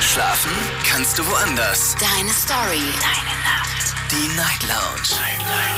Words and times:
Schlafen 0.00 0.50
kannst 0.90 1.18
du 1.18 1.26
woanders. 1.26 1.94
Deine 2.00 2.32
Story. 2.32 2.80
Deine 3.00 3.36
Nacht. 3.44 3.94
Die 4.10 4.34
Night 4.34 4.62
Lounge. 4.62 5.20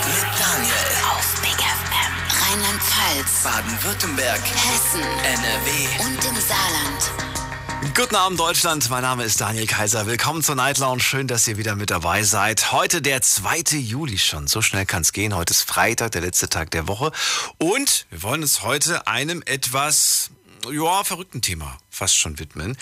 Mit 0.06 0.38
Daniel. 0.38 0.74
Auf 1.10 1.40
Big 1.40 1.58
FM. 1.58 2.12
Rheinland-Pfalz. 2.40 3.42
Baden-Württemberg. 3.42 4.40
Hessen. 4.40 5.00
NRW. 5.00 6.04
Und 6.04 6.24
im 6.24 6.40
Saarland. 6.40 7.94
Guten 7.96 8.14
Abend 8.14 8.38
Deutschland, 8.38 8.88
mein 8.90 9.02
Name 9.02 9.24
ist 9.24 9.40
Daniel 9.40 9.66
Kaiser. 9.66 10.06
Willkommen 10.06 10.42
zur 10.42 10.54
Night 10.54 10.78
Lounge. 10.78 11.00
Schön, 11.02 11.26
dass 11.26 11.48
ihr 11.48 11.58
wieder 11.58 11.74
mit 11.74 11.90
dabei 11.90 12.22
seid. 12.22 12.70
Heute 12.70 13.02
der 13.02 13.22
2. 13.22 13.76
Juli 13.76 14.18
schon. 14.18 14.46
So 14.46 14.62
schnell 14.62 14.86
kann 14.86 15.02
es 15.02 15.12
gehen. 15.12 15.34
Heute 15.34 15.52
ist 15.52 15.62
Freitag, 15.62 16.12
der 16.12 16.20
letzte 16.20 16.48
Tag 16.48 16.70
der 16.70 16.86
Woche. 16.86 17.10
Und 17.58 18.06
wir 18.10 18.22
wollen 18.22 18.42
uns 18.42 18.62
heute 18.62 19.08
einem 19.08 19.42
etwas 19.44 20.30
ja, 20.70 21.04
verrückten 21.04 21.42
Thema 21.42 21.78
fast 21.90 22.16
schon 22.16 22.38
widmen. 22.38 22.76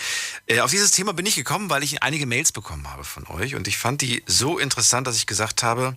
Äh, 0.46 0.60
auf 0.60 0.70
dieses 0.70 0.92
Thema 0.92 1.12
bin 1.12 1.26
ich 1.26 1.34
gekommen, 1.34 1.70
weil 1.70 1.82
ich 1.82 2.02
einige 2.02 2.26
Mails 2.26 2.52
bekommen 2.52 2.88
habe 2.88 3.04
von 3.04 3.26
euch 3.26 3.54
und 3.54 3.68
ich 3.68 3.78
fand 3.78 4.02
die 4.02 4.22
so 4.26 4.58
interessant, 4.58 5.06
dass 5.06 5.16
ich 5.16 5.26
gesagt 5.26 5.62
habe, 5.62 5.96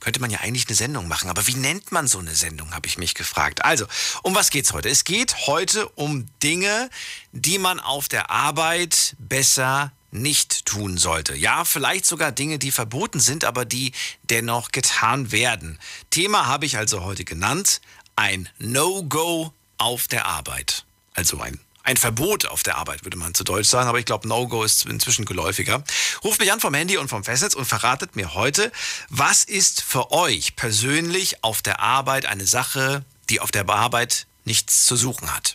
könnte 0.00 0.20
man 0.20 0.30
ja 0.30 0.40
eigentlich 0.40 0.66
eine 0.68 0.76
Sendung 0.76 1.08
machen. 1.08 1.28
Aber 1.28 1.46
wie 1.46 1.54
nennt 1.54 1.92
man 1.92 2.06
so 2.06 2.18
eine 2.18 2.34
Sendung, 2.34 2.74
habe 2.74 2.86
ich 2.86 2.98
mich 2.98 3.14
gefragt. 3.14 3.64
Also, 3.64 3.86
um 4.22 4.34
was 4.34 4.50
geht's 4.50 4.72
heute? 4.72 4.88
Es 4.88 5.04
geht 5.04 5.46
heute 5.46 5.88
um 5.90 6.26
Dinge, 6.42 6.90
die 7.32 7.58
man 7.58 7.80
auf 7.80 8.08
der 8.08 8.30
Arbeit 8.30 9.16
besser 9.18 9.92
nicht 10.12 10.66
tun 10.66 10.96
sollte. 10.98 11.34
Ja, 11.34 11.64
vielleicht 11.64 12.06
sogar 12.06 12.32
Dinge, 12.32 12.58
die 12.58 12.70
verboten 12.70 13.20
sind, 13.20 13.44
aber 13.44 13.64
die 13.64 13.92
dennoch 14.22 14.70
getan 14.70 15.32
werden. 15.32 15.78
Thema 16.10 16.46
habe 16.46 16.64
ich 16.64 16.78
also 16.78 17.02
heute 17.02 17.24
genannt, 17.24 17.80
ein 18.14 18.48
No-Go 18.58 19.52
auf 19.78 20.08
der 20.08 20.26
Arbeit. 20.26 20.85
Also 21.16 21.40
ein, 21.40 21.58
ein 21.82 21.96
Verbot 21.96 22.46
auf 22.46 22.62
der 22.62 22.76
Arbeit, 22.76 23.04
würde 23.04 23.16
man 23.16 23.34
zu 23.34 23.42
Deutsch 23.42 23.68
sagen, 23.68 23.88
aber 23.88 23.98
ich 23.98 24.04
glaube, 24.04 24.28
No-Go 24.28 24.62
ist 24.62 24.86
inzwischen 24.86 25.24
geläufiger. 25.24 25.82
Ruft 26.22 26.38
mich 26.38 26.52
an 26.52 26.60
vom 26.60 26.74
Handy 26.74 26.98
und 26.98 27.08
vom 27.08 27.24
Festnetz 27.24 27.54
und 27.54 27.64
verratet 27.64 28.14
mir 28.16 28.34
heute, 28.34 28.70
was 29.08 29.42
ist 29.42 29.82
für 29.82 30.12
euch 30.12 30.54
persönlich 30.56 31.42
auf 31.42 31.62
der 31.62 31.80
Arbeit 31.80 32.26
eine 32.26 32.46
Sache, 32.46 33.04
die 33.30 33.40
auf 33.40 33.50
der 33.50 33.68
Arbeit 33.68 34.26
nichts 34.44 34.86
zu 34.86 34.94
suchen 34.94 35.34
hat? 35.34 35.54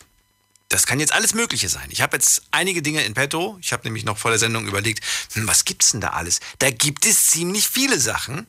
Das 0.71 0.85
kann 0.85 1.01
jetzt 1.01 1.11
alles 1.13 1.33
Mögliche 1.33 1.67
sein. 1.67 1.89
Ich 1.89 2.01
habe 2.01 2.15
jetzt 2.15 2.43
einige 2.51 2.81
Dinge 2.81 3.03
in 3.03 3.13
petto. 3.13 3.57
Ich 3.61 3.73
habe 3.73 3.83
nämlich 3.83 4.05
noch 4.05 4.17
vor 4.17 4.31
der 4.31 4.39
Sendung 4.39 4.67
überlegt, 4.67 5.03
hm, 5.33 5.45
was 5.45 5.65
gibt's 5.65 5.91
denn 5.91 5.99
da 5.99 6.11
alles? 6.11 6.39
Da 6.59 6.71
gibt 6.71 7.05
es 7.05 7.27
ziemlich 7.27 7.67
viele 7.67 7.99
Sachen. 7.99 8.47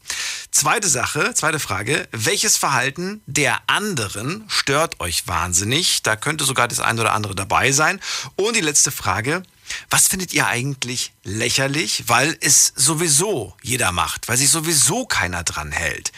Zweite 0.52 0.88
Sache, 0.88 1.34
zweite 1.34 1.58
Frage, 1.58 2.08
welches 2.12 2.56
Verhalten 2.56 3.22
der 3.26 3.60
anderen 3.66 4.44
stört 4.46 5.00
euch 5.00 5.26
wahnsinnig? 5.26 6.02
Da 6.02 6.14
könnte 6.14 6.44
sogar 6.44 6.68
das 6.68 6.78
eine 6.78 7.00
oder 7.00 7.12
andere 7.12 7.34
dabei 7.34 7.72
sein. 7.72 8.00
Und 8.36 8.54
die 8.54 8.60
letzte 8.60 8.92
Frage, 8.92 9.42
was 9.90 10.06
findet 10.06 10.32
ihr 10.32 10.46
eigentlich 10.46 11.12
lächerlich, 11.24 12.04
weil 12.06 12.36
es 12.40 12.72
sowieso 12.76 13.56
jeder 13.62 13.90
macht, 13.90 14.28
weil 14.28 14.36
sich 14.36 14.50
sowieso 14.50 15.06
keiner 15.06 15.42
dran 15.42 15.72
hält? 15.72 16.12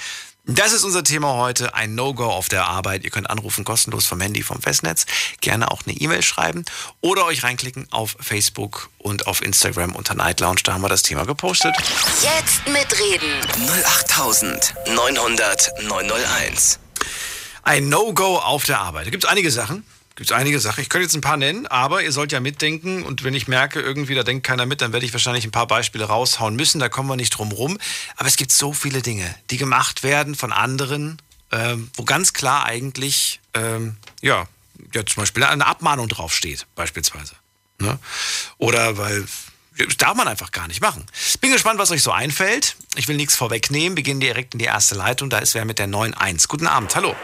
Das 0.46 0.72
ist 0.72 0.84
unser 0.84 1.02
Thema 1.02 1.36
heute, 1.36 1.74
ein 1.74 1.94
No-Go 1.94 2.26
auf 2.26 2.50
der 2.50 2.66
Arbeit. 2.66 3.02
Ihr 3.02 3.08
könnt 3.10 3.30
anrufen 3.30 3.64
kostenlos 3.64 4.04
vom 4.04 4.20
Handy, 4.20 4.42
vom 4.42 4.60
Festnetz, 4.60 5.06
gerne 5.40 5.70
auch 5.70 5.80
eine 5.86 5.96
E-Mail 5.96 6.20
schreiben 6.20 6.66
oder 7.00 7.24
euch 7.24 7.44
reinklicken 7.44 7.88
auf 7.90 8.14
Facebook 8.20 8.90
und 8.98 9.26
auf 9.26 9.40
Instagram 9.40 9.96
unter 9.96 10.14
Night 10.14 10.40
Lounge, 10.40 10.60
da 10.62 10.74
haben 10.74 10.82
wir 10.82 10.90
das 10.90 11.02
Thema 11.02 11.24
gepostet. 11.24 11.74
Jetzt 12.20 12.68
mitreden. 12.68 13.40
08900 14.02 15.82
901. 15.82 16.78
Ein 17.62 17.88
No-Go 17.88 18.36
auf 18.36 18.64
der 18.64 18.80
Arbeit. 18.80 19.06
Da 19.06 19.10
gibt 19.10 19.24
es 19.24 19.30
einige 19.30 19.50
Sachen. 19.50 19.82
Gibt 20.16 20.30
es 20.30 20.36
einige 20.36 20.60
Sachen. 20.60 20.80
Ich 20.80 20.88
könnte 20.88 21.06
jetzt 21.06 21.16
ein 21.16 21.22
paar 21.22 21.36
nennen, 21.36 21.66
aber 21.66 22.02
ihr 22.02 22.12
sollt 22.12 22.30
ja 22.30 22.38
mitdenken. 22.38 23.02
Und 23.02 23.24
wenn 23.24 23.34
ich 23.34 23.48
merke, 23.48 23.80
irgendwie 23.80 24.14
da 24.14 24.22
denkt 24.22 24.46
keiner 24.46 24.64
mit, 24.64 24.80
dann 24.80 24.92
werde 24.92 25.04
ich 25.04 25.12
wahrscheinlich 25.12 25.44
ein 25.44 25.50
paar 25.50 25.66
Beispiele 25.66 26.04
raushauen 26.04 26.54
müssen. 26.54 26.78
Da 26.78 26.88
kommen 26.88 27.08
wir 27.08 27.16
nicht 27.16 27.30
drum 27.30 27.50
rum. 27.50 27.78
Aber 28.16 28.28
es 28.28 28.36
gibt 28.36 28.52
so 28.52 28.72
viele 28.72 29.02
Dinge, 29.02 29.34
die 29.50 29.56
gemacht 29.56 30.04
werden 30.04 30.36
von 30.36 30.52
anderen, 30.52 31.20
ähm, 31.50 31.90
wo 31.96 32.04
ganz 32.04 32.32
klar 32.32 32.64
eigentlich, 32.64 33.40
ähm, 33.54 33.96
ja, 34.22 34.46
ja, 34.92 35.04
zum 35.04 35.22
Beispiel 35.22 35.42
eine 35.42 35.66
Abmahnung 35.66 36.08
draufsteht, 36.08 36.66
beispielsweise. 36.76 37.34
Ne? 37.80 37.98
Oder 38.58 38.96
weil 38.96 39.26
das 39.76 39.96
darf 39.96 40.14
man 40.14 40.28
einfach 40.28 40.52
gar 40.52 40.68
nicht 40.68 40.80
machen. 40.80 41.04
Bin 41.40 41.50
gespannt, 41.50 41.80
was 41.80 41.90
euch 41.90 42.02
so 42.02 42.12
einfällt. 42.12 42.76
Ich 42.94 43.08
will 43.08 43.16
nichts 43.16 43.34
vorwegnehmen. 43.34 44.00
Gehen 44.00 44.20
direkt 44.20 44.54
in 44.54 44.58
die 44.60 44.66
erste 44.66 44.94
Leitung. 44.94 45.30
Da 45.30 45.38
ist 45.38 45.54
wer 45.54 45.64
mit 45.64 45.80
der 45.80 45.88
9.1. 45.88 46.46
Guten 46.46 46.68
Abend. 46.68 46.94
Hallo. 46.94 47.16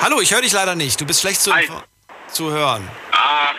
Hallo, 0.00 0.20
ich 0.20 0.32
höre 0.32 0.42
dich 0.42 0.52
leider 0.52 0.74
nicht. 0.74 1.00
Du 1.00 1.06
bist 1.06 1.20
schlecht 1.20 1.40
zu, 1.40 1.52
zu 2.30 2.50
hören. 2.50 2.88
Ah, 3.12 3.50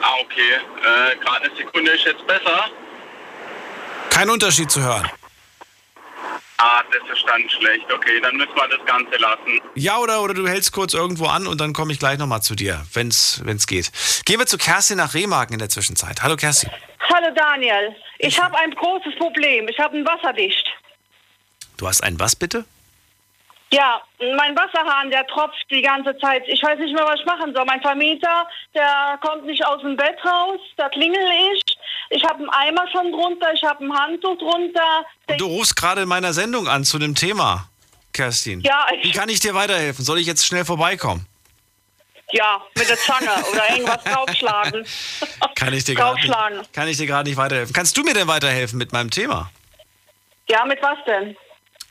ah 0.00 0.14
okay. 0.20 0.54
Äh, 0.54 1.16
Gerade 1.18 1.44
eine 1.44 1.56
Sekunde 1.56 1.90
ist 1.92 2.04
jetzt 2.04 2.26
besser. 2.26 2.70
Kein 4.10 4.30
Unterschied 4.30 4.70
zu 4.70 4.80
hören. 4.80 5.08
Ah, 6.58 6.82
das 6.92 7.18
ist 7.18 7.24
dann 7.26 7.48
schlecht. 7.50 7.92
Okay, 7.92 8.20
dann 8.20 8.36
müssen 8.36 8.54
wir 8.54 8.68
das 8.68 8.86
Ganze 8.86 9.16
lassen. 9.16 9.60
Ja, 9.74 9.98
oder, 9.98 10.22
oder 10.22 10.32
du 10.32 10.46
hältst 10.46 10.72
kurz 10.72 10.94
irgendwo 10.94 11.26
an 11.26 11.46
und 11.46 11.60
dann 11.60 11.72
komme 11.72 11.92
ich 11.92 11.98
gleich 11.98 12.18
nochmal 12.18 12.40
zu 12.40 12.54
dir, 12.54 12.86
wenn 12.92 13.08
es 13.08 13.66
geht. 13.66 13.90
Gehen 14.24 14.38
wir 14.38 14.46
zu 14.46 14.58
Kerstin 14.58 14.98
nach 14.98 15.14
Remagen 15.14 15.54
in 15.54 15.58
der 15.58 15.68
Zwischenzeit. 15.68 16.22
Hallo 16.22 16.36
Kerstin. 16.36 16.70
Hallo 17.12 17.34
Daniel, 17.34 17.94
ich 18.18 18.40
habe 18.40 18.56
ein 18.58 18.70
großes 18.70 19.16
Problem. 19.18 19.68
Ich 19.68 19.78
habe 19.78 19.96
ein 19.96 20.06
Wasserdicht. 20.06 20.66
Du 21.76 21.88
hast 21.88 22.02
ein 22.02 22.18
was 22.20 22.36
bitte? 22.36 22.64
Ja, 23.72 24.02
mein 24.36 24.54
Wasserhahn, 24.54 25.10
der 25.10 25.26
tropft 25.26 25.64
die 25.70 25.80
ganze 25.80 26.16
Zeit. 26.18 26.42
Ich 26.46 26.62
weiß 26.62 26.78
nicht 26.78 26.94
mehr, 26.94 27.04
was 27.06 27.18
ich 27.20 27.24
machen 27.26 27.54
soll. 27.54 27.64
Mein 27.64 27.80
Vermieter, 27.80 28.46
der 28.74 29.18
kommt 29.22 29.46
nicht 29.46 29.64
aus 29.64 29.80
dem 29.80 29.96
Bett 29.96 30.16
raus. 30.24 30.60
Da 30.76 30.88
klingel 30.90 31.22
ich. 31.54 31.62
Ich 32.10 32.22
habe 32.24 32.40
einen 32.40 32.50
Eimer 32.50 32.86
schon 32.92 33.10
drunter. 33.12 33.50
Ich 33.54 33.62
habe 33.64 33.82
ein 33.84 33.92
Handtuch 33.98 34.36
drunter. 34.38 35.06
Der- 35.26 35.38
Du 35.38 35.46
rufst 35.46 35.74
gerade 35.74 36.02
in 36.02 36.08
meiner 36.08 36.34
Sendung 36.34 36.68
an 36.68 36.84
zu 36.84 36.98
dem 36.98 37.14
Thema, 37.14 37.66
Kerstin. 38.12 38.60
Ja, 38.60 38.86
ich- 38.94 39.04
Wie 39.04 39.12
kann 39.12 39.30
ich 39.30 39.40
dir 39.40 39.54
weiterhelfen? 39.54 40.04
Soll 40.04 40.18
ich 40.18 40.26
jetzt 40.26 40.44
schnell 40.46 40.66
vorbeikommen? 40.66 41.26
Ja, 42.34 42.60
mit 42.76 42.88
der 42.88 42.96
Zange 42.98 43.30
oder 43.50 43.70
irgendwas 43.70 44.04
draufschlagen. 44.04 44.86
Kann 45.54 45.72
ich 45.72 45.84
dir 45.84 45.94
gerade 45.94 46.20
nicht, 46.20 46.72
kann 46.74 46.88
ich 46.88 46.96
dir 46.98 47.06
gerade 47.06 47.28
nicht 47.28 47.38
weiterhelfen. 47.38 47.72
Kannst 47.74 47.96
du 47.96 48.02
mir 48.02 48.12
denn 48.14 48.28
weiterhelfen 48.28 48.78
mit 48.78 48.92
meinem 48.92 49.10
Thema? 49.10 49.50
Ja, 50.48 50.64
mit 50.66 50.82
was 50.82 50.98
denn? 51.06 51.36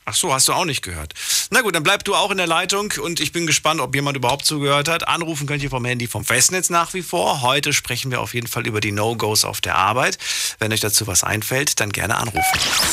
Ach 0.04 0.14
so, 0.14 0.34
hast 0.34 0.48
du 0.48 0.52
auch 0.52 0.64
nicht 0.64 0.82
gehört. 0.82 1.14
Na 1.50 1.60
gut, 1.60 1.76
dann 1.76 1.84
bleib 1.84 2.02
du 2.04 2.16
auch 2.16 2.32
in 2.32 2.36
der 2.36 2.48
Leitung 2.48 2.92
und 3.00 3.20
ich 3.20 3.30
bin 3.30 3.46
gespannt, 3.46 3.80
ob 3.80 3.94
jemand 3.94 4.16
überhaupt 4.16 4.44
zugehört 4.44 4.88
hat. 4.88 5.06
Anrufen 5.06 5.46
könnt 5.46 5.62
ihr 5.62 5.70
vom 5.70 5.84
Handy 5.84 6.08
vom 6.08 6.24
Festnetz 6.24 6.70
nach 6.70 6.92
wie 6.92 7.02
vor. 7.02 7.40
Heute 7.42 7.72
sprechen 7.72 8.10
wir 8.10 8.20
auf 8.20 8.34
jeden 8.34 8.48
Fall 8.48 8.66
über 8.66 8.80
die 8.80 8.90
No-Gos 8.90 9.44
auf 9.44 9.60
der 9.60 9.76
Arbeit. 9.76 10.18
Wenn 10.58 10.72
euch 10.72 10.80
dazu 10.80 11.06
was 11.06 11.22
einfällt, 11.22 11.78
dann 11.78 11.92
gerne 11.92 12.16
anrufen. 12.16 12.42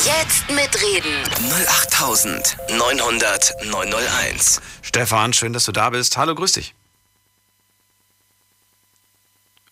Jetzt 0.05 0.47
mitreden. 0.51 1.23
08900 1.67 3.65
901. 3.65 4.61
Stefan, 4.83 5.33
schön, 5.33 5.53
dass 5.53 5.65
du 5.65 5.71
da 5.71 5.89
bist. 5.89 6.15
Hallo, 6.15 6.35
grüß 6.35 6.51
dich. 6.51 6.75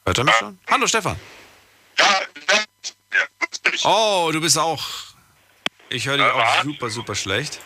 Hört 0.05 0.17
er 0.17 0.23
mich 0.23 0.35
schon? 0.35 0.57
Hallo, 0.71 0.87
Stefan. 0.87 1.19
Ja, 1.99 2.05
ja. 2.49 2.63
Oh, 3.83 4.31
du 4.31 4.41
bist 4.41 4.57
auch. 4.57 5.06
Ich 5.89 6.05
höre 6.07 6.17
dich 6.17 6.25
Äh, 6.25 6.29
auch 6.29 6.63
super, 6.63 6.89
super 6.89 7.15
schlecht. 7.15 7.59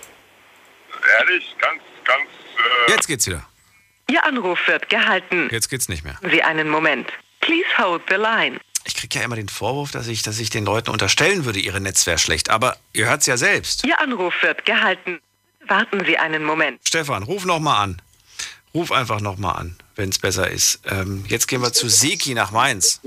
Ehrlich, 1.19 1.55
ganz, 1.59 1.81
ganz. 2.03 2.29
Äh, 2.87 2.91
Jetzt 2.91 3.07
geht's 3.07 3.27
wieder. 3.27 3.47
Ihr 4.09 4.23
Anruf 4.25 4.59
wird 4.67 4.89
gehalten. 4.89 5.47
Jetzt 5.51 5.69
geht's 5.69 5.89
nicht 5.89 6.03
mehr. 6.03 6.19
Sie 6.29 6.43
einen 6.43 6.69
Moment. 6.69 7.09
Please 7.39 7.65
hold 7.77 8.03
the 8.09 8.15
line. 8.15 8.59
Ich 8.83 8.95
kriege 8.95 9.19
ja 9.19 9.25
immer 9.25 9.35
den 9.35 9.49
Vorwurf, 9.49 9.91
dass 9.91 10.07
ich, 10.07 10.21
dass 10.21 10.39
ich 10.39 10.49
den 10.49 10.65
Leuten 10.65 10.89
unterstellen 10.89 11.45
würde, 11.45 11.59
ihre 11.59 11.79
Netz 11.79 12.05
wäre 12.05 12.17
schlecht. 12.17 12.49
Aber 12.49 12.77
ihr 12.93 13.07
hört's 13.07 13.25
ja 13.25 13.37
selbst. 13.37 13.85
Ihr 13.85 13.99
Anruf 13.99 14.33
wird 14.41 14.65
gehalten. 14.65 15.19
Warten 15.67 16.03
Sie 16.05 16.17
einen 16.17 16.43
Moment. 16.43 16.81
Stefan, 16.87 17.23
ruf 17.23 17.45
noch 17.45 17.59
mal 17.59 17.81
an. 17.81 18.01
Ruf 18.73 18.91
einfach 18.91 19.21
noch 19.21 19.37
mal 19.37 19.51
an, 19.53 19.77
wenn 19.95 20.09
es 20.09 20.19
besser 20.19 20.49
ist. 20.49 20.79
Ähm, 20.85 21.25
jetzt 21.27 21.47
gehen 21.47 21.61
wir 21.61 21.73
zu 21.73 21.89
Seki 21.89 22.33
nach 22.33 22.51
Mainz. 22.51 22.99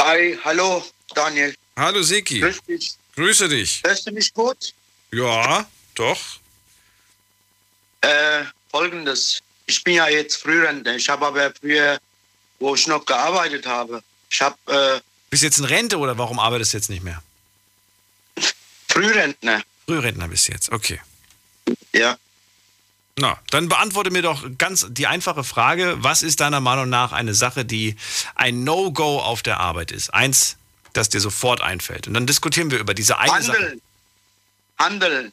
Hi, 0.00 0.38
hallo, 0.44 0.84
Daniel. 1.14 1.54
Hallo 1.76 2.02
Seki, 2.02 2.40
Grüß 2.40 2.62
dich. 2.64 2.94
Grüße 3.20 3.48
dich. 3.48 3.82
Hörst 3.84 4.06
du 4.06 4.12
mich 4.12 4.32
gut? 4.32 4.72
Ja, 5.12 5.66
doch. 5.94 6.18
Äh, 8.00 8.44
folgendes. 8.70 9.40
Ich 9.66 9.84
bin 9.84 9.94
ja 9.94 10.08
jetzt 10.08 10.36
Frührentner. 10.36 10.96
Ich 10.96 11.08
habe 11.08 11.26
aber 11.26 11.52
früher, 11.52 11.98
wo 12.58 12.74
ich 12.74 12.86
noch 12.86 13.04
gearbeitet 13.04 13.66
habe, 13.66 14.02
ich 14.30 14.40
habe 14.40 14.56
äh, 14.66 15.00
Bist 15.28 15.42
jetzt 15.42 15.58
in 15.58 15.64
Rente 15.64 15.98
oder 15.98 16.16
warum 16.16 16.38
arbeitest 16.38 16.72
du 16.72 16.76
jetzt 16.78 16.90
nicht 16.90 17.02
mehr? 17.02 17.22
Frührentner. 18.88 19.62
Frührentner 19.86 20.28
bist 20.28 20.48
du 20.48 20.52
jetzt, 20.52 20.72
okay. 20.72 21.00
Ja. 21.92 22.16
Na, 23.16 23.38
dann 23.50 23.68
beantworte 23.68 24.10
mir 24.10 24.22
doch 24.22 24.44
ganz 24.56 24.86
die 24.88 25.06
einfache 25.06 25.44
Frage, 25.44 25.96
was 25.98 26.22
ist 26.22 26.40
deiner 26.40 26.60
Meinung 26.60 26.88
nach 26.88 27.12
eine 27.12 27.34
Sache, 27.34 27.64
die 27.64 27.96
ein 28.34 28.64
No-Go 28.64 29.20
auf 29.20 29.42
der 29.42 29.60
Arbeit 29.60 29.92
ist? 29.92 30.14
Eins, 30.14 30.56
das 30.92 31.08
dir 31.08 31.20
sofort 31.20 31.60
einfällt. 31.60 32.06
Und 32.06 32.14
dann 32.14 32.26
diskutieren 32.26 32.70
wir 32.70 32.78
über 32.78 32.94
diese 32.94 33.18
eine 33.18 33.42
Sache. 33.42 33.58
Handeln. 33.58 33.82
Handeln. 34.78 35.32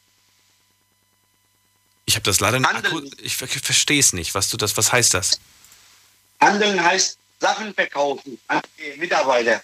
Ich 2.06 2.16
habe 2.16 2.24
das 2.24 2.40
leider 2.40 2.60
nicht. 2.60 3.22
Ich 3.22 3.36
ver 3.36 3.48
verstehe 3.48 4.00
es 4.00 4.14
nicht. 4.14 4.34
Was 4.34 4.50
du 4.50 4.58
das, 4.58 4.78
was 4.78 4.92
heißt 4.92 5.14
das? 5.14 5.40
Handeln 6.40 6.84
heißt 6.84 7.18
Sachen 7.40 7.74
verkaufen 7.74 8.40
an 8.48 8.62
die 8.78 8.98
Mitarbeiter. 8.98 9.62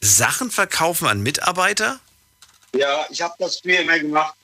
Sachen 0.00 0.50
verkaufen 0.50 1.06
an 1.06 1.22
Mitarbeiter? 1.22 2.00
Ja, 2.74 3.06
ich 3.10 3.22
habe 3.22 3.34
das 3.38 3.60
früher 3.60 3.80
immer 3.80 3.98
gemacht. 3.98 4.34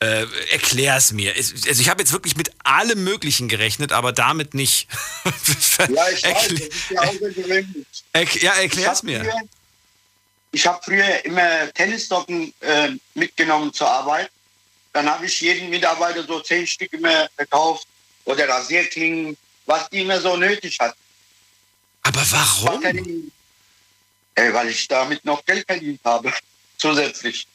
Äh, 0.00 0.26
erklär's 0.50 1.10
mir. 1.12 1.36
Es- 1.36 1.52
Also 1.66 1.80
ich 1.82 1.88
habe 1.88 2.00
jetzt 2.02 2.12
wirklich 2.12 2.36
mit 2.36 2.52
allem 2.62 3.02
Möglichen 3.02 3.48
gerechnet, 3.48 3.92
aber 3.92 4.12
damit 4.12 4.54
nicht. 4.54 4.88
Ja, 5.78 6.08
ich 6.08 6.22
weiß, 6.22 6.22
das 6.22 6.48
Erklä- 6.48 6.66
ist 6.68 6.90
ja 6.90 7.00
außergewöhnlich. 7.02 7.86
Ja, 8.42 8.52
erklär's 8.54 8.98
hab 8.98 9.04
mir. 9.04 9.20
früher- 9.20 9.48
Ich 10.50 10.66
habe 10.66 10.80
früher 10.84 11.24
immer 11.24 11.72
Tennisdocken 11.72 12.52
äh, 12.60 12.90
mitgenommen 13.14 13.72
zur 13.72 13.88
Arbeit. 13.88 14.30
Dann 14.92 15.08
habe 15.08 15.26
ich 15.26 15.40
jeden 15.40 15.70
Mitarbeiter 15.70 16.24
so 16.24 16.40
zehn 16.40 16.66
Stück 16.66 16.92
immer 16.94 17.28
verkauft 17.36 17.86
oder 18.24 18.48
Rasierklingen, 18.48 19.36
was 19.66 19.88
die 19.90 20.00
immer 20.00 20.20
so 20.20 20.36
nötig 20.36 20.78
hat. 20.80 20.96
Aber 22.02 22.24
warum? 22.30 22.82
Äh, 24.34 24.52
weil 24.52 24.68
ich 24.70 24.88
damit 24.88 25.24
noch 25.24 25.44
Geld 25.44 25.64
verdient 25.66 26.00
habe, 26.04 26.32
zusätzlich. 26.78 27.46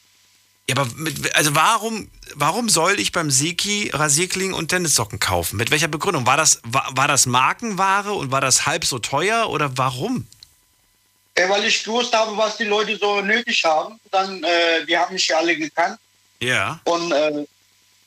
Ja, 0.68 0.76
aber 0.76 0.88
mit, 0.96 1.34
also 1.36 1.54
warum, 1.54 2.10
warum 2.34 2.68
soll 2.68 2.98
ich 2.98 3.12
beim 3.12 3.30
Seki 3.30 3.90
Rasierklingen 3.92 4.54
und 4.54 4.68
Tennissocken 4.68 5.20
kaufen? 5.20 5.56
Mit 5.56 5.70
welcher 5.70 5.88
Begründung? 5.88 6.26
War 6.26 6.38
das, 6.38 6.60
war, 6.64 6.88
war 6.96 7.06
das 7.06 7.26
Markenware 7.26 8.12
und 8.14 8.30
war 8.30 8.40
das 8.40 8.64
halb 8.64 8.84
so 8.84 8.98
teuer 8.98 9.50
oder 9.50 9.76
warum? 9.76 10.26
Äh, 11.34 11.48
weil 11.48 11.64
ich 11.64 11.84
gewusst 11.84 12.14
habe, 12.14 12.36
was 12.36 12.56
die 12.56 12.64
Leute 12.64 12.96
so 12.96 13.20
nötig 13.20 13.64
haben. 13.64 14.00
Dann, 14.10 14.42
äh, 14.42 14.86
die 14.86 14.96
haben 14.96 15.12
mich 15.12 15.28
ja 15.28 15.38
alle 15.38 15.56
gekannt. 15.56 15.98
Ja. 16.40 16.80
Und 16.84 17.12
äh, 17.12 17.44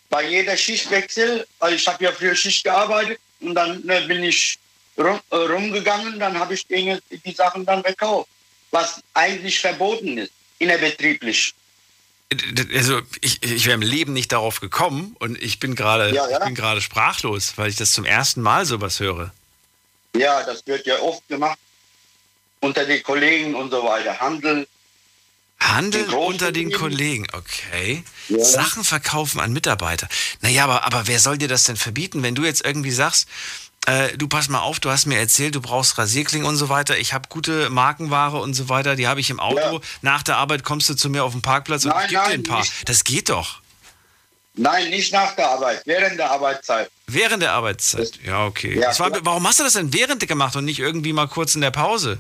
bei 0.10 0.28
jeder 0.28 0.58
Schichtwechsel, 0.58 1.46
weil 1.60 1.74
ich 1.74 1.88
habe 1.88 2.04
ja 2.04 2.12
früher 2.12 2.36
Schicht 2.36 2.64
gearbeitet 2.64 3.20
und 3.42 3.54
dann 3.54 3.88
äh, 3.88 4.02
bin 4.08 4.24
ich 4.24 4.58
rum, 4.98 5.20
äh, 5.30 5.36
rumgegangen, 5.36 6.20
dann 6.20 6.40
habe 6.40 6.54
ich 6.54 6.66
denen 6.66 7.00
die 7.12 7.34
Sachen 7.34 7.66
dann 7.66 7.84
verkauft, 7.84 8.30
was 8.72 9.02
eigentlich 9.14 9.60
verboten 9.60 10.18
ist, 10.18 10.32
innerbetrieblich. 10.60 11.54
Also 12.76 13.00
ich, 13.22 13.42
ich 13.42 13.66
wäre 13.66 13.76
im 13.76 13.82
Leben 13.82 14.12
nicht 14.12 14.34
darauf 14.34 14.60
gekommen 14.60 15.16
und 15.20 15.42
ich 15.42 15.60
bin 15.60 15.76
gerade 15.76 16.14
Ja, 16.14 16.30
ja. 16.30 16.40
ich 16.40 16.46
bin 16.46 16.56
gerade 16.56 16.82
sprachlos, 16.82 17.54
weil 17.56 17.70
ich 17.70 17.78
das 17.78 17.94
zum 17.94 18.04
ersten 18.04 18.42
Mal 18.42 18.66
sowas 18.66 19.00
höre. 19.00 19.34
Ja, 20.16 20.44
das 20.44 20.66
wird 20.68 20.86
ja 20.86 21.00
oft 21.00 21.26
gemacht 21.30 21.58
unter 22.60 22.86
den 22.86 23.02
Kollegen 23.04 23.56
und 23.56 23.72
so 23.72 23.84
weiter. 23.84 24.20
Handel. 24.20 24.68
Handel 25.60 26.06
Den 26.06 26.14
unter 26.14 26.52
den. 26.52 26.72
Kollegen, 26.72 27.28
okay. 27.34 28.04
Ja. 28.30 28.44
Sachen 28.44 28.84
verkaufen 28.84 29.40
an 29.40 29.54
Mitarbeiter. 29.54 30.08
Naja, 30.42 30.66
aber, 30.66 30.84
aber 30.84 31.08
wer 31.08 31.20
soll 31.20 31.38
dir 31.38 31.48
das 31.48 31.64
denn 31.64 31.78
verbieten, 31.78 32.24
wenn 32.24 32.36
du 32.36 32.44
jetzt 32.44 32.64
irgendwie 32.64 32.92
sagst, 32.92 33.28
äh, 33.88 34.18
du 34.18 34.28
pass 34.28 34.50
mal 34.50 34.60
auf, 34.60 34.80
du 34.82 34.92
hast 34.92 35.06
mir 35.06 35.18
erzählt, 35.18 35.56
du 35.56 35.62
brauchst 35.62 35.98
Rasierklingen 35.98 36.46
und 36.46 36.58
so 36.58 36.68
weiter, 36.68 36.98
ich 36.98 37.14
habe 37.14 37.30
gute 37.30 37.70
Markenware 37.70 38.38
und 38.38 38.54
so 38.54 38.68
weiter, 38.68 38.98
die 38.98 39.08
habe 39.08 39.22
ich 39.22 39.30
im 39.30 39.40
Auto. 39.40 39.76
Ja. 39.76 39.80
Nach 40.02 40.24
der 40.24 40.36
Arbeit 40.38 40.66
kommst 40.66 40.90
du 40.90 40.94
zu 40.94 41.10
mir 41.10 41.24
auf 41.24 41.32
den 41.32 41.42
Parkplatz 41.42 41.86
und 41.86 41.92
Nein, 41.92 42.06
ich 42.06 42.10
gebe 42.12 42.24
dir 42.26 42.34
ein 42.34 42.44
paar. 42.44 42.60
nicht. 42.60 42.90
Das 42.90 43.06
geht 43.06 43.30
doch. 43.30 43.62
Nein, 44.56 44.90
nicht 44.90 45.14
nach 45.14 45.36
der 45.36 45.50
Arbeit, 45.50 45.84
während 45.86 46.20
der 46.20 46.32
Arbeitszeit. 46.32 46.92
Während 47.06 47.42
der 47.44 47.54
Arbeitszeit. 47.54 48.20
Ja, 48.26 48.46
okay. 48.46 48.78
Ja, 48.78 48.98
war, 49.00 49.12
warum 49.22 49.48
hast 49.48 49.60
du 49.60 49.64
das 49.64 49.74
denn 49.74 49.94
während 49.94 50.28
gemacht 50.28 50.56
und 50.58 50.66
nicht 50.66 50.80
irgendwie 50.80 51.14
mal 51.14 51.28
kurz 51.28 51.56
in 51.56 51.62
der 51.62 51.72
Pause? 51.72 52.20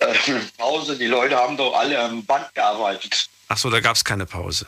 Äh, 0.00 0.12
Pause, 0.58 0.98
die 0.98 1.06
Leute 1.06 1.36
haben 1.36 1.56
doch 1.56 1.72
alle 1.74 1.98
am 1.98 2.22
Band 2.24 2.54
gearbeitet. 2.54 3.28
Ach 3.48 3.56
so, 3.56 3.70
da 3.70 3.80
gab 3.80 3.96
es 3.96 4.04
keine 4.04 4.26
Pause. 4.26 4.66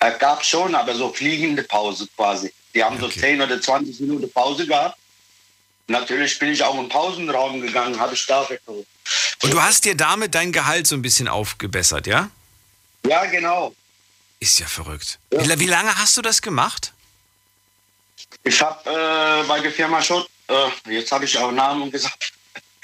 Er 0.00 0.12
gab 0.12 0.44
schon, 0.44 0.74
aber 0.74 0.94
so 0.94 1.12
fliegende 1.12 1.62
Pause 1.62 2.08
quasi. 2.16 2.52
Die 2.74 2.82
haben 2.84 2.96
Okay. 3.02 3.12
so 3.14 3.20
10 3.20 3.42
oder 3.42 3.60
20 3.60 4.00
Minuten 4.00 4.30
Pause 4.30 4.66
gehabt. 4.66 4.98
Natürlich 5.86 6.38
bin 6.38 6.50
ich 6.52 6.62
auch 6.62 6.78
im 6.78 6.88
Pausenraum 6.88 7.60
gegangen, 7.62 7.98
habe 7.98 8.14
ich 8.14 8.26
da 8.26 8.44
verkauft. 8.44 8.86
Und 9.42 9.52
du 9.52 9.62
hast 9.62 9.84
dir 9.84 9.96
damit 9.96 10.34
dein 10.34 10.52
Gehalt 10.52 10.86
so 10.86 10.94
ein 10.94 11.02
bisschen 11.02 11.28
aufgebessert, 11.28 12.06
ja? 12.06 12.30
Ja, 13.06 13.24
genau. 13.24 13.74
Ist 14.40 14.58
ja 14.58 14.66
verrückt. 14.66 15.18
Ja. 15.32 15.42
Wie, 15.44 15.60
wie 15.60 15.66
lange 15.66 15.96
hast 15.96 16.16
du 16.16 16.22
das 16.22 16.42
gemacht? 16.42 16.92
Ich 18.42 18.60
habe 18.60 18.90
äh, 18.90 19.46
bei 19.48 19.60
der 19.60 19.72
Firma 19.72 20.02
Schott, 20.02 20.28
äh, 20.48 20.68
jetzt 20.92 21.10
habe 21.10 21.24
ich 21.24 21.36
auch 21.38 21.50
Namen 21.50 21.90
gesagt, 21.90 22.32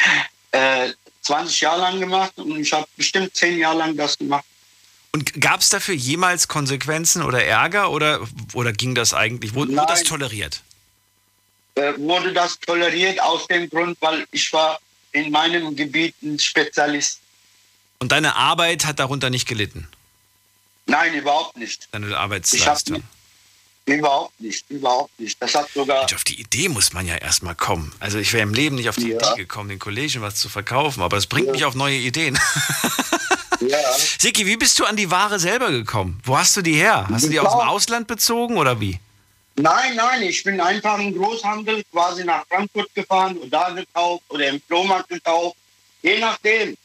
äh, 0.52 0.90
20 1.22 1.60
Jahre 1.60 1.80
lang 1.82 2.00
gemacht 2.00 2.32
und 2.36 2.58
ich 2.58 2.72
habe 2.72 2.86
bestimmt 2.96 3.36
10 3.36 3.58
Jahre 3.58 3.78
lang 3.78 3.96
das 3.96 4.16
gemacht. 4.16 4.44
Und 5.14 5.40
gab 5.40 5.60
es 5.60 5.68
dafür 5.68 5.94
jemals 5.94 6.48
Konsequenzen 6.48 7.22
oder 7.22 7.44
Ärger 7.44 7.92
oder, 7.92 8.26
oder 8.52 8.72
ging 8.72 8.96
das 8.96 9.14
eigentlich? 9.14 9.54
Wurde, 9.54 9.70
wurde 9.70 9.86
das 9.86 10.02
toleriert? 10.02 10.60
Äh, 11.76 11.92
wurde 11.98 12.32
das 12.32 12.58
toleriert 12.58 13.22
aus 13.22 13.46
dem 13.46 13.70
Grund, 13.70 13.96
weil 14.00 14.26
ich 14.32 14.52
war 14.52 14.80
in 15.12 15.30
meinem 15.30 15.76
Gebiet 15.76 16.16
ein 16.20 16.36
Spezialist. 16.40 17.20
Und 18.00 18.10
deine 18.10 18.34
Arbeit 18.34 18.86
hat 18.86 18.98
darunter 18.98 19.30
nicht 19.30 19.46
gelitten? 19.46 19.86
Nein, 20.86 21.14
überhaupt 21.14 21.56
nicht. 21.58 21.86
Deine 21.92 22.16
Arbeitsleistung? 22.18 23.04
Überhaupt 23.86 24.40
nicht, 24.40 24.68
überhaupt 24.68 25.20
nicht. 25.20 25.40
Das 25.40 25.54
hat 25.54 25.68
sogar 25.72 26.00
Mensch, 26.00 26.14
Auf 26.14 26.24
die 26.24 26.40
Idee 26.40 26.68
muss 26.68 26.92
man 26.92 27.06
ja 27.06 27.14
erstmal 27.14 27.54
kommen. 27.54 27.94
Also 28.00 28.18
ich 28.18 28.32
wäre 28.32 28.42
im 28.42 28.52
Leben 28.52 28.74
nicht 28.74 28.88
auf 28.88 28.96
die 28.96 29.10
Ja. 29.10 29.18
Idee 29.32 29.42
gekommen, 29.42 29.68
den 29.68 29.78
Kollegen 29.78 30.22
was 30.22 30.34
zu 30.34 30.48
verkaufen, 30.48 31.04
aber 31.04 31.16
es 31.18 31.28
bringt 31.28 31.46
Ja. 31.46 31.52
mich 31.52 31.64
auf 31.66 31.76
neue 31.76 31.98
Ideen. 31.98 32.36
ja, 33.60 33.78
Siki, 34.18 34.46
wie 34.46 34.56
bist 34.56 34.78
du 34.78 34.84
an 34.84 34.96
die 34.96 35.10
Ware 35.10 35.38
selber 35.38 35.70
gekommen? 35.70 36.20
Wo 36.24 36.36
hast 36.36 36.56
du 36.56 36.62
die 36.62 36.74
her? 36.74 37.06
Hast 37.10 37.26
du 37.26 37.28
die 37.30 37.40
aus 37.40 37.52
dem. 37.52 37.68
Ausland 37.68 38.06
bezogen 38.06 38.56
oder 38.56 38.80
wie? 38.80 38.98
Nein, 39.56 39.94
nein, 39.94 40.22
ich 40.22 40.42
bin 40.42 40.60
einfach 40.60 40.98
im 40.98 41.14
Großhandel 41.16 41.84
quasi 41.92 42.24
nach 42.24 42.44
Frankfurt 42.48 42.92
gefahren 42.94 43.36
und 43.36 43.50
da 43.50 43.70
gekauft 43.70 44.24
oder 44.28 44.48
im 44.48 44.60
Flohmarkt 44.60 45.08
gekauft. 45.08 45.56
Je 46.02 46.18
nachdem. 46.18 46.76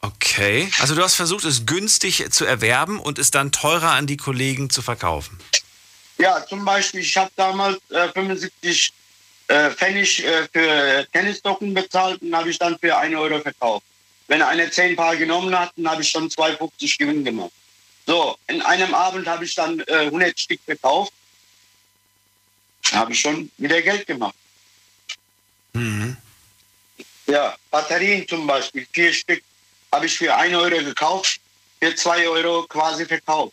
Okay. 0.00 0.70
Also 0.80 0.94
du 0.94 1.02
hast 1.02 1.14
versucht, 1.14 1.44
es 1.44 1.66
günstig 1.66 2.24
zu 2.30 2.44
erwerben 2.44 2.98
und 3.00 3.18
es 3.18 3.30
dann 3.30 3.52
teurer 3.52 3.90
an 3.90 4.06
die 4.06 4.16
Kollegen 4.16 4.70
zu 4.70 4.80
verkaufen. 4.80 5.38
Ja, 6.18 6.44
zum 6.46 6.64
Beispiel, 6.64 7.00
ich 7.00 7.16
habe 7.16 7.30
damals 7.36 7.78
äh, 7.90 8.08
75 8.08 8.92
äh, 9.48 9.70
Pfennig 9.70 10.24
äh, 10.24 10.48
für 10.52 11.06
Tennisdocken 11.12 11.74
bezahlt 11.74 12.22
und 12.22 12.34
habe 12.34 12.50
ich 12.50 12.58
dann 12.58 12.78
für 12.78 12.96
1 12.96 13.14
Euro 13.16 13.40
verkauft. 13.40 13.84
Wenn 14.28 14.42
einer 14.42 14.70
10 14.70 14.94
Paar 14.94 15.16
genommen 15.16 15.58
hat, 15.58 15.72
dann 15.76 15.90
habe 15.90 16.02
ich 16.02 16.10
schon 16.10 16.28
2,50 16.28 16.98
Gewinn 16.98 17.24
gemacht. 17.24 17.50
So, 18.06 18.36
in 18.46 18.62
einem 18.62 18.94
Abend 18.94 19.26
habe 19.26 19.44
ich 19.44 19.54
dann 19.54 19.80
äh, 19.80 20.06
100 20.06 20.38
Stück 20.38 20.60
verkauft. 20.64 21.12
Da 22.90 22.98
habe 22.98 23.12
ich 23.12 23.20
schon 23.20 23.50
wieder 23.58 23.82
Geld 23.82 24.06
gemacht. 24.06 24.34
Mhm. 25.72 26.16
Ja, 27.26 27.56
Batterien 27.70 28.26
zum 28.26 28.46
Beispiel, 28.46 28.86
vier 28.92 29.12
Stück 29.12 29.42
habe 29.92 30.06
ich 30.06 30.16
für 30.16 30.34
1 30.34 30.54
Euro 30.54 30.84
gekauft, 30.84 31.40
für 31.80 31.94
2 31.94 32.28
Euro 32.28 32.62
quasi 32.66 33.04
verkauft. 33.04 33.52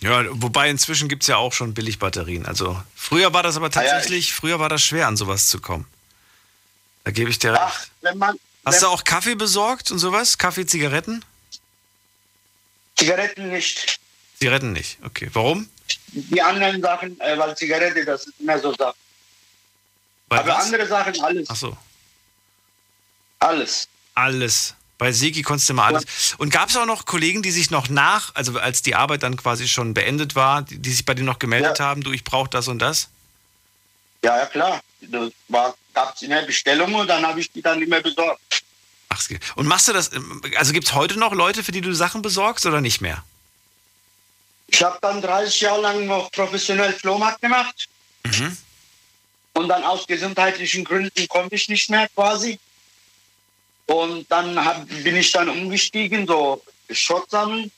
Ja, 0.00 0.24
wobei 0.30 0.70
inzwischen 0.70 1.08
gibt 1.08 1.22
es 1.22 1.28
ja 1.28 1.36
auch 1.36 1.52
schon 1.52 1.74
Billigbatterien. 1.74 2.46
Also 2.46 2.82
früher 2.94 3.32
war 3.32 3.42
das 3.42 3.56
aber 3.56 3.66
Ah 3.74 3.82
ja, 3.82 3.90
tatsächlich, 3.92 4.32
früher 4.32 4.58
war 4.58 4.68
das 4.68 4.82
schwer, 4.82 5.06
an 5.06 5.16
sowas 5.16 5.48
zu 5.48 5.60
kommen. 5.60 5.86
Da 7.04 7.10
gebe 7.10 7.30
ich 7.30 7.38
dir 7.38 7.52
recht. 7.52 7.62
Ach, 7.62 7.86
wenn 8.00 8.18
man. 8.18 8.38
Hast 8.64 8.82
du 8.82 8.86
auch 8.86 9.04
Kaffee 9.04 9.34
besorgt 9.34 9.90
und 9.90 9.98
sowas? 9.98 10.38
Kaffee, 10.38 10.66
Zigaretten? 10.66 11.24
Zigaretten 12.96 13.48
nicht. 13.50 13.98
Zigaretten 14.38 14.72
nicht. 14.72 14.98
Okay. 15.04 15.28
Warum? 15.32 15.68
Die 16.12 16.40
anderen 16.42 16.80
Sachen, 16.80 17.18
äh, 17.20 17.36
weil 17.38 17.56
Zigarette, 17.56 18.04
das 18.04 18.26
ist 18.26 18.34
immer 18.38 18.58
so 18.58 18.72
Sachen. 18.74 18.98
Weil 20.28 20.38
Aber 20.40 20.48
was? 20.54 20.64
andere 20.64 20.86
Sachen, 20.86 21.20
alles. 21.22 21.48
Ach 21.50 21.56
so. 21.56 21.76
Alles. 23.40 23.88
Alles. 24.14 24.74
Bei 24.98 25.10
Seki 25.10 25.42
konntest 25.42 25.68
du 25.68 25.74
mal 25.74 25.86
alles. 25.88 26.34
Und 26.38 26.50
gab 26.50 26.68
es 26.68 26.76
auch 26.76 26.86
noch 26.86 27.06
Kollegen, 27.06 27.42
die 27.42 27.50
sich 27.50 27.70
noch 27.70 27.88
nach, 27.88 28.32
also 28.36 28.56
als 28.58 28.82
die 28.82 28.94
Arbeit 28.94 29.24
dann 29.24 29.36
quasi 29.36 29.66
schon 29.66 29.94
beendet 29.94 30.36
war, 30.36 30.62
die, 30.62 30.78
die 30.78 30.90
sich 30.92 31.04
bei 31.04 31.14
dir 31.14 31.24
noch 31.24 31.40
gemeldet 31.40 31.80
Ja. 31.80 31.86
haben, 31.86 32.02
du, 32.02 32.12
ich 32.12 32.22
brauche 32.22 32.48
das 32.48 32.68
und 32.68 32.78
das? 32.78 33.08
Ja, 34.22 34.38
ja, 34.38 34.46
klar. 34.46 34.80
Das 35.00 35.32
gab 35.94 36.14
es 36.14 36.22
in 36.22 36.30
der 36.30 36.42
Bestellung 36.42 36.94
und 36.94 37.06
dann 37.08 37.26
habe 37.26 37.40
ich 37.40 37.50
die 37.50 37.62
dann 37.62 37.82
immer 37.82 38.00
besorgt. 38.00 38.62
Ach, 39.08 39.22
und 39.56 39.66
machst 39.66 39.88
du 39.88 39.92
das, 39.92 40.10
also 40.56 40.72
gibt 40.72 40.86
es 40.86 40.94
heute 40.94 41.18
noch 41.18 41.32
Leute, 41.32 41.62
für 41.62 41.72
die 41.72 41.82
du 41.82 41.92
Sachen 41.92 42.22
besorgst 42.22 42.64
oder 42.64 42.80
nicht 42.80 43.00
mehr? 43.00 43.22
Ich 44.68 44.82
habe 44.82 44.98
dann 45.02 45.20
30 45.20 45.60
Jahre 45.60 45.82
lang 45.82 46.06
noch 46.06 46.30
professionell 46.30 46.94
Flohmarkt 46.94 47.42
gemacht. 47.42 47.88
Mhm. 48.24 48.56
Und 49.54 49.68
dann 49.68 49.84
aus 49.84 50.06
gesundheitlichen 50.06 50.84
Gründen 50.84 51.28
konnte 51.28 51.56
ich 51.56 51.68
nicht 51.68 51.90
mehr 51.90 52.08
quasi. 52.14 52.58
Und 53.86 54.30
dann 54.30 54.64
hab, 54.64 54.88
bin 54.88 55.16
ich 55.16 55.30
dann 55.32 55.50
umgestiegen, 55.50 56.26
so 56.26 56.62
Schrott 56.90 57.30
sammeln. 57.30 57.70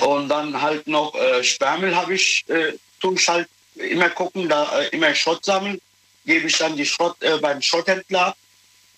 Und 0.00 0.28
dann 0.28 0.60
halt 0.60 0.86
noch 0.86 1.14
äh, 1.14 1.44
Sperrmüll 1.44 1.94
habe 1.94 2.14
ich, 2.14 2.44
äh, 2.48 2.72
tue 3.00 3.14
ich 3.14 3.28
halt 3.28 3.48
immer 3.74 4.08
gucken, 4.10 4.48
da 4.48 4.80
äh, 4.80 4.88
immer 4.88 5.14
Schrott 5.14 5.44
sammeln. 5.44 5.80
Gebe 6.26 6.48
ich 6.48 6.58
dann 6.58 6.76
die 6.76 6.84
Schrott 6.84 7.16
äh, 7.22 7.38
beim 7.38 7.62
Schrotthändler. 7.62 8.36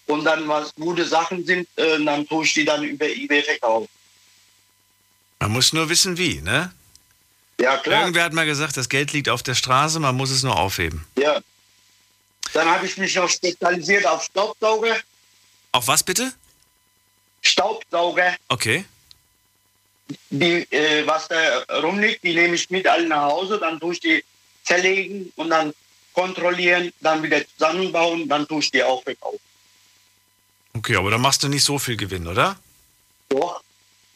Und 0.06 0.24
dann, 0.24 0.48
was 0.48 0.74
gute 0.74 1.04
Sachen 1.04 1.44
sind, 1.44 1.68
äh, 1.76 2.02
dann 2.02 2.26
tue 2.26 2.44
ich 2.44 2.54
die 2.54 2.64
dann 2.64 2.82
über 2.82 3.06
Ebay 3.06 3.42
verkaufen. 3.42 3.88
Man 5.40 5.52
muss 5.52 5.72
nur 5.72 5.88
wissen, 5.88 6.16
wie, 6.16 6.40
ne? 6.40 6.72
Ja, 7.60 7.76
klar. 7.76 8.00
Irgendwer 8.00 8.24
hat 8.24 8.32
mal 8.32 8.46
gesagt, 8.46 8.76
das 8.76 8.88
Geld 8.88 9.12
liegt 9.12 9.28
auf 9.28 9.42
der 9.42 9.54
Straße, 9.54 10.00
man 10.00 10.16
muss 10.16 10.30
es 10.30 10.42
nur 10.42 10.56
aufheben. 10.58 11.06
Ja, 11.18 11.40
Dann 12.54 12.68
habe 12.68 12.86
ich 12.86 12.96
mich 12.96 13.14
noch 13.14 13.28
spezialisiert 13.28 14.06
auf 14.06 14.24
Staubsauger. 14.24 14.96
Auf 15.72 15.86
was 15.86 16.02
bitte? 16.02 16.32
Staubsauger. 17.42 18.34
Okay. 18.48 18.84
Die, 20.30 20.66
äh, 20.72 21.06
was 21.06 21.28
da 21.28 21.36
rumliegt, 21.82 22.22
die 22.22 22.32
nehme 22.34 22.54
ich 22.54 22.70
mit 22.70 22.86
alle 22.86 23.06
nach 23.06 23.24
Hause, 23.24 23.58
dann 23.58 23.78
tue 23.78 23.92
ich 23.92 24.00
die 24.00 24.24
zerlegen 24.64 25.30
und 25.36 25.50
dann 25.50 25.74
kontrollieren, 26.22 26.92
dann 27.00 27.22
wieder 27.22 27.40
zusammenbauen, 27.46 28.28
dann 28.28 28.46
tue 28.48 28.60
ich 28.60 28.70
die 28.72 28.82
auch 28.82 29.02
verkaufen. 29.04 29.38
Okay, 30.76 30.96
aber 30.96 31.10
da 31.10 31.18
machst 31.18 31.42
du 31.42 31.48
nicht 31.48 31.64
so 31.64 31.78
viel 31.78 31.96
Gewinn, 31.96 32.26
oder? 32.26 32.56
Doch, 33.28 33.62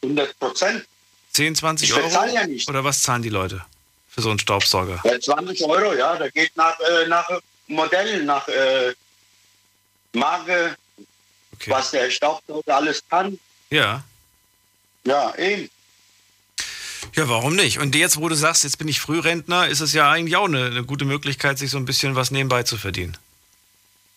100 0.02 0.38
Prozent. 0.38 0.84
10, 1.32 1.54
20 1.54 1.88
Ich 1.90 1.94
Euro? 1.96 2.24
ja 2.26 2.46
nicht. 2.46 2.68
Oder 2.68 2.82
was 2.84 3.02
zahlen 3.02 3.22
die 3.22 3.28
Leute 3.30 3.64
für 4.08 4.20
so 4.22 4.30
einen 4.30 4.38
Staubsauger? 4.38 5.00
Ja, 5.04 5.18
20 5.20 5.62
Euro, 5.64 5.94
ja, 5.94 6.16
da 6.16 6.28
geht 6.28 6.54
nach, 6.56 6.78
äh, 6.80 7.06
nach 7.08 7.28
Modell, 7.68 8.24
nach 8.24 8.46
äh, 8.48 8.92
Marke, 10.12 10.76
Okay. 11.54 11.70
was 11.70 11.90
der 11.92 12.10
Staubsauger 12.10 12.74
alles 12.76 13.02
kann. 13.08 13.38
Ja. 13.70 14.02
Ja, 15.04 15.32
eben. 15.36 15.70
Ja, 17.14 17.28
warum 17.28 17.56
nicht? 17.56 17.78
Und 17.78 17.94
jetzt, 17.94 18.16
wo 18.18 18.28
du 18.28 18.34
sagst, 18.34 18.64
jetzt 18.64 18.78
bin 18.78 18.88
ich 18.88 19.00
Frührentner, 19.00 19.68
ist 19.68 19.80
es 19.80 19.92
ja 19.92 20.10
eigentlich 20.10 20.36
auch 20.36 20.46
eine, 20.46 20.66
eine 20.66 20.84
gute 20.84 21.04
Möglichkeit, 21.04 21.58
sich 21.58 21.70
so 21.70 21.76
ein 21.78 21.84
bisschen 21.84 22.14
was 22.16 22.30
nebenbei 22.30 22.62
zu 22.62 22.76
verdienen. 22.78 23.16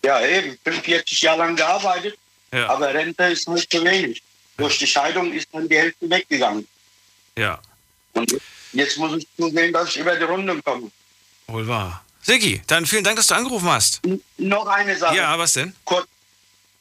Ja, 0.04 0.20
eben. 0.24 0.56
45 0.64 1.20
Jahre 1.22 1.38
lang 1.38 1.56
gearbeitet, 1.56 2.16
Ja. 2.52 2.68
aber 2.68 2.94
Rente 2.94 3.24
ist 3.24 3.48
nicht 3.48 3.70
zu 3.70 3.82
wenig. 3.84 4.22
Durch 4.56 4.78
die 4.78 4.86
Scheidung 4.86 5.32
ist 5.32 5.48
dann 5.52 5.68
die 5.68 5.76
Hälfte 5.76 6.08
weggegangen. 6.08 6.66
Ja, 7.36 7.60
Und 8.14 8.34
jetzt 8.72 8.96
muss 8.96 9.18
ich 9.18 9.26
zusehen, 9.36 9.72
dass 9.72 9.90
ich 9.90 9.98
über 9.98 10.16
die 10.16 10.24
Runde 10.24 10.60
komme. 10.62 10.90
wohl 11.48 11.66
wahr. 11.66 12.02
Sigi, 12.22 12.62
dann 12.66 12.86
vielen 12.86 13.04
Dank, 13.04 13.16
dass 13.16 13.26
du 13.28 13.34
angerufen 13.34 13.68
hast. 13.68 14.04
N 14.04 14.20
noch 14.38 14.66
eine 14.66 14.96
Sache. 14.96 15.14
Ja, 15.16 15.38
was 15.38 15.52
denn? 15.52 15.74
Kurz 15.84 16.08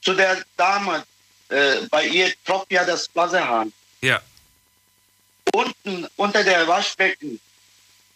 zu 0.01 0.13
der 0.13 0.43
Dame. 0.57 1.03
Äh, 1.50 1.81
bei 1.91 2.07
ihr 2.07 2.33
tropft 2.45 2.71
ja 2.71 2.83
das 2.85 3.09
Wasserhahn. 3.13 3.71
Ja. 4.01 4.21
Unten 5.55 6.05
unter 6.17 6.43
der 6.43 6.67
Waschbecken 6.67 7.39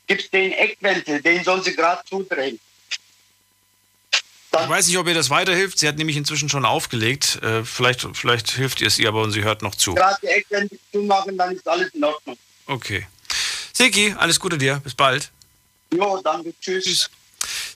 gibt 0.07 0.23
es 0.23 0.29
den 0.29 0.51
Eckwentel, 0.51 1.21
den 1.21 1.41
soll 1.41 1.63
sie 1.63 1.73
gerade 1.73 2.01
zudrehen. 2.05 2.59
Ich 4.51 4.69
weiß 4.69 4.87
nicht, 4.87 4.97
ob 4.97 5.07
ihr 5.07 5.13
das 5.13 5.29
weiterhilft. 5.29 5.79
Sie 5.79 5.87
hat 5.87 5.97
nämlich 5.97 6.17
inzwischen 6.17 6.49
schon 6.49 6.65
aufgelegt. 6.65 7.41
Äh, 7.41 7.63
vielleicht, 7.63 8.05
vielleicht 8.13 8.51
hilft 8.51 8.81
ihr 8.81 8.87
es 8.87 8.99
ihr 8.99 9.07
aber 9.07 9.21
und 9.21 9.31
sie 9.31 9.43
hört 9.43 9.61
noch 9.61 9.75
zu. 9.75 9.93
Gerade 9.93 10.17
die 10.21 10.27
Eckwentel 10.27 10.79
zumachen, 10.91 11.37
dann 11.37 11.55
ist 11.55 11.65
alles 11.65 11.93
in 11.93 12.03
Ordnung. 12.03 12.37
Okay. 12.65 13.07
Sigi, 13.71 14.13
alles 14.17 14.39
Gute 14.39 14.57
dir. 14.57 14.81
Bis 14.83 14.95
bald. 14.95 15.31
Jo, 15.93 16.19
danke. 16.21 16.53
Tschüss. 16.59 17.09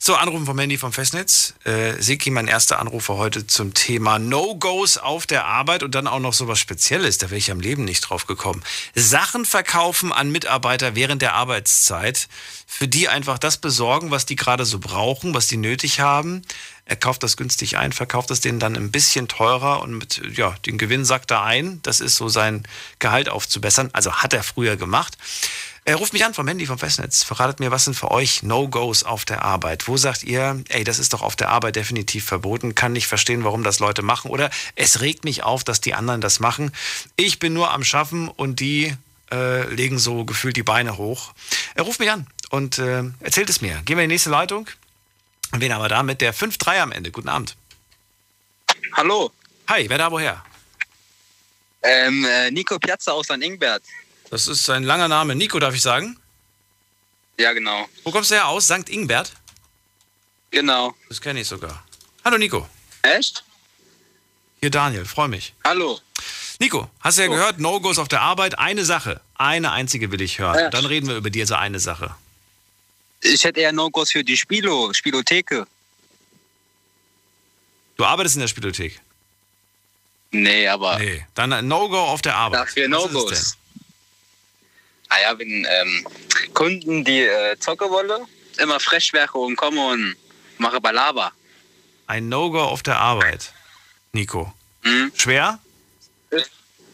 So, 0.06 0.16
Anrufen 0.16 0.46
vom 0.46 0.60
Handy 0.60 0.78
vom 0.78 0.92
Festnetz. 0.92 1.54
Äh, 1.64 1.94
Siki, 2.02 2.30
mein 2.30 2.50
erster 2.50 2.80
Anrufer 2.80 3.16
heute 3.16 3.48
zum 3.48 3.74
Thema 3.74 4.20
No-Gos 4.20 4.98
auf 4.98 5.26
der 5.26 5.46
Arbeit 5.46 5.82
und 5.82 5.96
dann 5.96 6.08
auch 6.08 6.20
noch 6.20 6.34
so 6.34 6.50
was 6.50 6.60
Spezielles. 6.60 7.20
Da 7.20 7.30
wäre 7.30 7.38
ich 7.38 7.52
am 7.52 7.62
Leben 7.62 7.86
nicht 7.86 8.02
drauf 8.02 8.28
gekommen. 8.28 8.62
Sachen 8.96 9.46
verkaufen 9.46 10.12
an 10.12 10.30
Mitarbeiter 10.30 10.96
während 10.96 11.22
der 11.22 11.36
Arbeitszeit, 11.36 12.28
für 12.68 12.90
die 12.90 13.08
einfach 13.08 13.40
das 13.40 13.56
besorgen, 13.56 14.12
was 14.12 14.26
die 14.26 14.36
gerade 14.36 14.66
so 14.66 14.80
brauchen, 14.80 15.34
was 15.34 15.48
die 15.48 15.56
nötig 15.56 16.02
haben. 16.02 16.42
Er 16.84 16.98
kauft 16.98 17.24
das 17.24 17.38
günstig 17.38 17.78
ein, 17.78 17.94
verkauft 17.94 18.30
es 18.32 18.42
denen 18.42 18.60
dann 18.60 18.76
ein 18.76 18.92
bisschen 18.92 19.30
teurer 19.30 19.82
und 19.82 19.94
mit, 19.98 20.22
ja, 20.36 20.54
den 20.66 20.78
Gewinn 20.78 21.06
sackt 21.06 21.32
er 21.32 21.44
ein. 21.44 21.80
Das 21.84 22.02
ist 22.02 22.18
so 22.18 22.28
sein 22.28 22.68
Gehalt 23.00 23.30
aufzubessern. 23.30 23.90
Also 23.94 24.16
hat 24.16 24.34
er 24.34 24.44
früher 24.44 24.76
gemacht. 24.76 25.18
Er 25.86 25.98
ruft 25.98 26.14
mich 26.14 26.24
an 26.24 26.34
vom 26.34 26.48
Handy, 26.48 26.66
vom 26.66 26.80
Festnetz. 26.80 27.24
Verratet 27.24 27.60
mir, 27.60 27.70
was 27.70 27.84
sind 27.86 27.96
für 27.96 28.10
euch 28.10 28.42
No-Gos 28.42 29.04
auf 29.04 29.26
der 29.26 29.44
Arbeit? 29.44 29.88
Wo 29.88 29.98
sagt 29.98 30.24
ihr, 30.24 30.64
ey, 30.70 30.84
das 30.86 30.98
ist 30.98 31.12
doch 31.14 31.22
auf 31.22 31.36
der 31.36 31.50
Arbeit 31.50 31.76
definitiv 31.76 32.24
verboten, 32.26 32.74
kann 32.74 32.94
nicht 32.94 33.08
verstehen, 33.08 33.44
warum 33.44 33.64
das 33.64 33.80
Leute 33.80 34.02
machen 34.02 34.32
oder 34.32 34.50
es 34.76 35.02
regt 35.02 35.26
mich 35.26 35.44
auf, 35.44 35.66
dass 35.66 35.82
die 35.82 35.94
anderen 35.94 36.22
das 36.22 36.40
machen. 36.40 36.72
Ich 37.18 37.40
bin 37.40 37.54
nur 37.54 37.72
am 37.72 37.84
Schaffen 37.84 38.30
und 38.30 38.62
die 38.62 38.96
äh, 39.32 39.68
legen 39.74 40.00
so 40.00 40.24
gefühlt 40.24 40.56
die 40.56 40.64
Beine 40.64 40.98
hoch. 40.98 41.34
Er 41.76 41.84
ruft 41.84 42.00
mich 42.00 42.12
an 42.12 42.28
und 42.50 42.78
äh, 42.80 43.04
erzählt 43.20 43.50
es 43.50 43.60
mir. 43.60 43.82
Gehen 43.84 43.98
wir 43.98 44.06
in 44.06 44.10
die 44.10 44.14
nächste 44.16 44.30
Leitung. 44.30 44.70
Wen 45.52 45.74
haben 45.74 45.82
wir 45.82 45.90
da 45.90 46.02
mit 46.02 46.22
der 46.22 46.34
5-3 46.34 46.80
am 46.80 46.92
Ende? 46.94 47.12
Guten 47.12 47.30
Abend. 47.30 47.58
Hallo, 48.94 49.32
Hi, 49.68 49.90
wer 49.90 49.98
da 49.98 50.12
woher? 50.12 50.44
ähm, 51.82 52.26
äh, 52.26 52.52
Nico 52.52 52.80
Piazza 52.80 53.12
aus 53.12 53.26
St. 53.26 53.42
Ingbert. 53.42 53.84
Das 54.34 54.48
ist 54.48 54.68
ein 54.72 54.82
langer 54.82 55.08
Name. 55.08 55.36
Nico, 55.36 55.60
darf 55.60 55.76
ich 55.76 55.84
sagen? 55.84 56.18
Ja, 57.38 57.54
genau. 57.54 57.88
Wo 58.04 58.10
kommst 58.10 58.32
du 58.32 58.36
her 58.36 58.48
aus? 58.48 58.66
St. 58.66 58.90
Ingbert? 58.90 59.32
Genau. 60.50 60.96
Das 61.08 61.22
kenne 61.22 61.42
ich 61.42 61.48
sogar. 61.48 61.86
Hallo 62.26 62.40
Nico. 62.40 62.68
Echt? 63.04 63.44
Hier 64.60 64.72
Daniel, 64.72 65.06
freue 65.06 65.28
mich. 65.28 65.54
Hallo. 65.64 66.00
Nico, 66.58 66.90
hast 67.02 67.20
du 67.20 67.22
ja 67.22 67.28
gehört, 67.28 67.60
No-Gos 67.60 68.00
auf 68.00 68.08
der 68.08 68.22
Arbeit, 68.22 68.58
eine 68.58 68.84
Sache. 68.86 69.22
Eine 69.36 69.72
einzige 69.72 70.12
will 70.12 70.22
ich 70.22 70.40
hören. 70.40 70.58
Ja. 70.58 70.70
Dann 70.72 70.86
reden 70.88 71.08
wir 71.10 71.16
über 71.18 71.30
diese 71.30 71.60
eine 71.60 71.80
Sache. 71.80 72.16
Ich 73.22 73.44
hätte 73.44 73.60
eher 73.60 73.72
No-Gos 73.72 74.14
für 74.14 74.24
die 74.24 74.36
Spilo, 74.36 74.92
Spielotheke. 74.94 75.68
Du 77.98 78.04
arbeitest 78.04 78.38
in 78.38 78.42
der 78.42 78.48
Spielothek. 78.48 79.00
Nee, 80.32 80.68
aber 80.68 80.98
Nee. 80.98 81.24
Dann 81.36 81.68
No-Go 81.68 82.00
auf 82.00 82.24
der 82.24 82.36
Arbeit. 82.36 82.62
dafür 82.62 82.88
No-Gos. 82.88 83.58
Ah 85.14 85.22
ja, 85.22 85.38
wenn 85.38 85.68
ähm, 85.70 86.08
Kunden, 86.56 87.04
die 87.04 87.22
äh, 87.22 87.56
zocke 87.60 87.88
wolle, 87.90 88.26
immer 88.58 88.80
frech 88.80 89.14
wäre 89.14 89.38
und 89.38 89.56
komme 89.56 89.86
und 89.86 90.16
mache 90.58 90.82
Balaba. 90.82 91.32
Ein 92.08 92.30
No-Go 92.30 92.62
auf 92.62 92.82
der 92.82 92.98
Arbeit. 92.98 93.54
Nico. 94.12 94.52
Hm? 94.82 95.12
Schwer? 95.16 95.60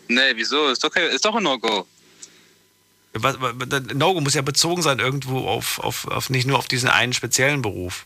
Nee, 0.10 0.32
wieso? 0.36 0.68
Ist 0.68 0.84
doch, 0.84 0.94
ist 0.96 1.24
doch 1.24 1.36
ein 1.36 1.44
No-Go. 1.44 1.88
No-Go 3.94 4.20
muss 4.20 4.34
ja 4.34 4.42
bezogen 4.42 4.82
sein 4.82 5.00
irgendwo 5.00 5.48
auf, 5.48 5.80
auf, 5.80 6.06
auf 6.08 6.30
nicht 6.30 6.46
nur 6.46 6.58
auf 6.58 6.68
diesen 6.68 6.90
einen 6.90 7.14
speziellen 7.14 7.62
Beruf. 7.62 8.06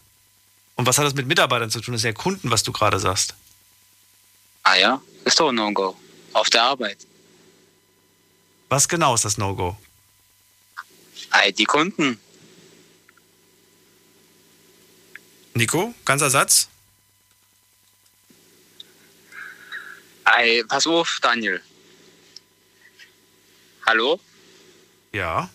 Und 0.76 0.86
was 0.86 0.98
hat 1.00 1.06
das 1.06 1.16
mit 1.16 1.28
Mitarbeitern 1.28 1.72
zu 1.72 1.82
tun? 1.82 1.94
Das 1.94 2.02
ist 2.02 2.06
ja 2.06 2.14
Kunden, 2.14 2.52
was 2.52 2.62
du 2.62 2.72
gerade 2.72 3.00
sagst. 3.00 3.34
Ah 4.62 4.76
ja, 4.76 5.02
ist 5.26 5.40
doch 5.40 5.50
ein 5.50 5.56
No-Go. 5.56 5.98
Auf 6.34 6.50
der 6.52 6.64
Arbeit. 6.64 6.98
Was 8.70 8.88
genau 8.88 9.16
ist 9.16 9.26
das 9.26 9.38
No-Go? 9.38 9.76
Die 11.58 11.66
Kunden. 11.66 12.20
Nico, 15.54 15.94
ganzer 16.06 16.30
Satz? 16.30 16.68
Ei, 20.24 20.64
pass 20.68 20.88
auf, 20.88 21.20
Daniel. 21.22 21.62
Hallo? 23.86 24.20
Ja. 25.12 25.50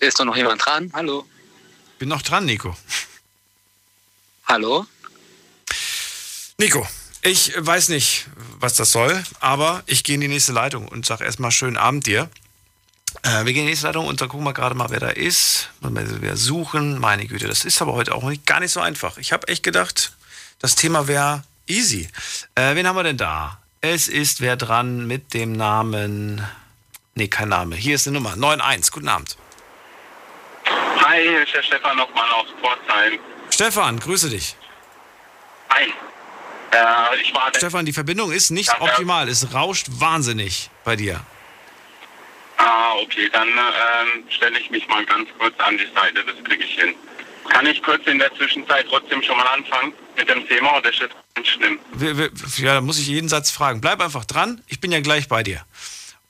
Ist 0.00 0.18
doch 0.18 0.24
noch 0.24 0.36
jemand 0.36 0.64
dran? 0.64 0.90
Hallo? 0.94 1.26
Bin 1.98 2.08
noch 2.08 2.22
dran, 2.22 2.46
Nico. 2.46 2.76
Hallo? 4.46 4.86
Nico, 6.58 6.86
ich 7.22 7.52
weiß 7.56 7.88
nicht, 7.88 8.26
was 8.36 8.74
das 8.76 8.92
soll, 8.92 9.22
aber 9.40 9.82
ich 9.86 10.04
gehe 10.04 10.14
in 10.14 10.20
die 10.20 10.28
nächste 10.28 10.52
Leitung 10.52 10.88
und 10.88 11.04
sage 11.04 11.24
erstmal 11.24 11.50
schönen 11.50 11.76
Abend 11.76 12.06
dir. 12.06 12.30
Äh, 13.22 13.44
wir 13.44 13.52
gehen 13.52 13.62
in 13.62 13.66
die 13.66 13.70
nächste 13.70 13.86
Leitung 13.86 14.06
und 14.06 14.20
dann 14.20 14.28
gucken 14.28 14.44
wir 14.44 14.52
gerade 14.52 14.74
mal, 14.74 14.90
wer 14.90 15.00
da 15.00 15.08
ist. 15.08 15.70
Wieder 15.80 16.36
suchen. 16.36 16.98
Meine 16.98 17.26
Güte, 17.26 17.46
das 17.46 17.64
ist 17.64 17.80
aber 17.80 17.94
heute 17.94 18.14
auch 18.14 18.22
nicht, 18.24 18.46
gar 18.46 18.60
nicht 18.60 18.72
so 18.72 18.80
einfach. 18.80 19.18
Ich 19.18 19.32
habe 19.32 19.48
echt 19.48 19.62
gedacht, 19.62 20.12
das 20.58 20.74
Thema 20.74 21.08
wäre 21.08 21.44
easy. 21.66 22.08
Äh, 22.54 22.74
wen 22.74 22.86
haben 22.86 22.96
wir 22.96 23.02
denn 23.02 23.16
da? 23.16 23.58
Es 23.80 24.08
ist 24.08 24.40
wer 24.40 24.56
dran 24.56 25.06
mit 25.06 25.34
dem 25.34 25.52
Namen. 25.52 26.46
Nee, 27.14 27.28
kein 27.28 27.48
Name. 27.48 27.76
Hier 27.76 27.94
ist 27.94 28.06
eine 28.06 28.14
Nummer. 28.18 28.32
91. 28.32 28.92
Guten 28.92 29.08
Abend. 29.08 29.36
Hi, 30.66 31.22
hier 31.22 31.42
ist 31.42 31.54
der 31.54 31.62
Stefan 31.62 31.96
nochmal 31.96 32.28
aus 32.30 32.46
Pforzheim. 32.60 33.18
Stefan, 33.50 34.00
grüße 34.00 34.30
dich. 34.30 34.56
Hi. 35.70 35.92
Äh, 36.70 37.56
Stefan, 37.56 37.86
die 37.86 37.92
Verbindung 37.92 38.32
ist 38.32 38.50
nicht 38.50 38.68
ja. 38.68 38.80
optimal. 38.80 39.28
Es 39.28 39.52
rauscht 39.54 39.86
wahnsinnig 39.90 40.70
bei 40.82 40.96
dir. 40.96 41.20
Ah, 42.56 42.94
okay, 43.02 43.28
dann 43.32 43.48
ähm, 43.48 44.24
stelle 44.28 44.58
ich 44.58 44.70
mich 44.70 44.86
mal 44.88 45.04
ganz 45.06 45.28
kurz 45.38 45.54
an 45.58 45.76
die 45.76 45.86
Seite, 45.94 46.24
das 46.24 46.42
kriege 46.44 46.64
ich 46.64 46.74
hin. 46.74 46.94
Kann 47.48 47.66
ich 47.66 47.82
kurz 47.82 48.06
in 48.06 48.18
der 48.18 48.34
Zwischenzeit 48.34 48.86
trotzdem 48.88 49.22
schon 49.22 49.36
mal 49.36 49.46
anfangen 49.46 49.92
mit 50.16 50.28
dem 50.28 50.46
Thema 50.48 50.78
oder 50.78 50.90
ist 50.90 51.00
das 51.00 51.10
nicht 51.36 51.52
schlimm? 51.52 51.78
Ja, 52.56 52.74
da 52.74 52.80
muss 52.80 52.98
ich 52.98 53.06
jeden 53.06 53.28
Satz 53.28 53.50
fragen. 53.50 53.80
Bleib 53.80 54.00
einfach 54.00 54.24
dran, 54.24 54.62
ich 54.66 54.80
bin 54.80 54.92
ja 54.92 55.00
gleich 55.00 55.28
bei 55.28 55.42
dir. 55.42 55.64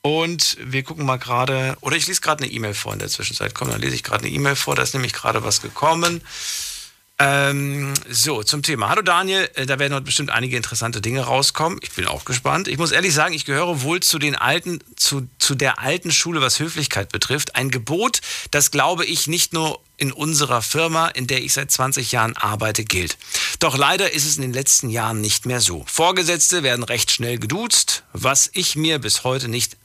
Und 0.03 0.59
wir 0.61 0.83
gucken 0.83 1.07
mal 1.07 1.17
gerade, 1.17 1.77
oder 1.81 1.97
ich 1.97 2.07
lese 2.07 2.21
gerade 2.21 2.45
eine 2.45 2.53
E-Mail 2.53 2.75
vor 2.75 2.93
in 2.93 2.99
der 2.99 3.09
Zwischenzeit. 3.09 3.55
Komm, 3.55 3.71
dann 3.71 3.81
lese 3.81 3.95
ich 3.95 4.03
gerade 4.03 4.25
eine 4.25 4.35
E-Mail 4.35 4.57
vor, 4.57 4.75
da 4.75 4.83
ist 4.83 4.93
nämlich 4.93 5.15
gerade 5.15 5.45
was 5.45 5.63
gekommen. 5.63 6.21
Ähm, 7.21 7.95
so, 8.11 8.43
zum 8.43 8.63
Thema. 8.63 8.89
Hallo 8.89 9.01
Daniel, 9.01 9.49
äh, 9.55 9.67
da 9.67 9.79
werden 9.79 9.95
heute 9.95 10.05
bestimmt 10.05 10.31
einige 10.31 10.57
interessante 10.57 11.01
Dinge 11.01 11.21
rauskommen. 11.21 11.79
Ich 11.81 11.93
bin 11.93 12.09
auch 12.09 12.25
gespannt. 12.25 12.67
Ich 12.67 12.77
muss 12.77 12.91
ehrlich 12.91 13.15
sagen, 13.15 13.35
ich 13.35 13.45
gehöre 13.45 13.83
wohl 13.83 14.01
zu 14.01 14.19
den 14.19 14.35
alten, 14.35 14.81
zu, 14.97 15.29
zu 15.39 15.55
der 15.55 15.79
alten 15.79 16.11
Schule, 16.11 16.41
was 16.41 16.59
Höflichkeit 16.59 17.13
betrifft. 17.13 17.55
Ein 17.55 17.71
Gebot, 17.71 18.21
das 18.51 18.73
glaube 18.73 19.05
ich 19.05 19.29
nicht 19.29 19.53
nur 19.53 19.81
in 19.97 20.11
unserer 20.11 20.61
Firma, 20.61 21.07
in 21.07 21.29
der 21.29 21.41
ich 21.45 21.53
seit 21.53 21.71
20 21.71 22.11
Jahren 22.11 22.37
arbeite, 22.37 22.83
gilt. 22.83 23.17
Doch 23.61 23.79
leider 23.79 24.13
ist 24.13 24.27
es 24.27 24.35
in 24.35 24.43
den 24.43 24.53
letzten 24.53 24.91
Jahren 24.91 25.21
nicht 25.21 25.47
mehr 25.47 25.61
so. 25.61 25.85
Vorgesetzte 25.87 26.65
werden 26.65 26.83
recht 26.83 27.13
schnell 27.13 27.39
geduzt, 27.39 28.03
was 28.13 28.51
ich 28.55 28.75
mir 28.75 28.99
bis 28.99 29.23
heute 29.23 29.47
nicht 29.47 29.77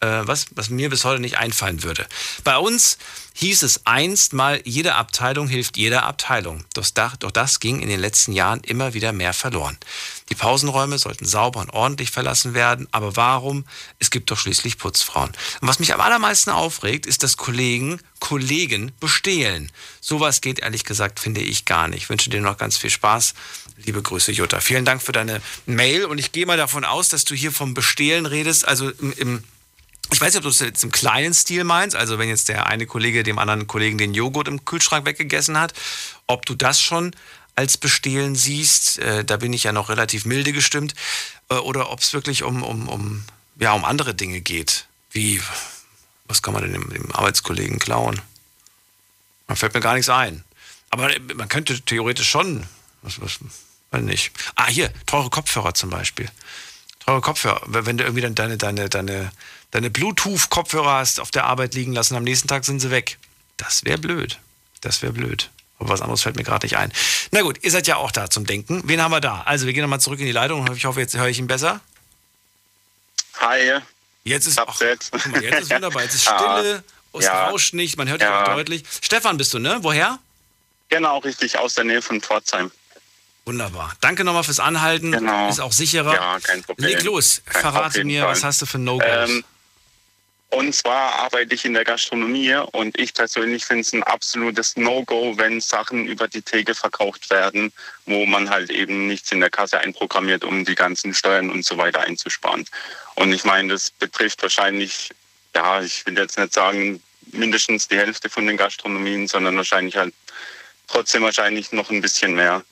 äh, 0.00 0.26
was, 0.26 0.46
was 0.54 0.70
mir 0.70 0.90
bis 0.90 1.04
heute 1.04 1.20
nicht 1.20 1.38
einfallen 1.38 1.82
würde. 1.82 2.06
Bei 2.44 2.58
uns 2.58 2.98
hieß 3.36 3.62
es 3.64 3.84
einst 3.84 4.32
mal, 4.32 4.62
jede 4.64 4.94
Abteilung 4.94 5.46
hilft 5.46 5.76
jeder 5.76 6.04
Abteilung. 6.04 6.64
Doch 6.72 7.30
das, 7.30 7.60
ging 7.60 7.80
in 7.80 7.88
den 7.88 8.00
letzten 8.00 8.32
Jahren 8.32 8.60
immer 8.60 8.94
wieder 8.94 9.12
mehr 9.12 9.34
verloren. 9.34 9.76
Die 10.30 10.34
Pausenräume 10.34 10.98
sollten 10.98 11.26
sauber 11.26 11.60
und 11.60 11.70
ordentlich 11.70 12.10
verlassen 12.10 12.54
werden, 12.54 12.88
aber 12.92 13.14
warum? 13.16 13.66
Es 13.98 14.10
gibt 14.10 14.30
doch 14.30 14.38
schließlich 14.38 14.78
Putzfrauen. 14.78 15.32
Und 15.60 15.68
was 15.68 15.78
mich 15.78 15.92
am 15.92 16.00
allermeisten 16.00 16.50
aufregt, 16.50 17.04
ist, 17.04 17.22
dass 17.22 17.36
Kollegen 17.36 18.00
Kollegen 18.20 18.92
bestehlen. 18.98 19.70
Sowas 20.00 20.40
geht 20.40 20.60
ehrlich 20.60 20.84
gesagt, 20.84 21.20
finde 21.20 21.42
ich 21.42 21.66
gar 21.66 21.88
nicht. 21.88 22.04
Ich 22.04 22.08
wünsche 22.08 22.30
dir 22.30 22.40
noch 22.40 22.56
ganz 22.56 22.78
viel 22.78 22.90
Spaß. 22.90 23.34
Liebe 23.84 24.00
Grüße, 24.00 24.32
Jutta. 24.32 24.60
Vielen 24.60 24.86
Dank 24.86 25.02
für 25.02 25.12
deine 25.12 25.42
Mail 25.66 26.06
und 26.06 26.16
ich 26.16 26.32
gehe 26.32 26.46
mal 26.46 26.56
davon 26.56 26.84
aus, 26.84 27.10
dass 27.10 27.24
du 27.26 27.34
hier 27.34 27.52
vom 27.52 27.74
Bestehlen 27.74 28.24
redest, 28.24 28.66
also 28.66 28.88
im, 28.88 29.12
im 29.12 29.44
ich 30.12 30.20
weiß 30.20 30.34
nicht, 30.34 30.38
ob 30.38 30.42
du 30.44 30.48
es 30.48 30.60
jetzt 30.60 30.84
im 30.84 30.92
kleinen 30.92 31.34
Stil 31.34 31.64
meinst, 31.64 31.96
also 31.96 32.18
wenn 32.18 32.28
jetzt 32.28 32.48
der 32.48 32.66
eine 32.66 32.86
Kollege 32.86 33.22
dem 33.22 33.38
anderen 33.38 33.66
Kollegen 33.66 33.98
den 33.98 34.14
Joghurt 34.14 34.48
im 34.48 34.64
Kühlschrank 34.64 35.04
weggegessen 35.04 35.58
hat, 35.58 35.72
ob 36.26 36.46
du 36.46 36.54
das 36.54 36.80
schon 36.80 37.14
als 37.56 37.78
Bestehlen 37.78 38.34
siehst, 38.34 38.98
äh, 38.98 39.24
da 39.24 39.38
bin 39.38 39.52
ich 39.52 39.64
ja 39.64 39.72
noch 39.72 39.88
relativ 39.88 40.26
milde 40.26 40.52
gestimmt, 40.52 40.94
äh, 41.48 41.54
oder 41.54 41.90
ob 41.90 42.00
es 42.00 42.12
wirklich 42.12 42.42
um, 42.42 42.62
um, 42.62 42.88
um, 42.88 43.24
ja, 43.58 43.72
um 43.72 43.84
andere 43.84 44.14
Dinge 44.14 44.40
geht, 44.40 44.86
wie, 45.10 45.40
was 46.26 46.42
kann 46.42 46.54
man 46.54 46.62
denn 46.62 46.72
dem, 46.72 46.90
dem 46.90 47.12
Arbeitskollegen 47.12 47.78
klauen? 47.78 48.20
Da 49.48 49.54
fällt 49.54 49.74
mir 49.74 49.80
gar 49.80 49.94
nichts 49.94 50.10
ein. 50.10 50.44
Aber 50.90 51.10
man 51.34 51.48
könnte 51.48 51.80
theoretisch 51.80 52.28
schon, 52.28 52.66
was, 53.02 53.20
was, 53.20 53.38
weiß 53.90 54.02
nicht. 54.02 54.32
Ah, 54.54 54.66
hier, 54.66 54.92
teure 55.06 55.30
Kopfhörer 55.30 55.74
zum 55.74 55.90
Beispiel. 55.90 56.28
Teure 57.00 57.20
Kopfhörer, 57.20 57.62
wenn 57.66 57.96
du 57.96 58.04
irgendwie 58.04 58.22
dann 58.22 58.34
deine, 58.34 58.56
deine, 58.58 58.88
deine 58.88 59.30
deine 59.70 59.90
Bluetooth-Kopfhörer 59.90 60.98
hast 60.98 61.20
auf 61.20 61.30
der 61.30 61.44
Arbeit 61.44 61.74
liegen 61.74 61.92
lassen, 61.92 62.16
am 62.16 62.24
nächsten 62.24 62.48
Tag 62.48 62.64
sind 62.64 62.80
sie 62.80 62.90
weg. 62.90 63.18
Das 63.56 63.84
wäre 63.84 63.98
blöd. 63.98 64.38
Das 64.80 65.02
wäre 65.02 65.12
blöd. 65.12 65.50
Aber 65.78 65.90
was 65.90 66.00
anderes 66.00 66.22
fällt 66.22 66.36
mir 66.36 66.44
gerade 66.44 66.64
nicht 66.64 66.76
ein. 66.76 66.92
Na 67.32 67.42
gut, 67.42 67.62
ihr 67.62 67.70
seid 67.70 67.86
ja 67.86 67.96
auch 67.96 68.10
da 68.10 68.30
zum 68.30 68.46
Denken. 68.46 68.82
Wen 68.86 69.02
haben 69.02 69.10
wir 69.10 69.20
da? 69.20 69.42
Also, 69.42 69.66
wir 69.66 69.72
gehen 69.72 69.82
nochmal 69.82 70.00
zurück 70.00 70.20
in 70.20 70.26
die 70.26 70.32
Leitung. 70.32 70.70
Ich 70.74 70.84
hoffe, 70.86 71.00
jetzt 71.00 71.16
höre 71.16 71.28
ich 71.28 71.38
ihn 71.38 71.46
besser. 71.46 71.80
Hi. 73.40 73.80
Jetzt 74.24 74.46
ist, 74.46 74.58
ach, 74.58 74.80
jetzt. 74.80 75.12
Mal, 75.12 75.42
jetzt 75.42 75.60
ist 75.62 75.70
wunderbar. 75.70 76.02
Jetzt 76.02 76.14
ist 76.14 76.22
Stille, 76.24 76.82
es 77.12 77.24
ja. 77.24 77.46
rauscht 77.46 77.74
nicht, 77.74 77.96
man 77.96 78.08
hört 78.08 78.20
ja. 78.20 78.42
dich 78.42 78.50
auch 78.50 78.54
deutlich. 78.54 78.84
Stefan 79.00 79.36
bist 79.36 79.54
du, 79.54 79.58
ne? 79.58 79.78
Woher? 79.82 80.18
Genau, 80.88 81.18
richtig, 81.18 81.58
aus 81.58 81.74
der 81.74 81.84
Nähe 81.84 82.02
von 82.02 82.20
Pforzheim. 82.20 82.70
Wunderbar. 83.44 83.92
Danke 84.00 84.24
nochmal 84.24 84.42
fürs 84.42 84.58
Anhalten. 84.58 85.12
Genau. 85.12 85.48
Ist 85.48 85.60
auch 85.60 85.72
sicherer. 85.72 86.14
Ja, 86.14 86.40
kein 86.40 86.62
Problem. 86.62 86.90
Leg 86.90 87.02
los. 87.04 87.42
Kein 87.46 87.62
Verrate 87.62 88.04
mir, 88.04 88.22
Fall. 88.22 88.32
was 88.32 88.42
hast 88.42 88.62
du 88.62 88.66
für 88.66 88.78
No-Gos? 88.78 89.06
Ähm, 89.08 89.44
und 90.50 90.74
zwar 90.74 91.16
arbeite 91.16 91.54
ich 91.54 91.64
in 91.64 91.74
der 91.74 91.84
Gastronomie 91.84 92.54
und 92.72 92.98
ich 92.98 93.12
persönlich 93.12 93.64
finde 93.64 93.80
es 93.82 93.92
ein 93.92 94.04
absolutes 94.04 94.76
No-Go, 94.76 95.36
wenn 95.36 95.60
Sachen 95.60 96.06
über 96.06 96.28
die 96.28 96.42
Theke 96.42 96.74
verkauft 96.74 97.30
werden, 97.30 97.72
wo 98.06 98.26
man 98.26 98.48
halt 98.48 98.70
eben 98.70 99.08
nichts 99.08 99.32
in 99.32 99.40
der 99.40 99.50
Kasse 99.50 99.80
einprogrammiert, 99.80 100.44
um 100.44 100.64
die 100.64 100.76
ganzen 100.76 101.14
Steuern 101.14 101.50
und 101.50 101.64
so 101.64 101.76
weiter 101.78 102.00
einzusparen. 102.00 102.64
Und 103.16 103.32
ich 103.32 103.44
meine, 103.44 103.72
das 103.72 103.90
betrifft 103.90 104.42
wahrscheinlich, 104.42 105.10
ja, 105.54 105.82
ich 105.82 106.06
will 106.06 106.16
jetzt 106.16 106.38
nicht 106.38 106.52
sagen 106.52 107.02
mindestens 107.32 107.88
die 107.88 107.96
Hälfte 107.96 108.30
von 108.30 108.46
den 108.46 108.56
Gastronomien, 108.56 109.26
sondern 109.26 109.56
wahrscheinlich 109.56 109.96
halt 109.96 110.14
trotzdem 110.86 111.22
wahrscheinlich 111.22 111.72
noch 111.72 111.90
ein 111.90 112.00
bisschen 112.00 112.34
mehr. 112.34 112.64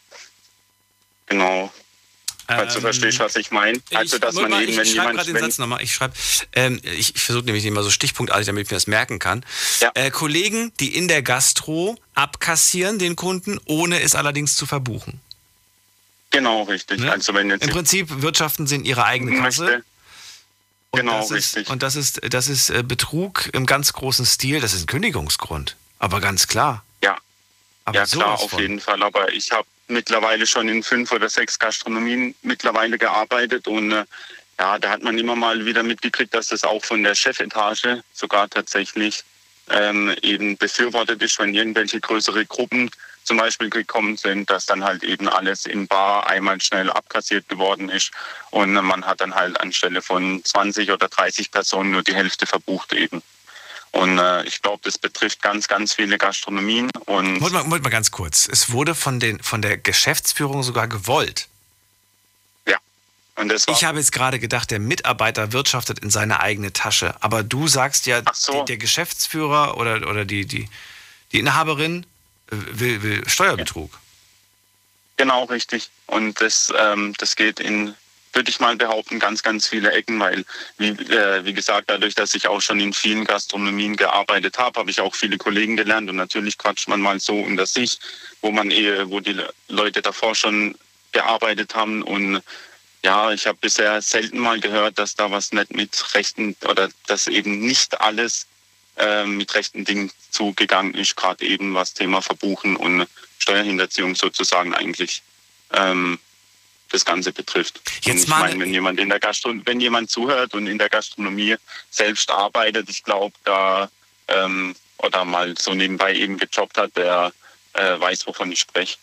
Genau. 1.26 1.72
Falls 2.46 2.74
du 2.74 2.80
verstehst, 2.80 3.18
was 3.20 3.36
ich 3.36 3.50
meine. 3.50 3.80
Also, 3.94 4.18
dass 4.18 4.34
man 4.34 4.50
mal, 4.50 4.62
eben, 4.62 4.76
wenn 4.76 4.84
ich 4.84 4.94
schreibe 4.94 5.14
gerade 5.14 5.32
den 5.32 5.40
Satz 5.40 5.58
nochmal. 5.58 5.82
Ich 5.82 5.94
schreibe, 5.94 6.14
ähm, 6.52 6.80
ich, 6.82 7.14
ich 7.14 7.22
versuche 7.22 7.44
nämlich 7.44 7.64
immer 7.64 7.82
so 7.82 7.90
stichpunktartig, 7.90 8.46
damit 8.46 8.66
ich 8.66 8.70
mir 8.70 8.76
das 8.76 8.86
merken 8.86 9.18
kann. 9.18 9.44
Ja. 9.80 9.90
Äh, 9.94 10.10
Kollegen, 10.10 10.72
die 10.80 10.94
in 10.94 11.08
der 11.08 11.22
Gastro 11.22 11.96
abkassieren 12.14 12.98
den 12.98 13.16
Kunden, 13.16 13.58
ohne 13.64 14.02
es 14.02 14.14
allerdings 14.14 14.56
zu 14.56 14.66
verbuchen. 14.66 15.20
Genau, 16.30 16.64
richtig. 16.64 17.00
Ne? 17.00 17.12
Also 17.12 17.32
wenn 17.32 17.48
jetzt 17.48 17.62
Im 17.62 17.70
Prinzip 17.70 18.08
wirtschaften 18.22 18.66
sie 18.66 18.74
in 18.74 18.84
ihre 18.84 19.04
eigene 19.04 19.40
Kasse. 19.40 19.84
Und 20.90 21.00
genau, 21.00 21.20
das 21.20 21.32
richtig. 21.32 21.62
Ist, 21.62 21.70
und 21.70 21.82
das 21.82 21.96
ist, 21.96 22.20
das 22.28 22.48
ist 22.48 22.70
äh, 22.70 22.82
Betrug 22.82 23.50
im 23.52 23.66
ganz 23.66 23.92
großen 23.92 24.26
Stil. 24.26 24.60
Das 24.60 24.74
ist 24.74 24.82
ein 24.82 24.86
Kündigungsgrund. 24.86 25.76
Aber 25.98 26.20
ganz 26.20 26.46
klar. 26.46 26.84
Ja. 27.02 27.16
Aber 27.84 27.98
ja, 27.98 28.04
klar, 28.04 28.34
auf 28.34 28.50
von. 28.50 28.60
jeden 28.60 28.80
Fall. 28.80 29.02
Aber 29.02 29.32
ich 29.32 29.50
habe 29.50 29.66
mittlerweile 29.88 30.46
schon 30.46 30.68
in 30.68 30.82
fünf 30.82 31.12
oder 31.12 31.28
sechs 31.28 31.58
Gastronomien 31.58 32.34
mittlerweile 32.42 32.98
gearbeitet 32.98 33.68
und 33.68 33.92
äh, 33.92 34.04
ja, 34.58 34.78
da 34.78 34.90
hat 34.90 35.02
man 35.02 35.18
immer 35.18 35.34
mal 35.34 35.66
wieder 35.66 35.82
mitgekriegt, 35.82 36.32
dass 36.32 36.48
das 36.48 36.64
auch 36.64 36.84
von 36.84 37.02
der 37.02 37.14
Chefetage 37.14 38.02
sogar 38.12 38.48
tatsächlich 38.48 39.24
ähm, 39.70 40.14
eben 40.22 40.56
befürwortet 40.56 41.22
ist, 41.22 41.38
wenn 41.38 41.54
irgendwelche 41.54 42.00
größere 42.00 42.46
Gruppen 42.46 42.90
zum 43.24 43.38
Beispiel 43.38 43.70
gekommen 43.70 44.16
sind, 44.16 44.50
dass 44.50 44.66
dann 44.66 44.84
halt 44.84 45.02
eben 45.02 45.28
alles 45.28 45.64
im 45.64 45.86
Bar 45.86 46.26
einmal 46.26 46.60
schnell 46.60 46.90
abkassiert 46.90 47.48
geworden 47.48 47.88
ist 47.88 48.10
und 48.50 48.74
man 48.74 49.04
hat 49.06 49.20
dann 49.20 49.34
halt 49.34 49.58
anstelle 49.60 50.02
von 50.02 50.44
20 50.44 50.90
oder 50.90 51.08
30 51.08 51.50
Personen 51.50 51.90
nur 51.90 52.02
die 52.02 52.14
Hälfte 52.14 52.46
verbucht 52.46 52.92
eben. 52.92 53.22
Und 53.94 54.18
äh, 54.18 54.42
ich 54.42 54.60
glaube, 54.60 54.80
das 54.82 54.98
betrifft 54.98 55.40
ganz, 55.40 55.68
ganz 55.68 55.94
viele 55.94 56.18
Gastronomien. 56.18 56.90
Und 57.06 57.38
Moment 57.38 57.68
mal, 57.68 57.78
mal 57.78 57.90
ganz 57.90 58.10
kurz. 58.10 58.48
Es 58.50 58.72
wurde 58.72 58.96
von, 58.96 59.20
den, 59.20 59.40
von 59.40 59.62
der 59.62 59.78
Geschäftsführung 59.78 60.64
sogar 60.64 60.88
gewollt. 60.88 61.46
Ja. 62.66 62.76
Und 63.36 63.50
das 63.50 63.68
ich 63.68 63.84
habe 63.84 63.98
jetzt 63.98 64.10
gerade 64.10 64.40
gedacht, 64.40 64.72
der 64.72 64.80
Mitarbeiter 64.80 65.52
wirtschaftet 65.52 66.00
in 66.00 66.10
seine 66.10 66.40
eigene 66.40 66.72
Tasche. 66.72 67.14
Aber 67.20 67.44
du 67.44 67.68
sagst 67.68 68.06
ja, 68.06 68.22
so. 68.32 68.60
die, 68.60 68.64
der 68.72 68.78
Geschäftsführer 68.78 69.76
oder, 69.76 70.08
oder 70.08 70.24
die, 70.24 70.44
die, 70.44 70.68
die 71.30 71.38
Inhaberin 71.38 72.04
äh, 72.50 72.56
will, 72.72 73.02
will 73.04 73.28
Steuerbetrug. 73.28 73.92
Ja. 73.92 73.98
Genau, 75.18 75.44
richtig. 75.44 75.88
Und 76.06 76.40
das, 76.40 76.72
ähm, 76.76 77.14
das 77.18 77.36
geht 77.36 77.60
in 77.60 77.94
würde 78.34 78.50
ich 78.50 78.60
mal 78.60 78.76
behaupten, 78.76 79.18
ganz, 79.18 79.42
ganz 79.42 79.68
viele 79.68 79.92
Ecken, 79.92 80.18
weil, 80.20 80.44
wie, 80.78 80.88
äh, 80.88 81.44
wie 81.44 81.54
gesagt, 81.54 81.88
dadurch, 81.88 82.14
dass 82.14 82.34
ich 82.34 82.48
auch 82.48 82.60
schon 82.60 82.80
in 82.80 82.92
vielen 82.92 83.24
Gastronomien 83.24 83.96
gearbeitet 83.96 84.58
habe, 84.58 84.80
habe 84.80 84.90
ich 84.90 85.00
auch 85.00 85.14
viele 85.14 85.38
Kollegen 85.38 85.76
gelernt. 85.76 86.10
Und 86.10 86.16
natürlich 86.16 86.58
quatscht 86.58 86.88
man 86.88 87.00
mal 87.00 87.20
so 87.20 87.38
unter 87.38 87.66
sich, 87.66 87.98
wo 88.40 88.50
man 88.50 88.70
eh, 88.70 89.08
wo 89.10 89.20
die 89.20 89.36
Leute 89.68 90.02
davor 90.02 90.34
schon 90.34 90.76
gearbeitet 91.12 91.74
haben. 91.74 92.02
Und 92.02 92.42
ja, 93.04 93.32
ich 93.32 93.46
habe 93.46 93.58
bisher 93.60 94.00
selten 94.02 94.38
mal 94.38 94.60
gehört, 94.60 94.98
dass 94.98 95.14
da 95.14 95.30
was 95.30 95.52
nicht 95.52 95.74
mit 95.74 96.14
rechten 96.14 96.56
oder 96.68 96.88
dass 97.06 97.26
eben 97.26 97.60
nicht 97.60 98.00
alles 98.00 98.46
äh, 98.96 99.24
mit 99.24 99.54
rechten 99.54 99.84
Dingen 99.84 100.10
zugegangen 100.30 100.94
ist, 100.94 101.16
gerade 101.16 101.44
eben 101.44 101.74
was 101.74 101.94
Thema 101.94 102.22
Verbuchen 102.22 102.76
und 102.76 103.06
Steuerhinterziehung 103.38 104.14
sozusagen 104.14 104.74
eigentlich. 104.74 105.22
Ähm, 105.72 106.18
das 106.94 107.04
Ganze 107.04 107.32
betrifft. 107.32 107.80
Jetzt 108.02 108.24
ich 108.24 108.28
meine, 108.28 108.58
wenn 108.58 108.72
jemand 108.72 108.98
in 109.00 109.08
der 109.08 109.20
Gastronomie, 109.20 109.62
wenn 109.66 109.80
jemand 109.80 110.10
zuhört 110.10 110.54
und 110.54 110.66
in 110.66 110.78
der 110.78 110.88
Gastronomie 110.88 111.56
selbst 111.90 112.30
arbeitet, 112.30 112.88
ich 112.88 113.02
glaube, 113.02 113.34
da 113.44 113.88
ähm, 114.28 114.74
oder 114.98 115.24
mal 115.24 115.54
so 115.58 115.74
nebenbei 115.74 116.14
eben 116.14 116.38
gejobbt 116.38 116.78
hat, 116.78 116.96
der 116.96 117.32
äh, 117.74 118.00
weiß, 118.00 118.26
wovon 118.26 118.52
ich 118.52 118.60
spreche. 118.60 118.96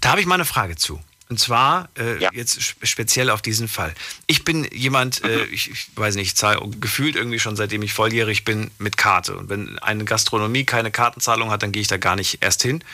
Da 0.00 0.10
habe 0.10 0.20
ich 0.20 0.26
mal 0.26 0.34
eine 0.34 0.44
Frage 0.44 0.76
zu. 0.76 1.00
Und 1.30 1.40
zwar 1.40 1.88
äh, 1.98 2.18
ja. 2.18 2.30
jetzt 2.32 2.60
speziell 2.82 3.30
auf 3.30 3.40
diesen 3.40 3.66
Fall. 3.66 3.94
Ich 4.26 4.44
bin 4.44 4.68
jemand, 4.72 5.24
äh, 5.24 5.44
ich, 5.44 5.70
ich, 5.70 5.86
weiß 5.96 6.16
nicht, 6.16 6.28
ich 6.28 6.36
zahle 6.36 6.60
gefühlt 6.80 7.16
irgendwie 7.16 7.40
schon 7.40 7.56
seitdem 7.56 7.82
ich 7.82 7.94
volljährig 7.94 8.44
bin 8.44 8.70
mit 8.78 8.98
Karte. 8.98 9.34
Und 9.36 9.48
wenn 9.48 9.78
eine 9.78 10.04
Gastronomie 10.04 10.64
keine 10.64 10.90
Kartenzahlung 10.90 11.50
hat, 11.50 11.62
dann 11.62 11.72
gehe 11.72 11.80
ich 11.80 11.88
da 11.88 11.96
gar 11.96 12.14
nicht 12.14 12.42
erst 12.42 12.62
hin. 12.62 12.84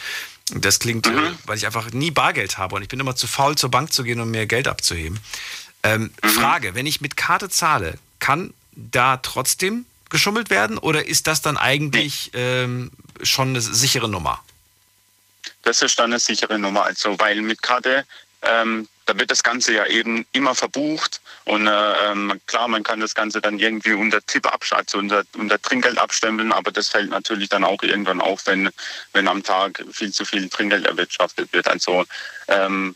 Das 0.54 0.78
klingt, 0.78 1.10
mhm. 1.10 1.18
Äh, 1.18 1.32
weil 1.46 1.56
ich 1.56 1.66
einfach 1.66 1.90
nie 1.92 2.10
Bargeld 2.10 2.58
habe 2.58 2.76
und 2.76 2.82
ich 2.82 2.88
bin 2.88 3.00
immer 3.00 3.16
zu 3.16 3.26
faul, 3.26 3.56
zur 3.56 3.70
Bank 3.70 3.92
zu 3.92 4.02
gehen, 4.02 4.20
um 4.20 4.30
mir 4.30 4.46
Geld 4.46 4.68
abzuheben. 4.68 5.20
Ähm, 5.82 6.10
mhm. 6.22 6.28
Frage, 6.28 6.74
wenn 6.74 6.86
ich 6.86 7.00
mit 7.00 7.16
Karte 7.16 7.48
zahle, 7.48 7.98
kann 8.18 8.52
da 8.74 9.18
trotzdem 9.18 9.86
geschummelt 10.08 10.50
werden 10.50 10.78
oder 10.78 11.06
ist 11.06 11.26
das 11.26 11.40
dann 11.42 11.56
eigentlich 11.56 12.30
ähm, 12.34 12.90
schon 13.22 13.50
eine 13.50 13.60
sichere 13.60 14.08
Nummer? 14.08 14.42
Das 15.62 15.82
ist 15.82 15.98
dann 15.98 16.12
eine 16.12 16.18
sichere 16.18 16.58
Nummer, 16.58 16.84
also 16.84 17.18
weil 17.18 17.40
mit 17.42 17.62
Karte, 17.62 18.04
ähm, 18.42 18.88
da 19.06 19.18
wird 19.18 19.30
das 19.30 19.42
Ganze 19.42 19.74
ja 19.74 19.86
eben 19.86 20.24
immer 20.32 20.54
verbucht 20.54 21.20
und 21.44 21.66
äh, 21.66 22.10
ähm, 22.10 22.40
klar, 22.46 22.68
man 22.68 22.82
kann 22.82 23.00
das 23.00 23.14
Ganze 23.14 23.40
dann 23.40 23.58
irgendwie 23.58 23.92
unter 23.92 24.24
Tipp 24.24 24.48
also 24.70 24.98
unter, 24.98 25.24
unter 25.36 25.60
Trinkgeld 25.60 25.98
abstempeln, 25.98 26.52
aber 26.52 26.70
das 26.70 26.88
fällt 26.88 27.10
natürlich 27.10 27.48
dann 27.48 27.64
auch 27.64 27.82
irgendwann 27.82 28.20
auf, 28.20 28.46
wenn, 28.46 28.70
wenn 29.12 29.26
am 29.26 29.42
Tag 29.42 29.84
viel 29.90 30.12
zu 30.12 30.24
viel 30.24 30.48
Trinkgeld 30.48 30.86
erwirtschaftet 30.86 31.52
wird. 31.52 31.66
Also 31.66 32.04
ähm, 32.48 32.94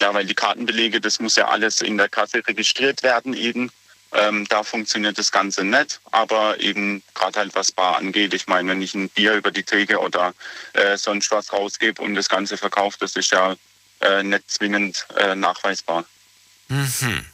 ja, 0.00 0.12
weil 0.12 0.26
die 0.26 0.34
Kartenbelege, 0.34 1.00
das 1.00 1.20
muss 1.20 1.36
ja 1.36 1.48
alles 1.48 1.80
in 1.80 1.96
der 1.96 2.08
Kasse 2.08 2.42
registriert 2.46 3.02
werden 3.02 3.32
eben. 3.32 3.70
Ähm, 4.12 4.46
da 4.48 4.62
funktioniert 4.62 5.18
das 5.18 5.32
Ganze 5.32 5.64
nicht, 5.64 6.00
aber 6.12 6.60
eben 6.60 7.02
gerade 7.14 7.40
halt 7.40 7.54
was 7.54 7.72
Bar 7.72 7.96
angeht. 7.96 8.32
Ich 8.32 8.46
meine, 8.46 8.70
wenn 8.70 8.82
ich 8.82 8.94
ein 8.94 9.08
Bier 9.08 9.34
über 9.34 9.50
die 9.50 9.64
Theke 9.64 9.98
oder 9.98 10.34
äh, 10.72 10.96
sonst 10.96 11.30
was 11.30 11.52
rausgebe 11.52 12.00
und 12.00 12.14
das 12.14 12.28
Ganze 12.28 12.56
verkauft, 12.56 13.02
das 13.02 13.16
ist 13.16 13.32
ja 13.32 13.56
äh, 14.04 14.22
nicht 14.22 14.50
zwingend 14.50 15.06
äh, 15.16 15.34
nachweisbar. 15.34 16.04
Mhm. 16.68 17.24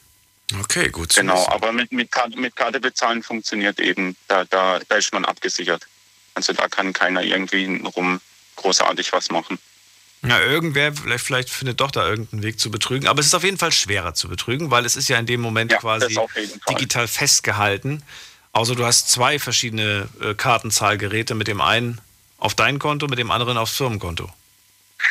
Okay, 0.60 0.88
gut. 0.88 1.14
Genau, 1.14 1.46
aber 1.48 1.72
mit, 1.72 1.92
mit, 1.92 2.10
Karte, 2.10 2.38
mit 2.38 2.56
Karte 2.56 2.80
bezahlen 2.80 3.22
funktioniert 3.22 3.78
eben. 3.78 4.16
Da, 4.26 4.44
da, 4.44 4.80
da 4.88 4.96
ist 4.96 5.12
man 5.12 5.24
abgesichert. 5.24 5.86
Also 6.34 6.52
da 6.52 6.68
kann 6.68 6.92
keiner 6.92 7.22
irgendwie 7.22 7.82
rum 7.94 8.20
großartig 8.56 9.12
was 9.12 9.30
machen. 9.30 9.58
Ja, 10.22 10.38
irgendwer 10.40 10.92
vielleicht, 10.92 11.24
vielleicht 11.24 11.50
findet 11.50 11.80
doch 11.80 11.90
da 11.90 12.06
irgendeinen 12.06 12.42
Weg 12.42 12.60
zu 12.60 12.70
betrügen. 12.70 13.08
Aber 13.08 13.20
es 13.20 13.26
ist 13.26 13.34
auf 13.34 13.44
jeden 13.44 13.58
Fall 13.58 13.72
schwerer 13.72 14.12
zu 14.14 14.28
betrügen, 14.28 14.70
weil 14.70 14.84
es 14.84 14.96
ist 14.96 15.08
ja 15.08 15.18
in 15.18 15.26
dem 15.26 15.40
Moment 15.40 15.72
ja, 15.72 15.78
quasi 15.78 16.18
digital 16.68 17.08
festgehalten. 17.08 18.02
Also 18.52 18.74
du 18.74 18.84
hast 18.84 19.10
zwei 19.10 19.38
verschiedene 19.38 20.08
äh, 20.20 20.34
Kartenzahlgeräte 20.34 21.34
mit 21.34 21.46
dem 21.48 21.60
einen 21.60 22.00
auf 22.36 22.54
dein 22.54 22.78
Konto, 22.78 23.06
mit 23.06 23.18
dem 23.18 23.30
anderen 23.30 23.56
aufs 23.56 23.76
Firmenkonto. 23.76 24.30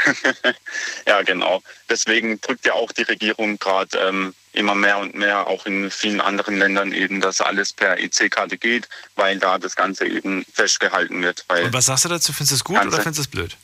ja, 1.07 1.21
genau. 1.23 1.61
Deswegen 1.89 2.39
drückt 2.41 2.65
ja 2.65 2.73
auch 2.73 2.91
die 2.91 3.03
Regierung 3.03 3.57
gerade 3.59 3.97
ähm, 3.97 4.33
immer 4.53 4.75
mehr 4.75 4.97
und 4.97 5.15
mehr, 5.15 5.47
auch 5.47 5.65
in 5.65 5.91
vielen 5.91 6.21
anderen 6.21 6.57
Ländern 6.57 6.91
eben, 6.91 7.21
dass 7.21 7.41
alles 7.41 7.73
per 7.73 7.99
EC-Karte 7.99 8.57
geht, 8.57 8.87
weil 9.15 9.39
da 9.39 9.57
das 9.57 9.75
Ganze 9.75 10.07
eben 10.07 10.45
festgehalten 10.53 11.21
wird. 11.21 11.45
und 11.49 11.73
was 11.73 11.85
sagst 11.85 12.05
du 12.05 12.09
dazu? 12.09 12.33
Findest 12.33 12.51
du 12.51 12.55
es 12.55 12.63
gut 12.63 12.77
oder 12.79 12.91
findest 12.91 13.17
du 13.17 13.21
es 13.21 13.27
blöd? 13.27 13.57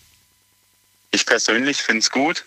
Ich 1.12 1.26
persönlich 1.26 1.82
finde 1.82 2.00
es 2.00 2.12
gut, 2.12 2.46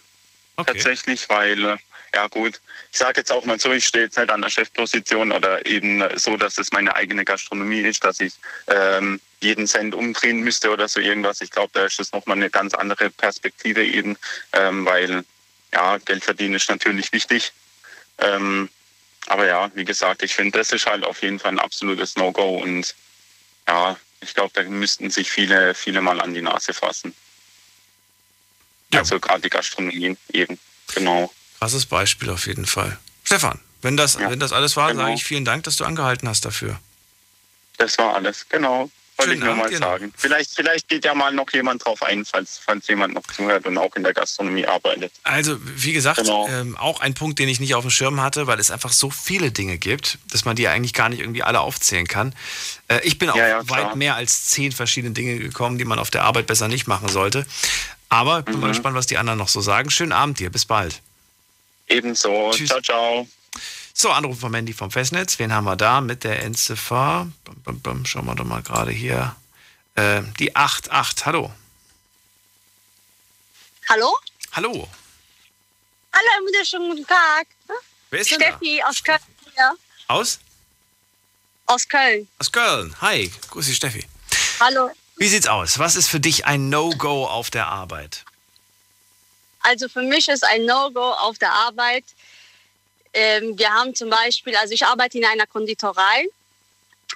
okay. 0.56 0.72
tatsächlich, 0.72 1.28
weil, 1.28 1.64
äh, 1.64 1.76
ja 2.14 2.26
gut, 2.28 2.60
ich 2.90 2.98
sage 2.98 3.20
jetzt 3.20 3.32
auch 3.32 3.44
mal 3.44 3.58
so, 3.58 3.72
ich 3.72 3.86
stehe 3.86 4.04
jetzt 4.04 4.16
nicht 4.16 4.30
an 4.30 4.42
der 4.42 4.50
Chefposition 4.50 5.32
oder 5.32 5.64
eben 5.66 6.02
so, 6.18 6.36
dass 6.36 6.58
es 6.58 6.72
meine 6.72 6.94
eigene 6.94 7.24
Gastronomie 7.24 7.80
ist, 7.80 8.04
dass 8.04 8.20
ich 8.20 8.34
ähm, 8.66 9.20
jeden 9.40 9.66
Cent 9.66 9.94
umdrehen 9.94 10.40
müsste 10.40 10.70
oder 10.70 10.88
so 10.88 11.00
irgendwas. 11.00 11.40
Ich 11.40 11.50
glaube, 11.50 11.70
da 11.72 11.84
ist 11.84 11.98
das 11.98 12.12
nochmal 12.12 12.36
eine 12.36 12.50
ganz 12.50 12.74
andere 12.74 13.10
Perspektive 13.10 13.84
eben, 13.84 14.16
ähm, 14.52 14.84
weil 14.84 15.24
ja, 15.72 15.98
Geld 15.98 16.24
verdienen 16.24 16.54
ist 16.54 16.68
natürlich 16.68 17.12
wichtig. 17.12 17.52
Ähm, 18.18 18.68
aber 19.26 19.46
ja, 19.46 19.70
wie 19.74 19.84
gesagt, 19.84 20.22
ich 20.22 20.34
finde, 20.34 20.58
das 20.58 20.72
ist 20.72 20.86
halt 20.86 21.04
auf 21.04 21.22
jeden 21.22 21.38
Fall 21.38 21.52
ein 21.52 21.58
absolutes 21.58 22.16
No-Go 22.16 22.58
und 22.58 22.94
ja, 23.66 23.96
ich 24.20 24.34
glaube, 24.34 24.50
da 24.54 24.62
müssten 24.62 25.10
sich 25.10 25.30
viele, 25.30 25.74
viele 25.74 26.00
mal 26.00 26.20
an 26.20 26.34
die 26.34 26.42
Nase 26.42 26.72
fassen. 26.72 27.14
Ja. 28.92 29.00
Also 29.00 29.20
gerade 29.20 29.42
die 29.42 29.50
Gastronomie 29.50 30.16
eben, 30.32 30.58
genau. 30.94 31.32
Krasses 31.58 31.86
Beispiel 31.86 32.30
auf 32.30 32.46
jeden 32.46 32.66
Fall. 32.66 32.98
Stefan, 33.24 33.60
wenn 33.82 33.96
das, 33.96 34.14
ja. 34.14 34.30
wenn 34.30 34.40
das 34.40 34.52
alles 34.52 34.76
war, 34.76 34.90
genau. 34.90 35.02
sage 35.02 35.14
ich 35.14 35.24
vielen 35.24 35.44
Dank, 35.44 35.64
dass 35.64 35.76
du 35.76 35.84
angehalten 35.84 36.28
hast 36.28 36.44
dafür. 36.44 36.78
Das 37.78 37.98
war 37.98 38.14
alles, 38.14 38.46
genau. 38.48 38.90
Wollte 39.18 39.34
ich 39.34 39.40
nur 39.40 39.56
mal 39.56 39.76
sagen. 39.76 40.12
Vielleicht, 40.16 40.52
vielleicht 40.52 40.88
geht 40.88 41.04
ja 41.04 41.12
mal 41.12 41.32
noch 41.32 41.50
jemand 41.52 41.84
drauf 41.84 42.04
ein, 42.04 42.24
falls, 42.24 42.60
falls 42.64 42.86
jemand 42.86 43.14
noch 43.14 43.24
zuhört 43.24 43.66
und 43.66 43.76
auch 43.76 43.96
in 43.96 44.04
der 44.04 44.14
Gastronomie 44.14 44.64
arbeitet. 44.64 45.12
Also, 45.24 45.56
wie 45.60 45.92
gesagt, 45.92 46.20
genau. 46.20 46.46
ähm, 46.48 46.76
auch 46.76 47.00
ein 47.00 47.14
Punkt, 47.14 47.40
den 47.40 47.48
ich 47.48 47.58
nicht 47.58 47.74
auf 47.74 47.82
dem 47.82 47.90
Schirm 47.90 48.20
hatte, 48.20 48.46
weil 48.46 48.60
es 48.60 48.70
einfach 48.70 48.92
so 48.92 49.10
viele 49.10 49.50
Dinge 49.50 49.76
gibt, 49.76 50.18
dass 50.30 50.44
man 50.44 50.54
die 50.54 50.68
eigentlich 50.68 50.94
gar 50.94 51.08
nicht 51.08 51.18
irgendwie 51.18 51.42
alle 51.42 51.58
aufzählen 51.60 52.06
kann. 52.06 52.32
Äh, 52.86 53.00
ich 53.02 53.18
bin 53.18 53.28
auf 53.28 53.36
ja, 53.36 53.48
ja, 53.48 53.68
weit 53.68 53.96
mehr 53.96 54.14
als 54.14 54.44
zehn 54.44 54.70
verschiedene 54.70 55.14
Dinge 55.14 55.38
gekommen, 55.38 55.78
die 55.78 55.84
man 55.84 55.98
auf 55.98 56.10
der 56.12 56.22
Arbeit 56.22 56.46
besser 56.46 56.68
nicht 56.68 56.86
machen 56.86 57.08
sollte. 57.08 57.44
Aber 58.08 58.42
bin 58.42 58.54
mhm. 58.54 58.60
mal 58.60 58.68
gespannt, 58.68 58.94
was 58.94 59.08
die 59.08 59.18
anderen 59.18 59.38
noch 59.40 59.48
so 59.48 59.60
sagen. 59.60 59.90
Schönen 59.90 60.12
Abend 60.12 60.38
dir, 60.38 60.50
bis 60.50 60.64
bald. 60.64 61.02
Ebenso. 61.88 62.50
Tschüss. 62.52 62.68
Ciao, 62.68 62.80
ciao. 62.80 63.28
So, 63.94 64.10
Anruf 64.10 64.38
von 64.38 64.52
Mandy 64.52 64.72
vom 64.72 64.90
Festnetz. 64.90 65.38
Wen 65.38 65.52
haben 65.52 65.64
wir 65.64 65.76
da 65.76 66.00
mit 66.00 66.22
der 66.22 66.42
Endziffer? 66.42 67.26
Schauen 68.04 68.26
wir 68.26 68.34
doch 68.34 68.44
mal 68.44 68.62
gerade 68.62 68.92
hier. 68.92 69.34
Äh, 69.96 70.22
die 70.38 70.54
88. 70.54 71.26
Hallo. 71.26 71.52
Hallo? 73.88 74.16
Hallo. 74.52 74.88
Hallo, 76.12 76.26
einen 76.36 76.46
wunderschönen 76.46 76.90
guten 76.90 77.06
Tag. 77.06 77.46
Wer 78.10 78.20
ist 78.20 78.28
Steffi 78.32 78.82
aus 78.86 79.02
Köln. 79.02 79.18
Ja. 79.56 79.72
Aus? 80.06 80.38
Aus 81.66 81.88
Köln. 81.88 82.28
Aus 82.38 82.52
Köln. 82.52 82.94
Hi, 83.00 83.32
grüß 83.50 83.66
dich, 83.66 83.76
Steffi. 83.76 84.06
Hallo. 84.60 84.90
Wie 85.16 85.28
sieht's 85.28 85.48
aus? 85.48 85.78
Was 85.78 85.96
ist 85.96 86.08
für 86.08 86.20
dich 86.20 86.46
ein 86.46 86.68
No-Go 86.68 87.26
auf 87.26 87.50
der 87.50 87.66
Arbeit? 87.66 88.24
Also 89.60 89.88
für 89.88 90.02
mich 90.02 90.28
ist 90.28 90.44
ein 90.44 90.64
No-Go 90.64 91.00
auf 91.00 91.38
der 91.38 91.52
Arbeit. 91.52 92.04
Ähm, 93.12 93.58
wir 93.58 93.70
haben 93.70 93.94
zum 93.94 94.10
Beispiel, 94.10 94.56
also 94.56 94.74
ich 94.74 94.84
arbeite 94.84 95.18
in 95.18 95.24
einer 95.24 95.46
Konditorei 95.46 96.26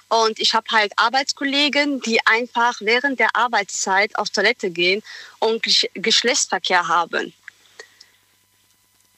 und 0.09 0.39
ich 0.39 0.53
habe 0.53 0.65
halt 0.71 0.91
Arbeitskollegen, 0.95 2.01
die 2.01 2.25
einfach 2.25 2.75
während 2.79 3.19
der 3.19 3.35
Arbeitszeit 3.35 4.15
auf 4.17 4.29
Toilette 4.29 4.69
gehen 4.69 5.01
und 5.39 5.63
Geschlechtsverkehr 5.93 6.87
haben. 6.87 7.33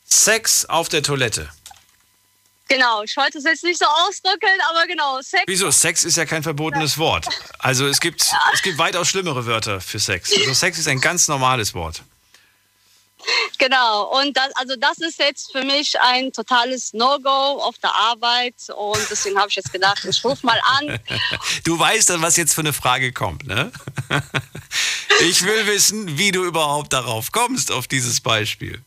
Sex 0.05 0.65
auf 0.65 0.89
der 0.89 1.03
Toilette. 1.03 1.49
Genau, 2.67 3.03
ich 3.03 3.15
wollte 3.15 3.37
es 3.37 3.43
jetzt 3.43 3.63
nicht 3.63 3.77
so 3.77 3.85
ausdrücken, 3.85 4.49
aber 4.69 4.87
genau, 4.87 5.21
Sex. 5.21 5.43
Wieso? 5.45 5.69
Sex 5.69 6.03
ist 6.03 6.17
ja 6.17 6.25
kein 6.25 6.41
verbotenes 6.41 6.97
Wort. 6.97 7.27
Also 7.59 7.85
es 7.85 7.99
gibt, 7.99 8.23
ja. 8.23 8.39
es 8.53 8.61
gibt 8.63 8.77
weitaus 8.79 9.07
schlimmere 9.07 9.45
Wörter 9.45 9.79
für 9.81 9.99
Sex. 9.99 10.33
Also 10.35 10.53
Sex 10.53 10.79
ist 10.79 10.87
ein 10.87 10.99
ganz 10.99 11.27
normales 11.27 11.75
Wort. 11.75 12.01
Genau, 13.57 14.19
und 14.19 14.35
das, 14.35 14.55
also 14.55 14.75
das 14.75 14.97
ist 14.99 15.19
jetzt 15.19 15.51
für 15.51 15.63
mich 15.63 15.99
ein 15.99 16.31
totales 16.31 16.93
No-Go 16.93 17.29
auf 17.29 17.77
der 17.79 17.93
Arbeit 17.93 18.55
und 18.75 18.99
deswegen 19.09 19.37
habe 19.39 19.49
ich 19.49 19.55
jetzt 19.55 19.71
gedacht, 19.71 20.03
ich 20.05 20.23
rufe 20.23 20.45
mal 20.45 20.59
an. 20.79 20.99
Du 21.63 21.77
weißt 21.77 22.09
dann, 22.09 22.21
was 22.21 22.37
jetzt 22.37 22.53
für 22.53 22.61
eine 22.61 22.73
Frage 22.73 23.11
kommt, 23.11 23.47
ne? 23.47 23.71
Ich 25.21 25.43
will 25.43 25.65
wissen, 25.67 26.17
wie 26.17 26.31
du 26.31 26.43
überhaupt 26.43 26.91
darauf 26.91 27.31
kommst, 27.31 27.71
auf 27.71 27.87
dieses 27.87 28.19
Beispiel. 28.19 28.81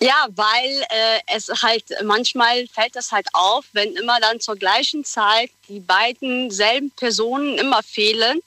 Ja, 0.00 0.26
weil 0.34 0.86
äh, 0.88 1.20
es 1.26 1.48
halt 1.62 1.84
manchmal 2.02 2.66
fällt 2.68 2.96
das 2.96 3.12
halt 3.12 3.28
auf, 3.32 3.64
wenn 3.72 3.94
immer 3.94 4.18
dann 4.20 4.40
zur 4.40 4.56
gleichen 4.56 5.04
Zeit 5.04 5.50
die 5.68 5.80
beiden 5.80 6.50
selben 6.50 6.90
Personen 6.90 7.58
immer 7.58 7.82
fehlen. 7.82 8.40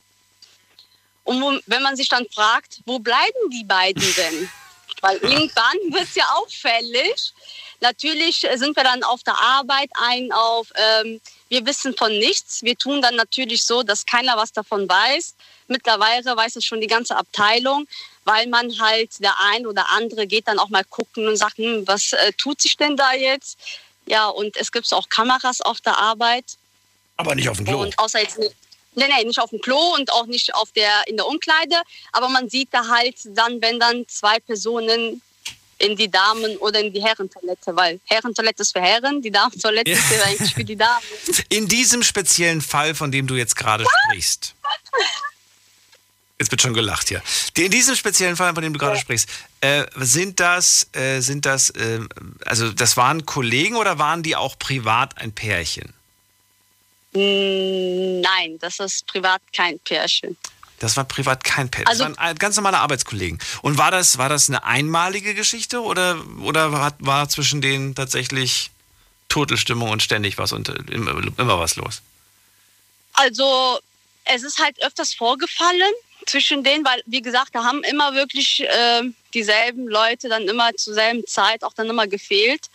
Und 1.27 1.41
wo, 1.41 1.59
wenn 1.65 1.83
man 1.83 1.95
sich 1.95 2.09
dann 2.09 2.25
fragt, 2.33 2.79
wo 2.85 2.99
bleiben 2.99 3.49
die 3.51 3.63
beiden 3.63 4.15
denn? 4.15 4.49
weil 5.01 5.17
irgendwann 5.17 5.77
wird 5.91 6.05
es 6.05 6.15
ja 6.15 6.25
auffällig. 6.37 7.31
Natürlich 7.81 8.47
sind 8.55 8.75
wir 8.75 8.83
dann 8.83 9.03
auf 9.03 9.21
der 9.21 9.37
Arbeit 9.37 9.91
ein 9.93 10.31
auf, 10.31 10.69
ähm, 10.73 11.21
wir 11.49 11.63
wissen 11.67 11.95
von 11.95 12.11
nichts. 12.11 12.63
Wir 12.63 12.75
tun 12.75 13.01
dann 13.03 13.15
natürlich 13.15 13.63
so, 13.63 13.83
dass 13.83 14.07
keiner 14.07 14.35
was 14.37 14.51
davon 14.51 14.89
weiß. 14.89 15.35
Mittlerweile 15.67 16.35
weiß 16.35 16.55
es 16.55 16.65
schon 16.65 16.81
die 16.81 16.87
ganze 16.87 17.15
Abteilung 17.15 17.87
weil 18.27 18.47
man 18.47 18.77
halt 18.79 19.23
der 19.23 19.33
ein 19.39 19.65
oder 19.65 19.89
andere 19.91 20.27
geht 20.27 20.49
dann 20.49 20.59
auch 20.59 20.67
mal 20.67 20.83
gucken 20.83 21.27
und 21.27 21.37
sagt, 21.37 21.57
hm, 21.57 21.87
was 21.87 22.11
äh, 22.11 22.33
tut 22.33 22.61
sich 22.61 22.75
denn 22.75 22.97
da 22.97 23.13
jetzt? 23.13 23.57
Ja, 24.05 24.27
und 24.27 24.57
es 24.57 24.71
gibt 24.71 24.91
auch 24.93 25.07
Kameras 25.07 25.61
auf 25.61 25.79
der 25.79 25.97
Arbeit. 25.97 26.43
Aber 27.15 27.35
nicht 27.35 27.47
auf 27.47 27.57
dem 27.57 27.65
Klo. 27.65 27.79
Und 27.79 27.97
außer 27.97 28.21
jetzt 28.21 28.37
nicht. 28.37 28.53
Nee, 28.97 29.05
nee, 29.07 29.25
nicht 29.25 29.39
auf 29.39 29.51
dem 29.51 29.61
Klo 29.61 29.77
und 29.95 30.11
auch 30.11 30.25
nicht 30.25 30.55
auf 30.55 30.71
der, 30.71 31.07
in 31.07 31.17
der 31.17 31.27
Umkleide. 31.27 31.75
Aber 32.13 32.29
man 32.29 32.49
sieht 32.49 32.69
da 32.73 32.87
halt 32.87 33.15
dann, 33.25 33.61
wenn 33.61 33.79
dann 33.79 34.07
zwei 34.07 34.39
Personen 34.39 35.21
in 35.77 35.95
die 35.95 36.09
Damen- 36.09 36.57
oder 36.57 36.79
in 36.79 36.91
die 36.91 37.03
Herrentoilette, 37.03 37.75
weil 37.75 37.99
Herrentoilette 38.05 38.63
ist 38.63 38.71
für 38.71 38.81
Herren, 38.81 39.21
die 39.21 39.29
Damentoilette 39.29 39.91
ist 39.91 40.11
ja 40.11 40.23
eigentlich 40.23 40.51
für 40.51 40.63
die 40.63 40.75
Damen. 40.75 41.03
In 41.49 41.67
diesem 41.67 42.01
speziellen 42.01 42.61
Fall, 42.61 42.95
von 42.95 43.11
dem 43.11 43.27
du 43.27 43.35
jetzt 43.35 43.55
gerade 43.55 43.85
sprichst, 43.85 44.55
Jetzt 46.39 46.51
wird 46.51 46.61
schon 46.61 46.75
gelacht 46.75 47.09
hier. 47.09 47.23
In 47.55 47.71
diesem 47.71 47.95
speziellen 47.95 48.35
Fall, 48.35 48.53
von 48.53 48.61
dem 48.61 48.71
du 48.71 48.79
gerade 48.79 48.95
ja. 48.95 49.01
sprichst, 49.01 49.27
äh, 49.61 49.85
sind 49.95 50.39
das, 50.39 50.87
äh, 50.93 51.19
sind 51.19 51.47
das, 51.47 51.71
äh, 51.71 51.99
also 52.45 52.71
das 52.71 52.95
waren 52.95 53.25
Kollegen 53.25 53.75
oder 53.75 53.97
waren 53.97 54.21
die 54.21 54.35
auch 54.35 54.57
privat 54.59 55.17
ein 55.17 55.31
Pärchen? 55.33 55.93
Nein, 57.17 58.57
das 58.59 58.79
ist 58.79 59.07
privat 59.07 59.41
kein 59.53 59.79
Pärchen. 59.79 60.37
Das 60.79 60.95
war 60.95 61.05
privat 61.05 61.43
kein 61.43 61.69
Pärchen. 61.69 61.87
Also, 61.87 62.05
das 62.05 62.17
waren 62.17 62.37
ganz 62.37 62.55
normale 62.55 62.77
Arbeitskollegen. 62.77 63.39
Und 63.61 63.77
war 63.77 63.91
das, 63.91 64.17
war 64.17 64.29
das 64.29 64.49
eine 64.49 64.63
einmalige 64.63 65.33
Geschichte 65.33 65.81
oder, 65.81 66.23
oder 66.41 66.71
war, 66.71 66.93
war 66.99 67.29
zwischen 67.29 67.61
denen 67.61 67.95
tatsächlich 67.95 68.69
Totelstimmung 69.29 69.89
und 69.89 70.03
ständig 70.03 70.37
was 70.37 70.51
und 70.51 70.69
immer, 70.69 71.21
immer 71.37 71.59
was 71.59 71.75
los? 71.75 72.01
Also 73.13 73.79
es 74.25 74.43
ist 74.43 74.59
halt 74.59 74.81
öfters 74.83 75.13
vorgefallen 75.13 75.93
zwischen 76.25 76.63
denen, 76.63 76.85
weil, 76.85 77.01
wie 77.05 77.21
gesagt, 77.21 77.55
da 77.55 77.63
haben 77.63 77.83
immer 77.83 78.13
wirklich 78.13 78.63
äh, 78.63 79.03
dieselben 79.33 79.87
Leute 79.87 80.29
dann 80.29 80.47
immer 80.47 80.75
zur 80.75 80.93
selben 80.93 81.25
Zeit 81.25 81.63
auch 81.63 81.73
dann 81.73 81.89
immer 81.89 82.07
gefehlt. 82.07 82.69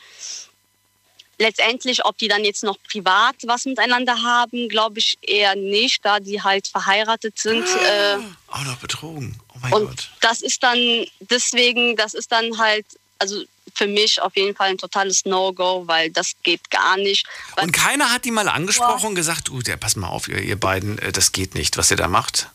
Letztendlich, 1.43 2.05
ob 2.05 2.17
die 2.19 2.29
dann 2.29 2.45
jetzt 2.45 2.63
noch 2.63 2.77
privat 2.89 3.35
was 3.45 3.65
miteinander 3.65 4.23
haben, 4.23 4.69
glaube 4.69 5.01
ich 5.01 5.19
eher 5.23 5.57
nicht, 5.57 6.05
da 6.05 6.21
die 6.21 6.41
halt 6.41 6.69
verheiratet 6.69 7.37
sind. 7.37 7.65
Äh, 7.65 8.19
Auch 8.47 8.65
noch 8.65 8.77
betrogen. 8.77 9.41
Oh 9.49 9.59
mein 9.61 9.73
und 9.73 9.87
Gott. 9.89 10.11
das 10.21 10.41
ist 10.41 10.63
dann 10.63 10.79
deswegen, 11.19 11.97
das 11.97 12.15
ist 12.15 12.31
dann 12.31 12.59
halt, 12.59 12.87
also 13.19 13.43
für 13.75 13.89
mich 13.89 14.23
auf 14.23 14.37
jeden 14.37 14.55
Fall 14.55 14.71
ein 14.71 14.79
totales 14.79 15.25
No-Go, 15.25 15.83
weil 15.87 16.11
das 16.11 16.35
geht 16.45 16.71
gar 16.71 16.97
nicht. 16.97 17.27
Und 17.61 17.73
keiner 17.73 18.13
hat 18.13 18.25
die 18.25 18.31
mal 18.31 18.49
angesprochen 18.49 19.09
und 19.09 19.15
gesagt, 19.17 19.51
uh, 19.51 19.63
der, 19.63 19.77
pass 19.77 19.97
mal 19.97 20.09
auf, 20.09 20.29
ihr, 20.29 20.39
ihr 20.39 20.61
beiden, 20.61 20.99
äh, 20.99 21.11
das 21.11 21.33
geht 21.33 21.57
nicht, 21.57 21.77
was 21.77 21.91
ihr 21.91 21.97
da 21.97 22.07
macht. 22.07 22.51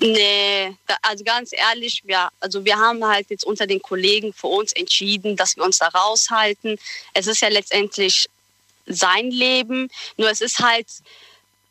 Nee, 0.00 0.76
also 1.02 1.22
ganz 1.22 1.50
ehrlich, 1.52 2.02
ja, 2.06 2.28
also 2.40 2.64
wir 2.64 2.76
haben 2.76 3.04
halt 3.04 3.30
jetzt 3.30 3.44
unter 3.44 3.66
den 3.66 3.80
Kollegen 3.80 4.32
für 4.32 4.48
uns 4.48 4.72
entschieden, 4.72 5.36
dass 5.36 5.56
wir 5.56 5.64
uns 5.64 5.78
da 5.78 5.88
raushalten. 5.88 6.78
Es 7.12 7.26
ist 7.28 7.40
ja 7.40 7.48
letztendlich 7.48 8.28
sein 8.86 9.30
Leben, 9.30 9.88
nur 10.16 10.30
es 10.30 10.40
ist 10.40 10.58
halt, 10.58 10.88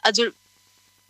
also 0.01 0.23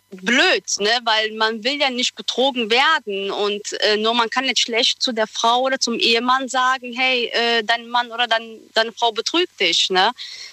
blöd, 0.10 0.63
ne? 0.80 0.99
weil 1.04 1.32
man 1.32 1.63
will 1.63 1.80
ja 1.80 1.89
nicht 1.89 2.15
betrogen 2.15 2.69
werden 2.69 3.32
und 3.32 3.62
äh, 3.82 3.97
nur 3.97 4.13
man 4.13 4.30
kann 4.30 4.45
nicht 4.45 4.60
schlecht 4.60 5.02
zu 5.02 5.12
der 5.12 5.28
Frau 5.28 5.62
oder 5.62 5.80
zum 5.80 5.99
Ehemann 5.99 6.49
sagen, 6.49 6.93
hey, 6.93 7.26
äh, 7.34 7.63
dein 7.63 7.88
Mann 7.88 8.12
oder 8.12 8.28
dein, 8.28 8.60
deine 8.73 8.91
Frau 8.91 9.12
betrügt 9.12 9.60
dich. 9.60 9.89
Ne? 9.89 10.12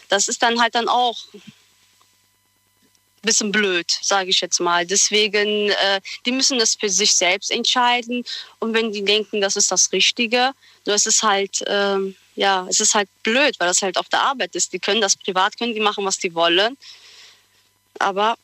Das 0.08 0.28
ist 0.28 0.42
dann 0.42 0.60
halt 0.60 0.74
dann 0.74 0.88
auch 0.88 1.18
bisschen 3.22 3.52
blöd, 3.52 3.90
sage 4.02 4.30
ich 4.30 4.40
jetzt 4.40 4.60
mal. 4.60 4.86
Deswegen, 4.86 5.70
äh, 5.70 6.00
die 6.26 6.32
müssen 6.32 6.58
das 6.58 6.74
für 6.74 6.88
sich 6.88 7.14
selbst 7.14 7.50
entscheiden 7.50 8.24
und 8.58 8.74
wenn 8.74 8.92
die 8.92 9.04
denken, 9.04 9.40
das 9.40 9.56
ist 9.56 9.70
das 9.70 9.92
Richtige, 9.92 10.52
nur 10.86 10.96
es 10.96 11.06
ist 11.06 11.22
halt, 11.22 11.62
ähm, 11.66 12.16
ja, 12.36 12.66
es 12.68 12.80
ist 12.80 12.94
halt 12.94 13.08
blöd, 13.22 13.54
weil 13.58 13.68
das 13.68 13.82
halt 13.82 13.98
auf 13.98 14.08
der 14.08 14.22
Arbeit 14.22 14.54
ist. 14.54 14.72
Die 14.72 14.78
können 14.78 15.00
das 15.00 15.16
privat, 15.16 15.58
können 15.58 15.74
die 15.74 15.80
machen, 15.80 16.04
was 16.04 16.18
die 16.18 16.34
wollen, 16.34 16.76
aber 17.98 18.36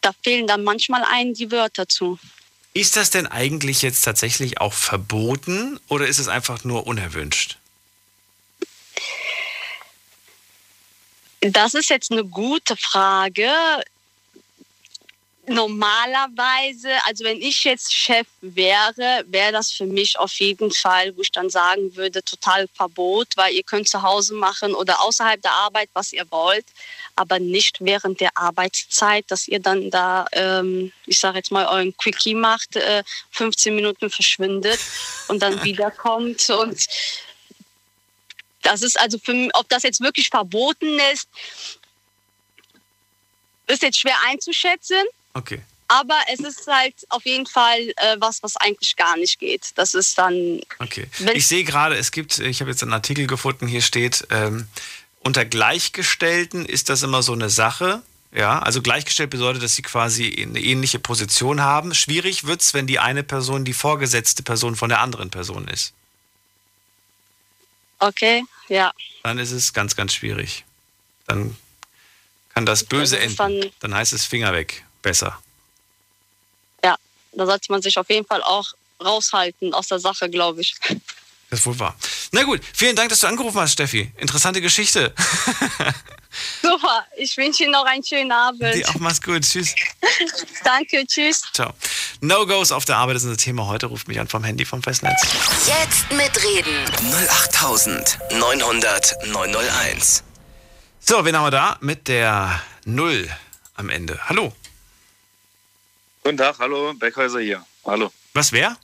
da 0.00 0.12
fehlen 0.22 0.46
dann 0.46 0.62
manchmal 0.62 1.02
einen 1.04 1.34
die 1.34 1.50
Wörter 1.50 1.88
zu. 1.88 2.18
Ist 2.74 2.96
das 2.96 3.10
denn 3.10 3.26
eigentlich 3.26 3.82
jetzt 3.82 4.02
tatsächlich 4.02 4.60
auch 4.60 4.72
verboten 4.72 5.80
oder 5.88 6.06
ist 6.06 6.18
es 6.18 6.28
einfach 6.28 6.62
nur 6.62 6.86
unerwünscht? 6.86 7.58
Das 11.40 11.74
ist 11.74 11.90
jetzt 11.90 12.10
eine 12.10 12.24
gute 12.24 12.76
Frage. 12.76 13.50
Normalerweise, 15.48 16.90
also 17.04 17.22
wenn 17.22 17.40
ich 17.40 17.62
jetzt 17.62 17.94
Chef 17.94 18.26
wäre, 18.40 19.24
wäre 19.28 19.52
das 19.52 19.70
für 19.70 19.86
mich 19.86 20.18
auf 20.18 20.32
jeden 20.40 20.72
Fall, 20.72 21.16
wo 21.16 21.20
ich 21.20 21.30
dann 21.30 21.50
sagen 21.50 21.94
würde, 21.94 22.24
total 22.24 22.66
Verbot, 22.74 23.28
weil 23.36 23.54
ihr 23.54 23.62
könnt 23.62 23.88
zu 23.88 24.02
Hause 24.02 24.34
machen 24.34 24.74
oder 24.74 25.00
außerhalb 25.02 25.40
der 25.40 25.52
Arbeit, 25.52 25.88
was 25.92 26.12
ihr 26.12 26.26
wollt, 26.30 26.66
aber 27.14 27.38
nicht 27.38 27.76
während 27.78 28.18
der 28.18 28.36
Arbeitszeit, 28.36 29.24
dass 29.28 29.46
ihr 29.46 29.60
dann 29.60 29.88
da, 29.90 30.26
ähm, 30.32 30.90
ich 31.06 31.20
sage 31.20 31.38
jetzt 31.38 31.52
mal, 31.52 31.66
euren 31.66 31.96
Quickie 31.96 32.34
macht, 32.34 32.74
äh, 32.74 33.04
15 33.30 33.72
Minuten 33.76 34.10
verschwindet 34.10 34.80
und 35.28 35.40
dann 35.40 35.62
wiederkommt 35.62 36.50
und 36.50 36.88
das 38.66 38.82
ist 38.82 38.98
also 38.98 39.18
für 39.18 39.48
ob 39.54 39.68
das 39.68 39.82
jetzt 39.82 40.00
wirklich 40.00 40.28
verboten 40.28 40.98
ist, 41.12 41.28
ist 43.66 43.82
jetzt 43.82 43.98
schwer 43.98 44.16
einzuschätzen. 44.26 45.04
Okay. 45.34 45.60
Aber 45.88 46.18
es 46.32 46.40
ist 46.40 46.66
halt 46.66 46.94
auf 47.10 47.24
jeden 47.24 47.46
Fall 47.46 47.80
äh, 47.96 48.16
was, 48.18 48.42
was 48.42 48.56
eigentlich 48.56 48.96
gar 48.96 49.16
nicht 49.16 49.38
geht. 49.38 49.70
Das 49.76 49.94
ist 49.94 50.18
dann. 50.18 50.60
Okay. 50.80 51.06
Ich 51.34 51.46
sehe 51.46 51.62
gerade, 51.62 51.94
es 51.96 52.10
gibt, 52.10 52.38
ich 52.40 52.60
habe 52.60 52.70
jetzt 52.70 52.82
einen 52.82 52.92
Artikel 52.92 53.28
gefunden, 53.28 53.68
hier 53.68 53.82
steht, 53.82 54.26
ähm, 54.30 54.66
unter 55.20 55.44
Gleichgestellten 55.44 56.66
ist 56.66 56.88
das 56.88 57.02
immer 57.02 57.22
so 57.22 57.32
eine 57.32 57.50
Sache. 57.50 58.02
Ja, 58.32 58.58
also 58.58 58.82
gleichgestellt 58.82 59.30
bedeutet, 59.30 59.62
dass 59.62 59.76
sie 59.76 59.82
quasi 59.82 60.42
eine 60.42 60.60
ähnliche 60.60 60.98
Position 60.98 61.62
haben. 61.62 61.94
Schwierig 61.94 62.44
wird's, 62.44 62.74
wenn 62.74 62.86
die 62.86 62.98
eine 62.98 63.22
Person 63.22 63.64
die 63.64 63.72
vorgesetzte 63.72 64.42
Person 64.42 64.76
von 64.76 64.88
der 64.88 65.00
anderen 65.00 65.30
Person 65.30 65.68
ist. 65.68 65.94
Okay, 67.98 68.44
ja. 68.68 68.92
Dann 69.22 69.38
ist 69.38 69.52
es 69.52 69.72
ganz, 69.72 69.96
ganz 69.96 70.12
schwierig. 70.14 70.64
Dann 71.26 71.56
kann 72.54 72.66
das 72.66 72.84
böse 72.84 73.18
enden. 73.18 73.36
dann- 73.36 73.72
Dann 73.80 73.94
heißt 73.94 74.12
es 74.12 74.24
Finger 74.24 74.52
weg. 74.52 74.84
Besser. 75.02 75.38
Ja, 76.82 76.96
da 77.32 77.46
sollte 77.46 77.70
man 77.70 77.80
sich 77.82 77.98
auf 77.98 78.08
jeden 78.10 78.26
Fall 78.26 78.42
auch 78.42 78.72
raushalten 79.02 79.72
aus 79.74 79.88
der 79.88 79.98
Sache, 79.98 80.28
glaube 80.30 80.60
ich. 80.62 80.74
Das 81.50 81.60
ist 81.60 81.66
wohl 81.66 81.78
wahr. 81.78 81.94
Na 82.32 82.42
gut, 82.42 82.60
vielen 82.74 82.96
Dank, 82.96 83.08
dass 83.08 83.20
du 83.20 83.28
angerufen 83.28 83.60
hast, 83.60 83.72
Steffi. 83.72 84.10
Interessante 84.16 84.60
Geschichte. 84.60 85.14
Super, 86.62 87.06
ich 87.16 87.36
wünsche 87.36 87.62
Ihnen 87.62 87.72
noch 87.72 87.84
einen 87.86 88.04
schönen 88.04 88.32
Abend. 88.32 88.74
Die 88.74 88.84
auch 88.86 88.96
mach's 88.96 89.22
gut. 89.22 89.42
Tschüss. 89.42 89.74
Danke, 90.64 91.06
tschüss. 91.06 91.42
Ciao. 91.52 91.72
No-Gos 92.20 92.72
auf 92.72 92.84
der 92.84 92.96
Arbeit 92.96 93.16
ist 93.16 93.24
unser 93.24 93.36
Thema 93.36 93.66
heute. 93.66 93.86
Ruft 93.86 94.08
mich 94.08 94.18
an 94.20 94.28
vom 94.28 94.44
Handy 94.44 94.64
vom 94.64 94.82
Festnetz. 94.82 95.22
Jetzt 95.66 96.10
mitreden. 96.12 96.84
08900 97.40 99.16
901. 99.26 100.24
So, 101.00 101.24
wen 101.24 101.36
haben 101.36 101.44
wir 101.44 101.50
da? 101.50 101.78
Mit 101.80 102.08
der 102.08 102.60
Null 102.84 103.30
am 103.74 103.88
Ende. 103.88 104.18
Hallo. 104.28 104.52
Guten 106.24 106.38
Tag, 106.38 106.58
hallo, 106.58 106.92
Beckhäuser 106.94 107.38
hier. 107.40 107.64
Hallo. 107.84 108.10
Was, 108.34 108.50
wer? 108.50 108.76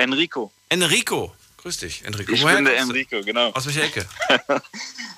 Enrico. 0.00 0.52
Enrico. 0.68 1.34
Grüß 1.58 1.76
dich, 1.78 2.04
Enrico. 2.04 2.32
Ich 2.32 2.42
Woher 2.42 2.56
bin 2.56 2.64
der? 2.64 2.78
Enrico, 2.78 3.20
genau. 3.22 3.50
Aus 3.50 3.66
welcher 3.66 3.84
Ecke? 3.84 4.06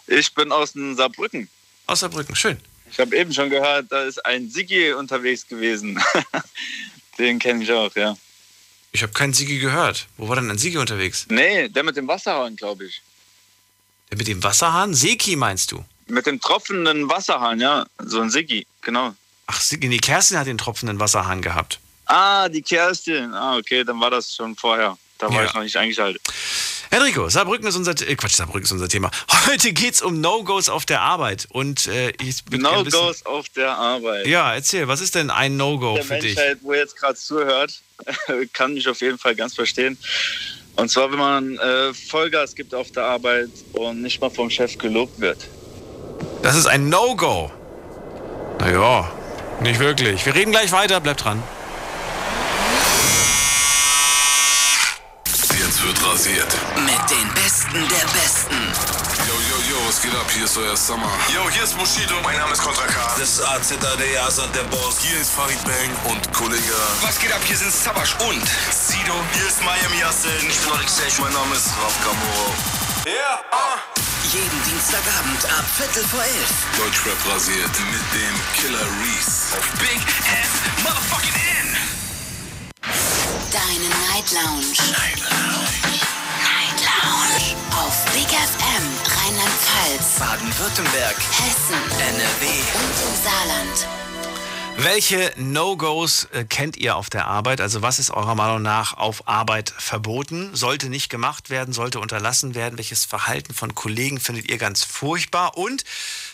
Ich 0.09 0.35
bin 0.35 0.53
aus 0.53 0.73
dem 0.73 0.95
Saarbrücken. 0.97 1.49
Aus 1.87 2.01
Saarbrücken, 2.01 2.37
schön. 2.37 2.59
Ich 2.91 2.99
habe 2.99 3.17
eben 3.17 3.33
schon 3.33 3.49
gehört, 3.49 3.91
da 3.91 4.03
ist 4.03 4.25
ein 4.27 4.51
Sigi 4.51 4.93
unterwegs 4.93 5.47
gewesen. 5.47 6.03
Den 7.19 7.39
kenne 7.39 7.63
ich 7.63 7.73
auch, 7.73 7.95
ja. 7.95 8.17
Ich 8.91 9.03
habe 9.03 9.13
keinen 9.13 9.33
Sigi 9.33 9.59
gehört. 9.59 10.09
Wo 10.19 10.29
war 10.29 10.37
denn 10.37 10.51
ein 10.51 10.59
Sigi 10.59 10.77
unterwegs? 10.77 11.27
Nee, 11.31 11.69
der 11.69 11.83
mit 11.85 11.97
dem 11.97 12.09
Wasserhahn, 12.09 12.57
glaube 12.57 12.85
ich. 12.85 13.01
Der 14.11 14.19
mit 14.19 14.29
dem 14.29 14.43
Wasserhahn? 14.43 14.93
Seki 14.93 15.37
meinst 15.37 15.73
du? 15.73 15.83
Mit 16.09 16.27
dem 16.27 16.41
tropfenden 16.41 17.09
Wasserhahn, 17.09 17.61
ja. 17.61 17.87
So 18.05 18.21
ein 18.21 18.29
Sigi, 18.29 18.67
genau. 18.83 19.15
Ach, 19.47 19.61
Sigi, 19.61 19.89
nee, 19.89 19.99
Kerstin 19.99 20.39
hat 20.39 20.47
den 20.47 20.59
tropfenden 20.59 21.01
Wasserhahn 21.01 21.41
gehabt. 21.41 21.79
Ah, 22.15 22.47
die 22.51 22.61
Kerstin. 22.61 23.33
Ah, 23.33 23.57
okay, 23.57 23.85
dann 23.85 23.99
war 23.99 24.11
das 24.11 24.35
schon 24.35 24.55
vorher. 24.55 24.99
Da 25.17 25.29
war 25.31 25.37
Ja. 25.43 25.45
ich 25.47 25.55
noch 25.55 25.63
nicht 25.63 25.77
eingeschaltet. 25.77 26.21
Enrico, 26.91 27.27
Saarbrücken 27.31 27.67
ist 27.67 27.77
unser 27.77 27.93
äh, 27.93 28.15
Quatsch, 28.17 28.35
Saarbrücken 28.35 28.65
ist 28.65 28.73
unser 28.73 28.89
Thema. 28.89 29.11
Heute 29.47 29.73
geht's 29.73 30.03
um 30.03 30.21
No-Gos 30.21 30.69
auf 30.69 30.85
der 30.85 31.01
Arbeit. 31.01 31.49
Und 31.51 31.87
äh, 31.87 32.11
ich 32.21 32.45
bin 32.45 32.61
No 32.61 32.85
Goes 32.85 33.25
auf 33.25 33.49
der 33.49 33.71
Arbeit. 33.79 34.27
Ja, 34.27 34.53
erzähl, 34.53 34.89
was 34.89 35.01
ist 35.01 35.15
denn 35.15 35.31
ein 35.31 35.57
No-Go 35.57 35.95
der 35.95 36.05
für 36.05 36.19
dich? 36.19 36.35
Menschheit, 36.37 36.59
wo 36.61 36.75
jetzt 36.75 36.97
gerade 36.99 37.15
zuhört, 37.15 37.81
kann 38.53 38.75
mich 38.75 38.87
auf 38.89 39.01
jeden 39.01 39.17
Fall 39.17 39.35
ganz 39.35 39.55
verstehen. 39.55 39.97
Und 40.77 40.91
zwar, 40.91 41.11
wenn 41.11 41.19
man 41.19 41.57
äh, 41.59 41.95
Vollgas 41.95 42.55
gibt 42.55 42.75
auf 42.75 42.91
der 42.91 43.05
Arbeit 43.05 43.49
und 43.73 44.03
nicht 44.03 44.21
mal 44.21 44.29
vom 44.31 44.51
Chef 44.51 44.77
gelobt 44.77 45.19
wird. 45.19 45.39
Das 46.43 46.57
ist 46.57 46.67
ein 46.67 46.91
No-Go. 46.91 47.51
Naja, 48.59 49.11
nicht 49.61 49.81
wirklich. 49.81 50.27
Wir 50.27 50.35
reden 50.35 50.51
gleich 50.51 50.73
weiter, 50.73 51.01
bleibt 51.01 51.25
dran. 51.25 51.43
Jetzt 56.03 56.05
wird 56.05 56.13
rasiert. 56.13 56.57
Mit 56.77 57.11
den 57.11 57.29
Besten 57.35 57.89
der 57.89 58.07
Besten. 58.13 58.59
Yo, 59.27 59.35
yo, 59.35 59.57
yo, 59.71 59.89
was 59.89 60.01
geht 60.01 60.15
ab? 60.15 60.27
Hier 60.35 60.45
ist 60.45 60.57
euer 60.57 60.77
Summer. 60.77 61.11
Yo, 61.33 61.49
hier 61.51 61.63
ist 61.63 61.77
Bushido. 61.77 62.15
Mein 62.23 62.39
Name 62.39 62.53
ist 62.53 62.63
Kontra 62.63 62.87
K. 62.87 63.15
Das 63.19 63.31
ist 63.31 63.43
AZ, 63.43 63.69
der 63.69 64.25
Asad, 64.25 64.55
der 64.55 64.65
Boss. 64.65 64.99
Hier 65.01 65.21
ist 65.21 65.31
Farid 65.31 65.63
Bang 65.65 66.13
und 66.13 66.33
Kollege. 66.33 66.75
Was 67.03 67.19
geht 67.19 67.33
ab? 67.33 67.41
Hier 67.45 67.57
sind 67.57 67.73
Sabash 67.73 68.17
und 68.27 68.43
Sido. 68.71 69.15
Hier 69.33 69.47
ist 69.47 69.63
Miami 69.63 70.01
Yassin. 70.01 70.31
Ich 70.49 70.59
bin 70.61 70.73
Oryx 70.73 71.19
Mein 71.19 71.33
Name 71.33 71.55
ist 71.55 71.69
Raf 71.83 71.95
Kamoro. 72.03 72.55
Ja, 73.07 73.41
ah. 73.51 73.79
Jeden 74.33 74.63
Dienstagabend 74.65 75.45
ab 75.47 75.65
Viertel 75.77 76.05
vor 76.09 76.23
elf. 76.23 76.53
Deutschrap 76.79 77.19
rasiert 77.33 77.75
mit 77.93 78.07
dem 78.15 78.35
Killer 78.57 78.87
Reese. 79.03 79.57
Auf 79.59 79.69
Big 79.79 80.03
F 80.27 80.83
Motherfucking 80.83 81.35
N. 81.35 81.77
Deine 83.53 83.89
Night 84.09 84.33
Lounge. 84.33 84.73
Night 84.91 85.21
Lounge. 85.21 85.92
Lounge. 87.03 87.57
Auf 87.73 88.05
Big 88.13 88.29
FM 88.29 88.85
Rheinland-Pfalz, 89.07 90.19
Baden-Württemberg. 90.19 91.17
Hessen 91.17 91.75
NRW. 91.99 92.47
und 92.75 92.97
im 93.09 93.23
Saarland. 93.23 93.87
Welche 94.77 95.33
No-Gos 95.37 96.29
äh, 96.33 96.45
kennt 96.45 96.77
ihr 96.77 96.97
auf 96.97 97.11
der 97.11 97.27
Arbeit? 97.27 97.61
Also 97.61 97.83
was 97.83 97.99
ist 97.99 98.11
eurer 98.11 98.35
Meinung 98.35 98.63
nach 98.63 98.97
auf 98.97 99.29
Arbeit 99.29 99.75
verboten? 99.77 100.51
Sollte 100.55 100.89
nicht 100.89 101.11
gemacht 101.11 101.51
werden, 101.51 101.75
sollte 101.75 102.01
unterlassen 102.01 102.55
werden? 102.55 102.79
Welches 102.79 103.05
Verhalten 103.05 103.53
von 103.53 103.75
Kollegen 103.75 104.19
findet 104.19 104.49
ihr 104.49 104.59
ganz 104.59 104.83
furchtbar? 104.83 105.57
Und 105.57 105.85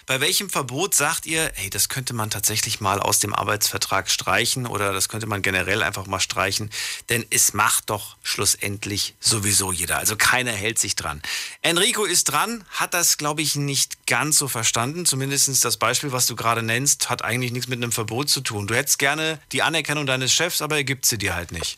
bei 0.08 0.22
welchem 0.22 0.48
Verbot 0.48 0.94
sagt 0.94 1.26
ihr, 1.26 1.52
hey, 1.54 1.68
das 1.68 1.90
könnte 1.90 2.14
man 2.14 2.30
tatsächlich 2.30 2.80
mal 2.80 2.98
aus 2.98 3.20
dem 3.20 3.34
Arbeitsvertrag 3.34 4.10
streichen 4.10 4.66
oder 4.66 4.94
das 4.94 5.10
könnte 5.10 5.26
man 5.26 5.42
generell 5.42 5.82
einfach 5.82 6.06
mal 6.06 6.18
streichen? 6.18 6.70
Denn 7.10 7.26
es 7.28 7.52
macht 7.52 7.90
doch 7.90 8.16
schlussendlich 8.22 9.14
sowieso 9.20 9.70
jeder. 9.70 9.98
Also 9.98 10.16
keiner 10.16 10.52
hält 10.52 10.78
sich 10.78 10.96
dran. 10.96 11.20
Enrico 11.60 12.06
ist 12.06 12.24
dran, 12.24 12.64
hat 12.70 12.94
das, 12.94 13.18
glaube 13.18 13.42
ich, 13.42 13.54
nicht 13.56 14.06
ganz 14.06 14.38
so 14.38 14.48
verstanden. 14.48 15.04
Zumindest 15.04 15.62
das 15.62 15.76
Beispiel, 15.76 16.10
was 16.10 16.24
du 16.24 16.36
gerade 16.36 16.62
nennst, 16.62 17.10
hat 17.10 17.22
eigentlich 17.22 17.52
nichts 17.52 17.68
mit 17.68 17.76
einem 17.76 17.92
Verbot 17.92 18.30
zu 18.30 18.40
tun. 18.40 18.66
Du 18.66 18.74
hättest 18.74 18.98
gerne 18.98 19.38
die 19.52 19.60
Anerkennung 19.60 20.06
deines 20.06 20.32
Chefs, 20.32 20.62
aber 20.62 20.76
er 20.76 20.84
gibt 20.84 21.04
sie 21.04 21.18
dir 21.18 21.34
halt 21.34 21.52
nicht. 21.52 21.76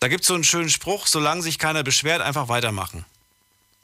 Da 0.00 0.08
gibt 0.08 0.20
es 0.20 0.28
so 0.28 0.34
einen 0.34 0.44
schönen 0.44 0.68
Spruch, 0.68 1.06
solange 1.06 1.40
sich 1.40 1.58
keiner 1.58 1.82
beschwert, 1.82 2.20
einfach 2.20 2.48
weitermachen. 2.48 3.06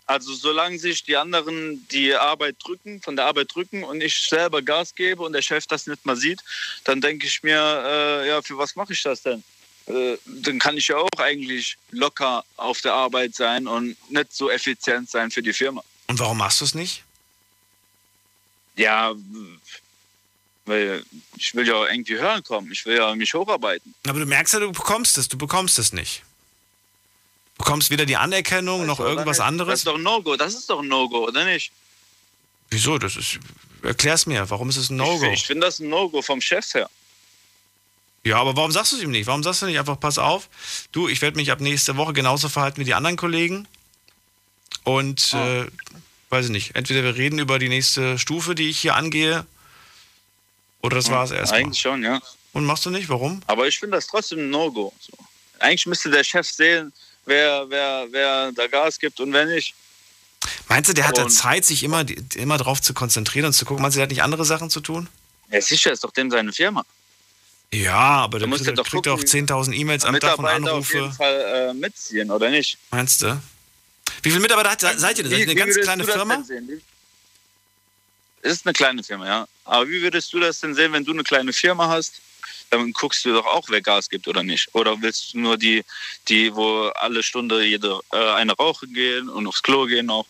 Also 0.07 0.35
solange 0.35 0.79
sich 0.79 1.03
die 1.03 1.17
anderen 1.17 1.87
die 1.89 2.15
Arbeit 2.15 2.57
drücken, 2.63 3.01
von 3.01 3.17
der 3.17 3.25
Arbeit 3.25 3.55
drücken 3.55 3.85
und 3.85 4.03
ich 4.03 4.27
selber 4.29 4.61
Gas 4.61 4.95
gebe 4.95 5.23
und 5.23 5.33
der 5.33 5.41
Chef 5.41 5.67
das 5.67 5.87
nicht 5.87 6.05
mal 6.05 6.17
sieht, 6.17 6.41
dann 6.85 7.01
denke 7.01 7.27
ich 7.27 7.43
mir, 7.43 7.59
äh, 7.59 8.29
ja, 8.29 8.43
für 8.43 8.59
was 8.59 8.77
mache 8.77 8.93
ich 8.93 9.03
das 9.03 9.23
denn? 9.23 9.43
Äh, 9.87 10.17
dann 10.27 10.59
kann 10.59 10.77
ich 10.77 10.89
ja 10.89 10.97
auch 10.97 11.19
eigentlich 11.19 11.79
locker 11.91 12.45
auf 12.57 12.81
der 12.83 12.93
Arbeit 12.93 13.35
sein 13.35 13.67
und 13.67 13.97
nicht 14.11 14.33
so 14.33 14.51
effizient 14.51 15.09
sein 15.09 15.31
für 15.31 15.43
die 15.43 15.53
Firma. 15.53 15.83
Und 16.07 16.19
warum 16.19 16.37
machst 16.37 16.61
du 16.61 16.65
es 16.67 16.75
nicht? 16.75 17.03
Ja, 18.77 19.15
weil 20.67 21.05
ich 21.37 21.55
will 21.55 21.67
ja 21.67 21.87
irgendwie 21.87 22.19
hören 22.19 22.43
kommen. 22.43 22.73
Ich 22.73 22.85
will 22.85 22.97
ja 22.97 23.15
mich 23.15 23.33
hocharbeiten. 23.33 23.95
Aber 24.07 24.19
du 24.19 24.27
merkst 24.27 24.55
ja, 24.55 24.61
du 24.61 24.73
bekommst 24.73 25.17
es, 25.17 25.29
du 25.29 25.39
bekommst 25.39 25.79
es 25.79 25.93
nicht. 25.93 26.24
Du 27.65 27.71
bekommst 27.71 27.89
weder 27.89 28.05
die 28.05 28.17
Anerkennung 28.19 28.85
noch 28.85 29.01
irgendwas 29.01 29.41
anderes. 29.41 29.71
Das 29.71 29.79
ist 29.81 29.87
doch 29.87 29.95
ein 29.95 30.03
No-Go. 30.03 30.37
Das 30.37 30.53
ist 30.53 30.69
doch 30.69 30.81
ein 30.81 30.89
No-Go, 30.89 31.29
oder 31.29 31.47
nicht? 31.47 31.73
Wieso? 32.69 32.99
Das 32.99 33.17
ist. 33.17 33.39
Erklär's 33.83 34.27
mir, 34.27 34.51
warum 34.51 34.69
ist 34.69 34.77
es 34.77 34.91
ein 34.91 34.97
No-Go? 34.97 35.25
Ich, 35.29 35.41
ich 35.41 35.47
finde 35.47 35.67
das 35.67 35.79
ein 35.79 35.89
No-Go 35.89 36.21
vom 36.21 36.43
Chef 36.43 36.75
her. 36.75 36.91
Ja, 38.23 38.37
aber 38.37 38.55
warum 38.55 38.71
sagst 38.71 38.93
du 38.93 38.97
es 38.97 39.03
ihm 39.03 39.11
nicht? 39.11 39.27
Warum 39.27 39.43
sagst 39.43 39.63
du 39.63 39.67
nicht 39.67 39.79
einfach, 39.79 39.99
pass 39.99 40.19
auf, 40.19 40.51
du, 40.93 41.09
ich 41.09 41.23
werde 41.23 41.39
mich 41.39 41.51
ab 41.51 41.61
nächste 41.61 41.97
Woche 41.97 42.13
genauso 42.13 42.51
verhalten 42.51 42.81
wie 42.83 42.85
die 42.85 42.93
anderen 42.93 43.17
Kollegen. 43.17 43.67
Und, 44.83 45.33
Ah. 45.33 45.63
äh, 45.63 45.67
weiß 46.29 46.45
ich 46.47 46.53
nicht, 46.53 46.77
entweder 46.77 47.03
wir 47.03 47.17
reden 47.17 47.39
über 47.39 47.59
die 47.59 47.71
nächste 47.71 48.19
Stufe, 48.19 48.55
die 48.55 48.69
ich 48.69 48.79
hier 48.79 48.95
angehe, 48.95 49.47
oder 50.83 50.97
das 50.97 51.11
war 51.11 51.25
es 51.25 51.31
erstmal. 51.31 51.61
Eigentlich 51.61 51.81
schon, 51.81 52.03
ja. 52.03 52.21
Und 52.53 52.67
machst 52.67 52.85
du 52.85 52.91
nicht? 52.91 53.09
Warum? 53.09 53.41
Aber 53.47 53.67
ich 53.67 53.79
finde 53.79 53.97
das 53.97 54.07
trotzdem 54.07 54.41
ein 54.41 54.51
No-Go. 54.51 54.93
So. 55.01 55.13
Eigentlich 55.61 55.87
müsste 55.87 56.11
der 56.11 56.25
Chef 56.25 56.47
sehen, 56.47 56.93
wer, 57.27 57.67
wer, 57.69 58.07
wer 58.11 58.53
da 58.53 58.67
Gas 58.67 58.99
gibt 58.99 59.21
und 59.21 59.33
wer 59.33 59.47
nicht. 59.47 59.75
Meinst 60.69 60.91
du, 60.91 60.95
der 60.95 61.09
hat 61.09 61.17
da 61.17 61.29
Zeit, 61.29 61.65
sich 61.65 61.83
immer, 61.83 62.05
immer 62.35 62.59
drauf 62.59 62.81
zu 62.83 62.93
konzentrieren 62.95 63.47
und 63.47 63.53
zu 63.55 63.65
gucken? 63.65 63.83
Meinst 63.83 63.97
du, 63.97 63.99
der 63.99 64.05
hat 64.05 64.11
nicht 64.11 64.23
andere 64.23 64.45
Sachen 64.45 64.71
zu 64.71 64.81
tun? 64.81 65.09
Ja, 65.51 65.61
sicher 65.61 65.93
ist 65.93 66.05
doch 66.05 66.11
dem 66.11 66.31
seine 66.31 66.53
Firma. 66.53 66.85
Ja, 67.73 67.95
aber 67.95 68.39
Da 68.39 68.47
der 68.47 68.57
kriegt, 68.59 68.79
doch 68.79 68.87
kriegt 68.87 69.07
er 69.07 69.15
auch 69.15 69.19
gucken, 69.19 69.47
10.000 69.49 69.73
E-Mails 69.73 70.05
am 70.05 70.19
Tag 70.21 70.39
und 70.39 70.45
Mitarbeiter 70.45 70.75
auf 70.75 70.89
jeden 70.93 71.01
Anrufe. 71.05 71.17
Fall 71.17 71.71
äh, 71.71 71.75
mitziehen, 71.75 72.31
oder 72.31 72.51
nicht? 72.51 72.79
Meinst 72.91 73.23
du? 73.23 73.41
Wie 74.23 74.31
viele 74.31 74.41
Mitarbeiter 74.43 74.89
hat, 74.89 75.01
seid 75.01 75.19
ihr 75.19 75.25
denn? 75.25 75.33
Ihr 75.33 75.43
eine 75.45 75.55
ganz 75.55 75.71
würdest 75.71 75.83
kleine 75.85 76.03
du 76.03 76.07
das 76.07 76.17
Firma? 76.17 76.35
denn 76.37 76.45
sehen? 76.45 76.69
Wie- 76.69 76.83
Es 78.43 78.53
ist 78.53 78.67
eine 78.67 78.75
kleine 78.75 79.03
Firma, 79.03 79.27
ja. 79.27 79.49
Aber 79.65 79.89
wie 79.89 80.03
würdest 80.03 80.33
du 80.33 80.41
das 80.41 80.61
denn 80.61 80.75
sehen, 80.75 80.93
wenn 80.93 81.05
du 81.05 81.13
eine 81.13 81.25
kleine 81.25 81.53
Firma 81.53 81.89
hast? 81.89 82.21
Dann 82.71 82.93
guckst 82.93 83.25
du 83.25 83.33
doch 83.33 83.47
auch, 83.47 83.65
wer 83.69 83.81
Gas 83.81 84.09
gibt 84.09 84.29
oder 84.29 84.43
nicht. 84.43 84.75
Oder 84.75 85.01
willst 85.01 85.35
du 85.35 85.39
nur 85.39 85.57
die, 85.57 85.85
die 86.29 86.55
wo 86.55 86.89
alle 86.95 87.23
Stunde 87.23 87.65
jede 87.65 88.01
äh, 88.13 88.33
eine 88.35 88.53
rauchen 88.53 88.93
gehen 88.93 89.29
und 89.29 89.47
aufs 89.47 89.63
Klo 89.63 89.87
gehen 89.87 90.11
auch? 90.11 90.27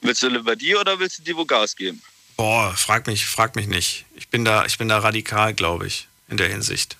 Willst 0.00 0.22
du 0.22 0.28
lieber 0.28 0.54
die 0.54 0.76
oder 0.76 0.98
willst 0.98 1.18
du 1.18 1.22
die, 1.22 1.36
wo 1.36 1.44
Gas 1.44 1.74
geben? 1.74 2.02
Boah, 2.36 2.74
frag 2.76 3.06
mich, 3.06 3.24
frag 3.26 3.56
mich 3.56 3.66
nicht. 3.66 4.04
Ich 4.16 4.28
bin 4.28 4.44
da, 4.44 4.64
ich 4.66 4.76
bin 4.76 4.88
da 4.88 4.98
radikal, 4.98 5.54
glaube 5.54 5.86
ich, 5.86 6.08
in 6.28 6.36
der 6.36 6.48
Hinsicht. 6.48 6.96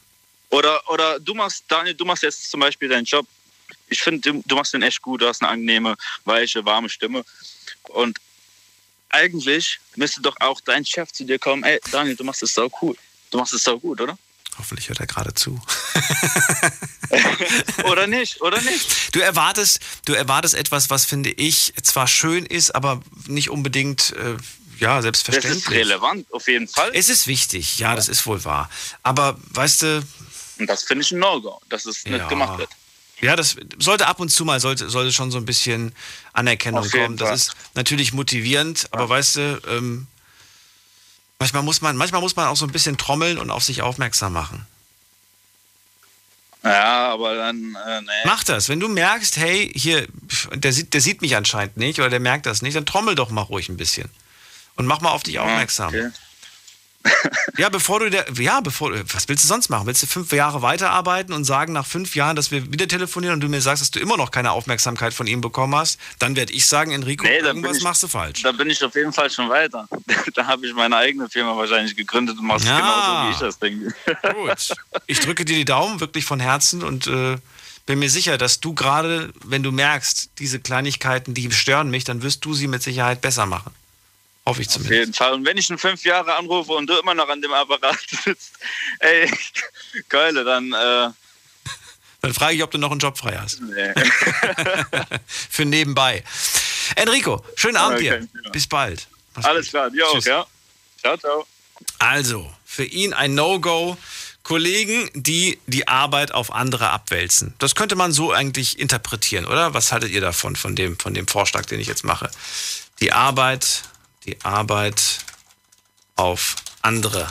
Oder, 0.51 0.89
oder 0.89 1.19
du 1.19 1.35
machst, 1.35 1.65
Daniel, 1.69 1.95
du 1.95 2.05
machst 2.05 2.23
jetzt 2.23 2.51
zum 2.51 2.61
Beispiel 2.61 2.89
deinen 2.89 3.05
Job. 3.05 3.27
Ich 3.89 4.01
finde, 4.01 4.21
du, 4.21 4.43
du 4.47 4.55
machst 4.55 4.73
den 4.73 4.83
echt 4.83 5.03
gut. 5.03 5.21
Du 5.21 5.27
hast 5.27 5.43
eine 5.43 5.51
angenehme, 5.51 5.97
weiche, 6.25 6.65
warme 6.65 6.89
Stimme. 6.89 7.25
Und 7.89 8.19
eigentlich 9.11 9.81
müsste 9.97 10.21
doch 10.21 10.37
auch 10.41 10.61
dein 10.61 10.85
Chef 10.85 11.13
zu 11.13 11.25
dir 11.25 11.39
kommen. 11.39 11.63
Ey, 11.65 11.81
Daniel, 11.91 12.17
du 12.17 12.25
machst 12.25 12.43
es 12.43 12.55
sau 12.55 12.71
cool. 12.81 12.97
Du 13.31 13.39
machst 13.39 13.53
es 13.53 13.65
sau 13.65 13.79
gut, 13.79 14.01
oder? 14.01 14.17
Hoffentlich 14.59 14.88
hört 14.88 15.01
er 15.01 15.07
gerade 15.07 15.35
zu. 15.35 15.61
oder 17.85 18.07
nicht, 18.07 18.40
oder 18.40 18.61
nicht? 18.61 19.14
Du 19.14 19.21
erwartest, 19.21 19.81
du 20.05 20.12
erwartest 20.12 20.55
etwas, 20.55 20.90
was 20.90 21.05
finde 21.05 21.31
ich 21.31 21.73
zwar 21.83 22.07
schön 22.07 22.47
ist, 22.47 22.75
aber 22.75 23.01
nicht 23.27 23.51
unbedingt, 23.51 24.12
äh, 24.12 24.37
ja, 24.79 24.97
Das 24.97 25.03
selbstverständlich. 25.05 25.64
ist 25.64 25.71
relevant, 25.71 26.27
auf 26.33 26.49
jeden 26.49 26.69
Fall. 26.69 26.90
Es 26.95 27.09
ist 27.09 27.27
wichtig, 27.27 27.79
ja, 27.79 27.95
das 27.95 28.09
ist 28.09 28.27
wohl 28.27 28.45
wahr. 28.45 28.71
Aber 29.03 29.37
weißt 29.51 29.83
du, 29.83 30.03
Und 30.59 30.67
das 30.69 30.85
finde 30.85 31.03
ich 31.05 31.11
ein 31.12 31.19
No-Go, 31.19 31.61
dass 31.69 31.85
es 31.87 32.05
nicht 32.05 32.19
Ja. 32.19 32.29
gemacht 32.29 32.59
wird. 32.59 32.71
Ja, 33.21 33.37
das 33.37 33.57
sollte 33.79 34.07
ab 34.07 34.21
und 34.21 34.29
zu 34.29 34.45
mal 34.45 34.61
sollte, 34.61 34.90
sollte 34.90 35.12
schon 35.12 35.31
so 35.31 35.38
ein 35.38 35.45
bisschen 35.47 35.95
Anerkennung 36.33 36.88
kommen. 36.90 37.17
Das 37.17 37.29
Fall. 37.29 37.37
ist 37.37 37.53
natürlich 37.75 38.12
motivierend, 38.12 38.87
aber 38.90 39.09
weißt 39.09 39.37
du, 39.37 39.62
ähm, 39.69 40.07
manchmal 41.38 41.62
muss 41.62 41.81
man, 41.81 41.97
manchmal 41.97 42.20
muss 42.20 42.37
man 42.37 42.49
auch 42.49 42.57
so 42.57 42.66
ein 42.66 42.73
bisschen 42.73 42.97
trommeln 42.97 43.38
und 43.38 43.51
auf 43.51 43.64
sich 43.64 43.83
aufmerksam 43.83 44.33
machen. 44.33 44.66
Ja, 46.62 47.12
aber 47.12 47.35
dann, 47.35 47.77
äh, 47.87 48.01
nee. 48.01 48.11
Mach 48.25 48.42
das. 48.42 48.70
Wenn 48.70 48.81
du 48.81 48.88
merkst, 48.88 49.37
hey, 49.37 49.70
hier, 49.75 50.07
der 50.55 50.73
sieht, 50.73 50.94
der 50.94 51.03
sieht 51.03 51.20
mich 51.20 51.37
anscheinend 51.37 51.77
nicht 51.77 51.99
oder 51.99 52.09
der 52.09 52.20
merkt 52.20 52.47
das 52.47 52.62
nicht, 52.62 52.75
dann 52.75 52.87
trommel 52.87 53.14
doch 53.14 53.29
mal 53.29 53.42
ruhig 53.42 53.68
ein 53.68 53.77
bisschen. 53.77 54.09
Und 54.77 54.87
mach 54.87 55.03
mal 55.03 55.11
auf 55.11 55.23
dich 55.23 55.38
aufmerksam. 55.38 55.88
okay. 55.88 56.11
Ja, 57.59 57.69
bevor 57.69 58.01
du 58.01 58.11
der, 58.11 58.25
ja, 58.38 58.61
bevor, 58.61 58.90
was 59.12 59.29
willst 59.29 59.45
du 59.45 59.49
sonst 59.49 59.69
machen? 59.69 59.87
Willst 59.87 60.03
du 60.03 60.07
fünf 60.07 60.33
Jahre 60.33 60.62
weiterarbeiten 60.62 61.33
und 61.35 61.45
sagen 61.45 61.73
nach 61.73 61.87
fünf 61.87 62.17
Jahren, 62.17 62.35
dass 62.35 62.51
wir 62.51 62.73
wieder 62.73 62.88
telefonieren 62.88 63.35
und 63.35 63.40
du 63.40 63.49
mir 63.49 63.61
sagst, 63.61 63.83
dass 63.83 63.90
du 63.90 64.01
immer 64.01 64.17
noch 64.17 64.31
keine 64.31 64.53
Aufmerksamkeit 64.53 65.12
von 65.14 65.27
ihm 65.27 65.40
bekommen 65.40 65.75
hast? 65.77 65.99
Dann 66.19 66.35
werde 66.37 66.53
ich 66.53 66.67
sagen, 66.67 66.90
Enrico, 66.93 67.25
Nee, 67.25 67.38
irgendwas 67.38 67.77
ich- 67.79 67.83
machst 67.85 68.03
du 68.03 68.09
falsch. 68.09 68.43
Da 68.43 68.53
bin 68.53 68.71
ich 68.71 68.83
auf 68.83 68.95
jeden 68.95 69.12
Fall 69.12 69.31
schon 69.31 69.49
weiter. 69.49 69.87
da 70.35 70.47
habe 70.47 70.67
ich 70.67 70.75
meine 70.75 70.97
eigene 70.97 71.29
Firma 71.29 71.57
wahrscheinlich 71.57 71.95
gegründet 71.95 72.38
und 72.38 72.47
machst 72.47 72.67
Ja. 72.67 72.79
genauso, 72.79 73.29
wie 73.29 73.33
ich 73.33 73.38
das 73.38 73.59
denke. 73.59 73.95
Gut. 74.35 74.75
Ich 75.07 75.21
drücke 75.21 75.45
dir 75.45 75.57
die 75.57 75.64
Daumen 75.64 76.01
wirklich 76.01 76.25
von 76.25 76.40
Herzen 76.40 76.83
und 76.83 77.07
äh, 77.07 77.37
bin 77.87 77.99
mir 77.99 78.09
sicher, 78.11 78.38
dass 78.38 78.61
du 78.61 78.73
gerade, 78.75 79.33
wenn 79.45 79.62
du 79.62 79.71
merkst, 79.71 80.31
diese 80.38 80.59
Kleinigkeiten, 80.59 81.35
die 81.35 81.51
stören 81.53 81.90
mich, 81.90 82.05
dann 82.05 82.23
wirst 82.23 82.45
du 82.45 82.55
sie 82.55 82.67
mit 82.67 82.83
Sicherheit 82.83 83.21
besser 83.21 83.47
machen. 83.47 83.73
Hoffe 84.47 84.61
ich 84.63 84.69
Auf 84.69 84.75
zumindest. 84.75 84.99
jeden 84.99 85.15
Fall. 85.15 85.33
Und 85.33 85.45
wenn 85.47 85.57
ich 85.57 85.71
in 85.71 85.79
fünf 85.79 86.05
Jahre 86.05 86.35
anrufe 86.35 86.73
und 86.73 86.87
du 86.89 86.99
immer 86.99 87.15
noch 87.15 87.29
an 87.29 87.41
dem 87.41 87.53
Apparat 87.53 87.99
sitzt, 88.25 88.53
ey, 89.01 89.31
Keule, 90.09 90.45
dann, 90.45 90.73
äh, 90.73 91.09
Dann 92.21 92.35
frage 92.35 92.55
ich, 92.57 92.63
ob 92.63 92.71
du 92.71 92.79
noch 92.79 92.91
einen 92.91 93.01
Job 93.01 93.17
frei 93.17 93.39
hast. 93.41 93.61
nee. 93.63 93.93
Für 95.27 95.65
nebenbei. 95.65 96.23
Enrico, 96.97 97.45
schönen 97.57 97.77
Abend 97.77 98.01
Ja, 98.03 98.19
dir. 98.19 98.29
Thema. 98.29 98.51
Bis 98.53 98.67
bald. 98.67 99.07
Mach's 99.35 99.47
Alles 99.47 99.67
gut. 99.67 99.71
klar, 99.71 99.91
dir 99.91 100.07
auch, 100.09 100.25
ja? 100.25 100.47
Ciao, 101.01 101.17
ciao. 101.17 101.47
Also, 101.99 102.53
für 102.65 102.85
ihn 102.85 103.13
ein 103.15 103.35
No-Go. 103.35 103.97
Kollegen, 104.43 105.09
die 105.15 105.59
die 105.67 105.89
Arbeit 105.89 106.33
auf 106.33 106.53
andere 106.53 106.91
abwälzen. 106.91 107.55
Das 107.59 107.75
könnte 107.75 107.97
man 107.97 108.13
so 108.13 108.31
eigentlich 108.31 108.79
interpretieren, 108.79 109.47
oder? 109.47 109.73
Was 109.73 109.91
haltet 109.91 110.11
ihr 110.11 110.21
davon, 110.21 110.55
von 110.55 110.77
dem, 110.77 110.99
von 110.99 111.15
dem 111.15 111.27
Vorschlag, 111.27 111.65
den 111.65 111.81
ich 111.81 111.87
jetzt 111.87 112.05
mache? 112.05 112.31
Die 113.01 113.11
Arbeit, 113.13 113.85
die 114.25 114.43
Arbeit 114.45 115.25
auf 116.17 116.57
andere, 116.83 117.29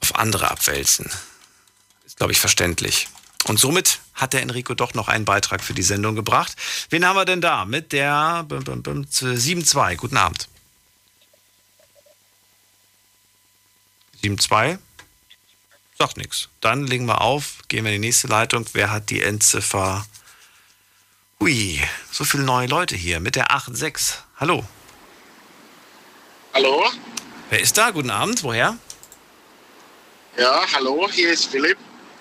auf 0.00 0.14
andere 0.14 0.50
abwälzen. 0.50 1.10
Ist, 2.06 2.16
glaube 2.16 2.32
ich, 2.32 2.40
verständlich. 2.40 3.08
Und 3.46 3.58
somit 3.58 4.00
hat 4.14 4.32
der 4.32 4.42
Enrico 4.42 4.74
doch 4.74 4.94
noch 4.94 5.08
einen 5.08 5.24
Beitrag 5.24 5.62
für 5.62 5.74
die 5.74 5.82
Sendung 5.82 6.14
gebracht. 6.14 6.54
Wen 6.90 7.06
haben 7.06 7.16
wir 7.16 7.24
denn 7.24 7.40
da? 7.40 7.64
Mit 7.64 7.92
der 7.92 8.44
bum, 8.44 8.64
bum, 8.64 8.82
bum, 8.82 9.02
7-2. 9.02 9.96
Guten 9.96 10.18
Abend. 10.18 10.48
7-2. 14.22 14.78
Sagt 15.98 16.16
nichts. 16.16 16.48
Dann 16.60 16.86
legen 16.86 17.06
wir 17.06 17.22
auf, 17.22 17.58
gehen 17.68 17.84
wir 17.84 17.92
in 17.92 18.02
die 18.02 18.08
nächste 18.08 18.28
Leitung. 18.28 18.66
Wer 18.74 18.90
hat 18.90 19.10
die 19.10 19.22
Endziffer? 19.22 20.06
Hui, 21.40 21.80
so 22.10 22.24
viele 22.24 22.42
neue 22.42 22.66
Leute 22.66 22.96
hier 22.96 23.20
mit 23.20 23.36
der 23.36 23.50
8-6. 23.50 24.16
Hallo. 24.36 24.66
Hallo? 26.52 26.84
Wer 27.50 27.60
ist 27.60 27.76
da? 27.76 27.90
Guten 27.90 28.10
Abend. 28.10 28.42
Woher? 28.42 28.76
Ja, 30.36 30.62
hallo, 30.72 31.08
hier 31.10 31.32
ist 31.32 31.46
Philipp. 31.46 31.78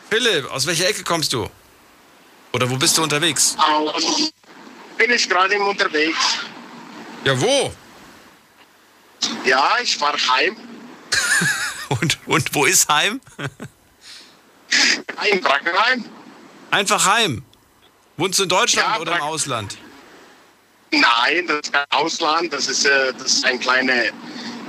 Philipp, 0.10 0.50
aus 0.52 0.66
welcher 0.66 0.90
Ecke 0.90 1.04
kommst 1.04 1.32
du? 1.34 1.50
Oder 2.54 2.70
wo 2.70 2.76
bist 2.78 2.98
du 2.98 3.04
unterwegs? 3.04 3.56
Aus, 3.60 4.32
bin 4.98 5.12
ich 5.12 5.30
gerade 5.30 5.54
im 5.54 5.62
unterwegs. 5.68 6.18
Ja, 7.24 7.40
wo? 7.40 7.72
Ja, 9.46 9.74
ich 9.82 9.98
fahre 9.98 10.18
heim. 10.18 10.58
Und, 11.90 12.20
und 12.28 12.54
wo 12.54 12.66
ist 12.66 12.88
Heim? 12.88 13.20
In 15.32 15.42
Brackenheim. 15.42 16.06
Einfach 16.70 17.04
Heim. 17.08 17.44
Wohnst 18.16 18.38
du 18.38 18.44
in 18.44 18.50
Deutschland 18.50 18.88
Ja, 18.94 19.00
oder 19.00 19.16
im 19.16 19.22
Ausland? 19.24 19.76
Nein, 20.92 21.48
das 21.48 21.60
ist 21.64 21.74
kein 21.74 21.86
Ausland, 21.92 22.54
das 22.54 22.68
ist, 22.68 22.86
äh, 22.86 23.14
das 23.14 23.34
ist 23.34 23.46
ein 23.46 23.60
kleiner. 23.60 23.94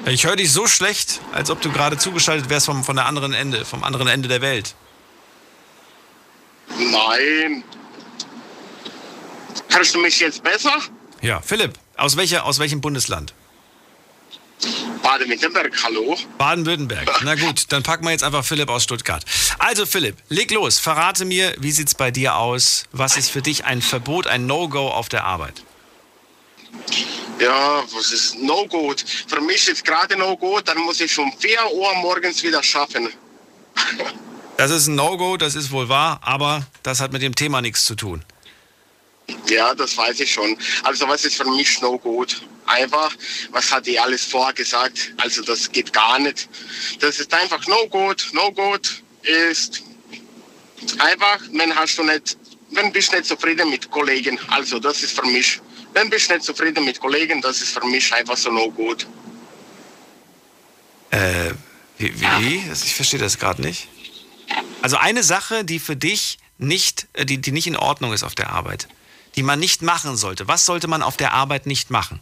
Ich 0.06 0.24
höre 0.24 0.36
dich 0.36 0.52
so 0.52 0.66
schlecht, 0.66 1.20
als 1.32 1.50
ob 1.50 1.60
du 1.60 1.70
gerade 1.70 1.98
zugeschaltet 1.98 2.48
wärst 2.48 2.66
vom, 2.66 2.84
von 2.84 2.96
der 2.96 3.06
anderen 3.06 3.32
Ende, 3.32 3.64
vom 3.64 3.84
anderen 3.84 4.08
Ende 4.08 4.28
der 4.28 4.40
Welt. 4.40 4.74
Nein. 6.78 7.64
Hörst 9.68 9.94
du 9.94 10.00
mich 10.00 10.18
jetzt 10.20 10.42
besser? 10.42 10.72
Ja, 11.20 11.40
Philipp, 11.40 11.74
aus, 11.96 12.16
welcher, 12.16 12.44
aus 12.44 12.58
welchem 12.58 12.80
Bundesland? 12.80 13.34
Baden-Württemberg, 15.02 15.72
hallo? 15.82 16.16
Baden-Württemberg. 16.38 17.08
Na 17.24 17.34
gut, 17.34 17.64
dann 17.70 17.82
packen 17.82 18.04
wir 18.04 18.10
jetzt 18.10 18.24
einfach 18.24 18.44
Philipp 18.44 18.68
aus 18.68 18.84
Stuttgart. 18.84 19.24
Also 19.58 19.86
Philipp, 19.86 20.16
leg 20.28 20.50
los. 20.50 20.78
Verrate 20.78 21.24
mir, 21.24 21.54
wie 21.58 21.72
sieht's 21.72 21.94
bei 21.94 22.10
dir 22.10 22.36
aus? 22.36 22.84
Was 22.92 23.16
ist 23.16 23.30
für 23.30 23.42
dich 23.42 23.64
ein 23.64 23.82
Verbot, 23.82 24.26
ein 24.26 24.46
No-Go 24.46 24.88
auf 24.88 25.08
der 25.08 25.24
Arbeit? 25.24 25.62
Ja, 27.38 27.82
was 27.92 28.12
ist 28.12 28.38
No-Go? 28.38 28.94
Für 29.26 29.40
mich 29.40 29.66
ist 29.66 29.84
gerade 29.84 30.16
No-Go, 30.16 30.60
dann 30.60 30.78
muss 30.78 31.00
ich 31.00 31.18
um 31.18 31.32
4 31.38 31.72
Uhr 31.72 31.94
morgens 31.96 32.42
wieder 32.42 32.62
schaffen. 32.62 33.08
Das 34.58 34.70
ist 34.70 34.88
ein 34.88 34.94
No-Go, 34.94 35.38
das 35.38 35.54
ist 35.54 35.70
wohl 35.70 35.88
wahr, 35.88 36.20
aber 36.22 36.66
das 36.82 37.00
hat 37.00 37.12
mit 37.12 37.22
dem 37.22 37.34
Thema 37.34 37.62
nichts 37.62 37.86
zu 37.86 37.94
tun. 37.94 38.22
Ja, 39.48 39.74
das 39.74 39.96
weiß 39.96 40.20
ich 40.20 40.32
schon. 40.32 40.56
Also 40.82 41.08
was 41.08 41.24
ist 41.24 41.36
für 41.36 41.48
mich 41.48 41.80
No-Go? 41.80 42.26
Einfach, 42.66 43.10
was 43.52 43.72
hat 43.72 43.86
die 43.86 43.98
alles 43.98 44.24
vorgesagt? 44.24 45.14
Also 45.16 45.42
das 45.42 45.70
geht 45.72 45.92
gar 45.92 46.18
nicht. 46.18 46.48
Das 47.00 47.18
ist 47.18 47.32
einfach 47.32 47.66
No-Go. 47.66 48.12
No-Go 48.32 48.76
ist 49.22 49.82
einfach, 50.98 51.38
wenn 51.52 51.74
hast 51.74 51.96
du 51.96 52.02
nicht, 52.04 52.36
wenn 52.70 52.92
bist 52.92 53.12
nicht 53.12 53.26
zufrieden 53.26 53.70
mit 53.70 53.90
Kollegen. 53.90 54.38
Also 54.48 54.78
das 54.78 55.02
ist 55.02 55.18
für 55.18 55.26
mich. 55.26 55.60
Wenn 55.92 56.10
bist 56.10 56.30
nicht 56.30 56.42
zufrieden 56.42 56.84
mit 56.84 57.00
Kollegen, 57.00 57.40
das 57.40 57.60
ist 57.60 57.72
für 57.72 57.86
mich 57.86 58.12
einfach 58.12 58.36
so 58.36 58.50
No-Go. 58.50 58.94
Äh, 61.10 61.50
wie? 61.98 62.20
wie? 62.20 62.62
Ich 62.72 62.94
verstehe 62.94 63.20
das 63.20 63.38
gerade 63.38 63.60
nicht. 63.62 63.88
Also 64.82 64.96
eine 64.96 65.22
Sache, 65.22 65.64
die 65.64 65.78
für 65.78 65.96
dich 65.96 66.38
nicht, 66.58 67.08
äh, 67.14 67.26
die, 67.26 67.38
die 67.38 67.52
nicht 67.52 67.66
in 67.66 67.76
Ordnung 67.76 68.12
ist 68.12 68.22
auf 68.22 68.34
der 68.34 68.50
Arbeit, 68.50 68.88
die 69.36 69.42
man 69.42 69.58
nicht 69.58 69.82
machen 69.82 70.16
sollte. 70.16 70.48
Was 70.48 70.64
sollte 70.66 70.88
man 70.88 71.02
auf 71.02 71.16
der 71.16 71.32
Arbeit 71.32 71.66
nicht 71.66 71.90
machen? 71.90 72.20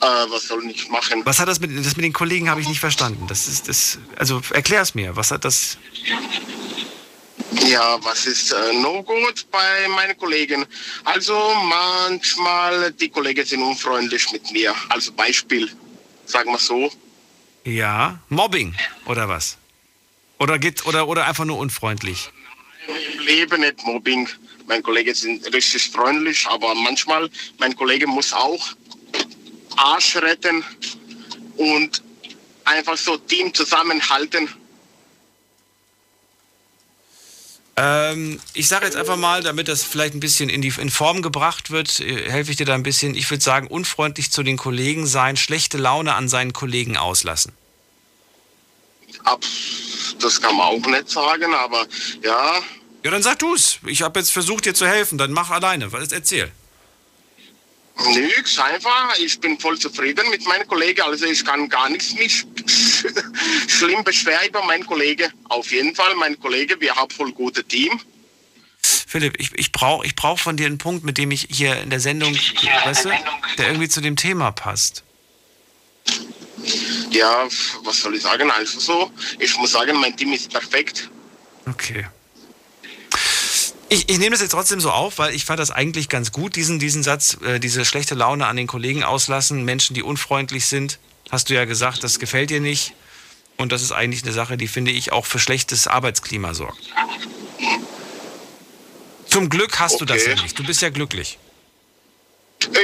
Äh, 0.00 0.04
was 0.04 0.48
soll 0.48 0.68
ich 0.68 0.88
machen? 0.88 1.24
Was 1.24 1.38
hat 1.38 1.48
das 1.48 1.60
mit, 1.60 1.70
das 1.78 1.96
mit 1.96 2.04
den 2.04 2.12
Kollegen 2.12 2.50
habe 2.50 2.60
ich 2.60 2.68
nicht 2.68 2.80
verstanden. 2.80 3.26
Das 3.28 3.46
ist 3.46 3.68
das, 3.68 3.98
also 4.16 4.42
erklär 4.50 4.82
es 4.82 4.94
mir. 4.94 5.14
Was 5.14 5.30
hat 5.30 5.44
das? 5.44 5.78
Ja, 7.60 7.98
was 8.02 8.26
ist 8.26 8.52
äh, 8.52 8.72
no 8.74 9.02
gut 9.02 9.46
bei 9.50 9.88
meinen 9.88 10.16
Kollegen? 10.16 10.66
Also 11.04 11.34
manchmal 11.64 12.92
die 12.92 13.08
Kollegen 13.08 13.44
sind 13.44 13.62
unfreundlich 13.62 14.30
mit 14.32 14.50
mir. 14.52 14.74
Also 14.88 15.12
Beispiel, 15.12 15.70
sagen 16.24 16.50
wir 16.50 16.58
so. 16.58 16.90
Ja, 17.64 18.18
Mobbing 18.28 18.74
oder 19.06 19.28
was? 19.28 19.58
Oder 20.38 20.58
geht 20.58 20.84
oder 20.86 21.06
oder 21.06 21.26
einfach 21.26 21.44
nur 21.44 21.58
unfreundlich? 21.58 22.30
Im 22.88 23.20
Leben 23.20 23.60
nicht 23.60 23.84
Mobbing. 23.84 24.28
Meine 24.66 24.82
Kollegen 24.82 25.14
sind 25.14 25.52
richtig 25.52 25.90
freundlich, 25.90 26.46
aber 26.48 26.74
manchmal 26.74 27.28
mein 27.58 27.76
Kollege 27.76 28.06
muss 28.06 28.32
auch 28.32 28.64
Arsch 29.76 30.16
retten 30.16 30.64
und 31.56 32.02
einfach 32.64 32.96
so 32.96 33.16
Team 33.16 33.52
zusammenhalten. 33.52 34.48
Ähm, 37.84 38.38
ich 38.54 38.68
sage 38.68 38.84
jetzt 38.84 38.96
einfach 38.96 39.16
mal, 39.16 39.42
damit 39.42 39.66
das 39.66 39.82
vielleicht 39.82 40.14
ein 40.14 40.20
bisschen 40.20 40.48
in, 40.48 40.62
die, 40.62 40.72
in 40.78 40.88
Form 40.88 41.20
gebracht 41.20 41.72
wird, 41.72 41.98
äh, 41.98 42.30
helfe 42.30 42.52
ich 42.52 42.56
dir 42.56 42.64
da 42.64 42.74
ein 42.74 42.84
bisschen. 42.84 43.16
Ich 43.16 43.28
würde 43.28 43.42
sagen, 43.42 43.66
unfreundlich 43.66 44.30
zu 44.30 44.44
den 44.44 44.56
Kollegen 44.56 45.04
sein, 45.08 45.36
schlechte 45.36 45.78
Laune 45.78 46.14
an 46.14 46.28
seinen 46.28 46.52
Kollegen 46.52 46.96
auslassen. 46.96 47.52
Ab, 49.24 49.40
das 50.20 50.40
kann 50.40 50.56
man 50.56 50.68
auch 50.68 50.86
nicht 50.86 51.10
sagen, 51.10 51.52
aber 51.54 51.84
ja. 52.22 52.54
Ja, 53.02 53.10
dann 53.10 53.22
sag 53.22 53.40
du's. 53.40 53.80
Ich 53.86 54.02
habe 54.02 54.20
jetzt 54.20 54.30
versucht, 54.30 54.64
dir 54.64 54.74
zu 54.74 54.86
helfen. 54.86 55.18
Dann 55.18 55.32
mach 55.32 55.50
alleine. 55.50 55.90
Was 55.90 56.12
erzähl? 56.12 56.52
Nix, 58.14 58.60
einfach. 58.60 59.18
Ich 59.18 59.40
bin 59.40 59.58
voll 59.58 59.76
zufrieden 59.76 60.30
mit 60.30 60.46
meinem 60.46 60.68
Kollegen. 60.68 61.00
Also 61.02 61.24
ich 61.26 61.44
kann 61.44 61.68
gar 61.68 61.88
nichts 61.88 62.14
mich 62.14 62.44
schlimm 63.68 64.04
beschweren 64.04 64.48
über 64.48 64.64
meinen 64.64 64.86
Kollegen. 64.86 65.32
Auf 65.48 65.70
jeden 65.72 65.94
Fall, 65.94 66.14
mein 66.16 66.38
Kollege, 66.40 66.80
wir 66.80 66.94
haben 66.94 67.10
voll 67.10 67.32
gutes 67.32 67.66
Team. 67.66 68.00
Philipp, 68.82 69.38
ich, 69.38 69.50
ich 69.56 69.72
brauche 69.72 70.06
ich 70.06 70.16
brauch 70.16 70.38
von 70.38 70.56
dir 70.56 70.66
einen 70.66 70.78
Punkt, 70.78 71.04
mit 71.04 71.18
dem 71.18 71.30
ich 71.30 71.48
hier 71.50 71.80
in 71.82 71.90
der 71.90 72.00
Sendung, 72.00 72.34
weißt 72.34 73.04
du, 73.04 73.10
der 73.58 73.68
irgendwie 73.68 73.88
zu 73.88 74.00
dem 74.00 74.16
Thema 74.16 74.50
passt. 74.52 75.04
Ja, 77.10 77.46
was 77.84 78.00
soll 78.00 78.14
ich 78.14 78.22
sagen? 78.22 78.50
Also 78.50 78.80
so, 78.80 79.10
ich 79.38 79.56
muss 79.58 79.72
sagen, 79.72 80.00
mein 80.00 80.16
Team 80.16 80.32
ist 80.32 80.50
perfekt. 80.50 81.10
Okay. 81.68 82.06
Ich, 83.88 84.08
ich 84.08 84.18
nehme 84.18 84.30
das 84.30 84.40
jetzt 84.40 84.52
trotzdem 84.52 84.80
so 84.80 84.90
auf, 84.90 85.18
weil 85.18 85.34
ich 85.34 85.44
fand 85.44 85.60
das 85.60 85.70
eigentlich 85.70 86.08
ganz 86.08 86.32
gut, 86.32 86.56
diesen, 86.56 86.78
diesen 86.78 87.02
Satz, 87.02 87.36
äh, 87.44 87.60
diese 87.60 87.84
schlechte 87.84 88.14
Laune 88.14 88.46
an 88.46 88.56
den 88.56 88.66
Kollegen 88.66 89.02
auslassen, 89.04 89.66
Menschen, 89.66 89.92
die 89.92 90.02
unfreundlich 90.02 90.64
sind. 90.64 90.98
Hast 91.32 91.48
du 91.48 91.54
ja 91.54 91.64
gesagt, 91.64 92.04
das 92.04 92.18
gefällt 92.18 92.50
dir 92.50 92.60
nicht. 92.60 92.92
Und 93.56 93.72
das 93.72 93.82
ist 93.82 93.90
eigentlich 93.90 94.22
eine 94.22 94.32
Sache, 94.32 94.58
die 94.58 94.68
finde 94.68 94.90
ich 94.90 95.12
auch 95.12 95.24
für 95.24 95.38
schlechtes 95.38 95.86
Arbeitsklima 95.86 96.52
sorgt. 96.52 96.92
Zum 99.28 99.48
Glück 99.48 99.80
hast 99.80 99.98
du 99.98 100.04
das 100.04 100.26
ja 100.26 100.34
nicht. 100.34 100.58
Du 100.58 100.62
bist 100.62 100.82
ja 100.82 100.90
glücklich. 100.90 101.38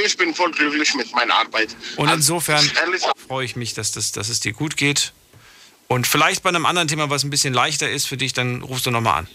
Ich 0.03 0.17
bin 0.17 0.33
voll 0.33 0.51
glücklich 0.51 0.95
mit 0.95 1.13
meiner 1.13 1.35
Arbeit. 1.35 1.75
Und 1.95 2.09
insofern 2.09 2.67
freue 3.27 3.45
ich 3.45 3.55
mich, 3.55 3.75
dass, 3.75 3.91
das, 3.91 4.11
dass 4.13 4.29
es 4.29 4.39
dir 4.39 4.53
gut 4.53 4.77
geht. 4.77 5.13
Und 5.87 6.07
vielleicht 6.07 6.41
bei 6.41 6.49
einem 6.49 6.65
anderen 6.65 6.87
Thema, 6.87 7.11
was 7.11 7.23
ein 7.23 7.29
bisschen 7.29 7.53
leichter 7.53 7.89
ist 7.89 8.07
für 8.07 8.17
dich, 8.17 8.33
dann 8.33 8.63
rufst 8.63 8.87
du 8.87 8.91
nochmal 8.91 9.19
an. 9.19 9.27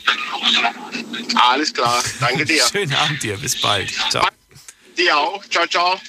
Alles 1.37 1.73
klar, 1.73 2.03
danke 2.19 2.45
dir. 2.45 2.65
Schönen 2.73 2.95
Abend 2.95 3.23
dir, 3.23 3.37
bis 3.37 3.61
bald. 3.61 3.93
Ciao. 4.11 4.27
Dir 4.99 5.17
auch, 5.17 5.45
ciao, 5.47 5.67
ciao. 5.69 6.01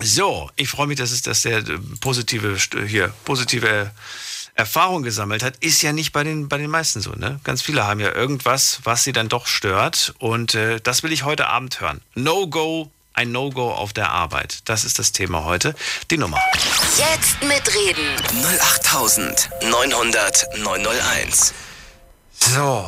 So, 0.00 0.50
ich 0.56 0.68
freue 0.68 0.86
mich, 0.86 0.98
dass 0.98 1.10
es 1.12 1.22
dass 1.22 1.42
der 1.42 1.58
äh, 1.58 1.78
positive 2.00 2.56
hier 2.86 3.08
positive 3.24 3.90
Erfahrung 4.54 5.02
gesammelt 5.02 5.42
hat. 5.42 5.56
Ist 5.58 5.82
ja 5.82 5.92
nicht 5.92 6.12
bei 6.12 6.24
den 6.24 6.48
bei 6.48 6.58
den 6.58 6.70
meisten 6.70 7.00
so, 7.00 7.12
ne? 7.12 7.40
Ganz 7.44 7.62
viele 7.62 7.86
haben 7.86 8.00
ja 8.00 8.12
irgendwas, 8.12 8.80
was 8.84 9.04
sie 9.04 9.12
dann 9.12 9.28
doch 9.28 9.46
stört 9.46 10.14
und 10.18 10.54
äh, 10.54 10.80
das 10.80 11.02
will 11.02 11.12
ich 11.12 11.24
heute 11.24 11.48
Abend 11.48 11.80
hören. 11.80 12.00
No 12.14 12.46
Go, 12.48 12.90
ein 13.14 13.32
No 13.32 13.50
Go 13.50 13.72
auf 13.72 13.92
der 13.92 14.10
Arbeit. 14.10 14.58
Das 14.64 14.84
ist 14.84 14.98
das 14.98 15.12
Thema 15.12 15.44
heute. 15.44 15.74
Die 16.10 16.18
Nummer. 16.18 16.38
Jetzt 16.98 17.40
mitreden. 17.42 18.16
08900 18.42 20.58
901. 20.58 21.54
So, 22.32 22.84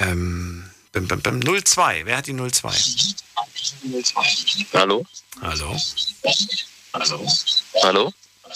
ähm, 0.00 0.68
bim, 0.92 1.06
bim, 1.06 1.20
bim, 1.20 1.40
02. 1.64 2.06
Wer 2.06 2.16
hat 2.16 2.26
die 2.26 2.34
02? 2.34 2.70
Hallo? 4.72 5.04
Hallo? 5.40 5.76
Hallo? 6.92 7.26
Hallo? 7.82 8.12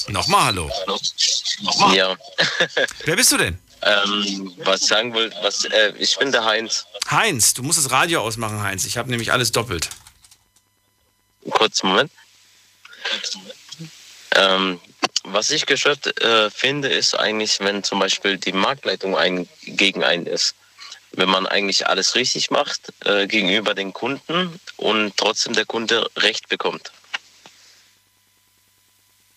Nochmal 0.09 0.45
Hallo. 0.45 0.71
Hallo? 0.87 1.95
Ja. 1.95 2.17
Wer 3.05 3.17
bist 3.17 3.33
du 3.33 3.37
denn? 3.37 3.59
Ähm, 3.83 4.53
was 4.59 4.83
ich 4.83 4.89
sagen 4.89 5.15
wollte, 5.15 5.37
was, 5.43 5.65
äh, 5.65 5.93
ich 5.99 6.17
bin 6.19 6.33
der 6.33 6.45
Heinz. 6.45 6.85
Heinz, 7.11 7.55
du 7.55 7.63
musst 7.63 7.79
das 7.79 7.91
Radio 7.91 8.21
ausmachen, 8.23 8.63
Heinz. 8.63 8.85
Ich 8.85 8.99
habe 8.99 9.11
nämlich 9.11 9.33
alles 9.33 9.53
doppelt. 9.53 9.89
Kurzen 11.51 11.89
Moment. 11.89 12.13
Ähm, 14.33 14.81
was 15.25 15.51
ich 15.51 15.67
gestört 15.67 16.21
äh, 16.21 16.51
finde, 16.51 16.89
ist 16.89 17.15
eigentlich, 17.15 17.61
wenn 17.61 17.83
zum 17.83 17.99
Beispiel 17.99 18.37
die 18.37 18.53
Marktleitung 18.53 19.17
ein, 19.17 19.49
gegen 19.63 20.05
einen 20.05 20.27
ist. 20.27 20.55
Wenn 21.13 21.29
man 21.29 21.47
eigentlich 21.47 21.87
alles 21.87 22.15
richtig 22.15 22.51
macht 22.51 22.93
äh, 23.05 23.27
gegenüber 23.27 23.75
den 23.75 23.93
Kunden 23.93 24.61
und 24.77 25.17
trotzdem 25.17 25.55
der 25.55 25.65
Kunde 25.65 26.09
Recht 26.17 26.49
bekommt. 26.49 26.93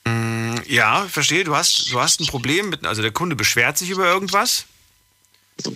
Mm, 0.03 0.57
Ja, 0.67 1.07
verstehe. 1.07 1.43
Du 1.43 1.55
hast, 1.55 1.91
du 1.91 1.99
hast 1.99 2.19
ein 2.19 2.27
Problem 2.27 2.69
mit, 2.69 2.85
also 2.85 3.01
der 3.01 3.11
Kunde 3.11 3.35
beschwert 3.35 3.77
sich 3.77 3.89
über 3.89 4.05
irgendwas. 4.05 4.65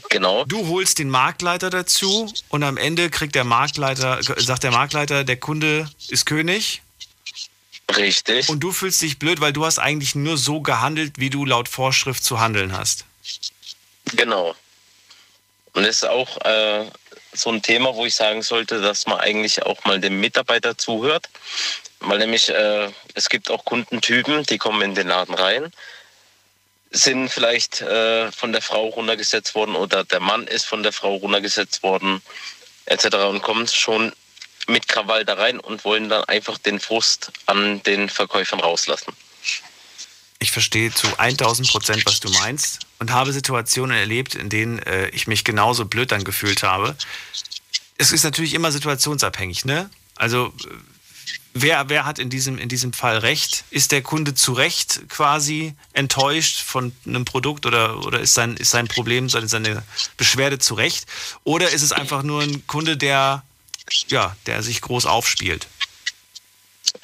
Genau. 0.10 0.46
Du 0.46 0.68
holst 0.68 1.00
den 1.00 1.10
Marktleiter 1.10 1.70
dazu 1.70 2.32
und 2.50 2.64
am 2.64 2.78
Ende 2.78 3.10
kriegt 3.10 3.36
der 3.36 3.43
Marktleiter, 3.43 4.20
sagt 4.22 4.64
der 4.64 4.72
Marktleiter, 4.72 5.24
der 5.24 5.38
Kunde 5.38 5.89
ist 6.10 6.26
König. 6.26 6.82
Richtig. 7.96 8.50
Und 8.50 8.62
du 8.62 8.72
fühlst 8.72 9.02
dich 9.02 9.20
blöd, 9.20 9.41
weil 9.41 9.54
du 9.54 9.66
hast 9.66 9.78
eigentlich 9.80 10.16
nur 10.16 10.38
so 10.38 10.62
gehandelt, 10.62 11.20
wie 11.20 11.30
du 11.30 11.46
laut 11.46 11.70
Vorschrift 11.70 12.24
zu 12.24 12.39
handeln 12.39 12.76
hast. 12.76 13.06
Genau. 14.16 14.56
Und 15.76 15.84
das 15.84 15.98
ist 15.98 16.06
auch 16.06 16.44
äh, 16.46 16.86
so 17.34 17.52
ein 17.52 17.62
Thema, 17.62 17.94
wo 17.96 18.06
ich 18.06 18.16
sagen 18.16 18.42
sollte, 18.42 18.82
dass 18.82 19.08
man 19.08 19.20
eigentlich 19.20 19.64
auch 19.64 19.84
mal 19.84 20.00
dem 20.00 20.20
Mitarbeiter 20.20 20.78
zuhört. 20.78 21.30
Weil 22.00 22.20
nämlich 22.20 22.50
äh, 22.50 22.90
es 23.14 23.30
gibt 23.30 23.52
auch 23.52 23.66
Kundentypen, 23.66 24.44
die 24.44 24.58
kommen 24.58 24.82
in 24.82 24.96
den 24.96 25.08
Laden 25.08 25.36
rein, 25.36 25.72
sind 26.92 27.30
vielleicht 27.30 27.82
äh, 27.82 28.32
von 28.32 28.54
der 28.54 28.62
Frau 28.62 28.88
runtergesetzt 28.88 29.54
worden 29.54 29.76
oder 29.76 30.06
der 30.06 30.22
Mann 30.22 30.48
ist 30.48 30.66
von 30.66 30.82
der 30.82 30.94
Frau 30.94 31.16
runtergesetzt 31.16 31.84
worden, 31.84 32.22
etc. 32.86 33.16
und 33.28 33.42
kommen 33.42 33.68
schon 33.68 34.14
mit 34.68 34.88
Krawall 34.88 35.26
da 35.26 35.34
rein 35.34 35.60
und 35.60 35.84
wollen 35.84 36.08
dann 36.10 36.24
einfach 36.24 36.58
den 36.58 36.80
Frust 36.80 37.32
an 37.48 37.84
den 37.84 38.10
Verkäufern 38.10 38.62
rauslassen. 38.62 39.14
Ich 40.40 40.52
verstehe 40.52 40.92
zu 40.92 41.08
1000 41.18 41.70
Prozent, 41.70 42.06
was 42.06 42.20
du 42.20 42.30
meinst 42.30 42.80
und 43.00 43.12
habe 43.12 43.32
Situationen 43.34 43.98
erlebt, 43.98 44.36
in 44.36 44.50
denen 44.50 44.80
äh, 44.80 45.10
ich 45.10 45.28
mich 45.28 45.44
genauso 45.44 45.86
blöd 45.86 46.12
dann 46.12 46.24
gefühlt 46.24 46.64
habe. 46.64 46.96
Es 47.98 48.12
ist 48.12 48.24
natürlich 48.24 48.54
immer 48.54 48.72
situationsabhängig, 48.72 49.66
ne? 49.66 49.90
Also 50.16 50.54
wer, 51.56 51.90
wer 51.90 52.06
hat 52.06 52.20
in 52.20 52.30
diesem, 52.30 52.60
in 52.60 52.70
diesem 52.70 52.94
Fall 52.94 53.18
recht? 53.18 53.64
Ist 53.72 53.92
der 53.92 54.04
Kunde 54.04 54.36
zu 54.36 54.54
Recht 54.54 55.10
quasi 55.10 55.74
enttäuscht 55.94 56.62
von 56.62 56.92
einem 57.06 57.26
Produkt 57.26 57.66
oder, 57.66 58.06
oder 58.06 58.20
ist, 58.20 58.36
sein, 58.36 58.56
ist 58.58 58.72
sein 58.72 58.88
Problem, 58.88 59.30
seine, 59.30 59.48
seine 59.48 59.84
Beschwerde 60.18 60.60
zu 60.60 60.76
Recht? 60.76 61.06
Oder 61.44 61.72
ist 61.72 61.82
es 61.82 61.92
einfach 61.92 62.22
nur 62.22 62.42
ein 62.42 62.68
Kunde, 62.68 62.98
der, 62.98 63.44
ja, 64.10 64.36
der 64.46 64.62
sich 64.62 64.82
groß 64.82 65.06
aufspielt? 65.06 65.68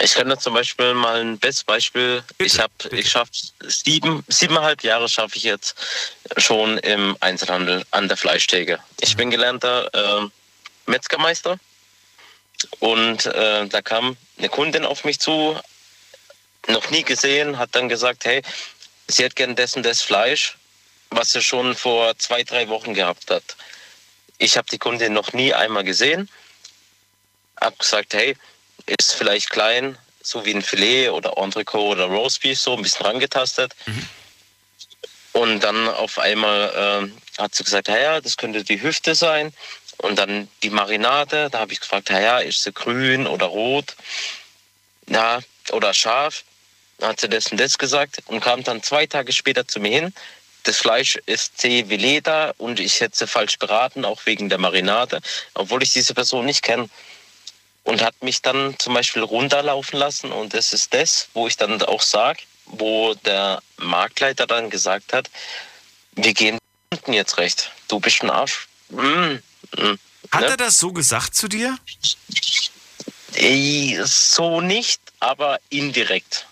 Ich 0.04 0.16
kann 0.16 0.30
da 0.30 0.39
zum 0.39 0.54
Beispiel 0.54 0.93
mal 0.95 1.22
ein 1.22 1.38
bestes 1.38 1.64
Beispiel. 1.64 2.24
Bitte, 2.38 2.43
ich 2.45 2.60
habe, 2.60 2.74
ich 2.91 3.10
schaffe 3.10 3.32
sieben, 3.62 4.24
siebeneinhalb 4.28 4.84
Jahre 4.84 5.08
schaffe 5.08 5.38
ich 5.38 5.43
jetzt 5.43 5.76
schon 6.38 6.80
im 6.80 7.16
Einzelhandel 7.20 7.86
an 7.91 8.08
der 8.08 8.18
Fleischtheke. 8.18 8.80
Ich 8.99 9.16
bin 9.16 9.30
gelernter 9.30 9.89
äh, 9.93 10.28
Metzgermeister 10.88 11.60
und 12.80 13.26
äh, 13.28 13.68
da 13.68 13.82
kam 13.82 14.18
eine 14.38 14.49
Kundin 14.49 14.86
auf 14.86 15.04
mich 15.04 15.20
zu, 15.20 15.60
noch 16.68 16.89
nie 16.89 17.04
gesehen, 17.04 17.60
hat 17.60 17.70
dann 17.74 17.88
gesagt, 17.88 18.26
hey, 18.26 18.41
sie 19.08 19.24
hätte 19.24 19.36
gern 19.36 19.56
dessen 19.56 19.84
das 19.84 20.02
Fleisch, 20.02 20.58
was 21.12 21.32
sie 21.32 21.41
schon 21.41 21.76
vor 21.76 22.18
zwei, 22.18 22.43
drei 22.43 22.70
Wochen 22.70 22.95
gehabt 22.95 23.30
hat. 23.30 23.56
Ich 24.39 24.58
habe 24.58 24.68
die 24.72 24.80
Kundin 24.80 25.14
noch 25.14 25.34
nie 25.34 25.54
einmal 25.54 25.84
gesehen, 25.84 26.28
habe 27.60 27.76
gesagt, 27.78 28.16
hey, 28.16 28.36
ist 28.86 29.14
vielleicht 29.14 29.50
klein, 29.50 29.98
so 30.22 30.46
wie 30.46 30.54
ein 30.54 30.62
Filet 30.62 31.10
oder 31.10 31.38
Entrecot 31.38 31.98
oder 31.98 32.06
Roastbeef, 32.06 32.60
so 32.60 32.76
ein 32.76 32.82
bisschen 32.82 33.06
rangetastet. 33.06 33.74
Mhm. 33.86 34.08
Und 35.34 35.60
dann 35.62 35.88
auf 35.88 36.20
einmal 36.20 37.12
äh, 37.38 37.42
hat 37.42 37.56
sie 37.56 37.64
gesagt, 37.64 37.88
ja, 37.88 38.20
das 38.20 38.38
könnte 38.38 38.64
die 38.64 38.82
Hüfte 38.82 39.16
sein. 39.16 39.54
Und 39.98 40.18
dann 40.18 40.48
die 40.64 40.70
Marinade, 40.70 41.50
da 41.52 41.60
habe 41.60 41.74
ich 41.74 41.80
gefragt, 41.80 42.10
ja, 42.10 42.40
ist 42.40 42.64
sie 42.64 42.74
grün 42.74 43.28
oder 43.28 43.46
rot? 43.46 43.96
Ja, 45.08 45.40
oder 45.72 45.94
scharf? 45.94 46.44
Dann 46.98 47.10
hat 47.10 47.22
sie 47.22 47.30
das 47.30 47.48
und 47.48 47.60
das 47.60 47.78
gesagt 47.78 48.22
und 48.28 48.42
kam 48.42 48.64
dann 48.64 48.84
zwei 48.84 49.06
Tage 49.06 49.32
später 49.32 49.68
zu 49.68 49.80
mir 49.80 49.92
hin. 49.92 50.14
Das 50.64 50.78
Fleisch 50.78 51.18
ist 51.26 51.58
C. 51.58 51.90
Veleda 51.90 52.54
und 52.58 52.80
ich 52.80 53.00
hätte 53.00 53.18
sie 53.18 53.28
falsch 53.28 53.58
beraten, 53.58 54.06
auch 54.06 54.26
wegen 54.26 54.50
der 54.50 54.60
Marinade, 54.60 55.22
obwohl 55.56 55.82
ich 55.82 55.94
diese 55.94 56.14
Person 56.14 56.46
nicht 56.46 56.62
kenne. 56.62 56.90
Und 57.84 58.02
hat 58.02 58.22
mich 58.22 58.42
dann 58.42 58.76
zum 58.78 58.94
Beispiel 58.94 59.24
runterlaufen 59.24 59.98
lassen 59.98 60.32
und 60.32 60.54
das 60.54 60.72
ist 60.72 60.94
das, 60.94 61.30
wo 61.34 61.48
ich 61.48 61.58
dann 61.58 61.82
auch 61.82 62.02
sage, 62.02 62.40
wo 62.66 63.16
der 63.16 63.62
Marktleiter 63.78 64.46
dann 64.46 64.70
gesagt 64.70 65.14
hat, 65.14 65.30
wir 66.14 66.34
gehen 66.34 66.60
jetzt 67.08 67.38
recht. 67.38 67.72
Du 67.88 68.00
bist 68.00 68.22
ein 68.22 68.30
Arsch. 68.30 68.68
Mm, 68.90 69.38
hm. 69.76 70.00
Hat 70.32 70.42
ne? 70.42 70.48
er 70.48 70.58
das 70.58 70.78
so 70.78 70.94
gesagt 70.94 71.36
zu 71.36 71.48
dir? 71.48 71.78
So 74.06 74.62
nicht, 74.62 75.02
aber 75.20 75.60
indirekt. 75.70 76.46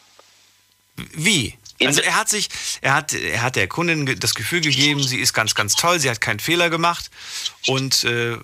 Wie? 0.96 1.58
Also 1.82 2.02
er 2.02 2.16
hat 2.16 2.30
sich, 2.30 2.50
er 2.82 2.94
hat, 2.94 3.14
er 3.14 3.42
hat 3.42 3.56
der 3.56 3.68
Kundin 3.68 4.20
das 4.20 4.36
Gefühl 4.36 4.62
gegeben, 4.62 5.02
sie 5.02 5.20
ist 5.20 5.34
ganz, 5.34 5.56
ganz 5.56 5.76
toll, 5.76 6.00
sie 6.00 6.10
hat 6.10 6.20
keinen 6.20 6.40
Fehler 6.40 6.70
gemacht. 6.70 7.10
Und 7.68 8.04
äh, 8.04 8.38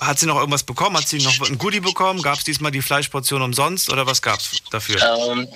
hat 0.00 0.18
sie 0.18 0.26
noch 0.26 0.36
irgendwas 0.36 0.64
bekommen? 0.64 0.96
Hat 0.96 1.08
sie 1.08 1.18
noch 1.18 1.40
ein 1.48 1.58
Goodie 1.58 1.80
bekommen? 1.80 2.22
Gab 2.22 2.38
es 2.38 2.44
diesmal 2.44 2.70
die 2.70 2.82
Fleischportion 2.82 3.42
umsonst 3.42 3.90
oder 3.90 4.06
was 4.06 4.20
gab 4.20 4.40
es 4.40 4.62
dafür? 4.70 5.00
Ähm, 5.28 5.48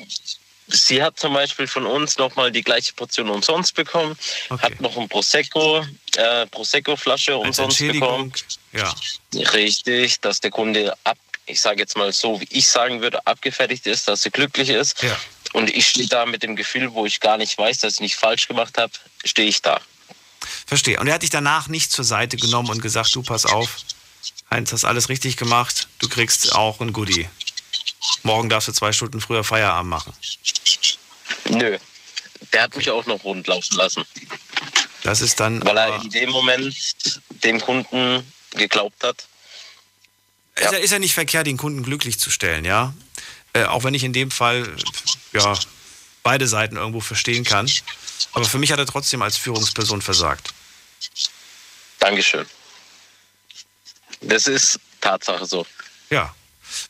Sie 0.68 1.00
hat 1.00 1.18
zum 1.18 1.32
Beispiel 1.32 1.68
von 1.68 1.86
uns 1.86 2.18
nochmal 2.18 2.50
die 2.50 2.62
gleiche 2.62 2.92
Portion 2.92 3.30
umsonst 3.30 3.74
bekommen, 3.74 4.16
okay. 4.48 4.62
hat 4.62 4.80
noch 4.80 4.96
ein 4.96 5.08
Prosecco, 5.08 5.86
äh, 6.16 6.46
Prosecco-Flasche 6.46 7.36
umsonst 7.36 7.78
bekommen. 7.78 8.32
Ja. 8.72 8.92
Richtig, 9.32 10.20
dass 10.20 10.40
der 10.40 10.50
Kunde 10.50 10.92
ab, 11.04 11.18
ich 11.46 11.60
sage 11.60 11.80
jetzt 11.80 11.96
mal 11.96 12.12
so, 12.12 12.40
wie 12.40 12.48
ich 12.50 12.66
sagen 12.66 13.00
würde, 13.00 13.24
abgefertigt 13.26 13.86
ist, 13.86 14.08
dass 14.08 14.24
er 14.24 14.32
glücklich 14.32 14.70
ist. 14.70 15.00
Ja. 15.04 15.16
Und 15.56 15.74
ich 15.74 15.88
stehe 15.88 16.06
da 16.06 16.26
mit 16.26 16.42
dem 16.42 16.54
Gefühl, 16.54 16.92
wo 16.92 17.06
ich 17.06 17.18
gar 17.18 17.38
nicht 17.38 17.56
weiß, 17.56 17.78
dass 17.78 17.94
ich 17.94 18.00
nicht 18.00 18.16
falsch 18.16 18.46
gemacht 18.46 18.76
habe, 18.76 18.92
stehe 19.24 19.48
ich 19.48 19.62
da. 19.62 19.80
Verstehe. 20.66 21.00
Und 21.00 21.06
er 21.06 21.14
hat 21.14 21.22
dich 21.22 21.30
danach 21.30 21.68
nicht 21.68 21.90
zur 21.90 22.04
Seite 22.04 22.36
genommen 22.36 22.68
und 22.68 22.82
gesagt, 22.82 23.14
du 23.14 23.22
pass 23.22 23.46
auf, 23.46 23.78
Heinz, 24.50 24.70
hast 24.72 24.84
alles 24.84 25.08
richtig 25.08 25.38
gemacht, 25.38 25.88
du 25.98 26.10
kriegst 26.10 26.54
auch 26.54 26.82
ein 26.82 26.92
Goodie. 26.92 27.26
Morgen 28.22 28.50
darfst 28.50 28.68
du 28.68 28.72
zwei 28.72 28.92
Stunden 28.92 29.22
früher 29.22 29.44
Feierabend 29.44 29.88
machen. 29.88 30.12
Nö. 31.48 31.78
Der 32.52 32.62
hat 32.62 32.76
mich 32.76 32.90
auch 32.90 33.06
noch 33.06 33.24
rund 33.24 33.46
laufen 33.46 33.76
lassen. 33.78 34.04
Das 35.04 35.22
ist 35.22 35.40
dann. 35.40 35.64
Weil 35.64 35.78
er 35.78 36.02
in 36.02 36.10
dem 36.10 36.30
Moment 36.32 36.76
dem 37.30 37.62
Kunden 37.62 38.30
geglaubt 38.50 39.02
hat. 39.02 39.26
Ja. 40.60 40.70
Ist, 40.72 40.90
ja, 40.90 40.98
nicht 40.98 41.14
verkehrt, 41.14 41.46
den 41.46 41.56
Kunden 41.56 41.82
glücklich 41.82 42.20
zu 42.20 42.30
stellen, 42.30 42.66
ja. 42.66 42.92
Äh, 43.54 43.64
auch 43.64 43.84
wenn 43.84 43.94
ich 43.94 44.04
in 44.04 44.12
dem 44.12 44.30
Fall 44.30 44.76
ja 45.36 45.58
beide 46.22 46.48
Seiten 46.48 46.76
irgendwo 46.76 47.00
verstehen 47.00 47.44
kann. 47.44 47.70
Aber 48.32 48.44
für 48.44 48.58
mich 48.58 48.72
hat 48.72 48.78
er 48.78 48.86
trotzdem 48.86 49.22
als 49.22 49.36
Führungsperson 49.36 50.02
versagt. 50.02 50.52
Dankeschön. 51.98 52.46
Das 54.20 54.46
ist 54.46 54.80
Tatsache 55.00 55.46
so. 55.46 55.66
Ja, 56.10 56.34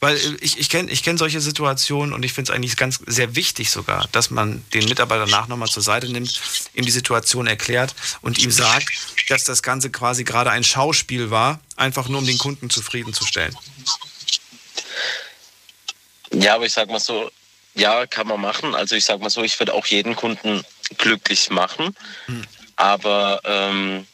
weil 0.01 0.16
ich, 0.40 0.59
ich 0.59 0.68
kenne 0.68 0.90
ich 0.90 1.03
kenn 1.03 1.18
solche 1.18 1.40
Situationen 1.40 2.12
und 2.14 2.24
ich 2.24 2.32
finde 2.32 2.51
es 2.51 2.57
eigentlich 2.57 2.76
ganz 2.76 3.01
sehr 3.07 3.34
wichtig 3.34 3.70
sogar, 3.70 4.09
dass 4.12 4.30
man 4.30 4.64
den 4.72 4.88
Mitarbeiter 4.88 5.26
nach 5.26 5.49
nochmal 5.49 5.68
zur 5.68 5.82
Seite 5.82 6.09
nimmt, 6.09 6.40
ihm 6.74 6.84
die 6.84 6.90
Situation 6.90 7.47
erklärt 7.47 7.94
und 8.22 8.38
ihm 8.38 8.51
sagt, 8.51 8.88
dass 9.28 9.44
das 9.44 9.62
Ganze 9.62 9.90
quasi 9.90 10.24
gerade 10.24 10.51
ein 10.51 10.64
Schauspiel 10.64 11.30
war, 11.30 11.61
einfach 11.76 12.09
nur 12.09 12.20
um 12.20 12.26
den 12.26 12.38
Kunden 12.38 12.70
zufriedenzustellen. 12.70 13.57
Ja, 16.32 16.57
aber 16.57 16.66
ich 16.66 16.72
sag 16.72 16.88
mal 16.88 17.01
so, 17.01 17.30
ja, 17.76 18.06
kann 18.06 18.26
man 18.26 18.40
machen. 18.40 18.74
Also 18.74 18.96
ich 18.96 19.04
sag 19.04 19.20
mal 19.20 19.30
so, 19.30 19.42
ich 19.42 19.58
würde 19.60 19.74
auch 19.74 19.86
jeden 19.86 20.16
Kunden 20.16 20.64
glücklich 20.98 21.50
machen. 21.50 21.94
Hm. 22.26 22.44
Aber 22.76 23.40
ähm, 23.44 24.06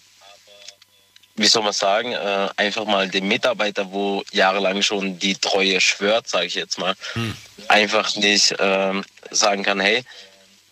wie 1.36 1.46
soll 1.46 1.62
man 1.62 1.72
sagen, 1.72 2.12
äh, 2.12 2.48
einfach 2.56 2.84
mal 2.84 3.08
dem 3.08 3.28
Mitarbeiter, 3.28 3.90
wo 3.90 4.22
jahrelang 4.32 4.82
schon 4.82 5.18
die 5.18 5.34
Treue 5.34 5.80
schwört, 5.80 6.28
sage 6.28 6.46
ich 6.46 6.54
jetzt 6.54 6.78
mal, 6.78 6.94
hm. 7.14 7.36
einfach 7.68 8.14
nicht 8.16 8.52
äh, 8.52 9.02
sagen 9.30 9.62
kann, 9.62 9.80
hey, 9.80 10.04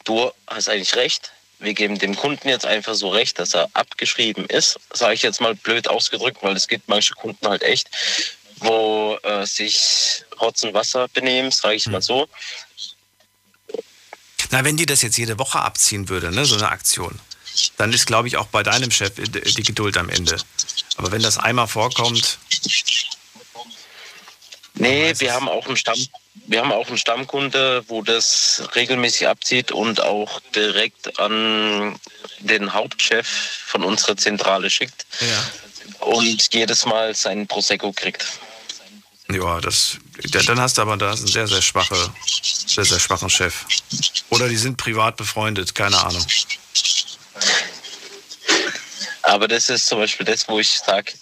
du 0.05 0.31
hast 0.47 0.69
eigentlich 0.69 0.95
recht, 0.97 1.33
wir 1.61 1.75
geben 1.75 1.99
dem 1.99 2.17
Kunden 2.17 2.49
jetzt 2.49 2.67
einfach 2.67 2.95
so 2.95 3.11
recht, 3.11 3.39
dass 3.39 3.55
er 3.55 3.69
abgeschrieben 3.75 4.47
ist, 4.47 4.79
sage 4.93 5.15
ich 5.15 5.23
jetzt 5.23 5.41
mal 5.41 5.55
blöd 5.55 5.89
ausgedrückt, 5.89 6.39
weil 6.43 6.57
es 6.57 6.69
gibt 6.69 6.89
manche 6.89 7.15
Kunden 7.15 7.47
halt 7.47 7.63
echt, 7.63 7.89
wo 8.57 9.19
äh, 9.23 9.47
sich 9.47 10.25
Rotz 10.41 10.63
und 10.63 10.75
Wasser 10.75 11.09
benehmen, 11.09 11.51
sage 11.51 11.77
ich 11.77 11.85
hm. 11.85 11.93
mal 11.93 12.03
so. 12.03 12.29
Na, 14.51 14.65
wenn 14.65 14.77
die 14.77 14.87
das 14.87 15.03
jetzt 15.03 15.19
jede 15.19 15.39
Woche 15.39 15.61
abziehen 15.61 16.09
würde, 16.09 16.33
ne, 16.33 16.45
so 16.45 16.57
eine 16.57 16.71
Aktion, 16.71 17.19
dann 17.77 17.93
ist, 17.93 18.07
glaube 18.07 18.29
ich, 18.29 18.37
auch 18.37 18.47
bei 18.47 18.63
deinem 18.63 18.91
Chef 18.91 19.13
die 19.17 19.63
Geduld 19.63 19.97
am 19.97 20.09
Ende. 20.09 20.37
Aber 20.97 21.13
wenn 21.13 21.23
das 21.23 21.39
einmal 21.39 21.69
vorkommt. 21.69 22.39
Nee, 24.75 25.13
wir 25.19 25.35
haben 25.35 25.49
auch 25.49 25.67
einen 25.67 25.77
Stamm, 25.77 25.99
wir 26.47 26.61
haben 26.61 26.73
auch 26.73 26.89
einen 26.89 26.99
Stammkunde, 26.99 27.85
wo 27.89 28.03
das 28.03 28.63
regelmäßig 28.75 29.29
abzieht 29.29 29.73
und 29.73 30.01
auch 30.01 30.41
direkt 30.55 31.19
an 31.19 31.99
den 32.39 32.73
Hauptchef 32.73 33.27
von 33.67 33.85
unserer 33.85 34.17
Zentrale 34.17 34.71
schickt. 34.71 35.07
Ja. 35.21 36.07
Und 36.07 36.55
jedes 36.55 36.87
Mal 36.87 37.15
seinen 37.15 37.47
Prosecco 37.47 37.93
kriegt. 37.93 38.25
Ja, 39.31 39.61
das, 39.61 39.99
dann 40.47 40.61
hast 40.61 40.79
du 40.79 40.83
aber 40.83 40.97
da 40.97 41.13
einen 41.13 41.27
sehr, 41.27 41.47
sehr 41.47 41.63
schwache, 41.63 41.97
sehr, 42.67 42.85
sehr 42.85 43.01
schwachen 43.01 43.31
Chef. 43.31 43.65
Oder 44.31 44.49
die 44.49 44.57
sind 44.57 44.77
privat 44.77 45.17
befreundet, 45.17 45.75
keine 45.75 45.99
Ahnung. 45.99 46.25
Aber 49.23 49.49
das 49.49 49.69
ist 49.69 49.87
zum 49.87 49.99
Beispiel 49.99 50.27
das, 50.27 50.49
wo 50.49 50.59
ich 50.59 50.79
sage, 50.79 51.13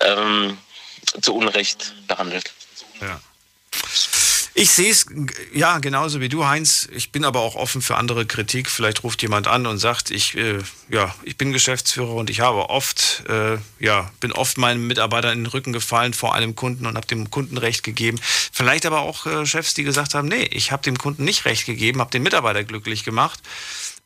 ähm, 0.00 0.58
zu 1.22 1.34
Unrecht 1.34 1.94
behandelt. 2.06 2.52
Ja. 3.00 3.20
Ich 4.58 4.70
sehe 4.70 4.90
es 4.90 5.06
ja 5.54 5.78
genauso 5.78 6.20
wie 6.20 6.28
du, 6.28 6.44
Heinz. 6.44 6.88
Ich 6.90 7.12
bin 7.12 7.24
aber 7.24 7.42
auch 7.42 7.54
offen 7.54 7.80
für 7.80 7.96
andere 7.96 8.26
Kritik. 8.26 8.68
Vielleicht 8.68 9.04
ruft 9.04 9.22
jemand 9.22 9.46
an 9.46 9.68
und 9.68 9.78
sagt, 9.78 10.10
ich, 10.10 10.36
äh, 10.36 10.58
ja, 10.88 11.14
ich 11.22 11.36
bin 11.36 11.52
Geschäftsführer 11.52 12.12
und 12.14 12.28
ich 12.28 12.40
habe 12.40 12.68
oft, 12.68 13.22
äh, 13.28 13.58
ja, 13.78 14.10
bin 14.18 14.32
oft 14.32 14.58
meinen 14.58 14.84
Mitarbeitern 14.88 15.34
in 15.34 15.44
den 15.44 15.46
Rücken 15.46 15.72
gefallen 15.72 16.12
vor 16.12 16.34
einem 16.34 16.56
Kunden 16.56 16.86
und 16.86 16.96
habe 16.96 17.06
dem 17.06 17.30
Kunden 17.30 17.56
Recht 17.56 17.84
gegeben. 17.84 18.18
Vielleicht 18.52 18.84
aber 18.84 19.02
auch 19.02 19.26
äh, 19.26 19.46
Chefs, 19.46 19.74
die 19.74 19.84
gesagt 19.84 20.14
haben, 20.14 20.26
nee, 20.26 20.48
ich 20.50 20.72
habe 20.72 20.82
dem 20.82 20.98
Kunden 20.98 21.22
nicht 21.22 21.44
Recht 21.44 21.64
gegeben, 21.64 22.00
habe 22.00 22.10
den 22.10 22.24
Mitarbeiter 22.24 22.64
glücklich 22.64 23.04
gemacht. 23.04 23.38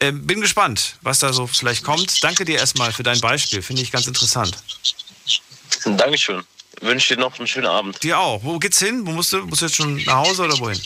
Äh, 0.00 0.12
bin 0.12 0.42
gespannt, 0.42 0.96
was 1.00 1.18
da 1.18 1.32
so 1.32 1.46
vielleicht 1.46 1.82
kommt. 1.82 2.22
Danke 2.22 2.44
dir 2.44 2.59
erstmal 2.59 2.92
für 2.92 3.03
dein 3.03 3.22
Beispiel, 3.22 3.62
finde 3.62 3.80
ich 3.80 3.90
ganz 3.90 4.07
interessant. 4.07 4.62
Dankeschön. 5.86 6.44
Wünsche 6.82 7.14
dir 7.14 7.20
noch 7.20 7.38
einen 7.38 7.46
schönen 7.46 7.66
Abend. 7.66 8.02
Dir 8.02 8.18
auch. 8.18 8.42
Wo 8.42 8.58
geht's 8.58 8.78
hin? 8.78 9.06
Wo 9.06 9.12
musst 9.12 9.32
du? 9.32 9.46
Musst 9.46 9.62
du 9.62 9.66
jetzt 9.66 9.76
schon 9.76 10.02
nach 10.04 10.16
Hause 10.16 10.42
oder 10.42 10.58
wohin? 10.58 10.80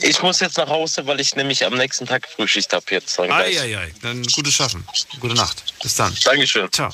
Ich 0.00 0.22
muss 0.22 0.40
jetzt 0.40 0.58
nach 0.58 0.68
Hause, 0.68 1.06
weil 1.06 1.20
ich 1.20 1.34
nämlich 1.34 1.64
am 1.64 1.74
nächsten 1.74 2.06
Tag 2.06 2.28
Frühschicht 2.28 2.72
habe 2.72 2.84
jetzt. 2.90 3.18
Eieiei. 3.18 3.92
Dann 4.02 4.22
gutes 4.22 4.54
Schaffen. 4.54 4.84
Gute 5.20 5.34
Nacht. 5.34 5.62
Bis 5.82 5.96
dann. 5.96 6.14
Dankeschön. 6.24 6.70
Ciao. 6.72 6.90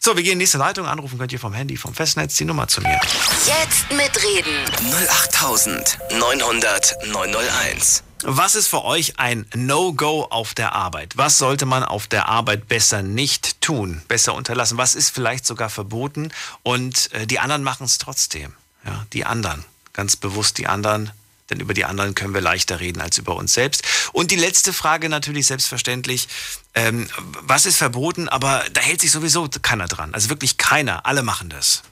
So, 0.00 0.16
wir 0.16 0.22
gehen 0.22 0.34
in 0.34 0.38
die 0.38 0.44
nächste 0.44 0.58
Leitung. 0.58 0.86
Anrufen 0.86 1.18
könnt 1.18 1.32
ihr 1.32 1.40
vom 1.40 1.52
Handy, 1.52 1.76
vom 1.76 1.92
Festnetz 1.92 2.36
die 2.36 2.44
Nummer 2.44 2.68
zu 2.68 2.80
mir. 2.80 3.00
Jetzt 3.46 3.90
mitreden. 3.90 4.54
08900 4.92 7.04
901. 7.06 8.04
Was 8.24 8.54
ist 8.56 8.68
für 8.68 8.84
euch 8.84 9.18
ein 9.18 9.46
No-Go 9.54 10.24
auf 10.24 10.54
der 10.54 10.72
Arbeit? 10.72 11.16
Was 11.16 11.38
sollte 11.38 11.66
man 11.66 11.84
auf 11.84 12.08
der 12.08 12.28
Arbeit 12.28 12.66
besser 12.68 13.02
nicht 13.02 13.60
tun, 13.60 14.02
besser 14.08 14.34
unterlassen? 14.34 14.76
Was 14.76 14.96
ist 14.96 15.10
vielleicht 15.10 15.46
sogar 15.46 15.70
verboten 15.70 16.32
und 16.64 17.12
äh, 17.12 17.26
die 17.26 17.38
anderen 17.38 17.62
machen 17.62 17.84
es 17.84 17.98
trotzdem? 17.98 18.54
Ja, 18.84 19.06
die 19.12 19.24
anderen, 19.24 19.64
ganz 19.92 20.16
bewusst 20.16 20.58
die 20.58 20.66
anderen, 20.66 21.12
denn 21.50 21.60
über 21.60 21.74
die 21.74 21.84
anderen 21.84 22.14
können 22.14 22.34
wir 22.34 22.40
leichter 22.40 22.80
reden 22.80 23.00
als 23.00 23.18
über 23.18 23.36
uns 23.36 23.54
selbst. 23.54 23.82
Und 24.12 24.30
die 24.30 24.36
letzte 24.36 24.72
Frage 24.72 25.08
natürlich 25.08 25.46
selbstverständlich, 25.46 26.28
ähm, 26.74 27.08
was 27.42 27.66
ist 27.66 27.76
verboten, 27.76 28.28
aber 28.28 28.64
da 28.72 28.80
hält 28.80 29.00
sich 29.00 29.10
sowieso 29.10 29.48
keiner 29.62 29.86
dran. 29.86 30.14
Also 30.14 30.28
wirklich 30.28 30.58
keiner, 30.58 31.06
alle 31.06 31.22
machen 31.22 31.48
das. 31.48 31.82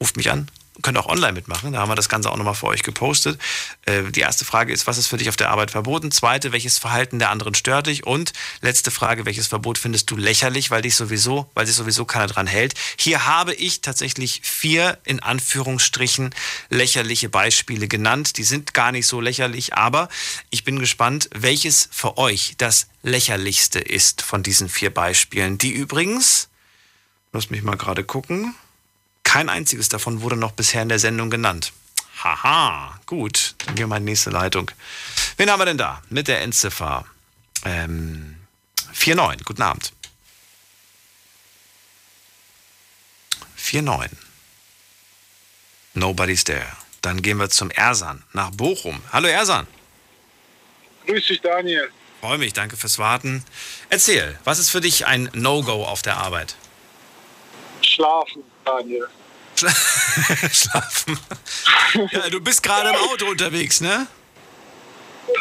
Ruft 0.00 0.16
mich 0.16 0.30
an, 0.30 0.48
könnt 0.80 0.96
auch 0.96 1.06
online 1.06 1.32
mitmachen. 1.32 1.72
Da 1.72 1.80
haben 1.80 1.90
wir 1.90 1.94
das 1.94 2.08
Ganze 2.08 2.30
auch 2.30 2.36
nochmal 2.36 2.54
für 2.54 2.66
euch 2.66 2.82
gepostet. 2.82 3.38
Äh, 3.84 4.04
die 4.04 4.20
erste 4.20 4.44
Frage 4.44 4.72
ist, 4.72 4.86
was 4.86 4.96
ist 4.96 5.08
für 5.08 5.18
dich 5.18 5.28
auf 5.28 5.36
der 5.36 5.50
Arbeit 5.50 5.70
verboten? 5.70 6.10
Zweite, 6.10 6.52
welches 6.52 6.78
Verhalten 6.78 7.18
der 7.18 7.30
anderen 7.30 7.54
stört 7.54 7.88
dich? 7.88 8.06
Und 8.06 8.32
letzte 8.62 8.90
Frage, 8.90 9.26
welches 9.26 9.48
Verbot 9.48 9.76
findest 9.76 10.10
du 10.10 10.16
lächerlich, 10.16 10.70
weil 10.70 10.82
dich 10.82 10.96
sowieso, 10.96 11.50
weil 11.54 11.66
sich 11.66 11.76
sowieso 11.76 12.06
keiner 12.06 12.26
dran 12.26 12.46
hält? 12.46 12.74
Hier 12.96 13.26
habe 13.26 13.52
ich 13.52 13.82
tatsächlich 13.82 14.40
vier 14.44 14.98
in 15.04 15.20
Anführungsstrichen 15.20 16.34
lächerliche 16.70 17.28
Beispiele 17.28 17.86
genannt. 17.86 18.38
Die 18.38 18.44
sind 18.44 18.72
gar 18.72 18.92
nicht 18.92 19.06
so 19.06 19.20
lächerlich, 19.20 19.74
aber 19.74 20.08
ich 20.50 20.64
bin 20.64 20.78
gespannt, 20.78 21.28
welches 21.34 21.88
für 21.92 22.16
euch 22.16 22.54
das 22.56 22.86
lächerlichste 23.02 23.78
ist 23.78 24.22
von 24.22 24.42
diesen 24.42 24.68
vier 24.68 24.90
Beispielen. 24.90 25.58
Die 25.58 25.72
übrigens, 25.72 26.48
lass 27.32 27.50
mich 27.50 27.62
mal 27.62 27.76
gerade 27.76 28.04
gucken. 28.04 28.54
Kein 29.32 29.48
einziges 29.48 29.88
davon 29.88 30.20
wurde 30.20 30.36
noch 30.36 30.52
bisher 30.52 30.82
in 30.82 30.90
der 30.90 30.98
Sendung 30.98 31.30
genannt. 31.30 31.72
Haha, 32.22 33.00
gut. 33.06 33.54
Dann 33.64 33.68
gehen 33.68 33.84
wir 33.84 33.86
mal 33.86 33.96
in 33.96 34.04
die 34.04 34.12
nächste 34.12 34.28
Leitung. 34.28 34.70
Wen 35.38 35.50
haben 35.50 35.58
wir 35.58 35.64
denn 35.64 35.78
da? 35.78 36.02
Mit 36.10 36.28
der 36.28 36.42
Endziffer 36.42 37.06
ähm, 37.64 38.36
49. 38.92 39.46
Guten 39.46 39.62
Abend. 39.62 39.94
49. 43.56 44.18
Nobody's 45.94 46.44
there. 46.44 46.66
Dann 47.00 47.22
gehen 47.22 47.38
wir 47.38 47.48
zum 47.48 47.70
Ersan 47.70 48.22
nach 48.34 48.50
Bochum. 48.50 49.00
Hallo 49.14 49.28
Ersan. 49.28 49.66
Grüß 51.06 51.26
dich, 51.26 51.40
Daniel. 51.40 51.90
Freue 52.20 52.36
mich, 52.36 52.52
danke 52.52 52.76
fürs 52.76 52.98
Warten. 52.98 53.42
Erzähl, 53.88 54.38
was 54.44 54.58
ist 54.58 54.68
für 54.68 54.82
dich 54.82 55.06
ein 55.06 55.30
No-Go 55.32 55.86
auf 55.86 56.02
der 56.02 56.18
Arbeit? 56.18 56.54
Schlafen, 57.80 58.44
Daniel. 58.66 59.08
Schlafen. 60.52 61.18
Ja, 62.10 62.30
du 62.30 62.40
bist 62.40 62.62
gerade 62.62 62.90
im 62.90 62.96
Auto 62.96 63.26
unterwegs, 63.26 63.80
ne? 63.80 64.06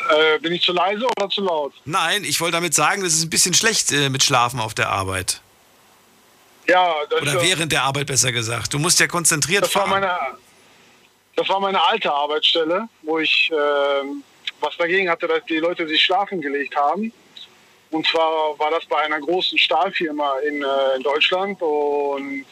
Äh, 0.10 0.40
bin 0.40 0.54
ich 0.54 0.62
zu 0.62 0.74
leise 0.74 1.06
oder 1.18 1.30
zu 1.30 1.42
laut? 1.42 1.74
Nein, 1.86 2.24
ich 2.24 2.40
wollte 2.40 2.54
damit 2.54 2.74
sagen, 2.74 3.04
das 3.04 3.14
ist 3.14 3.24
ein 3.24 3.30
bisschen 3.30 3.54
schlecht 3.54 3.92
äh, 3.92 4.10
mit 4.10 4.24
Schlafen 4.24 4.60
auf 4.60 4.74
der 4.74 4.90
Arbeit. 4.90 5.42
Ja, 6.68 6.94
das, 7.10 7.22
Oder 7.22 7.42
während 7.42 7.72
der 7.72 7.84
Arbeit 7.84 8.08
besser 8.08 8.32
gesagt. 8.32 8.74
Du 8.74 8.80
musst 8.80 9.00
ja 9.00 9.08
konzentriert 9.08 9.64
das 9.64 9.76
war 9.76 9.88
fahren. 9.88 10.02
meine, 10.02 10.18
das 11.36 11.50
war 11.50 11.60
meine 11.60 11.84
alte 11.84 12.14
Arbeitsstelle, 12.14 12.88
wo 13.02 13.20
ich 13.20 13.52
ähm, 13.52 14.24
was 14.60 14.78
dagegen 14.78 15.10
hatte, 15.10 15.28
dass 15.28 15.44
die 15.46 15.58
Leute 15.58 15.88
sich 15.88 16.02
schlafen 16.02 16.40
gelegt 16.40 16.76
haben. 16.76 17.12
Und 17.90 18.08
zwar 18.08 18.58
war 18.58 18.72
das 18.72 18.86
bei 18.86 18.98
einer 18.98 19.20
großen 19.20 19.58
Stahlfirma 19.58 20.40
in, 20.48 20.64
äh, 20.64 20.96
in 20.96 21.04
Deutschland 21.04 21.62
und 21.62 22.46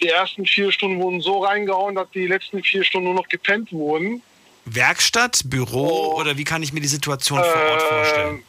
die 0.00 0.08
ersten 0.08 0.46
vier 0.46 0.72
Stunden 0.72 1.00
wurden 1.00 1.20
so 1.20 1.38
reingehauen, 1.44 1.94
dass 1.94 2.10
die 2.10 2.26
letzten 2.26 2.62
vier 2.62 2.84
Stunden 2.84 3.06
nur 3.08 3.14
noch 3.14 3.28
gepennt 3.28 3.72
wurden. 3.72 4.22
Werkstatt, 4.66 5.42
Büro 5.44 6.14
oder 6.16 6.36
wie 6.36 6.44
kann 6.44 6.62
ich 6.62 6.72
mir 6.72 6.80
die 6.80 6.88
Situation 6.88 7.38
vor 7.38 7.62
Ort 7.70 7.82
Äh, 7.82 7.86
vorstellen? 7.86 8.42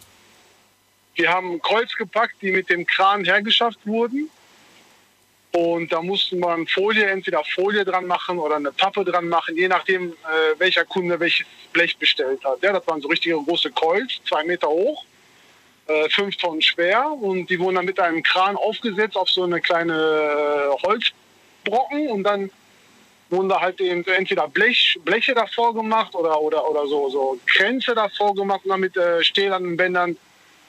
Wir 1.15 1.29
haben 1.29 1.61
Kreuz 1.61 1.93
gepackt, 1.95 2.35
die 2.41 2.51
mit 2.51 2.69
dem 2.69 2.85
Kran 2.85 3.23
hergeschafft 3.23 3.79
wurden. 3.85 4.29
Und 5.51 5.89
da 5.93 6.01
musste 6.01 6.35
man 6.35 6.67
Folie, 6.67 7.05
entweder 7.05 7.41
Folie 7.45 7.85
dran 7.85 8.05
machen 8.07 8.37
oder 8.37 8.57
eine 8.57 8.73
Pappe 8.73 9.05
dran 9.05 9.29
machen, 9.29 9.55
je 9.55 9.69
nachdem, 9.69 10.11
äh, 10.11 10.15
welcher 10.57 10.83
Kunde 10.83 11.17
welches 11.17 11.45
Blech 11.71 11.95
bestellt 11.97 12.43
hat. 12.43 12.61
Ja, 12.61 12.73
das 12.73 12.85
waren 12.87 12.99
so 12.99 13.07
richtige 13.07 13.35
große 13.35 13.71
Kreuz, 13.71 14.19
zwei 14.27 14.43
Meter 14.43 14.67
hoch, 14.67 15.05
äh, 15.87 16.09
fünf 16.09 16.35
Tonnen 16.35 16.61
schwer. 16.61 17.09
Und 17.09 17.49
die 17.49 17.57
wurden 17.57 17.75
dann 17.75 17.85
mit 17.85 17.97
einem 18.01 18.21
Kran 18.21 18.57
aufgesetzt 18.57 19.15
auf 19.15 19.29
so 19.29 19.43
eine 19.43 19.61
kleine 19.61 19.93
äh, 19.93 20.67
Holzbrocken. 21.66 22.07
Und 22.09 22.24
dann 22.24 22.49
wurden 23.30 23.49
da 23.49 23.59
halt 23.59 23.80
eben 23.82 24.05
entweder 24.05 24.47
Blech, 24.47 24.97
Bleche 25.03 25.34
davor 25.34 25.74
gemacht 25.74 26.13
oder, 26.16 26.39
oder, 26.39 26.70
oder 26.70 26.88
so, 26.88 27.09
so 27.09 27.39
Kränze 27.47 27.95
davor 27.95 28.36
gemacht 28.36 28.61
und 28.66 28.70
dann 28.72 28.80
mit 28.80 28.95
äh, 28.97 29.24
stählernen 29.24 29.76
Bändern 29.76 30.16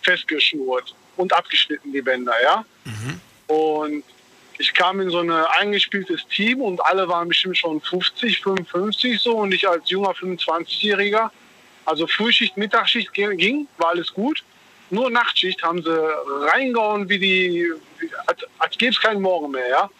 festgeschnurrt 0.02 0.94
und 1.16 1.32
abgeschnitten, 1.32 1.92
die 1.92 2.00
Bänder, 2.02 2.34
ja. 2.42 2.64
Und 3.48 4.04
ich 4.58 4.72
kam 4.72 5.00
in 5.00 5.10
so 5.10 5.18
ein 5.18 5.30
eingespieltes 5.30 6.26
Team 6.28 6.62
und 6.62 6.80
alle 6.86 7.06
waren 7.08 7.28
bestimmt 7.28 7.58
schon 7.58 7.80
50, 7.80 8.40
55 8.40 9.20
so 9.20 9.36
und 9.36 9.52
ich 9.52 9.68
als 9.68 9.90
junger 9.90 10.12
25-Jähriger, 10.12 11.30
also 11.84 12.06
Frühschicht, 12.06 12.56
Mittagsschicht 12.56 13.12
ging- 13.12 13.68
war 13.78 13.90
alles 13.90 14.12
gut. 14.12 14.42
Nur 14.88 15.10
Nachtschicht 15.10 15.62
haben 15.62 15.82
sie 15.82 15.90
reingehauen 16.52 17.08
wie 17.08 17.18
die, 17.18 17.70
als, 18.26 18.38
als 18.58 18.78
gäbe 18.78 18.92
es 18.92 19.00
keinen 19.00 19.20
Morgen 19.20 19.50
mehr, 19.50 19.68
ja. 19.68 19.90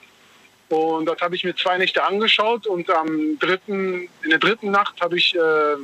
Und 0.68 1.06
das 1.06 1.20
habe 1.20 1.36
ich 1.36 1.44
mir 1.44 1.54
zwei 1.54 1.78
Nächte 1.78 2.02
angeschaut 2.02 2.66
und 2.66 2.90
am 2.90 3.38
dritten, 3.38 4.08
in 4.22 4.30
der 4.30 4.38
dritten 4.38 4.70
Nacht 4.72 5.00
habe 5.00 5.16
ich 5.16 5.34
äh, 5.36 5.76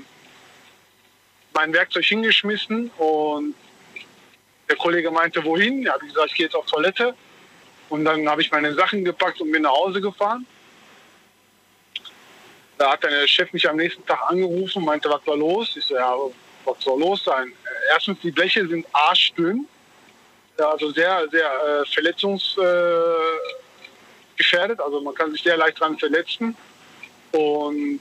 mein 1.55 1.73
Werkzeug 1.73 2.05
hingeschmissen 2.05 2.91
und 2.99 3.55
der 4.69 4.77
Kollege 4.77 5.11
meinte, 5.11 5.45
wohin? 5.45 5.83
Ja, 5.83 5.95
ich 5.97 6.09
gesagt, 6.09 6.31
ich 6.31 6.35
gehe 6.35 6.47
jetzt 6.47 6.57
auf 6.57 6.67
Toilette. 6.67 7.15
Und 7.91 8.05
dann 8.05 8.27
habe 8.29 8.41
ich 8.41 8.51
meine 8.51 8.75
Sachen 8.75 9.05
gepackt 9.05 9.41
und 9.41 9.53
bin 9.53 9.63
nach 9.63 9.71
Hause 9.71 10.01
gefahren. 10.01 10.47
Da 12.79 12.93
hat 12.93 13.03
der 13.05 13.29
Chef 13.29 13.53
mich 13.53 13.69
am 13.69 13.77
nächsten 13.77 14.05
Tag 14.07 14.19
angerufen 14.29 14.85
meinte, 14.85 15.11
was 15.11 15.25
war 15.27 15.37
los? 15.37 15.77
Ich 15.77 15.85
so, 15.85 15.95
ja, 15.95 16.17
was 16.65 16.83
soll 16.83 16.99
los 16.99 17.23
sein? 17.23 17.53
Erstens, 17.93 18.19
die 18.21 18.31
Bleche 18.31 18.67
sind 18.67 18.87
arschdünn. 18.93 19.69
Ja, 20.59 20.71
also 20.71 20.91
sehr, 20.91 21.29
sehr 21.31 21.47
äh, 21.47 21.87
verletzungsgefährdet. 21.87 23.59
Äh, 23.59 23.62
gefährdet. 24.37 24.81
also 24.81 25.01
man 25.01 25.15
kann 25.15 25.31
sich 25.33 25.43
sehr 25.43 25.57
leicht 25.57 25.81
dran 25.81 25.99
verletzen. 25.99 26.57
Und 27.33 28.01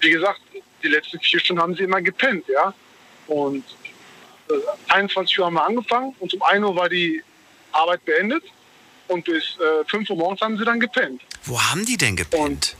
wie 0.00 0.10
gesagt, 0.10 0.40
die 0.82 0.88
letzten 0.88 1.20
vier 1.20 1.40
Stunden 1.40 1.62
haben 1.62 1.74
sie 1.74 1.84
immer 1.84 2.00
gepennt, 2.02 2.46
ja. 2.48 2.74
Und 3.26 3.64
äh, 4.48 4.92
21 4.92 5.38
Uhr 5.38 5.46
haben 5.46 5.54
wir 5.54 5.64
angefangen 5.64 6.14
und 6.18 6.34
um 6.34 6.42
1 6.42 6.64
Uhr 6.64 6.76
war 6.76 6.88
die 6.88 7.22
Arbeit 7.72 8.04
beendet. 8.04 8.44
Und 9.08 9.24
bis 9.24 9.56
äh, 9.58 9.84
5 9.88 10.08
Uhr 10.10 10.16
morgens 10.16 10.40
haben 10.40 10.56
sie 10.56 10.64
dann 10.64 10.78
gepennt. 10.78 11.22
Wo 11.44 11.60
haben 11.60 11.84
die 11.84 11.96
denn 11.96 12.14
gepennt? 12.14 12.76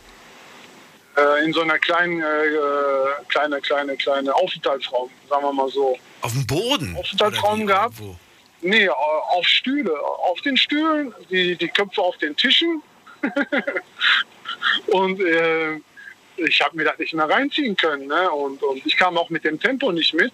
Äh, 1.16 1.44
in 1.44 1.52
so 1.52 1.62
einer 1.62 1.78
kleinen, 1.78 2.20
äh, 2.20 2.24
äh, 2.24 2.58
kleine, 3.28 3.60
kleine, 3.60 3.96
kleine 3.96 4.34
Aufenthaltsraum, 4.34 5.10
sagen 5.28 5.42
wir 5.42 5.52
mal 5.52 5.68
so. 5.70 5.98
Auf 6.20 6.32
dem 6.32 6.46
Boden? 6.46 6.96
Aufenthaltsraum 6.96 7.66
gehabt. 7.66 7.96
Nee, 8.62 8.88
auf 8.88 9.46
Stühle. 9.46 9.98
Auf 10.00 10.40
den 10.42 10.56
Stühlen, 10.56 11.14
die, 11.30 11.56
die 11.56 11.68
Köpfe 11.68 12.00
auf 12.02 12.16
den 12.18 12.36
Tischen. 12.36 12.82
und 14.86 15.20
äh, 15.20 15.76
ich 16.36 16.60
habe 16.60 16.76
mir 16.76 16.84
das 16.84 16.98
nicht 16.98 17.14
mehr 17.14 17.28
reinziehen 17.28 17.76
können. 17.76 18.06
Ne? 18.06 18.30
Und, 18.30 18.62
und 18.62 18.84
ich 18.84 18.96
kam 18.96 19.16
auch 19.16 19.30
mit 19.30 19.44
dem 19.44 19.58
Tempo 19.58 19.92
nicht 19.92 20.14
mit. 20.14 20.32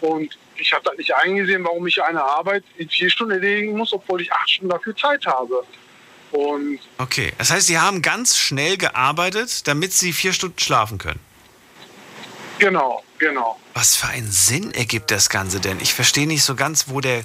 Und 0.00 0.36
ich 0.56 0.72
habe 0.72 0.84
das 0.84 0.96
nicht 0.96 1.14
eingesehen, 1.14 1.64
warum 1.64 1.86
ich 1.86 2.02
eine 2.02 2.22
Arbeit 2.22 2.64
in 2.76 2.88
vier 2.88 3.10
Stunden 3.10 3.32
erledigen 3.32 3.76
muss, 3.76 3.92
obwohl 3.92 4.20
ich 4.20 4.32
acht 4.32 4.50
Stunden 4.50 4.70
dafür 4.70 4.96
Zeit 4.96 5.24
habe. 5.26 5.64
Und 6.30 6.78
Okay, 6.98 7.32
das 7.38 7.50
heißt, 7.50 7.66
Sie 7.66 7.78
haben 7.78 8.02
ganz 8.02 8.36
schnell 8.36 8.76
gearbeitet, 8.76 9.66
damit 9.66 9.92
Sie 9.92 10.12
vier 10.12 10.32
Stunden 10.32 10.58
schlafen 10.58 10.98
können. 10.98 11.20
Genau, 12.58 13.02
genau. 13.18 13.58
Was 13.74 13.96
für 13.96 14.08
einen 14.08 14.30
Sinn 14.30 14.72
ergibt 14.72 15.10
das 15.10 15.28
Ganze 15.28 15.60
denn? 15.60 15.78
Ich 15.80 15.94
verstehe 15.94 16.26
nicht 16.26 16.42
so 16.42 16.54
ganz, 16.54 16.88
wo 16.88 17.00
der, 17.00 17.24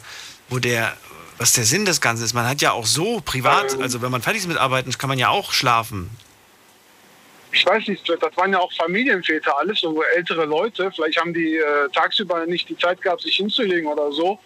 wo 0.50 0.60
der, 0.60 0.96
was 1.38 1.54
der 1.54 1.64
Sinn 1.64 1.86
des 1.86 2.02
Ganzen 2.02 2.24
ist. 2.24 2.34
Man 2.34 2.48
hat 2.48 2.62
ja 2.62 2.72
auch 2.72 2.86
so 2.86 3.22
privat, 3.22 3.80
also 3.80 4.02
wenn 4.02 4.12
man 4.12 4.22
fertig 4.22 4.42
ist 4.42 4.48
mit 4.48 4.58
Arbeiten, 4.58 4.92
kann 4.92 5.10
man 5.10 5.18
ja 5.18 5.30
auch 5.30 5.52
schlafen. 5.52 6.10
ich 7.52 7.66
weiß 7.66 7.88
nicht, 7.88 8.08
das 8.10 8.38
waren 8.38 8.52
ja 8.52 8.60
auch 8.60 8.72
Familienväter, 8.74 9.58
alles 9.58 9.82
so 9.82 10.02
ältere 10.16 10.46
Leute. 10.46 10.92
Vielleicht 10.92 11.20
haben 11.20 11.34
die 11.34 11.58
äh, 11.58 11.90
tagsüber 11.94 12.46
nicht 12.46 12.68
die 12.70 12.78
Zeit 12.78 13.02
gehabt, 13.02 13.22
sich 13.22 13.36
hinzulegen 13.36 13.88
oder 13.88 14.12
so. 14.12 14.40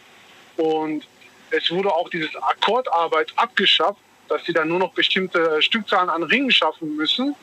Und 0.58 1.08
es 1.52 1.70
wurde 1.72 1.90
auch 1.90 2.10
dieses 2.10 2.36
Akkordarbeit 2.36 3.32
abgeschafft, 3.38 4.00
dass 4.28 4.44
sie 4.44 4.54
dann 4.54 4.68
nur 4.68 4.80
noch 4.80 4.92
bestimmte 4.94 5.62
Stückzahlen 5.62 6.10
an 6.10 6.24
Ringen 6.24 6.52
schaffen 6.52 6.96
müssen. 6.96 7.36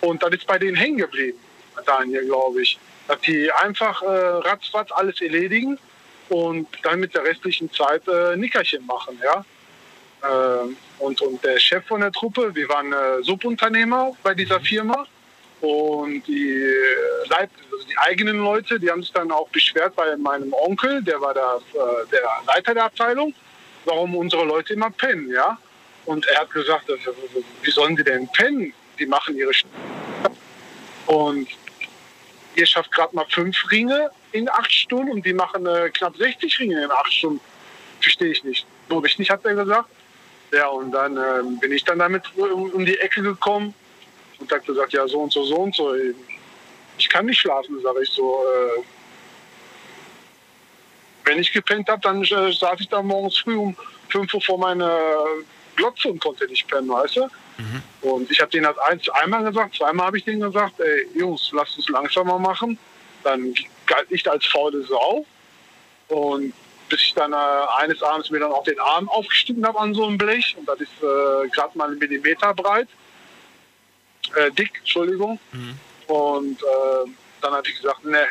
Und 0.00 0.22
das 0.22 0.30
ist 0.32 0.46
bei 0.46 0.58
denen 0.58 0.76
hängen 0.76 0.96
geblieben, 0.96 1.38
Daniel, 1.80 2.26
glaube 2.26 2.62
ich. 2.62 2.78
Dass 3.08 3.20
die 3.22 3.50
einfach 3.52 4.02
äh, 4.02 4.06
ratzfatz 4.06 4.90
alles 4.92 5.20
erledigen 5.20 5.78
und 6.28 6.68
dann 6.82 7.00
mit 7.00 7.14
der 7.14 7.24
restlichen 7.24 7.70
Zeit 7.72 8.06
äh, 8.08 8.36
Nickerchen 8.36 8.86
machen, 8.86 9.20
ja. 9.22 9.44
Äh, 10.22 10.68
und, 10.98 11.20
und 11.22 11.42
der 11.44 11.58
Chef 11.58 11.84
von 11.86 12.02
der 12.02 12.12
Truppe, 12.12 12.54
wir 12.54 12.68
waren 12.68 12.92
äh, 12.92 13.22
Subunternehmer 13.22 14.12
bei 14.22 14.34
dieser 14.34 14.60
Firma 14.60 15.06
und 15.60 16.22
die, 16.26 16.72
Leit 17.28 17.50
also 17.72 17.84
die 17.86 17.98
eigenen 17.98 18.38
Leute, 18.38 18.78
die 18.78 18.90
haben 18.90 19.02
sich 19.02 19.12
dann 19.12 19.30
auch 19.30 19.48
beschwert 19.48 19.94
bei 19.96 20.16
meinem 20.16 20.52
Onkel, 20.52 21.02
der 21.02 21.20
war 21.20 21.34
der, 21.34 21.60
äh, 21.74 22.06
der 22.10 22.22
Leiter 22.46 22.74
der 22.74 22.84
Abteilung, 22.84 23.34
warum 23.84 24.14
unsere 24.16 24.44
Leute 24.44 24.74
immer 24.74 24.90
pennen, 24.90 25.30
ja. 25.30 25.58
Und 26.06 26.26
er 26.28 26.40
hat 26.40 26.50
gesagt, 26.50 26.88
äh, 26.88 26.96
wie 27.62 27.70
sollen 27.70 27.96
die 27.96 28.04
denn 28.04 28.28
pennen? 28.32 28.72
Die 28.98 29.06
machen 29.06 29.36
ihre 29.36 29.52
St 29.52 29.66
und 31.06 31.48
ihr 32.54 32.66
schafft 32.66 32.92
gerade 32.92 33.14
mal 33.14 33.26
fünf 33.28 33.70
Ringe 33.70 34.10
in 34.32 34.48
acht 34.48 34.72
Stunden 34.72 35.12
und 35.12 35.26
die 35.26 35.32
machen 35.32 35.66
äh, 35.66 35.90
knapp 35.90 36.16
60 36.16 36.58
Ringe 36.60 36.84
in 36.84 36.90
acht 36.90 37.12
Stunden. 37.12 37.40
Verstehe 38.00 38.30
ich 38.30 38.44
nicht. 38.44 38.66
Ich 39.04 39.18
nicht, 39.18 39.30
hat 39.30 39.44
er 39.44 39.54
gesagt. 39.54 39.88
Ja, 40.52 40.66
und 40.66 40.90
dann 40.90 41.16
äh, 41.16 41.42
bin 41.60 41.72
ich 41.72 41.84
dann 41.84 42.00
damit 42.00 42.24
um, 42.36 42.70
um 42.70 42.84
die 42.84 42.98
Ecke 42.98 43.22
gekommen 43.22 43.74
und 44.38 44.50
hat 44.50 44.66
gesagt, 44.66 44.92
ja, 44.92 45.06
so 45.06 45.20
und 45.20 45.32
so, 45.32 45.44
so 45.44 45.56
und 45.56 45.74
so. 45.74 45.94
Ich 46.98 47.08
kann 47.08 47.26
nicht 47.26 47.40
schlafen, 47.40 47.80
sage 47.82 48.02
ich 48.02 48.10
so. 48.10 48.42
Äh, 48.44 48.82
wenn 51.24 51.38
ich 51.38 51.52
gepennt 51.52 51.88
habe, 51.88 52.00
dann 52.00 52.22
äh, 52.22 52.52
saß 52.52 52.80
ich 52.80 52.88
da 52.88 53.00
morgens 53.00 53.38
früh 53.38 53.56
um 53.56 53.76
5 54.08 54.34
Uhr 54.34 54.40
vor 54.40 54.58
meiner 54.58 54.98
Glotze 55.76 56.08
und 56.08 56.20
konnte 56.20 56.46
nicht 56.46 56.66
pennen, 56.66 56.88
weißt 56.88 57.16
du? 57.16 57.28
Mhm. 57.60 58.08
Und 58.08 58.30
ich 58.30 58.40
habe 58.40 58.50
denen 58.50 58.64
das 58.64 58.78
eins, 58.78 59.08
einmal 59.10 59.44
gesagt, 59.44 59.76
zweimal 59.76 60.06
habe 60.06 60.18
ich 60.18 60.24
denen 60.24 60.40
gesagt, 60.40 60.80
ey, 60.80 61.06
Jungs, 61.14 61.50
lasst 61.52 61.76
uns 61.76 61.88
langsamer 61.88 62.38
machen. 62.38 62.78
Dann 63.22 63.54
galt 63.86 64.06
ich 64.10 64.28
als 64.30 64.46
faule 64.46 64.82
Sau. 64.84 65.26
Und 66.08 66.52
bis 66.88 67.00
ich 67.00 67.14
dann 67.14 67.32
äh, 67.32 67.36
eines 67.78 68.02
Abends 68.02 68.30
mir 68.30 68.40
dann 68.40 68.52
auch 68.52 68.64
den 68.64 68.80
Arm 68.80 69.08
aufgeschnitten 69.08 69.64
habe 69.66 69.78
an 69.78 69.94
so 69.94 70.06
einem 70.06 70.18
Blech. 70.18 70.56
Und 70.58 70.68
das 70.68 70.80
ist 70.80 70.90
äh, 71.02 71.48
gerade 71.48 71.76
mal 71.76 71.88
einen 71.88 71.98
Millimeter 71.98 72.52
breit. 72.54 72.88
Äh, 74.34 74.50
dick, 74.52 74.72
Entschuldigung. 74.78 75.38
Mhm. 75.52 75.78
Und 76.06 76.62
äh, 76.62 77.10
dann 77.40 77.52
habe 77.52 77.68
ich 77.68 77.76
gesagt, 77.76 78.04
ne, 78.04 78.26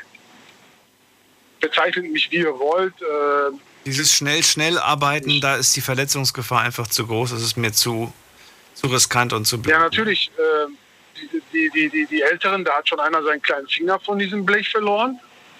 bezeichnet 1.59 2.11
mich 2.11 2.29
wie 2.31 2.37
ihr 2.37 2.59
wollt. 2.59 2.93
Äh, 3.01 3.57
Dieses 3.85 4.13
schnell, 4.13 4.43
schnell 4.43 4.77
arbeiten, 4.77 5.41
da 5.41 5.55
ist 5.55 5.75
die 5.75 5.81
Verletzungsgefahr 5.81 6.61
einfach 6.61 6.87
zu 6.87 7.07
groß. 7.07 7.31
Das 7.31 7.41
ist 7.41 7.57
mir 7.57 7.71
zu, 7.71 8.13
zu 8.79 8.87
riskant 8.87 9.33
und 9.33 9.45
zu 9.45 9.61
blöd. 9.61 9.73
Ja, 9.73 9.79
natürlich. 9.79 10.31
Äh, 10.37 10.71
die, 11.53 11.69
die, 11.69 11.89
die, 11.89 12.05
die 12.05 12.21
Älteren, 12.21 12.63
da 12.63 12.77
hat 12.77 12.87
schon 12.87 12.99
einer 12.99 13.21
seinen 13.23 13.41
kleinen 13.41 13.67
Finger 13.67 13.99
von 13.99 14.17
diesem 14.19 14.45
Blech 14.45 14.69
verloren. 14.69 15.19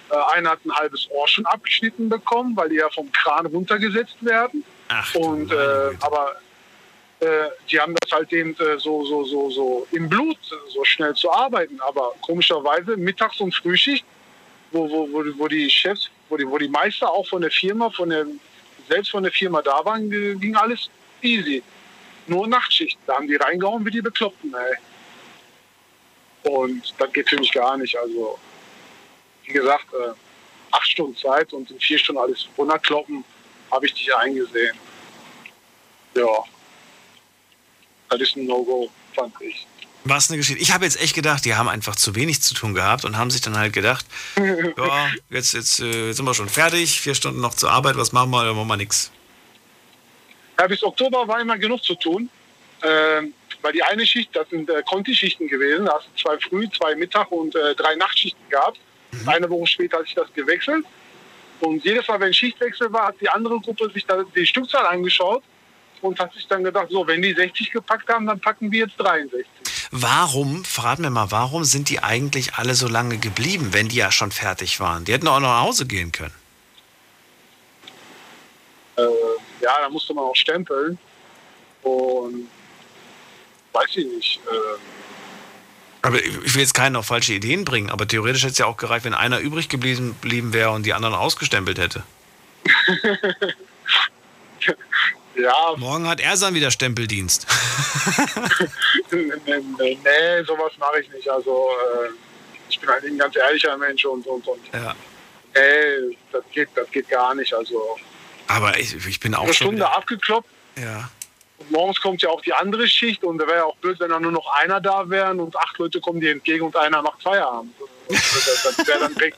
Äh, 0.10 0.16
einer 0.36 0.52
hat 0.52 0.66
ein 0.66 0.72
halbes 0.72 1.08
Ohr 1.12 1.28
schon 1.28 1.46
abgeschnitten 1.46 2.08
bekommen, 2.08 2.56
weil 2.56 2.70
die 2.70 2.78
ja 2.78 2.90
vom 2.90 3.12
Kran 3.12 3.46
runtergesetzt 3.46 4.18
werden. 4.22 4.64
Ach, 4.88 5.14
und 5.16 5.52
äh, 5.52 5.92
aber 6.00 6.38
äh, 7.20 7.50
die 7.70 7.80
haben 7.80 7.94
das 8.00 8.12
halt 8.12 8.32
eben 8.32 8.56
äh, 8.60 8.80
so, 8.80 9.06
so, 9.06 9.26
so, 9.26 9.50
so 9.50 9.88
im 9.92 10.08
Blut, 10.08 10.38
so 10.70 10.86
schnell 10.86 11.14
zu 11.14 11.32
arbeiten. 11.32 11.80
Aber 11.82 12.14
komischerweise 12.22 12.96
Mittags- 12.96 13.42
und 13.42 13.54
Frühschicht, 13.54 14.06
wo, 14.72 14.90
wo, 14.90 15.12
wo, 15.12 15.24
wo 15.38 15.48
die 15.48 15.70
Chefs, 15.70 16.10
wo 16.30 16.38
die, 16.38 16.48
wo 16.48 16.58
die 16.58 16.70
Meister 16.70 17.12
auch 17.12 17.28
von 17.28 17.42
der 17.42 17.52
Firma, 17.52 17.90
von 17.90 18.10
der, 18.10 18.26
selbst 18.88 19.12
von 19.12 19.24
der 19.24 19.32
Firma 19.32 19.62
da 19.62 19.84
waren, 19.84 20.10
ging 20.10 20.56
alles 20.56 20.90
easy. 21.22 21.62
Nur 22.30 22.48
Nachtschicht, 22.48 22.98
da 23.08 23.16
haben 23.16 23.28
die 23.28 23.36
reingehauen 23.36 23.86
wie 23.86 23.92
die 23.92 24.02
Bekloppten, 24.02 24.54
ey. 24.54 26.52
Und 26.52 26.94
das 26.98 27.12
geht 27.12 27.30
für 27.30 27.38
mich 27.38 27.52
gar 27.52 27.76
nicht. 27.78 27.98
Also, 27.98 28.40
wie 29.46 29.54
gesagt, 29.54 29.88
äh, 29.94 30.14
acht 30.72 30.88
Stunden 30.88 31.18
Zeit 31.18 31.52
und 31.54 31.70
in 31.72 31.80
vier 31.80 31.98
Stunden 31.98 32.22
alles 32.22 32.48
runterkloppen, 32.58 33.24
habe 33.72 33.86
ich 33.86 33.94
dich 33.94 34.16
eingesehen. 34.16 34.78
Ja, 36.16 36.44
das 38.10 38.22
ist 38.22 38.36
ein 38.36 38.46
No-Go, 38.46 38.90
fand 39.14 39.34
ich. 39.42 39.68
Was 40.06 40.30
eine 40.30 40.38
Geschichte. 40.38 40.62
Ich 40.62 40.74
habe 40.74 40.86
jetzt 40.86 41.00
echt 41.02 41.14
gedacht, 41.14 41.44
die 41.46 41.56
haben 41.56 41.68
einfach 41.68 41.96
zu 41.96 42.16
wenig 42.16 42.42
zu 42.42 42.54
tun 42.54 42.74
gehabt 42.74 43.06
und 43.06 43.18
haben 43.18 43.30
sich 43.32 43.42
dann 43.42 43.58
halt 43.58 43.74
gedacht, 43.74 44.06
ja, 44.38 45.12
jetzt, 45.30 45.54
jetzt, 45.54 45.80
äh, 45.82 46.14
sind 46.14 46.26
wir 46.26 46.34
schon 46.34 46.50
fertig, 46.50 47.02
vier 47.02 47.16
Stunden 47.16 47.42
noch 47.42 47.54
zur 47.54 47.72
Arbeit, 47.72 47.98
was 47.98 48.12
machen 48.12 48.32
wir, 48.32 48.46
dann 48.46 48.56
machen 48.56 48.68
wir 48.68 48.78
nichts. 48.78 49.12
Ja, 50.60 50.68
bis 50.68 50.84
Oktober 50.84 51.28
war 51.28 51.40
immer 51.40 51.58
genug 51.58 51.84
zu 51.84 51.96
tun. 51.96 52.30
Ähm, 52.84 53.34
weil 53.62 53.74
die 53.74 53.84
eine 53.84 54.06
Schicht, 54.06 54.36
das 54.36 54.50
sind 54.50 54.70
äh, 54.70 54.84
Conti-Schichten 54.84 55.48
gewesen, 55.48 55.86
da 55.86 55.94
hast 55.96 56.08
du 56.08 56.22
zwei 56.22 56.38
Früh-, 56.40 56.70
zwei 56.70 56.96
Mittag- 56.96 57.32
und 57.32 57.56
äh, 57.56 57.76
drei 57.76 57.96
Nachtschichten 57.96 58.50
gehabt. 58.50 58.80
Mhm. 59.12 59.30
Eine 59.30 59.50
Woche 59.50 59.68
später 59.68 59.98
hat 59.98 60.06
sich 60.06 60.16
das 60.16 60.32
gewechselt. 60.34 60.86
Und 61.60 61.84
jedes 61.84 62.08
Mal, 62.08 62.20
wenn 62.22 62.34
Schichtwechsel 62.34 62.92
war, 62.94 63.08
hat 63.08 63.16
die 63.20 63.30
andere 63.30 63.60
Gruppe 63.60 63.90
sich 63.92 64.06
da 64.06 64.24
die 64.24 64.46
Stückzahl 64.46 64.86
angeschaut 64.86 65.44
und 66.02 66.18
hat 66.20 66.34
sich 66.34 66.48
dann 66.48 66.64
gedacht, 66.64 66.88
so, 66.90 67.06
wenn 67.06 67.22
die 67.22 67.34
60 67.34 67.72
gepackt 67.72 68.08
haben, 68.08 68.28
dann 68.28 68.40
packen 68.40 68.72
wir 68.72 68.86
jetzt 68.86 68.96
63. 68.98 69.46
Warum, 69.92 70.64
verrat 70.64 71.00
mir 71.00 71.10
mal, 71.10 71.32
warum 71.32 71.66
sind 71.66 71.90
die 71.90 72.00
eigentlich 72.00 72.54
alle 72.54 72.76
so 72.76 72.88
lange 72.88 73.18
geblieben, 73.18 73.70
wenn 73.72 73.90
die 73.90 73.98
ja 73.98 74.12
schon 74.12 74.32
fertig 74.32 74.80
waren? 74.80 75.04
Die 75.04 75.12
hätten 75.12 75.28
auch 75.28 75.40
noch 75.40 75.50
nach 75.50 75.62
Hause 75.64 75.86
gehen 75.86 76.14
können. 76.14 76.36
Äh, 78.96 79.02
ja, 79.62 79.76
da 79.82 79.90
musste 79.90 80.14
man 80.14 80.26
auch 80.26 80.36
stempeln. 80.36 80.98
Und 81.84 82.50
weiß 83.74 83.90
ich 83.96 84.06
nicht. 84.06 84.40
Äh, 84.46 84.80
aber 86.02 86.24
ich 86.24 86.56
will 86.56 86.62
jetzt 86.62 86.74
keinen 86.74 86.96
auf 86.96 87.08
falsche 87.08 87.34
Ideen 87.34 87.66
bringen, 87.66 87.90
aber 87.90 88.08
theoretisch 88.08 88.44
hätte 88.44 88.54
es 88.54 88.58
ja 88.58 88.66
auch 88.66 88.78
gereicht, 88.78 89.04
wenn 89.06 89.14
einer 89.14 89.40
übrig 89.40 89.68
geblieben, 89.68 90.16
geblieben 90.22 90.54
wäre 90.54 90.72
und 90.72 90.86
die 90.86 90.94
anderen 90.94 91.14
ausgestempelt 91.14 91.78
hätte. 91.78 92.04
ja. 95.36 95.76
Morgen 95.78 96.08
hat 96.08 96.22
er 96.22 96.38
dann 96.38 96.54
wieder 96.54 96.72
Stempeldienst. 96.72 97.48
nee, 99.12 99.32
nee, 99.78 99.98
nee, 100.04 100.44
sowas 100.46 100.72
mache 100.78 101.02
ich 101.02 101.10
nicht. 101.12 101.30
Also 101.30 101.70
äh, 102.06 102.10
ich 102.70 102.80
bin 102.80 102.90
halt 102.90 103.04
ein 103.04 103.18
ganz 103.18 103.36
ehrlicher 103.36 103.78
Mensch 103.78 104.06
und 104.06 104.26
und 104.26 104.48
und. 104.48 104.62
Ja. 104.74 104.96
Ey, 105.54 106.18
das 106.32 106.44
geht, 106.52 106.70
das 106.76 106.90
geht 106.92 107.10
gar 107.10 107.36
nicht. 107.36 107.54
Also. 107.54 107.98
Aber 108.50 108.78
ich, 108.78 108.94
ich 109.08 109.20
bin 109.20 109.34
auch 109.34 109.44
eine 109.44 109.54
schon. 109.54 109.68
Stunde 109.68 109.82
wieder- 109.82 109.96
abgekloppt. 109.96 110.50
Ja. 110.78 111.10
Und 111.60 111.72
morgens 111.72 112.00
kommt 112.02 112.22
ja 112.22 112.30
auch 112.30 112.42
die 112.42 112.54
andere 112.54 112.88
Schicht 112.88 113.24
und 113.24 113.38
da 113.38 113.46
wäre 113.48 113.58
ja 113.58 113.64
auch 113.66 113.76
blöd, 113.78 114.00
wenn 114.00 114.10
da 114.10 114.20
nur 114.20 114.32
noch 114.32 114.52
einer 114.54 114.80
da 114.80 115.10
wären 115.10 115.40
und 115.40 115.56
acht 115.58 115.78
Leute 115.78 116.00
kommen 116.00 116.20
dir 116.22 116.32
entgegen 116.32 116.66
und 116.66 116.76
einer 116.76 117.02
macht 117.02 117.22
Feierabend. 117.24 117.74
Das, 118.10 118.76
das 118.76 118.88
wäre 118.88 119.00
dann 119.02 119.14
direkt, 119.16 119.38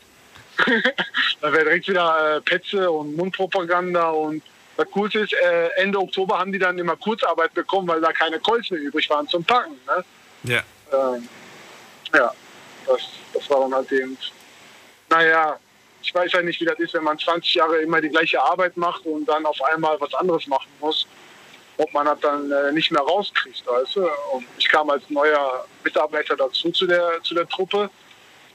da 1.42 1.52
wäre 1.52 1.66
direkt 1.66 1.88
wieder 1.90 2.38
äh, 2.38 2.42
Petze 2.42 2.90
und 2.90 3.18
Mundpropaganda 3.18 4.10
und 4.12 4.42
das 4.78 4.90
Coolste 4.92 5.20
ist, 5.20 5.34
äh, 5.34 5.68
Ende 5.76 6.00
Oktober 6.00 6.40
haben 6.40 6.52
die 6.54 6.60
dann 6.60 6.78
immer 6.80 6.96
Kurzarbeit 6.96 7.54
bekommen, 7.54 7.88
weil 7.90 8.00
da 8.00 8.14
keine 8.14 8.40
Colts 8.40 8.72
mehr 8.72 8.80
übrig 8.80 9.10
waren 9.10 9.28
zum 9.28 9.44
Packen. 9.44 9.74
Ne? 9.88 10.06
Ja. 10.44 10.62
Ähm, 10.94 11.28
ja, 12.16 12.32
das, 12.88 13.02
das 13.34 13.50
war 13.50 13.60
dann 13.62 13.74
halt 13.76 13.92
eben, 13.92 14.18
naja, 15.10 15.60
ich 16.02 16.14
weiß 16.14 16.32
ja 16.32 16.42
nicht, 16.42 16.60
wie 16.60 16.66
das 16.66 16.80
ist, 16.80 16.94
wenn 16.94 17.04
man 17.04 17.18
20 17.18 17.54
Jahre 17.54 17.82
immer 17.82 18.02
die 18.02 18.10
gleiche 18.10 18.42
Arbeit 18.42 18.76
macht 18.78 19.06
und 19.06 19.26
dann 19.26 19.46
auf 19.46 19.62
einmal 19.64 20.00
was 20.00 20.14
anderes 20.14 20.48
machen 20.48 20.70
muss, 20.80 21.06
ob 21.78 21.94
man 21.94 22.06
das 22.06 22.20
dann 22.20 22.52
äh, 22.52 22.72
nicht 22.72 22.92
mehr 22.92 23.02
rauskriegt, 23.02 23.66
weißt 23.66 23.96
du. 23.96 24.08
Und 24.34 24.46
ich 24.58 24.68
kam 24.70 24.90
als 24.90 25.04
neuer 25.10 25.66
Mitarbeiter 25.84 26.36
dazu 26.36 26.72
zu 26.72 26.86
der, 26.88 27.22
zu 27.24 27.34
der 27.34 27.48
Truppe 27.48 27.90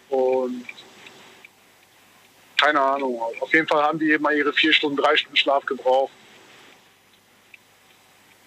und 0.08 0.64
keine 2.60 2.80
Ahnung, 2.80 3.20
auf 3.40 3.52
jeden 3.52 3.68
Fall 3.68 3.82
haben 3.82 3.98
die 3.98 4.10
eben 4.10 4.22
mal 4.22 4.34
ihre 4.34 4.52
vier 4.52 4.72
Stunden, 4.72 4.96
drei 4.96 5.16
Stunden 5.16 5.36
Schlaf 5.36 5.64
gebraucht. 5.66 6.12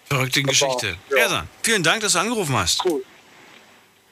Verrückte 0.05 0.41
Geschichte. 0.41 0.97
ja. 1.11 1.17
Ersan, 1.17 1.49
vielen 1.61 1.83
Dank, 1.83 2.01
dass 2.01 2.13
du 2.13 2.19
angerufen 2.19 2.57
hast. 2.57 2.83
Cool. 2.83 3.03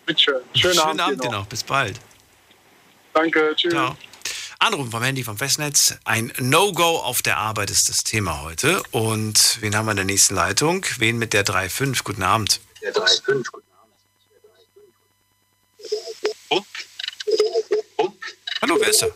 Bitteschön. 0.05 0.41
Schönen, 0.53 0.79
Abend, 0.79 1.01
Abend 1.01 1.23
dir 1.23 1.29
dir 1.29 1.35
noch. 1.35 1.47
Bis 1.47 1.63
bald. 1.63 1.99
Danke, 3.13 3.53
tschüss. 3.55 3.73
Ciao. 3.73 3.97
Anrufen 4.59 4.89
vom 4.89 5.03
Handy 5.03 5.23
vom 5.23 5.37
Festnetz. 5.37 5.95
Ein 6.03 6.33
No-Go 6.39 6.97
auf 6.97 7.21
der 7.21 7.37
Arbeit 7.37 7.69
ist 7.69 7.89
das 7.89 8.03
Thema 8.03 8.41
heute. 8.41 8.81
Und 8.89 9.57
wen 9.61 9.75
haben 9.75 9.85
wir 9.85 9.91
in 9.91 9.97
der 9.97 10.05
nächsten 10.05 10.33
Leitung? 10.33 10.83
Wen 10.97 11.19
mit 11.19 11.33
der 11.33 11.45
3.5? 11.45 12.03
Guten 12.03 12.23
Abend. 12.23 12.59
Der 12.81 12.93
3,5. 12.93 13.45
Hallo, 18.61 18.77
wer 18.79 18.89
ist 18.89 19.01
da? 19.03 19.07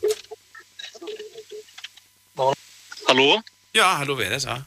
Hallo? 3.08 3.42
Ja, 3.74 3.98
hallo, 3.98 4.18
wer 4.18 4.32
ist 4.32 4.46
da? 4.46 4.64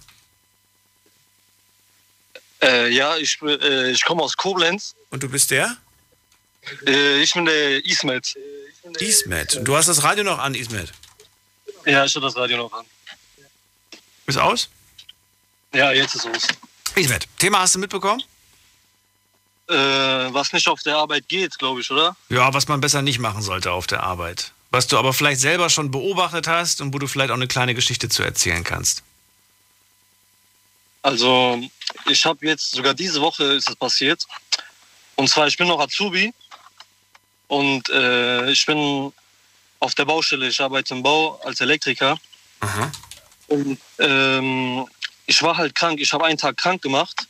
Äh, 2.60 2.88
ja, 2.88 3.16
ich, 3.16 3.40
äh, 3.42 3.92
ich 3.92 4.04
komme 4.04 4.22
aus 4.22 4.36
Koblenz. 4.36 4.96
Und 5.10 5.22
du 5.22 5.28
bist 5.28 5.52
der? 5.52 5.76
Äh, 6.86 7.22
ich 7.22 7.32
bin 7.32 7.44
der 7.44 7.84
Ismet. 7.84 8.36
Ismet. 8.98 9.60
Du 9.62 9.76
hast 9.76 9.88
das 9.88 10.02
Radio 10.02 10.24
noch 10.24 10.38
an, 10.38 10.54
Ismet. 10.54 10.92
Ja, 11.86 12.04
ich 12.04 12.14
habe 12.14 12.26
das 12.26 12.36
Radio 12.36 12.58
noch 12.58 12.72
an. 12.72 12.84
Ist 14.26 14.38
aus? 14.38 14.68
Ja, 15.72 15.92
jetzt 15.92 16.14
ist 16.14 16.26
es. 16.26 16.46
Ismet, 16.94 17.26
Thema 17.38 17.60
hast 17.60 17.74
du 17.74 17.78
mitbekommen? 17.78 18.22
Äh, 19.68 19.74
was 19.74 20.52
nicht 20.52 20.68
auf 20.68 20.82
der 20.82 20.96
Arbeit 20.96 21.28
geht, 21.28 21.58
glaube 21.58 21.80
ich, 21.80 21.90
oder? 21.90 22.16
Ja, 22.28 22.52
was 22.52 22.68
man 22.68 22.80
besser 22.80 23.02
nicht 23.02 23.18
machen 23.18 23.42
sollte 23.42 23.72
auf 23.72 23.86
der 23.86 24.02
Arbeit. 24.02 24.52
Was 24.70 24.86
du 24.86 24.98
aber 24.98 25.14
vielleicht 25.14 25.40
selber 25.40 25.70
schon 25.70 25.90
beobachtet 25.90 26.46
hast 26.46 26.80
und 26.80 26.92
wo 26.92 26.98
du 26.98 27.06
vielleicht 27.06 27.30
auch 27.30 27.36
eine 27.36 27.48
kleine 27.48 27.74
Geschichte 27.74 28.08
zu 28.08 28.22
erzählen 28.22 28.64
kannst. 28.64 29.02
Also, 31.02 31.62
ich 32.06 32.24
habe 32.24 32.46
jetzt, 32.46 32.72
sogar 32.72 32.94
diese 32.94 33.20
Woche 33.20 33.44
ist 33.44 33.68
es 33.68 33.76
passiert. 33.76 34.26
Und 35.16 35.28
zwar, 35.28 35.46
ich 35.46 35.56
bin 35.56 35.68
noch 35.68 35.80
Azubi 35.80 36.32
und 37.48 37.88
äh, 37.90 38.50
ich 38.50 38.64
bin 38.66 39.12
auf 39.80 39.94
der 39.94 40.04
Baustelle. 40.04 40.48
Ich 40.48 40.60
arbeite 40.60 40.94
im 40.94 41.02
Bau 41.02 41.40
als 41.44 41.60
Elektriker. 41.60 42.18
Und 43.48 43.78
ähm, 43.98 44.86
ich 45.26 45.42
war 45.42 45.56
halt 45.56 45.74
krank. 45.74 46.00
Ich 46.00 46.12
habe 46.12 46.24
einen 46.24 46.38
Tag 46.38 46.56
krank 46.56 46.82
gemacht. 46.82 47.26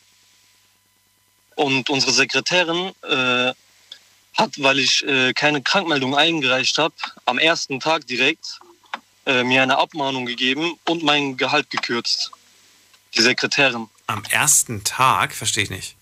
Und 1.55 1.89
unsere 1.89 2.11
Sekretärin 2.11 2.91
äh, 3.03 3.53
hat, 4.37 4.51
weil 4.57 4.79
ich 4.79 5.05
äh, 5.05 5.33
keine 5.33 5.61
Krankmeldung 5.61 6.15
eingereicht 6.15 6.77
habe, 6.77 6.95
am 7.25 7.37
ersten 7.37 7.79
Tag 7.79 8.07
direkt 8.07 8.59
äh, 9.25 9.43
mir 9.43 9.63
eine 9.63 9.77
Abmahnung 9.77 10.25
gegeben 10.25 10.77
und 10.85 11.03
mein 11.03 11.37
Gehalt 11.37 11.69
gekürzt. 11.69 12.31
Die 13.15 13.21
Sekretärin. 13.21 13.87
Am 14.07 14.23
ersten 14.25 14.83
Tag? 14.83 15.33
Verstehe 15.33 15.63
ich 15.63 15.69
nicht. 15.69 15.95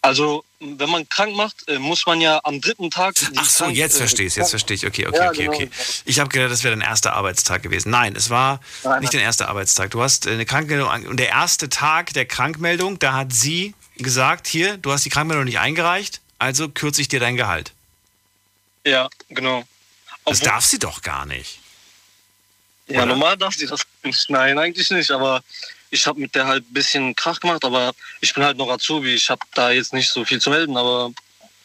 Also, 0.00 0.44
wenn 0.60 0.90
man 0.90 1.08
krank 1.08 1.34
macht, 1.34 1.68
äh, 1.68 1.78
muss 1.78 2.06
man 2.06 2.20
ja 2.20 2.40
am 2.44 2.60
dritten 2.60 2.90
Tag. 2.90 3.14
Ach 3.36 3.44
so, 3.44 3.66
jetzt 3.66 3.98
verstehe 3.98 4.26
ich 4.26 4.36
jetzt 4.36 4.50
verstehe 4.50 4.76
ich. 4.76 4.86
Okay, 4.86 5.06
okay, 5.06 5.16
Ja, 5.18 5.28
okay, 5.28 5.44
genau. 5.44 5.52
okay. 5.54 5.70
Ich 6.04 6.20
habe 6.20 6.28
gedacht, 6.28 6.52
das 6.52 6.62
wäre 6.62 6.76
dein 6.76 6.86
erster 6.86 7.14
Arbeitstag 7.14 7.62
gewesen. 7.62 7.90
Nein, 7.90 8.14
es 8.14 8.30
war 8.30 8.60
Nein, 8.84 9.00
nicht 9.00 9.12
dein 9.12 9.20
erster 9.20 9.48
Arbeitstag. 9.48 9.90
Du 9.90 10.02
hast 10.02 10.26
äh, 10.26 10.30
eine 10.30 10.46
Krankmeldung 10.46 10.88
an- 10.88 11.06
und 11.06 11.18
der 11.18 11.28
erste 11.28 11.68
Tag 11.68 12.12
der 12.12 12.26
Krankmeldung, 12.26 12.98
da 12.98 13.14
hat 13.14 13.32
sie 13.32 13.74
gesagt, 13.96 14.46
hier, 14.46 14.76
du 14.76 14.92
hast 14.92 15.04
die 15.04 15.10
Krankmeldung 15.10 15.44
nicht 15.44 15.58
eingereicht, 15.58 16.20
also 16.38 16.68
kürze 16.68 17.00
ich 17.00 17.08
dir 17.08 17.18
dein 17.18 17.36
Gehalt. 17.36 17.72
Ja, 18.84 19.08
genau. 19.28 19.64
Das 20.24 20.40
darf 20.40 20.64
sie 20.64 20.78
doch 20.78 21.02
gar 21.02 21.26
nicht. 21.26 21.58
Ja, 22.86 23.04
normal 23.04 23.36
darf 23.36 23.54
sie 23.54 23.66
das 23.66 23.82
nicht. 24.02 24.30
Nein, 24.30 24.58
eigentlich 24.58 24.90
nicht. 24.90 25.10
Aber 25.10 25.42
ich 25.90 26.06
habe 26.06 26.20
mit 26.20 26.34
der 26.34 26.46
halt 26.46 26.68
ein 26.68 26.72
bisschen 26.72 27.14
Krach 27.16 27.40
gemacht. 27.40 27.64
Aber 27.64 27.92
ich 28.20 28.34
bin 28.34 28.44
halt 28.44 28.56
noch 28.56 28.70
Azubi. 28.70 29.14
Ich 29.14 29.30
habe 29.30 29.40
da 29.54 29.70
jetzt 29.70 29.92
nicht 29.92 30.10
so 30.10 30.24
viel 30.24 30.40
zu 30.40 30.50
melden. 30.50 30.76
Aber 30.76 31.12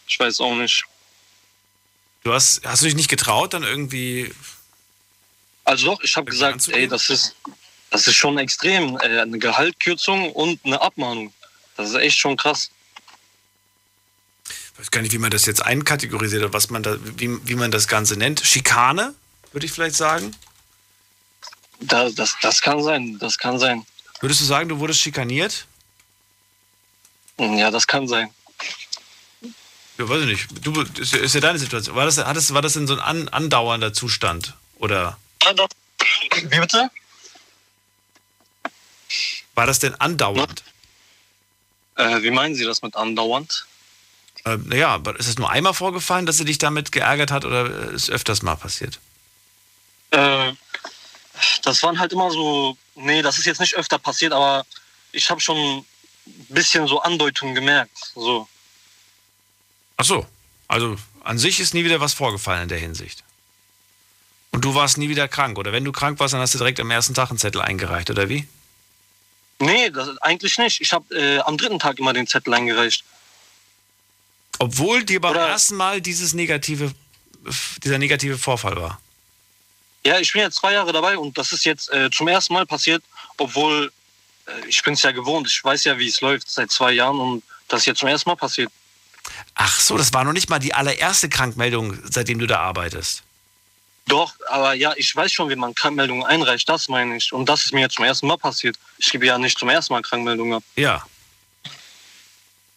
ich 0.07 0.19
weiß 0.19 0.39
auch 0.39 0.55
nicht. 0.55 0.83
Du 2.23 2.33
hast, 2.33 2.65
hast 2.65 2.81
du 2.81 2.85
dich 2.85 2.95
nicht 2.95 3.09
getraut, 3.09 3.53
dann 3.53 3.63
irgendwie. 3.63 4.33
Also 5.65 5.87
doch, 5.87 6.01
ich 6.01 6.15
habe 6.15 6.29
gesagt, 6.29 6.67
ey, 6.69 6.87
das 6.87 7.09
ist, 7.09 7.35
das 7.89 8.07
ist 8.07 8.15
schon 8.15 8.37
extrem. 8.37 8.97
Äh, 8.97 9.21
eine 9.21 9.39
Gehaltkürzung 9.39 10.31
und 10.31 10.59
eine 10.65 10.81
Abmahnung. 10.81 11.33
Das 11.75 11.89
ist 11.89 11.95
echt 11.95 12.17
schon 12.17 12.37
krass. 12.37 12.69
Ich 14.73 14.79
weiß 14.79 14.91
gar 14.91 15.01
nicht, 15.01 15.11
wie 15.11 15.19
man 15.19 15.31
das 15.31 15.45
jetzt 15.45 15.61
einkategorisiert 15.61 16.43
hat, 16.43 16.53
was 16.53 16.69
man 16.69 16.81
da, 16.81 16.97
wie, 17.17 17.37
wie 17.47 17.55
man 17.55 17.71
das 17.71 17.87
Ganze 17.87 18.17
nennt. 18.17 18.39
Schikane, 18.39 19.13
würde 19.51 19.65
ich 19.65 19.71
vielleicht 19.71 19.95
sagen. 19.95 20.35
Das, 21.79 22.15
das, 22.15 22.35
das 22.41 22.61
kann 22.61 22.81
sein. 22.81 23.17
Das 23.19 23.37
kann 23.37 23.59
sein. 23.59 23.85
Würdest 24.23 24.39
du 24.39 24.45
sagen, 24.45 24.69
du 24.69 24.79
wurdest 24.79 25.01
schikaniert? 25.01 25.67
Ja, 27.37 27.69
das 27.71 27.85
kann 27.87 28.07
sein. 28.07 28.29
Ja, 29.97 30.07
weiß 30.07 30.21
ich 30.21 30.27
nicht. 30.27 30.65
Du, 30.65 30.79
ist, 30.81 31.11
ja- 31.11 31.19
ist 31.19 31.35
ja 31.35 31.41
deine 31.41 31.59
Situation. 31.59 31.93
War 31.97 32.05
das, 32.05 32.17
hat 32.19 32.37
das, 32.37 32.53
war 32.53 32.61
das 32.61 32.71
denn 32.71 32.87
so 32.87 32.93
ein 32.93 33.01
an, 33.01 33.27
andauernder 33.27 33.91
Zustand? 33.91 34.53
Oder 34.77 35.17
Wie 36.41 36.57
bitte? 36.57 36.89
war 39.55 39.65
das 39.67 39.79
denn 39.79 39.93
andauernd? 39.95 40.63
Äh, 41.95 42.21
wie 42.21 42.31
meinen 42.31 42.55
Sie 42.55 42.63
das 42.63 42.81
mit 42.81 42.95
andauernd? 42.95 43.65
Äh, 44.45 44.55
naja, 44.55 45.01
ist 45.17 45.27
es 45.27 45.37
nur 45.37 45.49
einmal 45.49 45.73
vorgefallen, 45.73 46.25
dass 46.25 46.37
sie 46.37 46.45
dich 46.45 46.59
damit 46.59 46.93
geärgert 46.93 47.29
hat 47.29 47.43
oder 47.43 47.91
ist 47.91 48.09
öfters 48.09 48.41
mal 48.41 48.55
passiert? 48.55 49.01
Äh, 50.11 50.53
das 51.63 51.81
waren 51.83 51.99
halt 51.99 52.13
immer 52.13 52.31
so, 52.31 52.77
nee, 52.95 53.21
das 53.21 53.37
ist 53.37 53.45
jetzt 53.45 53.59
nicht 53.59 53.75
öfter 53.75 53.97
passiert, 53.97 54.33
aber 54.33 54.65
ich 55.11 55.29
habe 55.29 55.41
schon 55.41 55.57
ein 55.57 55.85
bisschen 56.49 56.87
so 56.87 57.01
Andeutungen 57.01 57.55
gemerkt. 57.55 57.97
So. 58.15 58.47
Ach 59.97 60.05
so. 60.05 60.25
Also 60.67 60.97
an 61.23 61.37
sich 61.37 61.59
ist 61.59 61.73
nie 61.73 61.83
wieder 61.83 61.99
was 61.99 62.13
vorgefallen 62.13 62.63
in 62.63 62.69
der 62.69 62.79
Hinsicht. 62.79 63.23
Und 64.51 64.63
du 64.65 64.75
warst 64.75 64.97
nie 64.97 65.09
wieder 65.09 65.27
krank. 65.27 65.57
Oder 65.57 65.71
wenn 65.71 65.83
du 65.83 65.91
krank 65.91 66.19
warst, 66.19 66.33
dann 66.33 66.41
hast 66.41 66.53
du 66.53 66.59
direkt 66.59 66.79
am 66.79 66.91
ersten 66.91 67.13
Tag 67.13 67.29
einen 67.29 67.39
Zettel 67.39 67.61
eingereicht, 67.61 68.09
oder 68.09 68.29
wie? 68.29 68.47
Nee, 69.59 69.89
das, 69.89 70.17
eigentlich 70.19 70.57
nicht. 70.57 70.81
Ich 70.81 70.93
habe 70.93 71.15
äh, 71.15 71.39
am 71.39 71.57
dritten 71.57 71.79
Tag 71.79 71.99
immer 71.99 72.13
den 72.13 72.27
Zettel 72.27 72.53
eingereicht. 72.53 73.03
Obwohl 74.59 75.03
dir 75.03 75.19
beim 75.19 75.35
ersten 75.35 75.75
Mal 75.75 76.01
dieses 76.01 76.33
negative, 76.33 76.93
dieser 77.83 77.97
negative 77.97 78.37
Vorfall 78.37 78.75
war. 78.75 79.01
Ja, 80.05 80.19
ich 80.19 80.33
bin 80.33 80.41
jetzt 80.41 80.57
zwei 80.57 80.73
Jahre 80.73 80.91
dabei 80.91 81.17
und 81.17 81.37
das 81.37 81.51
ist 81.53 81.65
jetzt 81.65 81.91
äh, 81.91 82.09
zum 82.11 82.27
ersten 82.27 82.53
Mal 82.53 82.65
passiert, 82.65 83.03
obwohl 83.37 83.91
äh, 84.45 84.67
ich 84.67 84.81
bin 84.83 84.93
es 84.95 85.01
ja 85.01 85.11
gewohnt. 85.11 85.47
Ich 85.47 85.63
weiß 85.63 85.85
ja, 85.85 85.97
wie 85.97 86.07
es 86.07 86.19
läuft 86.21 86.49
seit 86.49 86.71
zwei 86.71 86.91
Jahren 86.91 87.19
und 87.19 87.43
das 87.69 87.81
ist 87.81 87.85
jetzt 87.85 87.99
zum 87.99 88.09
ersten 88.09 88.29
Mal 88.29 88.35
passiert. 88.35 88.71
Ach 89.55 89.79
so, 89.79 89.97
das 89.97 90.13
war 90.13 90.23
noch 90.25 90.33
nicht 90.33 90.49
mal 90.49 90.59
die 90.59 90.73
allererste 90.73 91.29
Krankmeldung, 91.29 91.97
seitdem 92.03 92.39
du 92.39 92.47
da 92.47 92.59
arbeitest. 92.59 93.23
Doch, 94.05 94.33
aber 94.49 94.73
ja, 94.73 94.93
ich 94.97 95.15
weiß 95.15 95.31
schon, 95.31 95.49
wie 95.49 95.55
man 95.55 95.73
Krankmeldungen 95.73 96.25
einreicht, 96.25 96.67
das 96.67 96.89
meine 96.89 97.15
ich. 97.15 97.31
Und 97.31 97.47
das 97.47 97.63
ist 97.63 97.73
mir 97.73 97.81
jetzt 97.81 97.95
zum 97.95 98.03
ersten 98.03 98.27
Mal 98.27 98.37
passiert. 98.37 98.77
Ich 98.97 99.09
gebe 99.09 99.25
ja 99.25 99.37
nicht 99.37 99.57
zum 99.57 99.69
ersten 99.69 99.93
Mal 99.93 100.01
Krankmeldungen 100.01 100.55
ab. 100.55 100.63
Ja. 100.75 101.05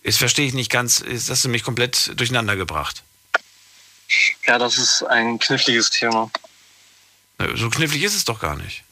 Jetzt 0.05 0.19
verstehe 0.19 0.47
ich 0.47 0.55
nicht 0.55 0.71
ganz, 0.71 1.03
jetzt 1.05 1.29
hast 1.29 1.45
du 1.45 1.49
mich 1.49 1.65
komplett 1.65 2.13
durcheinander 2.15 2.55
gebracht. 2.55 3.03
Ja, 4.47 4.57
das 4.57 4.79
ist 4.79 5.03
ein 5.03 5.41
kniffliges 5.41 5.91
Thema. 5.91 6.31
So 7.39 7.69
knifflig 7.71 8.03
ist 8.03 8.15
es 8.15 8.25
doch 8.25 8.41
gar 8.41 8.57
nicht. 8.57 8.83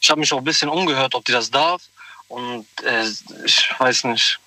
Ich 0.00 0.10
habe 0.10 0.20
mich 0.20 0.32
auch 0.32 0.38
ein 0.38 0.44
bisschen 0.44 0.68
umgehört, 0.68 1.14
ob 1.14 1.24
die 1.24 1.32
das 1.32 1.50
darf. 1.50 1.82
Und 2.28 2.66
äh, 2.82 3.08
ich 3.44 3.68
weiß 3.78 4.04
nicht. 4.04 4.38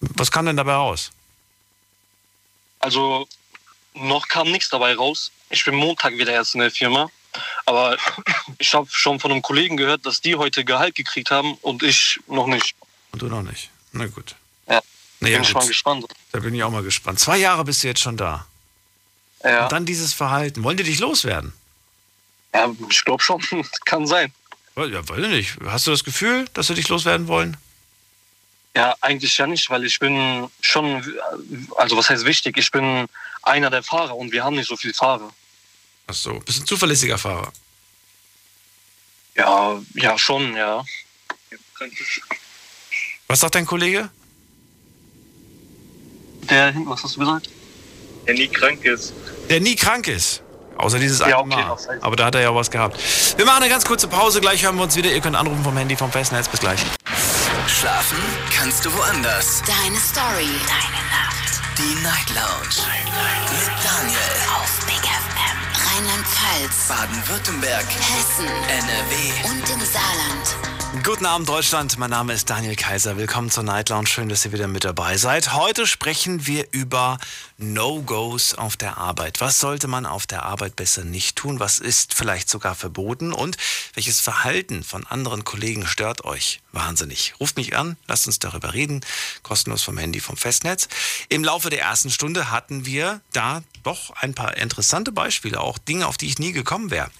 Was 0.00 0.30
kam 0.30 0.46
denn 0.46 0.56
dabei 0.56 0.74
raus? 0.74 1.10
Also 2.80 3.28
noch 3.94 4.28
kam 4.28 4.50
nichts 4.50 4.68
dabei 4.68 4.94
raus. 4.94 5.30
Ich 5.50 5.64
bin 5.64 5.74
Montag 5.74 6.16
wieder 6.16 6.32
erst 6.32 6.54
in 6.54 6.60
der 6.60 6.70
Firma. 6.70 7.10
Aber 7.66 7.96
ich 8.58 8.74
habe 8.74 8.88
schon 8.90 9.20
von 9.20 9.30
einem 9.30 9.42
Kollegen 9.42 9.76
gehört, 9.76 10.04
dass 10.06 10.20
die 10.20 10.36
heute 10.36 10.64
Gehalt 10.64 10.94
gekriegt 10.94 11.30
haben 11.30 11.54
und 11.62 11.82
ich 11.82 12.18
noch 12.26 12.46
nicht. 12.46 12.74
Und 13.12 13.22
du 13.22 13.26
noch 13.26 13.42
nicht. 13.42 13.70
Na 13.92 14.06
gut. 14.06 14.34
Ja. 14.68 14.80
Naja, 15.20 15.36
bin 15.38 15.44
ich 15.44 15.54
mal 15.54 15.66
gespannt. 15.66 16.06
Da 16.32 16.40
bin 16.40 16.54
ich 16.54 16.62
auch 16.62 16.70
mal 16.70 16.82
gespannt. 16.82 17.20
Zwei 17.20 17.38
Jahre 17.38 17.64
bist 17.64 17.82
du 17.82 17.88
jetzt 17.88 18.00
schon 18.00 18.16
da. 18.16 18.46
Ja. 19.42 19.64
Und 19.64 19.72
dann 19.72 19.86
dieses 19.86 20.12
Verhalten. 20.12 20.62
Wollen 20.64 20.76
die 20.76 20.82
dich 20.82 20.98
loswerden? 20.98 21.52
Ja, 22.54 22.70
ich 22.88 23.04
glaube 23.04 23.22
schon. 23.22 23.42
Kann 23.84 24.06
sein. 24.06 24.32
Ja, 24.76 25.08
weiß 25.08 25.18
ich 25.18 25.28
nicht. 25.28 25.56
Hast 25.66 25.86
du 25.86 25.90
das 25.90 26.04
Gefühl, 26.04 26.46
dass 26.54 26.68
sie 26.68 26.74
dich 26.74 26.88
loswerden 26.88 27.28
wollen? 27.28 27.56
Ja, 28.74 28.94
eigentlich 29.00 29.36
ja 29.36 29.46
nicht, 29.46 29.68
weil 29.68 29.84
ich 29.84 29.98
bin 29.98 30.48
schon, 30.60 31.04
also 31.76 31.96
was 31.96 32.08
heißt 32.08 32.24
wichtig, 32.24 32.56
ich 32.56 32.70
bin 32.70 33.06
einer 33.42 33.68
der 33.68 33.82
Fahrer 33.82 34.16
und 34.16 34.32
wir 34.32 34.44
haben 34.44 34.56
nicht 34.56 34.68
so 34.68 34.76
viele 34.76 34.94
Fahrer. 34.94 35.32
Ach 36.06 36.14
so, 36.14 36.38
bist 36.40 36.60
ein 36.60 36.66
zuverlässiger 36.66 37.18
Fahrer. 37.18 37.52
Ja, 39.34 39.80
ja, 39.94 40.18
schon, 40.18 40.54
ja. 40.56 40.84
Was 43.26 43.40
sagt 43.40 43.54
dein 43.54 43.66
Kollege? 43.66 44.08
Der 46.42 46.72
hinten, 46.72 46.88
was 46.88 47.02
hast 47.02 47.16
du 47.16 47.20
gesagt? 47.20 47.48
Der 48.26 48.34
nie 48.34 48.48
krank 48.48 48.84
ist. 48.84 49.12
Der 49.48 49.60
nie 49.60 49.76
krank 49.76 50.06
ist. 50.08 50.42
Außer 50.76 50.98
dieses 50.98 51.18
Ja, 51.18 51.26
eine 51.26 51.38
okay, 51.38 51.48
Mal. 51.56 51.76
Aber 52.00 52.16
da 52.16 52.26
hat 52.26 52.34
er 52.34 52.40
ja 52.42 52.54
was 52.54 52.70
gehabt. 52.70 52.98
Wir 53.36 53.44
machen 53.44 53.62
eine 53.62 53.70
ganz 53.70 53.84
kurze 53.84 54.08
Pause. 54.08 54.40
Gleich 54.40 54.64
hören 54.64 54.76
wir 54.76 54.84
uns 54.84 54.96
wieder. 54.96 55.10
Ihr 55.10 55.20
könnt 55.20 55.36
anrufen 55.36 55.62
vom 55.62 55.76
Handy, 55.76 55.94
vom 55.96 56.10
Festnetz. 56.10 56.48
Bis 56.48 56.60
gleich. 56.60 56.80
Schlafen 57.66 58.18
kannst 58.56 58.84
du 58.86 58.92
woanders. 58.94 59.62
Deine 59.66 59.96
Story. 59.98 60.48
Deine 60.66 61.02
Nacht. 61.10 61.60
Die 61.76 62.02
Night 62.02 62.30
Lounge. 62.30 62.88
Mit 63.52 63.70
Daniel. 63.84 64.18
Auf 64.56 64.86
Big 64.86 65.04
FM. 65.04 65.58
Rheinland-Pfalz. 65.86 66.88
Baden-Württemberg. 66.88 67.84
Hessen. 67.84 68.46
NRW. 68.46 69.50
Und 69.50 69.68
im 69.70 69.80
Saarland. 69.84 70.69
Guten 71.04 71.24
Abend, 71.24 71.48
Deutschland. 71.48 71.98
Mein 71.98 72.10
Name 72.10 72.32
ist 72.32 72.50
Daniel 72.50 72.74
Kaiser. 72.74 73.16
Willkommen 73.16 73.48
zur 73.48 73.62
Night 73.62 73.90
Lounge. 73.90 74.08
Schön, 74.08 74.28
dass 74.28 74.44
ihr 74.44 74.50
wieder 74.50 74.66
mit 74.66 74.82
dabei 74.82 75.16
seid. 75.18 75.52
Heute 75.52 75.86
sprechen 75.86 76.48
wir 76.48 76.66
über 76.72 77.18
No-Gos 77.58 78.54
auf 78.54 78.76
der 78.76 78.98
Arbeit. 78.98 79.40
Was 79.40 79.60
sollte 79.60 79.86
man 79.86 80.04
auf 80.04 80.26
der 80.26 80.42
Arbeit 80.42 80.74
besser 80.74 81.04
nicht 81.04 81.36
tun? 81.36 81.60
Was 81.60 81.78
ist 81.78 82.14
vielleicht 82.14 82.50
sogar 82.50 82.74
verboten? 82.74 83.32
Und 83.32 83.56
welches 83.94 84.18
Verhalten 84.18 84.82
von 84.82 85.06
anderen 85.06 85.44
Kollegen 85.44 85.86
stört 85.86 86.24
euch 86.24 86.60
wahnsinnig? 86.72 87.34
Ruft 87.38 87.56
mich 87.56 87.76
an, 87.76 87.96
lasst 88.08 88.26
uns 88.26 88.40
darüber 88.40 88.74
reden. 88.74 89.00
Kostenlos 89.44 89.84
vom 89.84 89.96
Handy, 89.96 90.18
vom 90.18 90.36
Festnetz. 90.36 90.88
Im 91.28 91.44
Laufe 91.44 91.70
der 91.70 91.82
ersten 91.82 92.10
Stunde 92.10 92.50
hatten 92.50 92.84
wir 92.84 93.20
da 93.32 93.62
doch 93.84 94.10
ein 94.16 94.34
paar 94.34 94.56
interessante 94.56 95.12
Beispiele, 95.12 95.60
auch 95.60 95.78
Dinge, 95.78 96.08
auf 96.08 96.18
die 96.18 96.26
ich 96.26 96.40
nie 96.40 96.50
gekommen 96.50 96.90
wäre. 96.90 97.12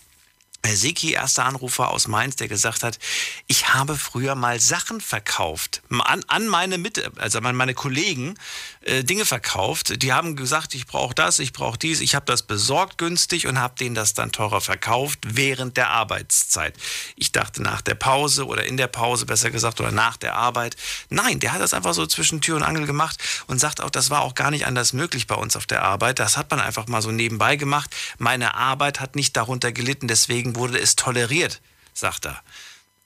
Herr 0.64 0.76
Siki, 0.76 1.12
erster 1.12 1.46
Anrufer 1.46 1.90
aus 1.90 2.06
Mainz, 2.06 2.36
der 2.36 2.46
gesagt 2.46 2.82
hat, 2.82 2.98
ich 3.46 3.72
habe 3.72 3.96
früher 3.96 4.34
mal 4.34 4.60
Sachen 4.60 5.00
verkauft, 5.00 5.82
an, 5.88 6.22
an 6.28 6.48
meine 6.48 6.76
Mitte, 6.76 7.10
also 7.16 7.38
an 7.38 7.56
meine 7.56 7.72
Kollegen 7.74 8.34
äh, 8.82 9.02
Dinge 9.02 9.24
verkauft. 9.24 10.02
Die 10.02 10.12
haben 10.12 10.36
gesagt, 10.36 10.74
ich 10.74 10.86
brauche 10.86 11.14
das, 11.14 11.38
ich 11.38 11.52
brauche 11.52 11.78
dies, 11.78 12.00
ich 12.00 12.14
habe 12.14 12.26
das 12.26 12.42
besorgt 12.42 12.98
günstig 12.98 13.46
und 13.46 13.58
habe 13.58 13.74
denen 13.76 13.94
das 13.94 14.14
dann 14.14 14.32
teurer 14.32 14.60
verkauft 14.60 15.20
während 15.26 15.76
der 15.76 15.90
Arbeitszeit. 15.90 16.74
Ich 17.16 17.32
dachte 17.32 17.62
nach 17.62 17.80
der 17.80 17.94
Pause 17.94 18.46
oder 18.46 18.64
in 18.64 18.76
der 18.76 18.86
Pause 18.86 19.26
besser 19.26 19.50
gesagt 19.50 19.80
oder 19.80 19.92
nach 19.92 20.18
der 20.18 20.34
Arbeit. 20.34 20.76
Nein, 21.08 21.40
der 21.40 21.52
hat 21.52 21.60
das 21.60 21.74
einfach 21.74 21.94
so 21.94 22.06
zwischen 22.06 22.40
Tür 22.40 22.56
und 22.56 22.62
Angel 22.62 22.86
gemacht 22.86 23.18
und 23.46 23.58
sagt 23.58 23.80
auch, 23.80 23.90
das 23.90 24.10
war 24.10 24.22
auch 24.22 24.34
gar 24.34 24.50
nicht 24.50 24.66
anders 24.66 24.92
möglich 24.92 25.26
bei 25.26 25.34
uns 25.34 25.56
auf 25.56 25.66
der 25.66 25.82
Arbeit. 25.82 26.18
Das 26.18 26.36
hat 26.36 26.50
man 26.50 26.60
einfach 26.60 26.86
mal 26.86 27.02
so 27.02 27.10
nebenbei 27.10 27.56
gemacht. 27.56 27.90
Meine 28.18 28.54
Arbeit 28.54 29.00
hat 29.00 29.16
nicht 29.16 29.36
darunter 29.36 29.72
gelitten, 29.72 30.06
deswegen 30.06 30.49
wurde 30.56 30.78
es 30.78 30.96
toleriert, 30.96 31.60
sagt 31.94 32.26
er. 32.26 32.42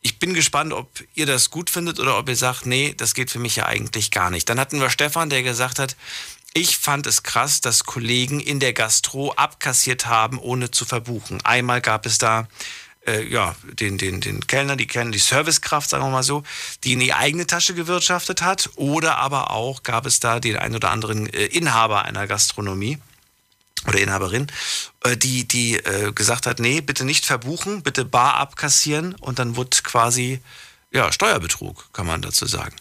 Ich 0.00 0.18
bin 0.18 0.34
gespannt, 0.34 0.72
ob 0.72 1.02
ihr 1.14 1.24
das 1.24 1.50
gut 1.50 1.70
findet 1.70 1.98
oder 1.98 2.18
ob 2.18 2.28
ihr 2.28 2.36
sagt, 2.36 2.66
nee, 2.66 2.94
das 2.96 3.14
geht 3.14 3.30
für 3.30 3.38
mich 3.38 3.56
ja 3.56 3.66
eigentlich 3.66 4.10
gar 4.10 4.30
nicht. 4.30 4.48
Dann 4.48 4.60
hatten 4.60 4.80
wir 4.80 4.90
Stefan, 4.90 5.30
der 5.30 5.42
gesagt 5.42 5.78
hat, 5.78 5.96
ich 6.52 6.76
fand 6.76 7.06
es 7.06 7.22
krass, 7.22 7.60
dass 7.60 7.84
Kollegen 7.84 8.38
in 8.38 8.60
der 8.60 8.74
Gastro 8.74 9.32
abkassiert 9.32 10.06
haben, 10.06 10.38
ohne 10.38 10.70
zu 10.70 10.84
verbuchen. 10.84 11.44
Einmal 11.44 11.80
gab 11.80 12.06
es 12.06 12.18
da 12.18 12.46
äh, 13.06 13.22
ja, 13.26 13.54
den, 13.64 13.98
den, 13.98 14.20
den 14.20 14.46
Kellner, 14.46 14.76
die 14.76 14.86
kennen 14.86 15.12
die 15.12 15.18
Servicekraft, 15.18 15.90
sagen 15.90 16.04
wir 16.04 16.10
mal 16.10 16.22
so, 16.22 16.42
die 16.84 16.92
in 16.92 17.00
die 17.00 17.12
eigene 17.12 17.46
Tasche 17.46 17.74
gewirtschaftet 17.74 18.42
hat. 18.42 18.70
Oder 18.76 19.18
aber 19.18 19.50
auch 19.50 19.82
gab 19.82 20.06
es 20.06 20.20
da 20.20 20.40
den 20.40 20.56
ein 20.56 20.74
oder 20.74 20.90
anderen 20.90 21.26
äh, 21.32 21.46
Inhaber 21.46 22.04
einer 22.04 22.26
Gastronomie 22.26 22.98
oder 23.86 24.00
Inhaberin, 24.00 24.46
äh, 25.02 25.16
die, 25.16 25.46
die 25.46 25.76
äh, 25.76 26.12
gesagt 26.12 26.46
hat, 26.46 26.58
nee, 26.58 26.80
bitte 26.80 27.04
nicht 27.04 27.26
verbuchen, 27.26 27.82
bitte 27.82 28.04
bar 28.04 28.34
abkassieren 28.34 29.14
und 29.14 29.38
dann 29.38 29.56
wurde 29.56 29.78
quasi 29.82 30.40
ja, 30.90 31.12
Steuerbetrug, 31.12 31.92
kann 31.92 32.06
man 32.06 32.22
dazu 32.22 32.46
sagen. 32.46 32.76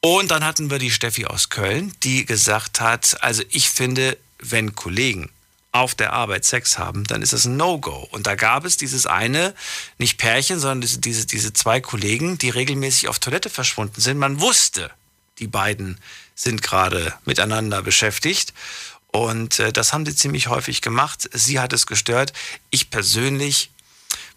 Und 0.00 0.30
dann 0.30 0.44
hatten 0.44 0.70
wir 0.70 0.78
die 0.78 0.90
Steffi 0.90 1.26
aus 1.26 1.48
Köln, 1.48 1.94
die 2.02 2.26
gesagt 2.26 2.80
hat, 2.80 3.22
also 3.22 3.42
ich 3.48 3.70
finde, 3.70 4.18
wenn 4.38 4.74
Kollegen 4.74 5.30
auf 5.70 5.94
der 5.94 6.12
Arbeit 6.12 6.44
Sex 6.44 6.78
haben, 6.78 7.04
dann 7.04 7.22
ist 7.22 7.32
das 7.32 7.46
ein 7.46 7.56
No-Go. 7.56 8.08
Und 8.12 8.26
da 8.26 8.36
gab 8.36 8.64
es 8.64 8.76
dieses 8.76 9.06
eine, 9.06 9.54
nicht 9.98 10.18
Pärchen, 10.18 10.60
sondern 10.60 10.82
diese, 10.82 10.98
diese, 10.98 11.26
diese 11.26 11.52
zwei 11.52 11.80
Kollegen, 11.80 12.38
die 12.38 12.50
regelmäßig 12.50 13.08
auf 13.08 13.18
Toilette 13.18 13.50
verschwunden 13.50 14.00
sind. 14.00 14.18
Man 14.18 14.40
wusste, 14.40 14.90
die 15.38 15.48
beiden 15.48 15.98
sind 16.36 16.62
gerade 16.62 17.14
miteinander 17.24 17.82
beschäftigt. 17.82 18.52
Und 19.14 19.60
äh, 19.60 19.72
das 19.72 19.92
haben 19.92 20.04
sie 20.04 20.16
ziemlich 20.16 20.48
häufig 20.48 20.80
gemacht. 20.80 21.30
Sie 21.32 21.60
hat 21.60 21.72
es 21.72 21.86
gestört. 21.86 22.32
Ich 22.70 22.90
persönlich 22.90 23.70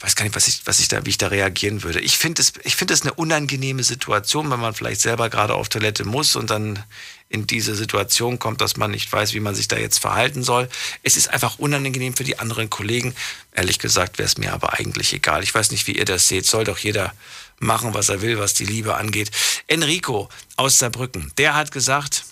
weiß 0.02 0.16
gar 0.16 0.24
nicht, 0.24 0.36
was 0.36 0.48
ich, 0.48 0.62
was 0.66 0.80
ich 0.80 0.88
da, 0.88 1.04
wie 1.04 1.10
ich 1.10 1.18
da 1.18 1.30
reagieren 1.30 1.82
würde. 1.82 2.00
Ich 2.00 2.20
finde 2.20 2.44
es, 2.44 2.54
ich 2.64 2.76
finde 2.76 2.94
es 2.94 3.02
eine 3.02 3.16
unangenehme 3.16 3.84
Situation, 3.84 4.52
wenn 4.52 4.60
man 4.60 4.76
vielleicht 4.76 5.02
selber 5.02 5.32
gerade 5.32 5.56
auf 5.56 5.70
Toilette 5.70 6.06
muss 6.06 6.36
und 6.36 6.52
dann 6.52 6.84
in 7.28 7.48
diese 7.48 7.74
Situation 7.74 8.38
kommt, 8.38 8.62
dass 8.62 8.78
man 8.78 8.92
nicht 8.92 9.12
weiß, 9.12 9.34
wie 9.34 9.40
man 9.40 9.56
sich 9.56 9.68
da 9.68 9.78
jetzt 9.78 9.98
verhalten 9.98 10.44
soll. 10.44 10.70
Es 11.02 11.18
ist 11.18 11.30
einfach 11.30 11.58
unangenehm 11.58 12.16
für 12.16 12.24
die 12.24 12.38
anderen 12.38 12.70
Kollegen. 12.70 13.16
Ehrlich 13.54 13.80
gesagt 13.80 14.20
wäre 14.20 14.28
es 14.28 14.38
mir 14.38 14.54
aber 14.54 14.74
eigentlich 14.74 15.12
egal. 15.12 15.42
Ich 15.42 15.56
weiß 15.56 15.72
nicht, 15.72 15.88
wie 15.88 15.98
ihr 15.98 16.06
das 16.06 16.28
seht. 16.28 16.46
Soll 16.46 16.66
doch 16.66 16.78
jeder 16.78 17.16
machen, 17.58 17.96
was 17.96 18.10
er 18.10 18.22
will, 18.22 18.38
was 18.38 18.54
die 18.54 18.66
Liebe 18.66 18.94
angeht. 18.94 19.32
Enrico 19.66 20.30
aus 20.56 20.78
Saarbrücken, 20.78 21.32
der 21.40 21.56
hat 21.56 21.72
gesagt, 21.72 22.26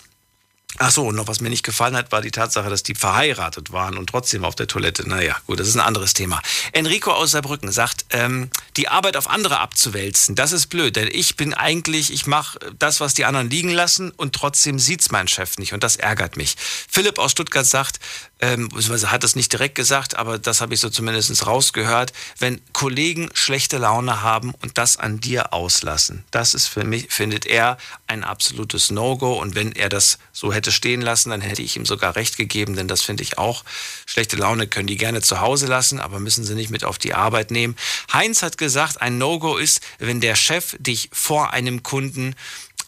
Ach 0.78 0.90
so, 0.90 1.06
und 1.06 1.14
noch 1.14 1.26
was 1.26 1.40
mir 1.40 1.48
nicht 1.48 1.64
gefallen 1.64 1.96
hat, 1.96 2.12
war 2.12 2.20
die 2.20 2.30
Tatsache, 2.30 2.68
dass 2.68 2.82
die 2.82 2.94
verheiratet 2.94 3.72
waren 3.72 3.96
und 3.96 4.10
trotzdem 4.10 4.44
auf 4.44 4.54
der 4.54 4.66
Toilette. 4.66 5.08
Naja, 5.08 5.36
gut, 5.46 5.58
das 5.58 5.68
ist 5.68 5.76
ein 5.76 5.80
anderes 5.80 6.12
Thema. 6.12 6.42
Enrico 6.72 7.12
aus 7.12 7.30
Saarbrücken 7.30 7.72
sagt, 7.72 8.04
ähm, 8.10 8.50
die 8.76 8.88
Arbeit 8.88 9.16
auf 9.16 9.30
andere 9.30 9.60
abzuwälzen, 9.60 10.34
das 10.34 10.52
ist 10.52 10.66
blöd, 10.66 10.96
denn 10.96 11.08
ich 11.10 11.36
bin 11.36 11.54
eigentlich, 11.54 12.12
ich 12.12 12.26
mache 12.26 12.58
das, 12.78 13.00
was 13.00 13.14
die 13.14 13.24
anderen 13.24 13.48
liegen 13.48 13.70
lassen 13.70 14.10
und 14.10 14.34
trotzdem 14.34 14.78
sieht's 14.78 15.10
mein 15.10 15.28
Chef 15.28 15.56
nicht 15.56 15.72
und 15.72 15.82
das 15.82 15.96
ärgert 15.96 16.36
mich. 16.36 16.56
Philipp 16.88 17.18
aus 17.18 17.32
Stuttgart 17.32 17.66
sagt, 17.66 17.98
ähm, 18.40 18.68
hat 18.70 19.24
das 19.24 19.34
nicht 19.34 19.52
direkt 19.52 19.74
gesagt, 19.74 20.16
aber 20.16 20.38
das 20.38 20.60
habe 20.60 20.74
ich 20.74 20.80
so 20.80 20.90
zumindest 20.90 21.46
rausgehört, 21.46 22.12
wenn 22.38 22.60
Kollegen 22.72 23.30
schlechte 23.32 23.78
Laune 23.78 24.22
haben 24.22 24.52
und 24.62 24.76
das 24.76 24.98
an 24.98 25.20
dir 25.20 25.54
auslassen, 25.54 26.24
das 26.30 26.52
ist 26.52 26.66
für 26.66 26.84
mich, 26.84 27.06
findet 27.08 27.46
er, 27.46 27.78
ein 28.06 28.24
absolutes 28.24 28.90
No-Go 28.90 29.40
und 29.40 29.54
wenn 29.54 29.72
er 29.72 29.88
das 29.88 30.18
so 30.32 30.52
hätte 30.52 30.70
stehen 30.70 31.00
lassen, 31.00 31.30
dann 31.30 31.40
hätte 31.40 31.62
ich 31.62 31.76
ihm 31.76 31.86
sogar 31.86 32.16
recht 32.16 32.36
gegeben, 32.36 32.76
denn 32.76 32.88
das 32.88 33.02
finde 33.02 33.22
ich 33.22 33.38
auch. 33.38 33.64
Schlechte 34.04 34.36
Laune 34.36 34.66
können 34.66 34.86
die 34.86 34.96
gerne 34.96 35.22
zu 35.22 35.40
Hause 35.40 35.66
lassen, 35.66 35.98
aber 35.98 36.20
müssen 36.20 36.44
sie 36.44 36.54
nicht 36.54 36.70
mit 36.70 36.84
auf 36.84 36.98
die 36.98 37.14
Arbeit 37.14 37.50
nehmen. 37.50 37.76
Heinz 38.12 38.42
hat 38.42 38.58
gesagt, 38.58 39.00
ein 39.00 39.18
No-Go 39.18 39.56
ist, 39.56 39.80
wenn 39.98 40.20
der 40.20 40.36
Chef 40.36 40.76
dich 40.78 41.08
vor 41.12 41.52
einem 41.52 41.82
Kunden 41.82 42.34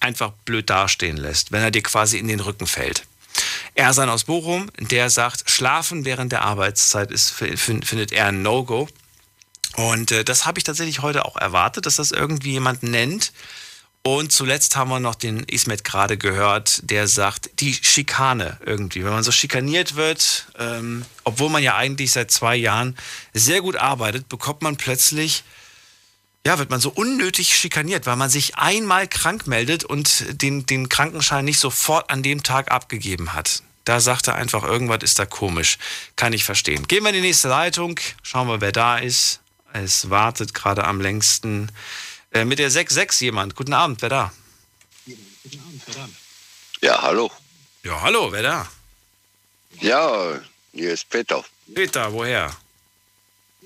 einfach 0.01 0.33
blöd 0.45 0.69
dastehen 0.71 1.17
lässt, 1.17 1.53
wenn 1.53 1.63
er 1.63 1.71
dir 1.71 1.83
quasi 1.83 2.19
in 2.19 2.29
den 2.29 2.41
Rücken 2.41 2.67
fällt. 2.67 3.05
Ersan 3.79 4.11
aus 4.11 4.25
Bochum, 4.25 4.71
der 4.81 5.09
sagt, 5.09 5.49
Schlafen 5.49 6.05
während 6.05 6.33
der 6.33 6.43
Arbeitszeit 6.43 7.13
ist, 7.13 7.31
findet 7.31 8.11
er 8.11 8.27
ein 8.27 8.43
No-Go. 8.43 8.89
Und 9.77 10.11
äh, 10.11 10.25
das 10.25 10.47
habe 10.47 10.59
ich 10.59 10.65
tatsächlich 10.65 11.01
heute 11.01 11.25
auch 11.25 11.37
erwartet, 11.37 11.87
dass 11.87 11.97
das 11.97 12.11
irgendwie 12.11 12.51
jemand 12.51 12.83
nennt. 12.83 13.33
Und 14.03 14.33
zuletzt 14.33 14.75
haben 14.75 14.91
wir 14.91 14.99
noch 14.99 15.15
den 15.15 15.45
Ismet 15.45 15.85
gerade 15.85 16.19
gehört, 16.19 16.91
der 16.91 17.07
sagt, 17.07 17.61
die 17.61 17.73
Schikane 17.73 18.59
irgendwie. 18.67 19.05
Wenn 19.05 19.13
man 19.13 19.23
so 19.23 19.31
schikaniert 19.31 19.95
wird, 19.95 20.49
ähm, 20.59 21.05
obwohl 21.23 21.49
man 21.49 21.63
ja 21.63 21.77
eigentlich 21.77 22.11
seit 22.11 22.33
zwei 22.33 22.57
Jahren 22.57 22.97
sehr 23.33 23.61
gut 23.61 23.77
arbeitet, 23.77 24.29
bekommt 24.29 24.63
man 24.63 24.77
plötzlich 24.77 25.45
ja, 26.47 26.59
wird 26.59 26.71
man 26.71 26.81
so 26.81 26.91
unnötig 26.91 27.55
schikaniert, 27.55 28.07
weil 28.07 28.17
man 28.17 28.31
sich 28.31 28.57
einmal 28.57 29.07
krank 29.07 29.47
meldet 29.47 29.85
und 29.85 30.25
den, 30.43 30.65
den 30.67 30.89
Krankenschein 30.89 31.45
nicht 31.45 31.59
sofort 31.61 32.11
an 32.11 32.23
dem 32.23 32.43
Tag 32.43 32.71
abgegeben 32.71 33.35
hat. 33.35 33.63
Da 33.89 34.01
sagt 34.01 34.29
er 34.29 34.35
einfach, 34.35 34.65
irgendwas 34.65 34.99
ist 35.03 35.19
da 35.19 35.25
komisch. 35.25 35.79
Kann 36.15 36.35
ich 36.35 36.45
verstehen. 36.45 36.87
Gehen 36.89 37.05
wir 37.05 37.09
in 37.09 37.15
die 37.15 37.23
nächste 37.23 37.49
Leitung. 37.49 37.99
Schauen 38.23 38.47
wir, 38.47 38.61
wer 38.61 38.71
da 38.71 38.99
ist. 38.99 39.41
Es 39.73 40.11
wartet 40.11 40.53
gerade 40.53 40.85
am 40.85 41.01
längsten. 41.01 41.73
Äh, 42.31 42.45
mit 42.45 42.59
der 42.59 42.71
6-6 42.71 43.25
jemand. 43.25 43.55
Guten 43.55 43.73
Abend, 43.73 44.03
wer 44.03 44.11
da? 44.11 44.33
Ja, 46.83 47.01
hallo. 47.01 47.31
Ja, 47.83 47.99
hallo, 48.03 48.31
wer 48.31 48.43
da? 48.43 48.69
Ja, 49.81 50.39
hier 50.75 50.93
ist 50.93 51.09
Peter. 51.09 51.43
Peter, 51.75 52.13
woher? 52.13 52.55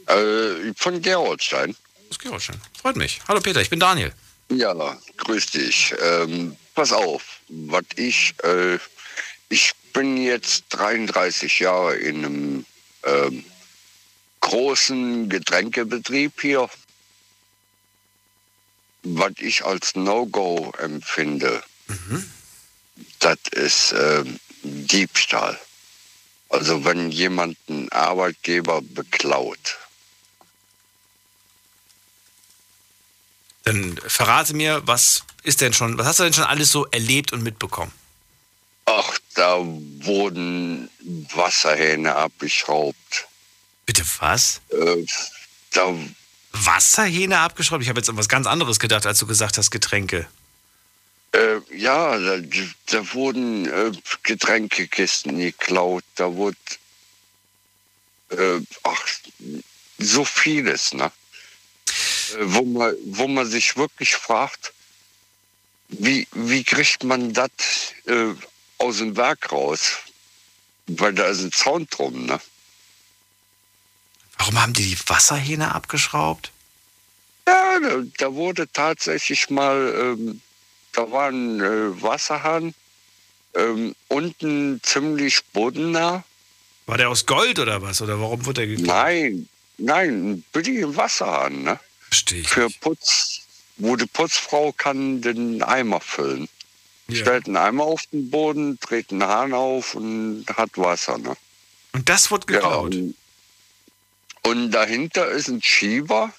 Äh, 0.06 0.72
von 0.76 1.02
Gerolstein. 1.02 1.74
Aus 2.10 2.18
Gerolstein. 2.20 2.60
Freut 2.80 2.94
mich. 2.94 3.20
Hallo 3.26 3.40
Peter, 3.40 3.60
ich 3.60 3.70
bin 3.70 3.80
Daniel. 3.80 4.12
Ja, 4.50 4.96
grüß 5.16 5.46
dich. 5.46 5.92
Ähm, 6.00 6.56
pass 6.76 6.92
auf, 6.92 7.40
was 7.48 7.82
ich, 7.96 8.34
äh, 8.44 8.78
ich 9.48 9.74
bin 9.92 10.16
jetzt 10.16 10.64
33 10.70 11.60
Jahre 11.60 11.96
in 11.96 12.24
einem 12.24 12.66
ähm, 13.04 13.44
großen 14.40 15.28
Getränkebetrieb 15.28 16.40
hier. 16.40 16.68
Was 19.04 19.32
ich 19.38 19.64
als 19.64 19.96
No-Go 19.96 20.72
empfinde, 20.78 21.62
mhm. 21.88 22.30
das 23.18 23.38
ist 23.50 23.92
ähm, 23.92 24.38
Diebstahl. 24.62 25.58
Also 26.48 26.84
wenn 26.84 27.10
jemand 27.10 27.56
einen 27.68 27.90
Arbeitgeber 27.90 28.80
beklaut, 28.82 29.78
Dann 33.64 33.96
verrate 34.06 34.54
mir, 34.54 34.82
was 34.86 35.24
ist 35.44 35.60
denn 35.60 35.72
schon, 35.72 35.96
was 35.98 36.06
hast 36.06 36.18
du 36.18 36.24
denn 36.24 36.32
schon 36.32 36.44
alles 36.44 36.72
so 36.72 36.86
erlebt 36.86 37.32
und 37.32 37.42
mitbekommen? 37.42 37.92
Ach, 38.94 39.18
da 39.34 39.58
wurden 39.60 40.90
Wasserhähne 41.34 42.14
abgeschraubt. 42.14 43.26
Bitte 43.86 44.04
was? 44.18 44.60
Äh, 44.70 45.06
da 45.70 45.94
Wasserhähne 46.52 47.38
abgeschraubt? 47.38 47.82
Ich 47.82 47.88
habe 47.88 48.00
jetzt 48.00 48.10
an 48.10 48.16
was 48.18 48.28
ganz 48.28 48.46
anderes 48.46 48.78
gedacht, 48.78 49.06
als 49.06 49.18
du 49.18 49.26
gesagt 49.26 49.56
hast, 49.56 49.70
Getränke. 49.70 50.28
Äh, 51.32 51.60
ja, 51.74 52.18
da, 52.18 52.36
da 52.86 53.14
wurden 53.14 53.66
äh, 53.66 53.92
Getränkekisten 54.22 55.38
geklaut, 55.38 56.04
da 56.16 56.34
wurde 56.34 56.58
äh, 58.28 58.60
ach, 58.82 59.06
so 59.98 60.24
vieles, 60.26 60.92
ne? 60.92 61.10
wo 62.40 62.62
man, 62.64 62.94
wo 63.06 63.28
man 63.28 63.46
sich 63.46 63.76
wirklich 63.76 64.14
fragt, 64.14 64.72
wie, 65.88 66.26
wie 66.32 66.64
kriegt 66.64 67.04
man 67.04 67.32
das 67.32 67.50
äh, 68.06 68.34
aus 68.82 68.98
dem 68.98 69.16
Werk 69.16 69.52
raus? 69.52 69.98
Weil 70.86 71.14
da 71.14 71.26
ist 71.26 71.40
ein 71.40 71.52
Zaun 71.52 71.86
drum, 71.90 72.26
ne? 72.26 72.40
Warum 74.38 74.60
haben 74.60 74.72
die 74.72 74.90
die 74.90 75.08
Wasserhähne 75.08 75.74
abgeschraubt? 75.74 76.50
Ja, 77.46 77.78
da, 78.18 78.34
wurde 78.34 78.70
tatsächlich 78.72 79.50
mal, 79.50 79.94
ähm, 79.96 80.40
da 80.92 81.10
war 81.10 81.28
ein 81.28 81.60
äh, 81.60 82.02
Wasserhahn 82.02 82.74
ähm, 83.54 83.94
unten 84.08 84.80
ziemlich 84.82 85.44
bodennah. 85.52 86.24
War 86.86 86.98
der 86.98 87.10
aus 87.10 87.26
Gold 87.26 87.58
oder 87.58 87.82
was? 87.82 88.02
Oder 88.02 88.20
warum 88.20 88.44
wurde 88.44 88.66
der 88.66 88.66
gekauft? 88.66 88.86
Nein, 88.86 89.48
nein, 89.78 90.32
ein 90.32 90.44
billigen 90.52 90.96
Wasserhahn, 90.96 91.62
ne? 91.62 91.78
Verstehe 92.08 92.40
ich. 92.40 92.48
Für 92.48 92.68
Putz, 92.68 93.42
wo 93.76 93.96
die 93.96 94.06
Putzfrau 94.06 94.72
kann 94.72 95.20
den 95.20 95.62
Eimer 95.62 96.00
füllen. 96.00 96.48
Stellt 97.10 97.46
einen 97.46 97.56
Eimer 97.56 97.84
auf 97.84 98.06
den 98.06 98.30
Boden, 98.30 98.78
dreht 98.80 99.10
einen 99.10 99.24
Hahn 99.24 99.52
auf 99.52 99.94
und 99.94 100.46
hat 100.48 100.70
Wasser, 100.76 101.18
ne? 101.18 101.36
Und 101.92 102.08
das 102.08 102.30
wird 102.30 102.46
geklaut. 102.46 102.94
Ja, 102.94 103.00
und, 103.00 103.16
und 104.44 104.70
dahinter 104.70 105.28
ist 105.28 105.48
ein 105.48 105.62
Schieber 105.62 106.32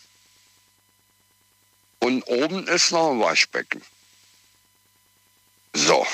und 1.99 2.24
oben 2.24 2.68
ist 2.68 2.91
noch 2.91 3.11
ein 3.11 3.20
Waschbecken. 3.20 3.82
So. 5.74 6.05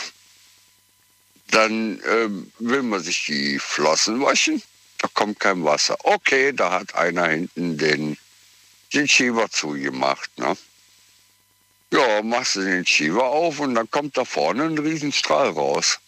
Dann 1.51 2.01
ähm, 2.05 2.51
will 2.59 2.83
man 2.83 3.01
sich 3.01 3.25
die 3.25 3.57
Flossen 3.59 4.21
waschen. 4.21 4.61
Da 4.99 5.07
kommt 5.13 5.39
kein 5.39 5.63
Wasser. 5.63 5.97
Okay, 6.03 6.53
da 6.53 6.71
hat 6.71 6.93
einer 6.93 7.27
hinten 7.27 7.77
den, 7.77 8.17
den 8.93 9.07
Schieber 9.07 9.49
zugemacht. 9.49 10.29
Ne? 10.37 10.55
Ja, 11.91 12.21
machst 12.21 12.55
du 12.55 12.61
den 12.61 12.85
Schieber 12.85 13.23
auf 13.23 13.59
und 13.59 13.75
dann 13.75 13.89
kommt 13.89 14.15
da 14.17 14.25
vorne 14.25 14.63
ein 14.63 14.77
Riesenstrahl 14.77 15.49
raus. 15.49 15.99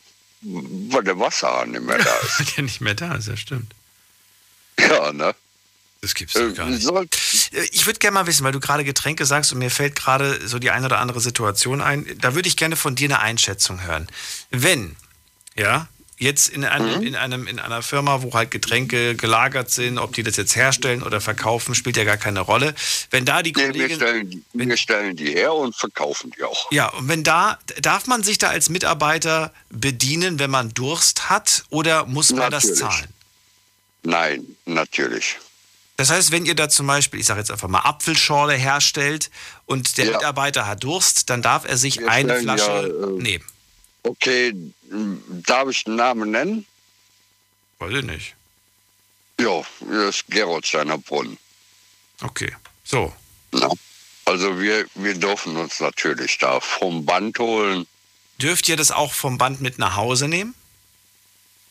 Weil 0.43 1.03
der 1.03 1.19
Wasserhahn 1.19 1.71
nicht 1.71 1.83
mehr 1.83 1.97
da 1.97 2.15
ist. 2.23 2.39
Weil 2.39 2.45
der 2.55 2.63
nicht 2.63 2.81
mehr 2.81 2.95
da 2.95 3.15
ist, 3.15 3.27
ja 3.27 3.37
stimmt. 3.37 3.73
Ja, 4.79 5.11
ne? 5.11 5.35
Das 6.01 6.15
gibt's 6.15 6.33
doch 6.33 6.53
gar 6.55 6.67
nicht. 6.67 6.87
Äh, 7.53 7.67
Ich 7.71 7.85
würde 7.85 7.99
gerne 7.99 8.15
mal 8.15 8.25
wissen, 8.27 8.43
weil 8.43 8.51
du 8.51 8.59
gerade 8.59 8.83
Getränke 8.83 9.25
sagst 9.25 9.53
und 9.53 9.59
mir 9.59 9.69
fällt 9.69 9.95
gerade 9.95 10.47
so 10.47 10.57
die 10.57 10.71
eine 10.71 10.87
oder 10.87 10.97
andere 10.99 11.21
Situation 11.21 11.81
ein. 11.81 12.07
Da 12.19 12.33
würde 12.33 12.47
ich 12.47 12.57
gerne 12.57 12.75
von 12.75 12.95
dir 12.95 13.05
eine 13.09 13.19
Einschätzung 13.19 13.83
hören. 13.83 14.07
Wenn, 14.49 14.95
ja, 15.55 15.87
jetzt 16.21 16.49
in 16.49 16.63
einem, 16.63 17.01
in 17.01 17.15
einem, 17.15 17.47
in 17.47 17.59
einer 17.59 17.81
Firma, 17.81 18.21
wo 18.21 18.33
halt 18.33 18.51
Getränke 18.51 19.15
gelagert 19.15 19.71
sind, 19.71 19.97
ob 19.97 20.13
die 20.13 20.21
das 20.23 20.37
jetzt 20.37 20.55
herstellen 20.55 21.01
oder 21.01 21.19
verkaufen, 21.19 21.73
spielt 21.73 21.97
ja 21.97 22.03
gar 22.03 22.17
keine 22.17 22.41
Rolle. 22.41 22.75
Wenn 23.09 23.25
da 23.25 23.41
die 23.41 23.51
Nee, 23.55 23.73
wir, 23.73 23.95
stellen, 23.95 24.29
die- 24.29 24.43
wir 24.53 24.77
stellen 24.77 25.15
die 25.15 25.31
her 25.33 25.53
und 25.53 25.75
verkaufen 25.75 26.31
die 26.37 26.43
auch. 26.43 26.71
ja, 26.71 26.89
und 26.89 27.07
wenn 27.07 27.23
da, 27.23 27.57
darf 27.81 28.05
man 28.05 28.21
sich 28.23 28.37
da 28.37 28.49
als 28.49 28.69
Mitarbeiter 28.69 29.51
bedienen, 29.69 30.37
wenn 30.37 30.51
man 30.51 30.73
Durst 30.75 31.29
hat, 31.31 31.63
oder 31.71 32.05
muss 32.05 32.31
man 32.31 32.51
das 32.51 32.65
Natürlich. 32.65 32.79
zahlen? 32.79 33.07
Nein, 34.03 34.45
natürlich. 34.65 35.37
Das 35.97 36.09
heißt, 36.09 36.31
wenn 36.31 36.45
ihr 36.45 36.55
da 36.55 36.69
zum 36.69 36.87
Beispiel, 36.87 37.19
ich 37.19 37.25
sage 37.27 37.39
jetzt 37.39 37.51
einfach 37.51 37.67
mal 37.67 37.79
Apfelschorle 37.81 38.53
herstellt 38.53 39.29
und 39.65 39.97
der 39.97 40.05
Mitarbeiter 40.05 40.65
hat 40.65 40.83
Durst, 40.83 41.29
dann 41.29 41.41
darf 41.43 41.65
er 41.67 41.77
sich 41.77 41.99
Wir 41.99 42.09
eine 42.09 42.39
Flasche 42.39 42.63
ja, 42.71 43.07
äh, 43.07 43.21
nehmen. 43.21 43.45
Okay, 44.03 44.53
darf 44.89 45.69
ich 45.69 45.83
den 45.83 45.95
Namen 45.95 46.31
nennen? 46.31 46.65
Weiß 47.79 47.93
ich 47.93 48.03
nicht. 48.03 48.35
Ja, 49.39 49.63
das 49.79 50.15
ist 50.15 50.27
Gerolsteiner 50.27 50.97
Brunnen. 50.97 51.37
Okay, 52.21 52.55
so. 52.83 53.13
Ja. 53.53 53.69
Also 54.25 54.59
wir, 54.59 54.85
wir 54.95 55.15
dürfen 55.15 55.57
uns 55.57 55.79
natürlich 55.79 56.37
da 56.37 56.59
vom 56.59 57.05
Band 57.05 57.39
holen. 57.39 57.87
Dürft 58.39 58.69
ihr 58.69 58.77
das 58.77 58.91
auch 58.91 59.13
vom 59.13 59.37
Band 59.37 59.61
mit 59.61 59.79
nach 59.79 59.95
Hause 59.95 60.27
nehmen? 60.27 60.53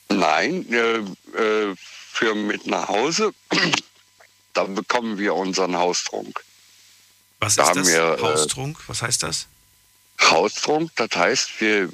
Nein, 0.08 0.66
äh, 0.72 0.98
äh, 1.38 1.74
für 1.76 2.34
mit 2.34 2.66
nach 2.66 2.88
Hause, 2.88 3.32
da 4.52 4.64
bekommen 4.64 5.16
wir 5.18 5.34
unseren 5.34 5.76
Haustrunk. 5.76 6.42
Was 7.38 7.56
Da 7.56 7.68
ist 7.70 7.76
das? 7.76 7.86
wir, 7.86 8.18
äh, 8.18 8.22
Haustrunk? 8.22 8.78
Was 8.88 9.02
heißt 9.02 9.22
das? 9.22 9.46
Haustrunk, 10.22 10.90
das 10.96 11.10
heißt, 11.14 11.60
wir, 11.60 11.88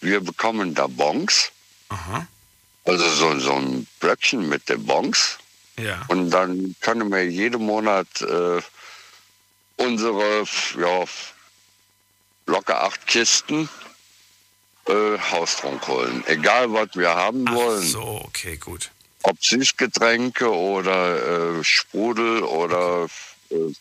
wir 0.00 0.20
bekommen 0.20 0.74
da 0.74 0.86
Bons. 0.86 1.50
Aha. 1.88 2.26
Also 2.84 3.08
so, 3.08 3.38
so 3.38 3.54
ein 3.54 3.86
Blöckchen 4.00 4.48
mit 4.48 4.68
den 4.68 4.84
Bons. 4.84 5.38
Ja. 5.78 6.04
Und 6.08 6.30
dann 6.30 6.74
können 6.80 7.10
wir 7.10 7.24
jeden 7.28 7.64
Monat 7.64 8.08
äh, 8.22 8.60
unsere 9.76 10.44
ja, 10.78 11.04
locker 12.46 12.82
acht 12.82 13.06
Kisten 13.06 13.68
äh, 14.86 15.18
Haustrunk 15.30 15.86
holen. 15.86 16.24
Egal, 16.26 16.72
was 16.72 16.88
wir 16.94 17.10
haben 17.10 17.48
wollen. 17.48 17.82
So, 17.82 18.22
okay, 18.24 18.56
gut. 18.56 18.90
Ob 19.22 19.42
Süßgetränke 19.42 20.52
oder 20.52 21.58
äh, 21.58 21.64
Sprudel 21.64 22.42
oder 22.42 23.08
äh, 23.50 23.72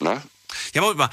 ne? 0.00 0.22
Ja, 0.72 0.80
Moment 0.80 0.98
mal. 0.98 1.10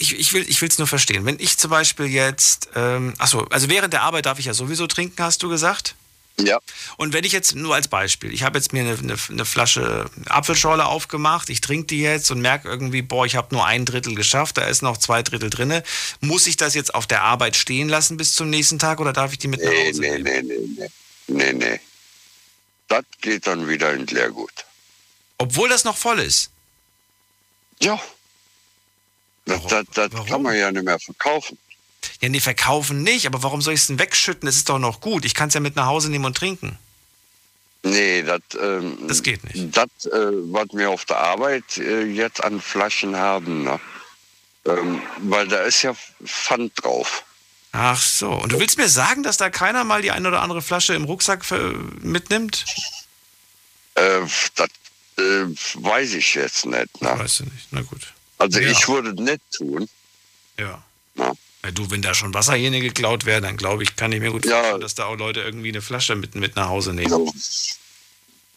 Ich, 0.00 0.18
ich 0.18 0.32
will 0.32 0.68
es 0.68 0.78
nur 0.78 0.86
verstehen. 0.86 1.26
Wenn 1.26 1.38
ich 1.38 1.58
zum 1.58 1.70
Beispiel 1.70 2.06
jetzt, 2.06 2.70
ähm, 2.74 3.12
achso, 3.18 3.44
also 3.50 3.68
während 3.68 3.92
der 3.92 4.00
Arbeit 4.02 4.24
darf 4.24 4.38
ich 4.38 4.46
ja 4.46 4.54
sowieso 4.54 4.86
trinken, 4.86 5.22
hast 5.22 5.42
du 5.42 5.50
gesagt? 5.50 5.94
Ja. 6.38 6.58
Und 6.96 7.12
wenn 7.12 7.24
ich 7.24 7.32
jetzt, 7.32 7.54
nur 7.54 7.74
als 7.74 7.86
Beispiel, 7.86 8.32
ich 8.32 8.42
habe 8.42 8.56
jetzt 8.56 8.72
mir 8.72 8.80
eine, 8.80 8.96
eine, 8.98 9.16
eine 9.28 9.44
Flasche 9.44 10.10
Apfelschorle 10.26 10.86
aufgemacht, 10.86 11.50
ich 11.50 11.60
trinke 11.60 11.88
die 11.88 12.00
jetzt 12.00 12.30
und 12.30 12.40
merke 12.40 12.66
irgendwie, 12.66 13.02
boah, 13.02 13.26
ich 13.26 13.36
habe 13.36 13.54
nur 13.54 13.66
ein 13.66 13.84
Drittel 13.84 14.14
geschafft, 14.14 14.56
da 14.56 14.62
ist 14.62 14.80
noch 14.80 14.96
zwei 14.96 15.22
Drittel 15.22 15.50
drinne. 15.50 15.82
Muss 16.20 16.46
ich 16.46 16.56
das 16.56 16.74
jetzt 16.74 16.94
auf 16.94 17.06
der 17.06 17.22
Arbeit 17.22 17.56
stehen 17.56 17.90
lassen 17.90 18.16
bis 18.16 18.32
zum 18.34 18.48
nächsten 18.48 18.78
Tag 18.78 19.00
oder 19.00 19.12
darf 19.12 19.32
ich 19.32 19.38
die 19.38 19.48
mit 19.48 19.62
nach 19.62 19.70
Nee, 19.70 19.88
Hause 19.88 20.00
nee, 20.00 20.18
nehmen? 20.18 20.46
nee, 20.46 20.56
nee, 20.56 20.66
nee. 20.78 20.90
Nee, 21.26 21.52
nee. 21.52 21.80
Das 22.88 23.04
geht 23.20 23.46
dann 23.46 23.68
wieder 23.68 23.92
in 23.92 24.06
Leergut. 24.06 24.64
Obwohl 25.36 25.68
das 25.68 25.84
noch 25.84 25.96
voll 25.98 26.20
ist? 26.20 26.50
Ja. 27.80 28.00
Das, 29.50 29.86
das, 29.94 30.10
das 30.10 30.26
kann 30.26 30.42
man 30.42 30.56
ja 30.56 30.70
nicht 30.70 30.84
mehr 30.84 30.98
verkaufen. 30.98 31.58
Ja, 32.20 32.28
nee, 32.28 32.40
verkaufen 32.40 33.02
nicht, 33.02 33.26
aber 33.26 33.42
warum 33.42 33.62
soll 33.62 33.74
ich 33.74 33.80
es 33.80 33.86
denn 33.86 33.98
wegschütten? 33.98 34.46
Das 34.46 34.56
ist 34.56 34.68
doch 34.68 34.78
noch 34.78 35.00
gut. 35.00 35.24
Ich 35.24 35.34
kann 35.34 35.48
es 35.48 35.54
ja 35.54 35.60
mit 35.60 35.76
nach 35.76 35.86
Hause 35.86 36.10
nehmen 36.10 36.24
und 36.24 36.36
trinken. 36.36 36.78
Nee, 37.82 38.22
das, 38.22 38.40
ähm, 38.60 38.98
Das 39.08 39.22
geht 39.22 39.42
nicht. 39.44 39.76
Das, 39.76 39.88
äh, 40.06 40.10
was 40.52 40.68
wir 40.72 40.90
auf 40.90 41.04
der 41.06 41.18
Arbeit 41.18 41.78
äh, 41.78 42.04
jetzt 42.04 42.42
an 42.44 42.60
Flaschen 42.60 43.16
haben, 43.16 43.64
ne? 43.64 43.80
ähm, 44.66 45.00
weil 45.20 45.48
da 45.48 45.62
ist 45.62 45.82
ja 45.82 45.94
Pfand 46.24 46.72
drauf. 46.82 47.24
Ach 47.72 48.00
so. 48.00 48.32
Und 48.32 48.52
du 48.52 48.58
willst 48.58 48.76
mir 48.76 48.88
sagen, 48.88 49.22
dass 49.22 49.36
da 49.36 49.48
keiner 49.48 49.84
mal 49.84 50.02
die 50.02 50.10
eine 50.10 50.28
oder 50.28 50.42
andere 50.42 50.60
Flasche 50.60 50.94
im 50.94 51.04
Rucksack 51.04 51.44
mitnimmt? 52.02 52.66
Äh, 53.94 54.20
das 54.56 54.68
äh, 55.16 55.46
weiß 55.74 56.14
ich 56.14 56.34
jetzt 56.34 56.66
nicht. 56.66 57.00
Ne? 57.00 57.18
Weißt 57.18 57.40
du 57.40 57.44
nicht. 57.44 57.68
Na 57.70 57.82
gut. 57.82 58.12
Also 58.40 58.58
Ja. 58.58 58.70
ich 58.70 58.88
würde 58.88 59.10
es 59.10 59.16
nicht 59.20 59.40
tun. 59.52 59.88
Ja. 60.58 60.82
Ja. 61.16 61.32
Du, 61.74 61.90
wenn 61.90 62.00
da 62.02 62.14
schon 62.14 62.32
Wasserhähne 62.32 62.80
geklaut 62.80 63.26
werden, 63.26 63.44
dann 63.44 63.56
glaube 63.58 63.82
ich, 63.82 63.94
kann 63.94 64.12
ich 64.12 64.20
mir 64.20 64.30
gut 64.30 64.46
Ja. 64.46 64.52
vorstellen, 64.58 64.80
dass 64.80 64.94
da 64.94 65.04
auch 65.04 65.16
Leute 65.16 65.40
irgendwie 65.40 65.68
eine 65.68 65.82
Flasche 65.82 66.16
mit, 66.16 66.34
mit 66.34 66.56
nach 66.56 66.68
Hause 66.68 66.92
nehmen. 66.94 67.30
S- 67.34 67.78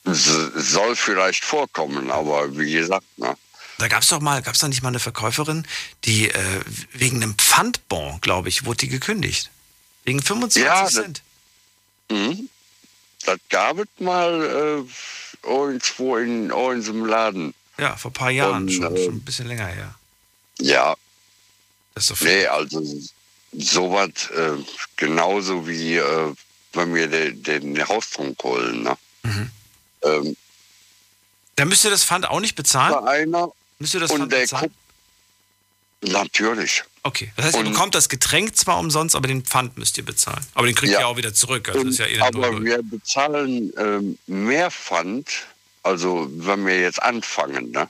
Soll 0.06 0.96
vielleicht 0.96 1.44
vorkommen, 1.46 2.12
aber 2.12 2.58
wie 2.58 2.72
gesagt, 2.74 3.06
ne? 3.18 3.36
Da 3.78 3.88
gab 3.88 4.04
es 4.04 4.10
doch 4.10 4.22
mal, 4.22 4.42
gab 4.42 4.54
es 4.54 4.60
da 4.60 4.68
nicht 4.68 4.84
mal 4.84 4.90
eine 4.90 5.00
Verkäuferin, 5.00 5.66
die 6.06 6.30
äh, 6.30 6.62
wegen 6.94 7.22
einem 7.24 7.36
Pfandbon, 7.38 8.20
glaube 8.22 8.48
ich, 8.50 8.66
wurde 8.66 8.78
die 8.80 8.88
gekündigt. 8.90 9.50
Wegen 10.06 10.22
25 10.22 10.64
Ja, 10.64 10.84
das- 10.84 10.94
Cent. 10.94 11.22
Mhm. 12.12 12.50
Das 13.26 13.40
gab 13.50 13.80
es 13.80 13.88
mal 14.00 14.86
äh, 14.86 15.48
irgendwo 15.48 16.18
in 16.18 16.52
unserem 16.52 17.06
Laden. 17.06 17.54
Ja, 17.78 17.96
vor 17.96 18.12
ein 18.12 18.14
paar 18.14 18.30
Jahren 18.32 18.64
Und, 18.64 18.72
schon, 18.72 18.96
äh, 18.96 19.04
schon 19.06 19.16
ein 19.16 19.22
bisschen 19.22 19.48
länger 19.48 19.66
her. 19.68 19.96
Ja. 20.60 20.96
Das 21.96 22.10
ist 22.10 22.18
so 22.20 22.26
nee, 22.26 22.46
also 22.48 22.84
sowas 23.52 24.10
äh, 24.36 24.52
genauso 24.98 25.68
wie 25.68 25.98
äh, 25.98 26.34
wenn 26.74 26.94
wir 26.96 27.08
den, 27.08 27.44
den 27.44 27.88
Haustrunk 27.88 28.42
holen. 28.44 28.84
Ne? 28.84 28.98
Mhm. 29.24 29.52
Ähm, 30.04 30.36
Da 31.56 31.66
müsst 31.66 31.84
ihr 31.84 31.92
das 31.92 32.04
Pfand 32.04 32.28
auch 32.28 32.40
nicht 32.40 32.56
bezahlen? 32.56 32.96
einer 33.08 33.50
Müsst 33.80 33.94
ihr 33.94 34.00
das 34.00 34.12
Pfand 34.12 34.30
bezahlen? 34.30 34.72
guckt. 36.02 36.12
Natürlich. 36.14 36.84
Okay, 37.04 37.32
das 37.36 37.46
heißt, 37.46 37.56
ihr 37.56 37.60
Und- 37.62 37.72
bekommt 37.74 37.96
das 37.96 38.10
Getränk 38.10 38.56
zwar 38.58 38.78
umsonst, 38.80 39.16
aber 39.16 39.28
den 39.28 39.44
Pfand 39.44 39.78
müsst 39.78 39.98
ihr 39.98 40.06
bezahlen. 40.06 40.45
Aber 40.54 40.66
den 40.68 40.76
kriegt 40.76 40.94
Ja. 40.94 41.02
ihr 41.02 41.08
auch 41.08 41.18
wieder 41.18 41.34
zurück. 41.34 41.68
Also 41.70 41.82
Und, 41.82 41.90
ist 41.90 42.00
ja 42.00 42.08
eh 42.08 42.20
aber 42.20 42.62
wir 42.64 42.82
bezahlen 42.84 43.72
ähm, 43.78 44.18
mehr 44.28 44.72
Pfand, 44.72 45.28
also 45.84 46.27
wenn 46.31 46.65
wir 46.65 46.80
jetzt 46.80 47.01
anfangen. 47.01 47.72
Ne? 47.72 47.89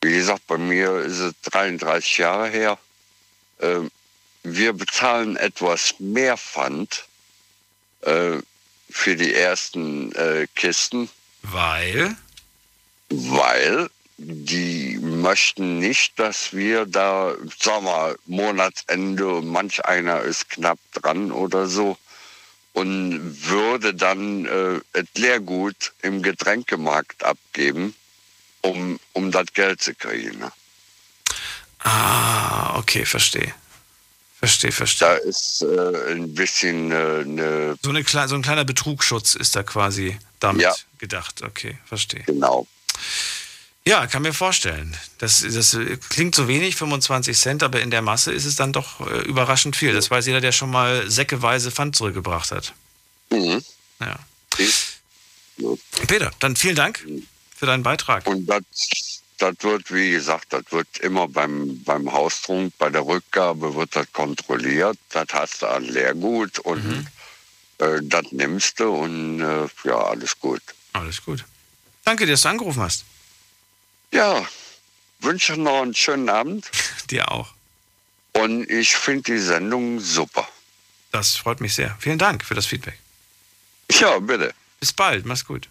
Wie 0.00 0.12
gesagt, 0.12 0.46
bei 0.46 0.58
mir 0.58 1.00
ist 1.00 1.18
es 1.18 1.34
33 1.42 2.18
Jahre 2.18 2.48
her. 2.48 2.78
Ähm, 3.60 3.90
wir 4.42 4.72
bezahlen 4.72 5.36
etwas 5.36 5.94
mehr 5.98 6.36
Pfand 6.36 7.04
äh, 8.02 8.38
für 8.90 9.16
die 9.16 9.34
ersten 9.34 10.12
äh, 10.12 10.46
Kisten, 10.54 11.10
Weil? 11.42 12.16
weil 13.10 13.90
die 14.16 14.98
möchten 15.00 15.78
nicht, 15.78 16.18
dass 16.18 16.52
wir 16.52 16.86
da, 16.86 17.34
sag 17.60 17.82
mal, 17.82 18.18
Monatsende, 18.26 19.42
manch 19.42 19.84
einer 19.84 20.22
ist 20.22 20.50
knapp 20.50 20.78
dran 20.92 21.30
oder 21.30 21.66
so 21.66 21.96
und 22.72 23.48
würde 23.48 23.94
dann 23.94 24.44
äh, 24.46 24.80
das 24.92 25.06
Leergut 25.16 25.92
im 26.02 26.22
Getränkemarkt 26.22 27.24
abgeben, 27.24 27.94
um, 28.62 28.98
um 29.12 29.30
das 29.30 29.46
Geld 29.54 29.82
zu 29.82 29.94
kriegen. 29.94 30.38
Ne? 30.38 30.52
Ah, 31.80 32.76
okay, 32.78 33.04
verstehe. 33.04 33.54
Verstehe, 34.38 34.70
verstehe. 34.70 35.08
Da 35.08 35.14
ist 35.16 35.62
äh, 35.62 36.12
ein 36.12 36.32
bisschen 36.34 36.92
äh, 36.92 36.94
eine, 37.24 37.76
So, 37.82 37.90
eine, 37.90 38.04
so 38.28 38.34
ein 38.36 38.42
kleiner 38.42 38.64
Betrugsschutz 38.64 39.34
ist 39.34 39.56
da 39.56 39.64
quasi 39.64 40.16
damit 40.38 40.62
Ja. 40.62 40.74
gedacht. 40.98 41.42
Okay, 41.42 41.78
verstehe. 41.86 42.22
genau. 42.22 42.66
Ja, 43.88 44.06
kann 44.06 44.20
mir 44.20 44.34
vorstellen. 44.34 44.94
Das, 45.16 45.40
das 45.40 45.76
klingt 46.10 46.34
so 46.34 46.46
wenig, 46.46 46.76
25 46.76 47.38
Cent, 47.38 47.62
aber 47.62 47.80
in 47.80 47.90
der 47.90 48.02
Masse 48.02 48.32
ist 48.32 48.44
es 48.44 48.54
dann 48.54 48.72
doch 48.74 49.00
äh, 49.00 49.20
überraschend 49.22 49.76
viel. 49.76 49.94
Das 49.94 50.10
weiß 50.10 50.26
jeder, 50.26 50.42
der 50.42 50.52
schon 50.52 50.70
mal 50.70 51.10
säckeweise 51.10 51.70
Pfand 51.70 51.96
zurückgebracht 51.96 52.50
hat. 52.50 52.74
Mhm. 53.30 53.64
Ja. 54.00 54.18
Peter, 56.06 56.30
dann 56.38 56.54
vielen 56.54 56.76
Dank 56.76 57.04
für 57.56 57.64
deinen 57.64 57.82
Beitrag. 57.82 58.26
Und 58.26 58.44
das, 58.46 58.62
das 59.38 59.54
wird, 59.60 59.90
wie 59.92 60.10
gesagt, 60.10 60.52
das 60.52 60.64
wird 60.70 60.98
immer 60.98 61.26
beim, 61.26 61.82
beim 61.84 62.12
Haustrunk, 62.12 62.74
bei 62.78 62.90
der 62.90 63.06
Rückgabe 63.06 63.74
wird 63.74 63.96
das 63.96 64.12
kontrolliert. 64.12 64.98
Das 65.10 65.28
hast 65.32 65.62
du 65.62 65.66
an 65.66 65.84
Leergut 65.84 66.58
und 66.58 66.84
Mhm. 66.84 67.06
äh, 67.78 68.00
das 68.02 68.32
nimmst 68.32 68.78
du 68.80 68.90
und 68.90 69.40
äh, 69.40 69.66
ja, 69.84 69.96
alles 69.96 70.38
gut. 70.38 70.60
Alles 70.92 71.24
gut. 71.24 71.42
Danke 72.04 72.26
dir, 72.26 72.32
dass 72.32 72.42
du 72.42 72.48
angerufen 72.50 72.82
hast. 72.82 73.04
Ja, 74.12 74.46
wünsche 75.20 75.56
noch 75.56 75.82
einen 75.82 75.94
schönen 75.94 76.28
Abend. 76.28 76.70
Dir 77.10 77.30
auch. 77.30 77.52
Und 78.32 78.70
ich 78.70 78.94
finde 78.94 79.32
die 79.32 79.38
Sendung 79.38 80.00
super. 80.00 80.48
Das 81.12 81.36
freut 81.36 81.60
mich 81.60 81.74
sehr. 81.74 81.96
Vielen 81.98 82.18
Dank 82.18 82.44
für 82.44 82.54
das 82.54 82.66
Feedback. 82.66 82.98
Ja, 83.90 84.18
bitte. 84.18 84.54
Bis 84.80 84.92
bald. 84.92 85.26
Mach's 85.26 85.44
gut. 85.44 85.68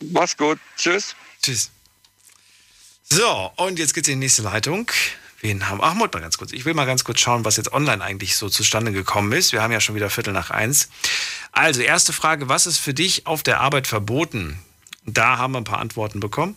Mach's 0.00 0.36
gut. 0.36 0.58
Tschüss. 0.76 1.14
Tschüss. 1.42 1.70
So, 3.10 3.52
und 3.56 3.78
jetzt 3.78 3.94
geht's 3.94 4.08
in 4.08 4.20
die 4.20 4.26
nächste 4.26 4.42
Leitung. 4.42 4.90
Wen 5.40 5.68
haben? 5.68 5.80
Ach, 5.82 5.94
mal 5.94 6.08
ganz 6.08 6.36
kurz. 6.36 6.52
Ich 6.52 6.64
will 6.64 6.74
mal 6.74 6.84
ganz 6.84 7.04
kurz 7.04 7.20
schauen, 7.20 7.44
was 7.44 7.56
jetzt 7.56 7.72
online 7.72 8.02
eigentlich 8.02 8.36
so 8.36 8.48
zustande 8.48 8.92
gekommen 8.92 9.32
ist. 9.32 9.52
Wir 9.52 9.62
haben 9.62 9.72
ja 9.72 9.80
schon 9.80 9.94
wieder 9.94 10.10
Viertel 10.10 10.32
nach 10.32 10.50
eins. 10.50 10.88
Also, 11.52 11.80
erste 11.80 12.12
Frage: 12.12 12.48
Was 12.48 12.66
ist 12.66 12.78
für 12.78 12.94
dich 12.94 13.26
auf 13.26 13.42
der 13.42 13.60
Arbeit 13.60 13.86
verboten? 13.86 14.58
Da 15.04 15.38
haben 15.38 15.52
wir 15.52 15.58
ein 15.58 15.64
paar 15.64 15.78
Antworten 15.78 16.20
bekommen. 16.20 16.56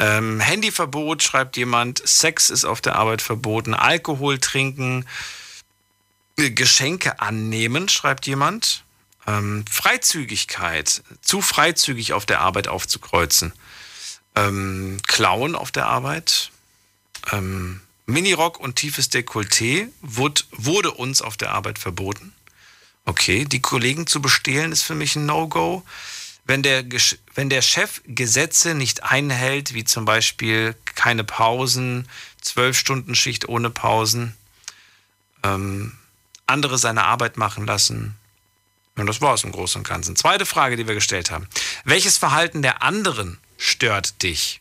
Ähm, 0.00 0.40
Handyverbot, 0.40 1.22
schreibt 1.22 1.58
jemand. 1.58 2.00
Sex 2.08 2.48
ist 2.48 2.64
auf 2.64 2.80
der 2.80 2.96
Arbeit 2.96 3.20
verboten. 3.20 3.74
Alkohol 3.74 4.38
trinken. 4.38 5.04
Äh, 6.38 6.50
Geschenke 6.50 7.20
annehmen, 7.20 7.88
schreibt 7.90 8.26
jemand. 8.26 8.82
Ähm, 9.26 9.64
Freizügigkeit, 9.70 11.02
zu 11.20 11.42
freizügig 11.42 12.14
auf 12.14 12.24
der 12.24 12.40
Arbeit 12.40 12.66
aufzukreuzen. 12.66 13.52
Ähm, 14.34 14.96
Klauen 15.06 15.54
auf 15.54 15.70
der 15.70 15.86
Arbeit. 15.86 16.50
Ähm, 17.30 17.82
Minirock 18.06 18.58
und 18.58 18.76
tiefes 18.76 19.10
Dekolleté 19.10 19.88
wurde, 20.00 20.42
wurde 20.52 20.92
uns 20.92 21.20
auf 21.20 21.36
der 21.36 21.52
Arbeit 21.52 21.78
verboten. 21.78 22.32
Okay, 23.04 23.44
die 23.44 23.60
Kollegen 23.60 24.06
zu 24.06 24.22
bestehlen 24.22 24.72
ist 24.72 24.82
für 24.82 24.94
mich 24.94 25.14
ein 25.16 25.26
No-Go. 25.26 25.82
Wenn 26.50 26.64
der, 26.64 26.84
wenn 27.36 27.48
der 27.48 27.62
Chef 27.62 28.00
Gesetze 28.06 28.74
nicht 28.74 29.04
einhält, 29.04 29.72
wie 29.72 29.84
zum 29.84 30.04
Beispiel 30.04 30.74
keine 30.96 31.22
Pausen, 31.22 32.08
zwölf 32.40 32.76
Stunden 32.76 33.14
Schicht 33.14 33.48
ohne 33.48 33.70
Pausen, 33.70 34.34
ähm, 35.44 35.96
andere 36.48 36.76
seine 36.76 37.04
Arbeit 37.04 37.36
machen 37.36 37.66
lassen. 37.66 38.16
Und 38.96 39.06
das 39.06 39.20
war 39.20 39.34
es 39.34 39.44
im 39.44 39.52
Großen 39.52 39.78
und 39.78 39.88
Ganzen. 39.88 40.16
Zweite 40.16 40.44
Frage, 40.44 40.74
die 40.74 40.88
wir 40.88 40.94
gestellt 40.94 41.30
haben. 41.30 41.46
Welches 41.84 42.18
Verhalten 42.18 42.62
der 42.62 42.82
anderen 42.82 43.38
stört 43.56 44.20
dich? 44.24 44.60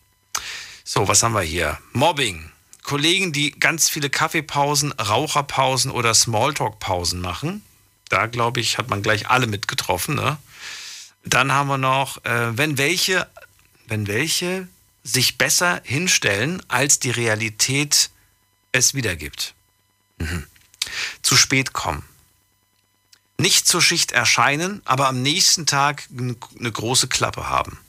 So, 0.83 1.07
was 1.07 1.23
haben 1.23 1.33
wir 1.33 1.41
hier? 1.41 1.79
Mobbing. 1.93 2.51
Kollegen, 2.83 3.33
die 3.33 3.49
ganz 3.49 3.89
viele 3.89 4.11
Kaffeepausen, 4.11 4.91
Raucherpausen 4.91 5.89
oder 5.89 6.13
Smalltalk-Pausen 6.13 7.19
machen. 7.19 7.63
Da, 8.09 8.27
glaube 8.27 8.59
ich, 8.59 8.77
hat 8.77 8.89
man 8.91 9.01
gleich 9.01 9.27
alle 9.31 9.47
mitgetroffen. 9.47 10.13
Ne? 10.13 10.37
Dann 11.23 11.51
haben 11.51 11.67
wir 11.67 11.77
noch, 11.77 12.23
äh, 12.25 12.57
wenn 12.57 12.77
welche, 12.77 13.27
wenn 13.87 14.07
welche 14.07 14.67
sich 15.03 15.37
besser 15.37 15.81
hinstellen, 15.83 16.61
als 16.67 16.99
die 16.99 17.11
Realität 17.11 18.09
es 18.71 18.93
wiedergibt. 18.93 19.53
Mhm. 20.17 20.45
Zu 21.21 21.35
spät 21.35 21.73
kommen. 21.73 22.03
Nicht 23.37 23.67
zur 23.67 23.81
Schicht 23.81 24.11
erscheinen, 24.11 24.81
aber 24.85 25.07
am 25.07 25.21
nächsten 25.21 25.65
Tag 25.65 26.07
eine 26.11 26.71
große 26.71 27.07
Klappe 27.07 27.47
haben. 27.47 27.79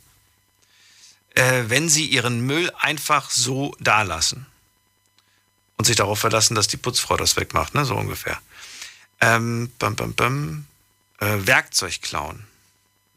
Äh, 1.34 1.64
wenn 1.66 1.88
sie 1.88 2.06
ihren 2.06 2.40
Müll 2.40 2.72
einfach 2.78 3.30
so 3.30 3.74
dalassen 3.80 4.46
und 5.76 5.86
sich 5.86 5.96
darauf 5.96 6.18
verlassen, 6.18 6.54
dass 6.54 6.68
die 6.68 6.76
Putzfrau 6.76 7.16
das 7.16 7.36
wegmacht, 7.36 7.74
ne? 7.74 7.84
so 7.84 7.96
ungefähr. 7.96 8.40
Ähm, 9.20 9.72
bam, 9.78 9.96
bam, 9.96 10.14
bam. 10.14 10.66
Äh, 11.18 11.46
Werkzeug 11.46 12.00
klauen. 12.00 12.46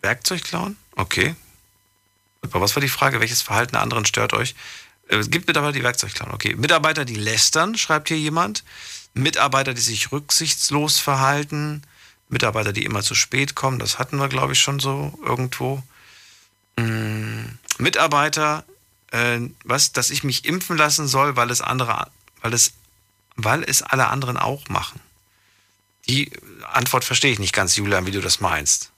Werkzeug 0.03 0.43
klauen? 0.43 0.77
Okay. 0.95 1.35
Was 2.41 2.75
war 2.75 2.81
die 2.81 2.89
Frage? 2.89 3.19
Welches 3.19 3.41
Verhalten 3.41 3.71
der 3.71 3.81
anderen 3.81 4.05
stört 4.05 4.33
euch? 4.33 4.53
Äh, 5.07 5.15
Es 5.15 5.31
gibt 5.31 5.47
Mitarbeiter, 5.47 5.73
die 5.73 5.83
Werkzeug 5.83 6.13
klauen. 6.13 6.33
Okay. 6.33 6.55
Mitarbeiter, 6.55 7.05
die 7.05 7.15
lästern, 7.15 7.77
schreibt 7.77 8.09
hier 8.09 8.19
jemand. 8.19 8.63
Mitarbeiter, 9.13 9.73
die 9.73 9.81
sich 9.81 10.11
rücksichtslos 10.11 10.99
verhalten. 10.99 11.83
Mitarbeiter, 12.29 12.73
die 12.73 12.83
immer 12.83 13.01
zu 13.01 13.15
spät 13.15 13.55
kommen. 13.55 13.79
Das 13.79 13.97
hatten 13.97 14.17
wir, 14.17 14.27
glaube 14.27 14.53
ich, 14.53 14.59
schon 14.59 14.79
so 14.79 15.17
irgendwo. 15.23 15.81
Mm, 16.77 17.45
Mitarbeiter, 17.77 18.65
äh, 19.11 19.39
was, 19.63 19.93
dass 19.93 20.09
ich 20.09 20.23
mich 20.23 20.45
impfen 20.45 20.77
lassen 20.77 21.07
soll, 21.07 21.35
weil 21.35 21.49
es 21.51 21.61
andere, 21.61 22.07
weil 22.41 22.53
es, 22.53 22.73
weil 23.35 23.63
es 23.63 23.81
alle 23.83 24.07
anderen 24.07 24.37
auch 24.37 24.67
machen. 24.67 24.99
Die 26.07 26.31
Antwort 26.71 27.05
verstehe 27.05 27.31
ich 27.31 27.39
nicht 27.39 27.53
ganz, 27.53 27.75
Julian, 27.77 28.05
wie 28.05 28.11
du 28.11 28.19
das 28.19 28.41
meinst. 28.41 28.91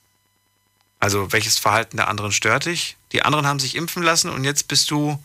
Also, 1.06 1.32
welches 1.32 1.60
Verhalten 1.60 1.98
der 1.98 2.07
anderen 2.07 2.32
stört 2.32 2.65
dich? 2.65 2.98
Die 3.11 3.22
anderen 3.22 3.45
haben 3.45 3.60
sich 3.60 3.76
impfen 3.76 4.02
lassen 4.02 4.32
und 4.32 4.44
jetzt 4.44 4.68
bist 4.68 4.90
du, 4.90 5.23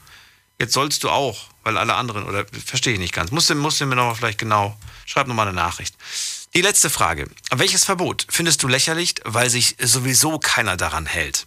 jetzt 0.59 0.75
sollst 0.75 1.05
du 1.05 1.09
auch, 1.09 1.47
weil 1.65 1.79
alle 1.79 1.95
anderen, 1.95 2.25
oder 2.25 2.45
verstehe 2.67 2.93
ich 2.93 2.99
nicht 2.99 3.15
ganz. 3.15 3.31
Musst 3.31 3.49
du, 3.49 3.55
musst 3.55 3.81
du 3.81 3.87
mir 3.87 3.97
noch 3.97 4.15
vielleicht 4.15 4.37
genau, 4.37 4.77
schreib 5.07 5.27
nochmal 5.27 5.49
eine 5.49 5.57
Nachricht. 5.57 5.97
Die 6.53 6.61
letzte 6.61 6.91
Frage. 6.91 7.31
Welches 7.51 7.87
Verbot 7.87 8.27
findest 8.29 8.63
du 8.63 8.69
lächerlich, 8.69 9.15
weil 9.25 9.49
sich 9.49 9.77
sowieso 9.81 10.39
keiner 10.39 10.77
daran 10.77 11.07
hält? 11.07 11.47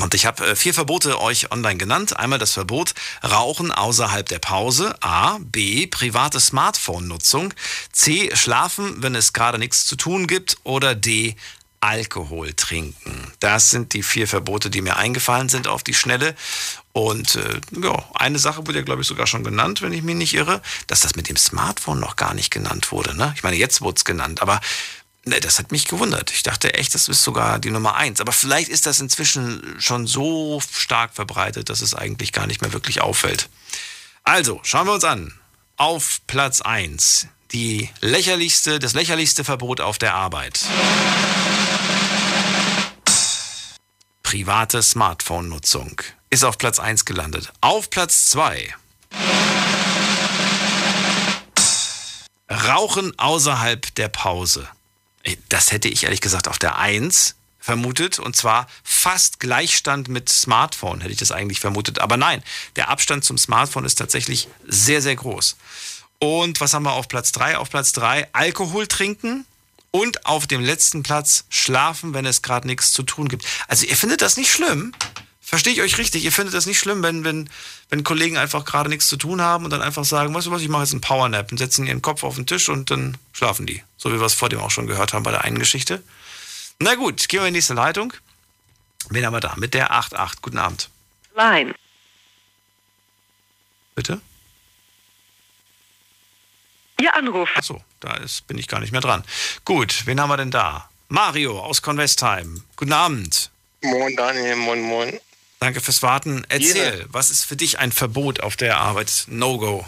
Und 0.00 0.14
ich 0.14 0.26
habe 0.26 0.46
äh, 0.46 0.56
vier 0.56 0.74
Verbote 0.74 1.20
euch 1.20 1.50
online 1.50 1.76
genannt. 1.76 2.18
Einmal 2.18 2.38
das 2.38 2.52
Verbot 2.52 2.94
Rauchen 3.24 3.72
außerhalb 3.72 4.28
der 4.28 4.38
Pause. 4.38 4.94
A. 5.02 5.38
B. 5.40 5.86
Private 5.86 6.38
Smartphone-Nutzung. 6.38 7.52
C. 7.92 8.30
Schlafen, 8.34 9.02
wenn 9.02 9.14
es 9.14 9.32
gerade 9.32 9.58
nichts 9.58 9.86
zu 9.86 9.96
tun 9.96 10.26
gibt. 10.26 10.58
Oder 10.62 10.94
D. 10.94 11.34
Alkohol 11.80 12.52
trinken. 12.54 13.32
Das 13.40 13.70
sind 13.70 13.92
die 13.92 14.02
vier 14.02 14.26
Verbote, 14.26 14.70
die 14.70 14.82
mir 14.82 14.96
eingefallen 14.96 15.48
sind 15.48 15.68
auf 15.68 15.82
die 15.82 15.94
Schnelle. 15.94 16.34
Und 16.92 17.36
äh, 17.36 17.60
ja, 17.82 18.04
eine 18.14 18.38
Sache 18.38 18.66
wurde 18.66 18.78
ja, 18.78 18.84
glaube 18.84 19.02
ich, 19.02 19.08
sogar 19.08 19.26
schon 19.26 19.44
genannt, 19.44 19.82
wenn 19.82 19.92
ich 19.92 20.02
mich 20.02 20.16
nicht 20.16 20.34
irre, 20.34 20.60
dass 20.86 21.00
das 21.00 21.14
mit 21.14 21.28
dem 21.28 21.36
Smartphone 21.36 22.00
noch 22.00 22.16
gar 22.16 22.34
nicht 22.34 22.50
genannt 22.50 22.90
wurde. 22.90 23.16
Ne? 23.16 23.32
Ich 23.36 23.42
meine, 23.42 23.56
jetzt 23.56 23.80
wurde 23.80 23.98
es 23.98 24.04
genannt, 24.04 24.42
aber 24.42 24.60
ne, 25.24 25.40
das 25.40 25.58
hat 25.58 25.70
mich 25.70 25.86
gewundert. 25.86 26.32
Ich 26.32 26.42
dachte 26.42 26.74
echt, 26.74 26.94
das 26.94 27.08
ist 27.08 27.22
sogar 27.22 27.58
die 27.58 27.70
Nummer 27.70 27.94
eins. 27.94 28.20
Aber 28.20 28.32
vielleicht 28.32 28.68
ist 28.68 28.86
das 28.86 29.00
inzwischen 29.00 29.76
schon 29.78 30.06
so 30.06 30.60
stark 30.72 31.14
verbreitet, 31.14 31.70
dass 31.70 31.80
es 31.80 31.94
eigentlich 31.94 32.32
gar 32.32 32.46
nicht 32.46 32.62
mehr 32.62 32.72
wirklich 32.72 33.00
auffällt. 33.00 33.48
Also, 34.24 34.60
schauen 34.64 34.86
wir 34.86 34.94
uns 34.94 35.04
an. 35.04 35.32
Auf 35.76 36.20
Platz 36.26 36.60
eins 36.60 37.28
die 37.52 37.88
lächerlichste, 38.00 38.78
das 38.78 38.94
lächerlichste 38.94 39.44
Verbot 39.44 39.80
auf 39.80 39.98
der 39.98 40.14
Arbeit. 40.14 40.60
Private 44.22 44.82
Smartphone-Nutzung 44.82 46.02
ist 46.30 46.44
auf 46.44 46.58
Platz 46.58 46.78
1 46.78 47.04
gelandet. 47.04 47.52
Auf 47.60 47.88
Platz 47.88 48.30
2 48.30 48.74
Rauchen 52.50 53.18
außerhalb 53.18 53.94
der 53.94 54.08
Pause. 54.08 54.68
Das 55.48 55.72
hätte 55.72 55.88
ich 55.88 56.04
ehrlich 56.04 56.20
gesagt 56.20 56.48
auf 56.48 56.58
der 56.58 56.78
1 56.78 57.34
vermutet 57.58 58.18
und 58.18 58.34
zwar 58.34 58.66
fast 58.82 59.40
Gleichstand 59.40 60.08
mit 60.08 60.30
Smartphone 60.30 61.00
hätte 61.00 61.12
ich 61.12 61.18
das 61.18 61.32
eigentlich 61.32 61.60
vermutet. 61.60 61.98
Aber 61.98 62.16
nein, 62.16 62.42
der 62.76 62.88
Abstand 62.88 63.24
zum 63.24 63.36
Smartphone 63.36 63.84
ist 63.84 63.96
tatsächlich 63.96 64.48
sehr, 64.66 65.02
sehr 65.02 65.16
groß. 65.16 65.56
Und 66.18 66.60
was 66.60 66.74
haben 66.74 66.84
wir 66.84 66.92
auf 66.92 67.08
Platz 67.08 67.32
3? 67.32 67.58
Auf 67.58 67.70
Platz 67.70 67.92
3 67.92 68.28
Alkohol 68.32 68.86
trinken 68.86 69.46
und 69.90 70.26
auf 70.26 70.46
dem 70.46 70.60
letzten 70.62 71.02
Platz 71.02 71.44
schlafen, 71.48 72.14
wenn 72.14 72.26
es 72.26 72.42
gerade 72.42 72.66
nichts 72.66 72.92
zu 72.92 73.02
tun 73.02 73.28
gibt. 73.28 73.44
Also 73.68 73.86
ihr 73.86 73.96
findet 73.96 74.22
das 74.22 74.36
nicht 74.36 74.50
schlimm? 74.50 74.92
Verstehe 75.40 75.72
ich 75.72 75.80
euch 75.80 75.96
richtig? 75.96 76.24
Ihr 76.24 76.32
findet 76.32 76.54
das 76.54 76.66
nicht 76.66 76.78
schlimm, 76.78 77.02
wenn, 77.02 77.24
wenn, 77.24 77.48
wenn 77.88 78.04
Kollegen 78.04 78.36
einfach 78.36 78.66
gerade 78.66 78.90
nichts 78.90 79.08
zu 79.08 79.16
tun 79.16 79.40
haben 79.40 79.64
und 79.64 79.70
dann 79.70 79.80
einfach 79.80 80.04
sagen, 80.04 80.34
weißt 80.34 80.48
du 80.48 80.50
was, 80.50 80.60
ich 80.60 80.68
mache 80.68 80.82
jetzt 80.82 80.92
einen 80.92 81.00
Powernap 81.00 81.50
und 81.50 81.56
setzen 81.56 81.86
ihren 81.86 82.02
Kopf 82.02 82.22
auf 82.22 82.34
den 82.34 82.46
Tisch 82.46 82.68
und 82.68 82.90
dann 82.90 83.16
schlafen 83.32 83.64
die. 83.64 83.82
So 83.96 84.12
wie 84.12 84.20
wir 84.20 84.26
es 84.26 84.34
vor 84.34 84.50
dem 84.50 84.60
auch 84.60 84.70
schon 84.70 84.86
gehört 84.86 85.14
haben 85.14 85.22
bei 85.22 85.30
der 85.30 85.44
einen 85.44 85.58
Geschichte. 85.58 86.02
Na 86.80 86.96
gut, 86.96 87.28
gehen 87.28 87.40
wir 87.40 87.46
in 87.46 87.54
die 87.54 87.58
nächste 87.58 87.74
Leitung. 87.74 88.12
Wen 89.08 89.24
haben 89.24 89.32
wir 89.32 89.40
da? 89.40 89.54
Mit 89.56 89.72
der 89.72 89.92
8.8. 89.92 90.34
Guten 90.42 90.58
Abend. 90.58 90.90
Line. 91.34 91.74
Bitte? 93.94 94.20
Ihr 97.00 97.14
Anruf. 97.14 97.48
Achso, 97.54 97.82
da 98.00 98.16
ist, 98.16 98.46
bin 98.46 98.58
ich 98.58 98.66
gar 98.66 98.80
nicht 98.80 98.92
mehr 98.92 99.00
dran. 99.00 99.24
Gut, 99.64 100.06
wen 100.06 100.20
haben 100.20 100.30
wir 100.30 100.36
denn 100.36 100.50
da? 100.50 100.88
Mario 101.08 101.60
aus 101.60 101.80
Convestheim. 101.80 102.64
Guten 102.76 102.92
Abend. 102.92 103.50
Moin 103.82 104.16
Daniel, 104.16 104.56
moin 104.56 104.82
moin. 104.82 105.20
Danke 105.60 105.80
fürs 105.80 106.02
Warten. 106.02 106.44
Erzähl, 106.48 107.06
was 107.08 107.30
ist 107.30 107.44
für 107.44 107.56
dich 107.56 107.78
ein 107.78 107.92
Verbot 107.92 108.40
auf 108.40 108.56
der 108.56 108.78
Arbeit? 108.78 109.24
No-Go. 109.28 109.84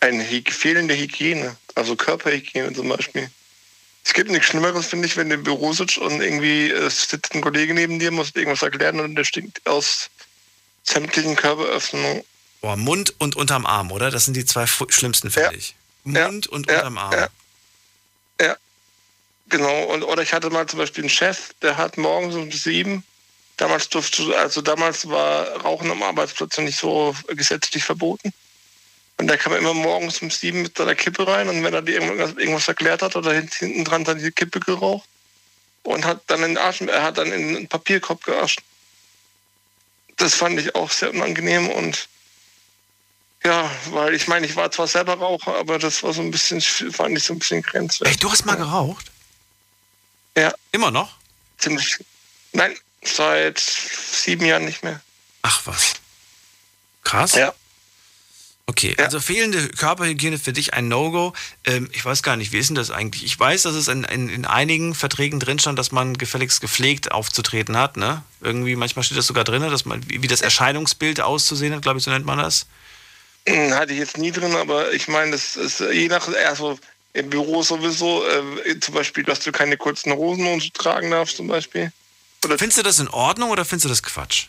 Eine 0.00 0.28
hy 0.28 0.44
fehlende 0.48 0.94
Hygiene, 0.94 1.56
also 1.74 1.96
Körperhygiene 1.96 2.72
zum 2.72 2.88
Beispiel. 2.88 3.30
Es 4.04 4.12
gibt 4.12 4.30
nichts 4.30 4.46
Schlimmeres, 4.46 4.86
finde 4.86 5.06
ich, 5.06 5.16
wenn 5.16 5.30
du 5.30 5.34
im 5.34 5.42
Büro 5.42 5.72
sitzt 5.72 5.98
und 5.98 6.20
irgendwie 6.20 6.70
äh, 6.70 6.90
sitzt 6.90 7.34
ein 7.34 7.40
Kollege 7.40 7.74
neben 7.74 7.98
dir, 7.98 8.10
muss 8.10 8.30
irgendwas 8.34 8.62
erklären 8.62 9.00
und 9.00 9.16
der 9.16 9.24
stinkt 9.24 9.66
aus 9.66 10.10
sämtlichen 10.84 11.34
Körperöffnungen. 11.34 12.22
Boah, 12.60 12.76
Mund 12.76 13.14
und 13.18 13.36
unterm 13.36 13.66
Arm, 13.66 13.92
oder? 13.92 14.10
Das 14.10 14.24
sind 14.24 14.34
die 14.34 14.44
zwei 14.44 14.66
schlimmsten, 14.66 15.30
finde 15.30 15.54
ich. 15.54 15.74
Mund 16.04 16.46
und 16.46 16.68
unterm 16.68 16.98
Arm. 16.98 17.12
Ja. 17.12 17.28
ja. 18.40 18.56
Genau. 19.48 19.84
Und, 19.84 20.02
oder 20.02 20.22
ich 20.22 20.32
hatte 20.32 20.50
mal 20.50 20.66
zum 20.66 20.78
Beispiel 20.78 21.04
einen 21.04 21.10
Chef, 21.10 21.52
der 21.62 21.76
hat 21.76 21.96
morgens 21.98 22.34
um 22.34 22.50
sieben, 22.50 23.04
damals 23.56 23.88
durfte, 23.88 24.36
also 24.36 24.60
damals 24.60 25.08
war 25.08 25.46
Rauchen 25.62 25.90
am 25.90 26.02
Arbeitsplatz 26.02 26.56
noch 26.56 26.64
nicht 26.64 26.78
so 26.78 27.14
gesetzlich 27.28 27.84
verboten. 27.84 28.32
Und 29.18 29.28
der 29.28 29.38
kam 29.38 29.54
immer 29.54 29.72
morgens 29.72 30.20
um 30.20 30.30
sieben 30.30 30.62
mit 30.62 30.76
seiner 30.76 30.94
Kippe 30.94 31.26
rein 31.26 31.48
und 31.48 31.64
wenn 31.64 31.72
er 31.72 31.80
dir 31.80 32.00
irgendwas, 32.00 32.32
irgendwas 32.32 32.68
erklärt 32.68 33.00
hat 33.00 33.16
oder 33.16 33.32
hint- 33.32 33.54
hinten 33.54 33.84
dran 33.84 34.04
dann 34.04 34.18
die 34.18 34.30
Kippe 34.30 34.60
geraucht 34.60 35.08
und 35.84 36.04
hat 36.04 36.20
dann 36.26 36.42
in 36.42 36.54
den 36.54 36.58
Arsch, 36.58 36.82
er 36.82 37.02
hat 37.02 37.16
dann 37.16 37.32
in 37.32 37.54
den 37.54 37.66
Papierkorb 37.68 38.24
geascht. 38.24 38.60
Das 40.18 40.34
fand 40.34 40.60
ich 40.60 40.74
auch 40.74 40.90
sehr 40.90 41.10
unangenehm 41.10 41.68
und 41.70 42.08
ja, 43.46 43.70
weil 43.90 44.14
ich 44.14 44.26
meine, 44.26 44.44
ich 44.44 44.56
war 44.56 44.70
zwar 44.72 44.88
selber 44.88 45.14
Raucher, 45.14 45.56
aber 45.56 45.78
das 45.78 46.02
war 46.02 46.12
so 46.12 46.20
ein 46.20 46.32
bisschen, 46.32 46.60
fand 46.60 47.16
ich 47.16 47.24
so 47.24 47.32
ein 47.32 47.38
bisschen 47.38 47.62
grenzwertig. 47.62 48.16
Ey, 48.16 48.20
du 48.20 48.30
hast 48.30 48.44
mal 48.44 48.56
geraucht? 48.56 49.12
Ja. 50.36 50.52
Immer 50.72 50.90
noch? 50.90 51.16
Ziemlich. 51.56 52.04
Nein, 52.52 52.74
seit 53.04 53.60
sieben 53.60 54.44
Jahren 54.44 54.64
nicht 54.64 54.82
mehr. 54.82 55.00
Ach 55.42 55.62
was. 55.64 55.94
Krass. 57.04 57.34
Ja. 57.36 57.54
Okay, 58.68 58.96
also 58.98 59.20
fehlende 59.20 59.68
Körperhygiene 59.68 60.40
für 60.40 60.52
dich 60.52 60.74
ein 60.74 60.88
No-Go. 60.88 61.32
Ähm, 61.64 61.88
ich 61.92 62.04
weiß 62.04 62.24
gar 62.24 62.34
nicht, 62.36 62.50
wie 62.50 62.58
ist 62.58 62.68
denn 62.68 62.74
das 62.74 62.90
eigentlich? 62.90 63.24
Ich 63.24 63.38
weiß, 63.38 63.62
dass 63.62 63.76
es 63.76 63.86
in, 63.86 64.02
in, 64.02 64.28
in 64.28 64.44
einigen 64.44 64.96
Verträgen 64.96 65.38
drin 65.38 65.60
stand, 65.60 65.78
dass 65.78 65.92
man 65.92 66.18
gefälligst 66.18 66.60
gepflegt 66.60 67.12
aufzutreten 67.12 67.76
hat. 67.76 67.96
Ne? 67.96 68.24
Irgendwie, 68.40 68.74
manchmal 68.74 69.04
steht 69.04 69.18
das 69.18 69.28
sogar 69.28 69.44
drin, 69.44 69.62
dass 69.62 69.84
man, 69.84 70.02
wie 70.10 70.20
wie 70.20 70.26
das 70.26 70.40
Erscheinungsbild 70.40 71.20
auszusehen 71.20 71.72
hat, 71.74 71.82
glaube 71.82 71.98
ich, 71.98 72.04
so 72.04 72.10
nennt 72.10 72.26
man 72.26 72.38
das. 72.38 72.66
Hatte 73.72 73.92
ich 73.92 73.98
jetzt 73.98 74.18
nie 74.18 74.32
drin, 74.32 74.54
aber 74.54 74.92
ich 74.92 75.08
meine, 75.08 75.32
das 75.32 75.56
ist 75.56 75.80
äh, 75.80 75.92
je 75.92 76.08
nach, 76.08 76.28
also 76.46 76.78
im 77.12 77.30
Büro 77.30 77.62
sowieso, 77.62 78.24
äh, 78.26 78.78
zum 78.80 78.94
Beispiel, 78.94 79.24
dass 79.24 79.40
du 79.40 79.52
keine 79.52 79.76
kurzen 79.76 80.12
Hosen 80.12 80.46
und 80.46 80.74
tragen 80.74 81.10
darfst, 81.10 81.36
zum 81.36 81.46
Beispiel. 81.46 81.92
Findest 82.42 82.78
du 82.78 82.82
das 82.82 82.98
in 82.98 83.08
Ordnung 83.08 83.50
oder 83.50 83.64
findest 83.64 83.86
du 83.86 83.88
das 83.88 84.02
Quatsch? 84.02 84.46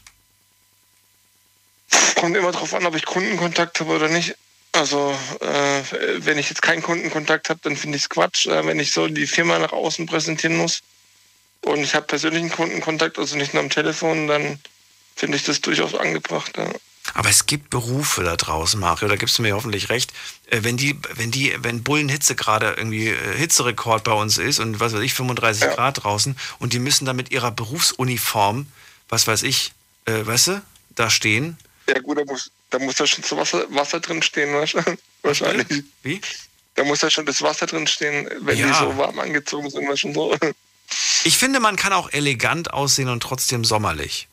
Kommt 2.15 2.35
immer 2.35 2.51
drauf 2.51 2.73
an, 2.73 2.85
ob 2.85 2.95
ich 2.95 3.05
Kundenkontakt 3.05 3.79
habe 3.79 3.91
oder 3.91 4.09
nicht. 4.09 4.35
Also, 4.73 5.17
äh, 5.39 5.81
wenn 6.17 6.37
ich 6.37 6.49
jetzt 6.49 6.61
keinen 6.61 6.83
Kundenkontakt 6.83 7.49
habe, 7.49 7.59
dann 7.63 7.77
finde 7.77 7.97
ich 7.97 8.03
es 8.03 8.09
Quatsch. 8.09 8.47
Äh, 8.47 8.65
wenn 8.65 8.79
ich 8.79 8.91
so 8.91 9.07
die 9.07 9.27
Firma 9.27 9.57
nach 9.59 9.71
außen 9.71 10.05
präsentieren 10.05 10.57
muss 10.57 10.81
und 11.61 11.79
ich 11.79 11.95
habe 11.95 12.05
persönlichen 12.05 12.51
Kundenkontakt, 12.51 13.17
also 13.17 13.37
nicht 13.37 13.53
nur 13.53 13.63
am 13.63 13.69
Telefon, 13.69 14.27
dann 14.27 14.59
finde 15.15 15.37
ich 15.37 15.43
das 15.43 15.61
durchaus 15.61 15.95
angebracht. 15.95 16.57
Ja. 16.57 16.67
Aber 17.13 17.29
es 17.29 17.45
gibt 17.45 17.69
Berufe 17.69 18.23
da 18.23 18.35
draußen, 18.35 18.79
Mario, 18.79 19.07
da 19.07 19.15
gibst 19.15 19.37
du 19.37 19.41
mir 19.41 19.55
hoffentlich 19.55 19.89
recht. 19.89 20.13
Äh, 20.49 20.59
Wenn 20.63 20.77
die, 20.77 20.95
wenn 21.15 21.31
die, 21.31 21.55
wenn 21.59 21.83
Bullenhitze 21.83 22.35
gerade 22.35 22.73
irgendwie 22.77 23.07
äh, 23.09 23.37
Hitzerekord 23.37 24.03
bei 24.03 24.11
uns 24.13 24.37
ist 24.37 24.59
und 24.59 24.79
was 24.79 24.93
weiß 24.93 25.01
ich, 25.01 25.13
35 25.13 25.69
Grad 25.71 26.03
draußen 26.03 26.37
und 26.59 26.73
die 26.73 26.79
müssen 26.79 27.05
da 27.05 27.13
mit 27.13 27.31
ihrer 27.31 27.51
Berufsuniform, 27.51 28.67
was 29.09 29.27
weiß 29.27 29.43
ich, 29.43 29.73
äh, 30.05 30.25
weißt 30.25 30.47
du, 30.47 30.61
da 30.95 31.09
stehen. 31.09 31.57
Ja 31.87 31.99
gut, 31.99 32.17
da 32.17 32.25
muss, 32.25 32.51
da 32.69 32.79
muss 32.79 32.95
da 32.95 33.07
schon 33.07 33.21
das 33.21 33.35
Wasser, 33.35 33.65
Wasser 33.69 33.99
drin 33.99 34.21
stehen, 34.21 34.49
wahrscheinlich. 35.21 35.83
Wie? 36.03 36.21
Da 36.75 36.83
muss 36.83 36.99
da 36.99 37.09
schon 37.09 37.25
das 37.25 37.41
Wasser 37.41 37.65
drin 37.65 37.87
stehen, 37.87 38.29
wenn 38.41 38.55
die 38.55 38.61
Ja. 38.63 38.79
so 38.79 38.97
warm 38.97 39.17
angezogen 39.19 39.69
sind, 39.69 39.97
schon 39.99 40.13
so. 40.13 40.35
Ich 41.23 41.37
finde, 41.37 41.59
man 41.59 41.75
kann 41.75 41.91
auch 41.93 42.11
elegant 42.11 42.71
aussehen 42.73 43.09
und 43.09 43.21
trotzdem 43.21 43.65
sommerlich. 43.65 44.27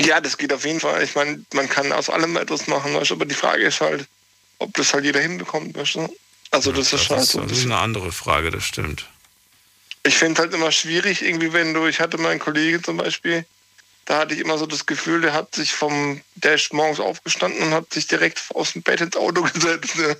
Ja, 0.00 0.20
das 0.20 0.36
geht 0.36 0.52
auf 0.52 0.64
jeden 0.64 0.80
Fall. 0.80 1.02
Ich 1.02 1.14
meine, 1.14 1.44
man 1.54 1.68
kann 1.68 1.92
aus 1.92 2.10
allem 2.10 2.36
etwas 2.36 2.66
machen, 2.66 2.94
weißt 2.94 3.10
du, 3.10 3.14
aber 3.14 3.24
die 3.24 3.34
Frage 3.34 3.64
ist 3.64 3.80
halt, 3.80 4.06
ob 4.58 4.72
das 4.74 4.92
halt 4.92 5.04
jeder 5.04 5.20
hinbekommt, 5.20 5.76
weißt 5.76 5.96
du. 5.96 6.16
Also 6.50 6.72
das, 6.72 6.92
ist 6.92 7.10
halt 7.10 7.20
Das 7.20 7.28
so 7.30 7.38
ein 7.38 7.44
ist, 7.44 7.50
das 7.52 7.58
ist 7.58 7.64
eine 7.64 7.78
andere 7.78 8.12
Frage, 8.12 8.50
das 8.50 8.64
stimmt. 8.64 9.06
Ich 10.02 10.16
finde 10.16 10.42
halt 10.42 10.54
immer 10.54 10.70
schwierig, 10.70 11.22
irgendwie, 11.22 11.52
wenn 11.52 11.74
du, 11.74 11.86
ich 11.86 12.00
hatte 12.00 12.18
meinen 12.18 12.38
Kollegen 12.38 12.82
zum 12.84 12.98
Beispiel, 12.98 13.44
da 14.04 14.18
hatte 14.18 14.34
ich 14.34 14.40
immer 14.40 14.56
so 14.56 14.66
das 14.66 14.86
Gefühl, 14.86 15.20
der 15.20 15.32
hat 15.32 15.54
sich 15.54 15.72
vom, 15.72 16.20
der 16.36 16.54
ist 16.54 16.72
morgens 16.72 17.00
aufgestanden 17.00 17.60
und 17.62 17.74
hat 17.74 17.92
sich 17.92 18.06
direkt 18.06 18.42
aus 18.54 18.72
dem 18.72 18.82
Bett 18.82 19.00
ins 19.00 19.16
Auto 19.16 19.42
gesetzt. 19.54 19.96
Ne? 19.96 20.16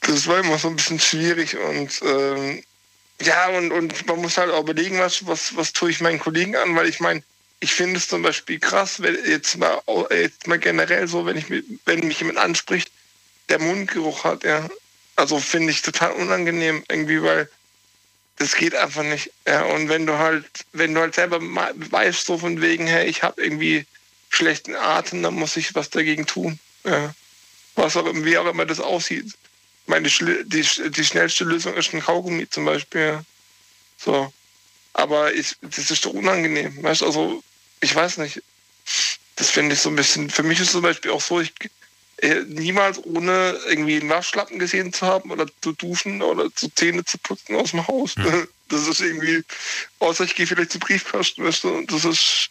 Das 0.00 0.26
war 0.26 0.38
immer 0.38 0.58
so 0.58 0.68
ein 0.68 0.76
bisschen 0.76 0.98
schwierig 0.98 1.56
und 1.56 2.00
ähm, 2.02 2.62
ja, 3.20 3.48
und, 3.48 3.72
und 3.72 4.06
man 4.06 4.20
muss 4.20 4.36
halt 4.36 4.50
auch 4.50 4.62
überlegen, 4.62 4.98
was, 4.98 5.26
was, 5.26 5.56
was 5.56 5.72
tue 5.72 5.90
ich 5.90 6.00
meinen 6.00 6.20
Kollegen 6.20 6.56
an, 6.56 6.74
weil 6.76 6.88
ich 6.88 7.00
meine, 7.00 7.22
ich 7.60 7.74
finde 7.74 7.96
es 7.96 8.08
zum 8.08 8.22
Beispiel 8.22 8.58
krass, 8.60 9.00
wenn 9.02 9.16
jetzt 9.26 9.56
mal, 9.56 9.80
au- 9.86 10.08
jetzt 10.10 10.46
mal 10.46 10.58
generell 10.58 11.08
so, 11.08 11.26
wenn 11.26 11.36
ich 11.36 11.46
wenn 11.84 12.06
mich 12.06 12.20
jemand 12.20 12.38
anspricht, 12.38 12.90
der 13.48 13.58
Mundgeruch 13.58 14.24
hat, 14.24 14.44
ja. 14.44 14.68
Also 15.16 15.40
finde 15.40 15.72
ich 15.72 15.82
total 15.82 16.12
unangenehm 16.12 16.84
irgendwie, 16.88 17.22
weil 17.22 17.50
das 18.36 18.54
geht 18.54 18.74
einfach 18.76 19.02
nicht. 19.02 19.32
Ja, 19.46 19.64
und 19.64 19.88
wenn 19.88 20.06
du 20.06 20.16
halt, 20.18 20.44
wenn 20.72 20.94
du 20.94 21.00
halt 21.00 21.14
selber 21.16 21.40
weißt, 21.40 22.24
so 22.24 22.38
von 22.38 22.60
wegen, 22.62 22.86
hey, 22.86 23.08
ich 23.08 23.22
habe 23.24 23.42
irgendwie 23.42 23.84
schlechten 24.30 24.76
Atem, 24.76 25.22
dann 25.22 25.34
muss 25.34 25.56
ich 25.56 25.74
was 25.74 25.90
dagegen 25.90 26.26
tun. 26.26 26.60
Ja. 26.84 27.12
Was 27.74 27.96
auch, 27.96 28.06
immer- 28.06 28.24
wie 28.24 28.38
auch 28.38 28.46
immer 28.46 28.66
das 28.66 28.78
aussieht. 28.78 29.26
Ich 29.26 29.88
meine, 29.88 30.08
die, 30.08 30.44
die, 30.44 30.90
die 30.90 31.04
schnellste 31.04 31.44
Lösung 31.44 31.74
ist 31.74 31.92
ein 31.92 32.02
Kaugummi 32.02 32.48
zum 32.48 32.64
Beispiel. 32.64 33.00
ja. 33.00 33.24
So. 33.96 34.32
Aber 34.92 35.32
ich, 35.32 35.56
das 35.60 35.90
ist 35.90 36.04
doch 36.04 36.12
unangenehm. 36.12 36.82
Weißt 36.82 37.02
du, 37.02 37.06
also, 37.06 37.42
ich 37.80 37.94
weiß 37.94 38.18
nicht. 38.18 38.42
Das 39.36 39.50
finde 39.50 39.74
ich 39.74 39.80
so 39.80 39.90
ein 39.90 39.96
bisschen, 39.96 40.30
für 40.30 40.42
mich 40.42 40.58
ist 40.58 40.72
zum 40.72 40.82
Beispiel 40.82 41.12
auch 41.12 41.20
so, 41.20 41.40
ich 41.40 41.52
äh, 42.20 42.42
niemals 42.48 42.98
ohne 43.04 43.56
irgendwie 43.68 44.00
einen 44.00 44.08
Waschlappen 44.08 44.58
gesehen 44.58 44.92
zu 44.92 45.06
haben 45.06 45.30
oder 45.30 45.46
zu 45.60 45.72
duschen 45.72 46.20
oder 46.20 46.52
zu 46.52 46.68
Zähne 46.74 47.04
zu 47.04 47.16
putzen 47.18 47.54
aus 47.56 47.70
dem 47.70 47.86
Haus. 47.86 48.14
Das 48.70 48.86
ist 48.86 49.00
irgendwie, 49.00 49.42
außer 49.98 50.24
ich 50.24 50.34
gehe 50.34 50.46
vielleicht 50.46 50.72
zu 50.72 50.78
Briefkasten, 50.78 51.42
weißt 51.42 51.64
du, 51.64 51.70
und 51.70 51.90
das 51.90 52.04
ist, 52.04 52.50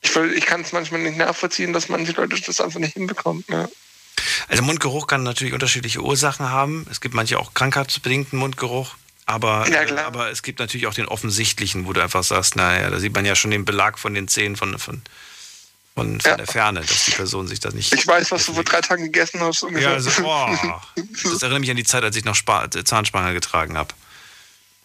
ich, 0.00 0.14
ich 0.14 0.46
kann 0.46 0.60
es 0.60 0.70
manchmal 0.70 1.00
nicht 1.00 1.18
nachvollziehen, 1.18 1.72
dass 1.72 1.88
manche 1.88 2.12
Leute 2.12 2.40
das 2.40 2.60
einfach 2.60 2.78
nicht 2.78 2.92
hinbekommen. 2.92 3.42
Ja. 3.48 3.68
Also 4.46 4.62
Mundgeruch 4.62 5.08
kann 5.08 5.24
natürlich 5.24 5.52
unterschiedliche 5.52 6.00
Ursachen 6.00 6.48
haben. 6.48 6.86
Es 6.92 7.00
gibt 7.00 7.16
manche 7.16 7.40
auch 7.40 7.54
krankheitsbedingten 7.54 8.38
Mundgeruch. 8.38 8.94
Aber, 9.26 9.68
Ja, 9.68 9.82
äh, 9.82 9.98
aber 9.98 10.30
es 10.30 10.42
gibt 10.42 10.60
natürlich 10.60 10.86
auch 10.86 10.94
den 10.94 11.06
offensichtlichen, 11.06 11.86
wo 11.86 11.92
du 11.92 12.00
einfach 12.00 12.22
sagst, 12.22 12.54
naja, 12.56 12.88
da 12.88 13.00
sieht 13.00 13.12
man 13.12 13.26
ja 13.26 13.34
schon 13.34 13.50
den 13.50 13.64
Belag 13.64 13.98
von 13.98 14.14
den 14.14 14.28
Zähnen 14.28 14.54
von, 14.54 14.78
von, 14.78 15.02
von, 15.94 16.20
von 16.20 16.36
der 16.36 16.46
Ferne, 16.46 16.80
dass 16.80 17.06
die 17.06 17.10
Person 17.10 17.48
sich 17.48 17.58
das 17.58 17.74
nicht. 17.74 17.92
Ich 17.92 18.06
weiß, 18.06 18.30
was 18.30 18.46
du 18.46 18.54
vor 18.54 18.62
drei 18.62 18.80
Tagen 18.80 19.02
gegessen 19.04 19.40
hast. 19.40 19.64
Ungefähr. 19.64 19.90
Ja, 19.90 19.94
also, 19.94 20.10
oh, 20.22 20.56
das 21.24 21.42
erinnert 21.42 21.60
mich 21.60 21.70
an 21.70 21.76
die 21.76 21.84
Zeit, 21.84 22.04
als 22.04 22.16
ich 22.16 22.24
noch 22.24 22.36
Spa 22.36 22.70
Zahnspange 22.70 23.34
getragen 23.34 23.76
habe. 23.76 23.92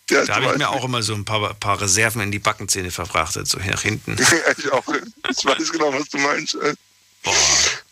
Ja, 0.09 0.25
da 0.25 0.35
habe 0.35 0.45
ich 0.47 0.57
mir 0.57 0.69
auch 0.69 0.83
immer 0.83 1.03
so 1.03 1.13
ein 1.13 1.23
paar, 1.23 1.53
paar 1.53 1.79
Reserven 1.79 2.21
in 2.21 2.31
die 2.31 2.39
Backenzähne 2.39 2.91
verfrachtet, 2.91 3.47
so 3.47 3.59
nach 3.59 3.81
hinten. 3.81 4.17
ich 4.57 4.71
auch. 4.71 4.83
Ich 5.29 5.45
weiß 5.45 5.71
genau, 5.71 5.93
was 5.93 6.09
du 6.09 6.17
meinst. 6.17 6.55
äh. 6.55 6.73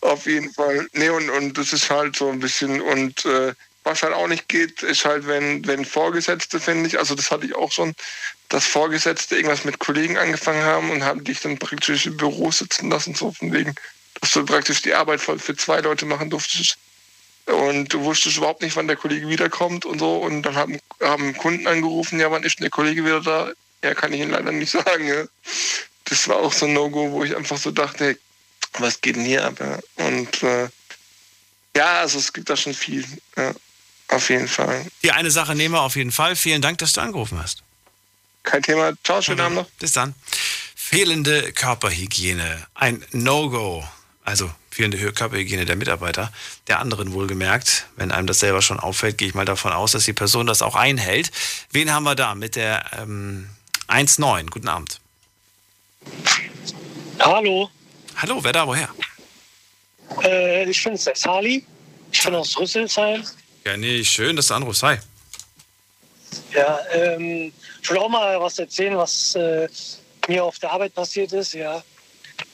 Auf 0.02 0.26
jeden 0.26 0.52
Fall. 0.52 0.88
Nee, 0.94 1.10
und, 1.10 1.30
und 1.30 1.58
das 1.58 1.72
ist 1.72 1.90
halt 1.90 2.16
so 2.16 2.30
ein 2.30 2.40
bisschen. 2.40 2.82
Und 2.82 3.24
äh, 3.26 3.54
was 3.84 4.04
halt 4.04 4.14
auch 4.14 4.28
nicht 4.28 4.48
geht, 4.48 4.84
ist 4.84 5.06
halt, 5.06 5.28
wenn, 5.28 5.66
wenn 5.66 5.86
Vorgesetzte, 5.86 6.60
finde 6.60 6.88
ich, 6.88 7.00
also 7.00 7.16
das 7.16 7.32
hatte 7.32 7.46
ich 7.46 7.56
auch 7.56 7.72
schon, 7.72 7.96
dass 8.50 8.66
Vorgesetzte 8.66 9.36
irgendwas 9.36 9.64
mit 9.64 9.80
Kollegen 9.80 10.18
angefangen 10.18 10.64
haben 10.64 10.90
und 10.90 11.04
haben 11.04 11.24
dich 11.24 11.42
dann 11.42 11.58
praktisch 11.58 12.06
im 12.06 12.18
Büro 12.18 12.52
sitzen 12.52 12.90
lassen, 12.90 13.16
so 13.16 13.32
von 13.32 13.54
wegen, 13.54 13.76
dass 14.22 14.32
du 14.32 14.46
praktisch 14.46 14.82
die 14.82 14.94
Arbeit 14.94 15.22
für 15.22 15.56
zwei 15.56 15.80
Leute 15.82 16.06
machen 16.06 16.30
durftest. 16.30 16.78
Und 17.46 17.92
du 17.94 18.04
wusstest 18.04 18.38
überhaupt 18.38 18.62
nicht, 18.62 18.76
wann 18.76 18.88
der 18.88 18.98
Kollege 18.98 19.28
wiederkommt 19.28 19.86
und 19.86 20.00
so. 20.00 20.18
Und 20.18 20.44
dann 20.44 20.56
haben, 20.56 20.80
haben 21.02 21.36
Kunden 21.36 21.66
angerufen, 21.68 22.20
ja, 22.20 22.30
wann 22.30 22.44
ist 22.44 22.60
denn 22.60 22.66
der 22.66 22.72
Kollege 22.72 23.04
wieder 23.04 23.22
da? 23.22 23.52
Ja, 23.84 23.96
kann 23.96 24.14
ich 24.14 24.20
Ihnen 24.20 24.32
leider 24.32 24.52
nicht 24.52 24.72
sagen. 24.72 25.08
Ja. 25.08 25.24
Das 26.06 26.28
war 26.28 26.38
auch 26.38 26.54
so 26.54 26.66
ein 26.66 26.74
No-Go, 26.74 27.12
wo 27.12 27.24
ich 27.24 27.36
einfach 27.36 27.58
so 27.58 27.72
dachte, 27.72 28.06
hey, 28.06 28.18
was 28.78 29.02
geht 29.02 29.16
denn 29.16 29.26
hier 29.26 29.46
ab? 29.46 29.60
Ja? 29.60 29.80
Und 30.06 30.44
äh, 30.44 30.70
ja, 31.76 32.02
also 32.02 32.20
es 32.20 32.34
gibt 32.34 32.50
da 32.50 32.58
schon 32.58 32.74
viel. 32.74 33.06
Ja, 33.36 33.54
auf 34.10 34.30
jeden 34.30 34.48
Fall. 34.48 34.86
Die 35.04 35.12
eine 35.12 35.32
Sache 35.32 35.56
nehmen 35.56 35.76
wir 35.76 35.82
auf 35.82 35.96
jeden 35.96 36.12
Fall. 36.12 36.36
Vielen 36.36 36.62
Dank, 36.62 36.80
dass 36.80 36.94
du 36.94 37.02
angerufen 37.02 37.42
hast. 37.42 37.64
Kein 38.44 38.64
Thema. 38.64 38.94
Ciao, 39.04 39.22
schönen 39.22 39.42
Abend 39.42 39.58
noch. 39.58 39.70
Bis 39.80 39.94
dann. 39.94 40.16
Fehlende 40.76 41.54
Körperhygiene. 41.54 42.66
Ein 42.74 43.06
No-Go. 43.12 43.88
Also 44.24 44.52
fehlende 44.72 45.12
Körperhygiene 45.12 45.66
der 45.66 45.76
Mitarbeiter, 45.76 46.32
der 46.68 46.80
anderen 46.80 47.14
wohlgemerkt. 47.14 47.88
Wenn 47.96 48.12
einem 48.12 48.28
das 48.28 48.40
selber 48.40 48.62
schon 48.62 48.80
auffällt, 48.80 49.18
gehe 49.18 49.28
ich 49.28 49.34
mal 49.34 49.46
davon 49.46 49.74
aus, 49.74 49.92
dass 49.92 50.06
die 50.06 50.14
Person 50.14 50.48
das 50.48 50.62
auch 50.62 50.76
einhält. 50.76 51.32
Wen 51.72 51.92
haben 51.92 52.04
wir 52.04 52.16
da 52.16 52.36
mit 52.36 52.56
der 52.56 52.86
ähm, 52.98 53.50
1.9? 53.88 54.50
Guten 54.50 54.68
Abend. 54.68 55.00
Hallo. 57.20 57.70
Hallo, 58.16 58.44
wer 58.44 58.54
da, 58.54 58.68
woher? 58.68 58.90
Äh, 60.24 60.70
ich 60.70 60.84
bin 60.84 60.96
der 60.96 61.16
Sali. 61.16 61.66
Ich 62.12 62.24
bin 62.24 62.36
aus 62.36 62.58
Rüsselsheim. 62.58 63.24
Nee, 63.78 64.04
schön, 64.04 64.36
dass 64.36 64.48
du 64.48 64.54
anrufst. 64.54 64.84
Hi. 64.84 64.98
Ja, 66.54 66.80
ähm, 66.94 67.52
ich 67.82 67.90
will 67.90 67.98
auch 67.98 68.10
mal 68.10 68.40
was 68.40 68.60
erzählen, 68.60 68.98
was 68.98 69.36
äh, 69.36 69.68
mir 70.28 70.44
auf 70.44 70.60
der 70.60 70.72
Arbeit 70.72 70.94
passiert 70.94 71.34
ist. 71.34 71.54
Ja, 71.54 71.84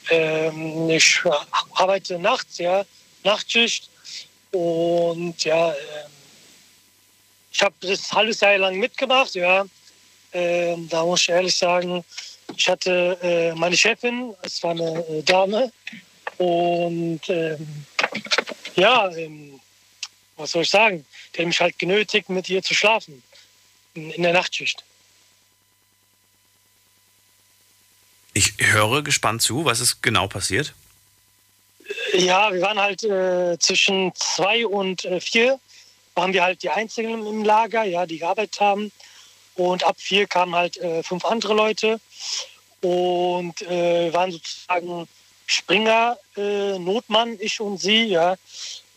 ähm, 0.10 0.90
ich 0.90 1.22
arbeite 1.74 2.20
nachts, 2.20 2.58
ja, 2.58 2.84
Nachtschicht 3.24 3.90
und 4.52 5.44
ja, 5.44 5.70
ähm, 5.70 6.12
ich 7.52 7.62
habe 7.62 7.76
das 7.82 8.12
halbes 8.12 8.40
Jahr 8.42 8.58
lang 8.58 8.78
mitgemacht. 8.78 9.36
Ja, 9.36 9.66
ähm, 10.34 10.90
da 10.90 11.06
muss 11.06 11.22
ich 11.22 11.30
ehrlich 11.30 11.56
sagen, 11.56 12.04
ich 12.56 12.68
hatte 12.68 13.18
äh, 13.22 13.54
meine 13.56 13.78
Chefin, 13.78 14.34
es 14.42 14.62
war 14.64 14.72
eine 14.72 15.06
äh, 15.08 15.24
Dame 15.24 15.72
und 16.38 17.22
ähm, 17.30 17.86
ja, 18.76 19.10
ähm, 19.12 19.55
was 20.38 20.52
soll 20.52 20.64
ich 20.64 20.70
sagen, 20.70 21.06
die 21.34 21.40
hat 21.40 21.48
mich 21.48 21.62
halt 21.62 21.80
genötigt, 21.80 22.30
mit 22.30 22.50
ihr 22.50 22.62
zu 22.62 22.74
schlafen 22.74 23.24
in, 23.94 24.24
der 24.24 24.34
Nachtschicht. 24.34 24.84
Ich 28.34 28.54
höre 28.60 29.02
gespannt 29.02 29.42
zu, 29.42 29.66
was 29.66 29.80
ist 29.80 30.02
genau 30.02 30.28
passiert? 30.28 30.74
Ja, 32.14 32.52
wir 32.52 32.62
waren 32.62 32.80
halt 32.80 33.04
äh, 33.04 33.58
zwischen 33.60 34.14
zwei 34.16 34.66
und 34.66 35.06
äh, 35.06 35.22
vier, 35.22 35.60
waren 36.16 36.34
wir 36.34 36.44
halt 36.44 36.64
die 36.64 36.70
Einzigen 36.70 37.26
im 37.26 37.44
Lager, 37.44 37.84
ja, 37.84 38.06
die 38.06 38.20
gearbeitet 38.20 38.60
haben. 38.60 38.92
Und 39.56 39.84
ab 39.84 39.96
vier 40.00 40.28
kamen 40.28 40.56
halt 40.56 40.78
äh, 40.78 41.02
fünf 41.04 41.24
andere 41.24 41.54
Leute 41.54 42.00
und 42.82 43.62
äh, 43.62 44.12
waren 44.14 44.32
sozusagen 44.32 45.08
Springer, 45.46 46.18
äh, 46.36 46.78
Notmann, 46.80 47.38
ich 47.40 47.62
und 47.62 47.78
sie, 47.78 48.06
ja. 48.06 48.36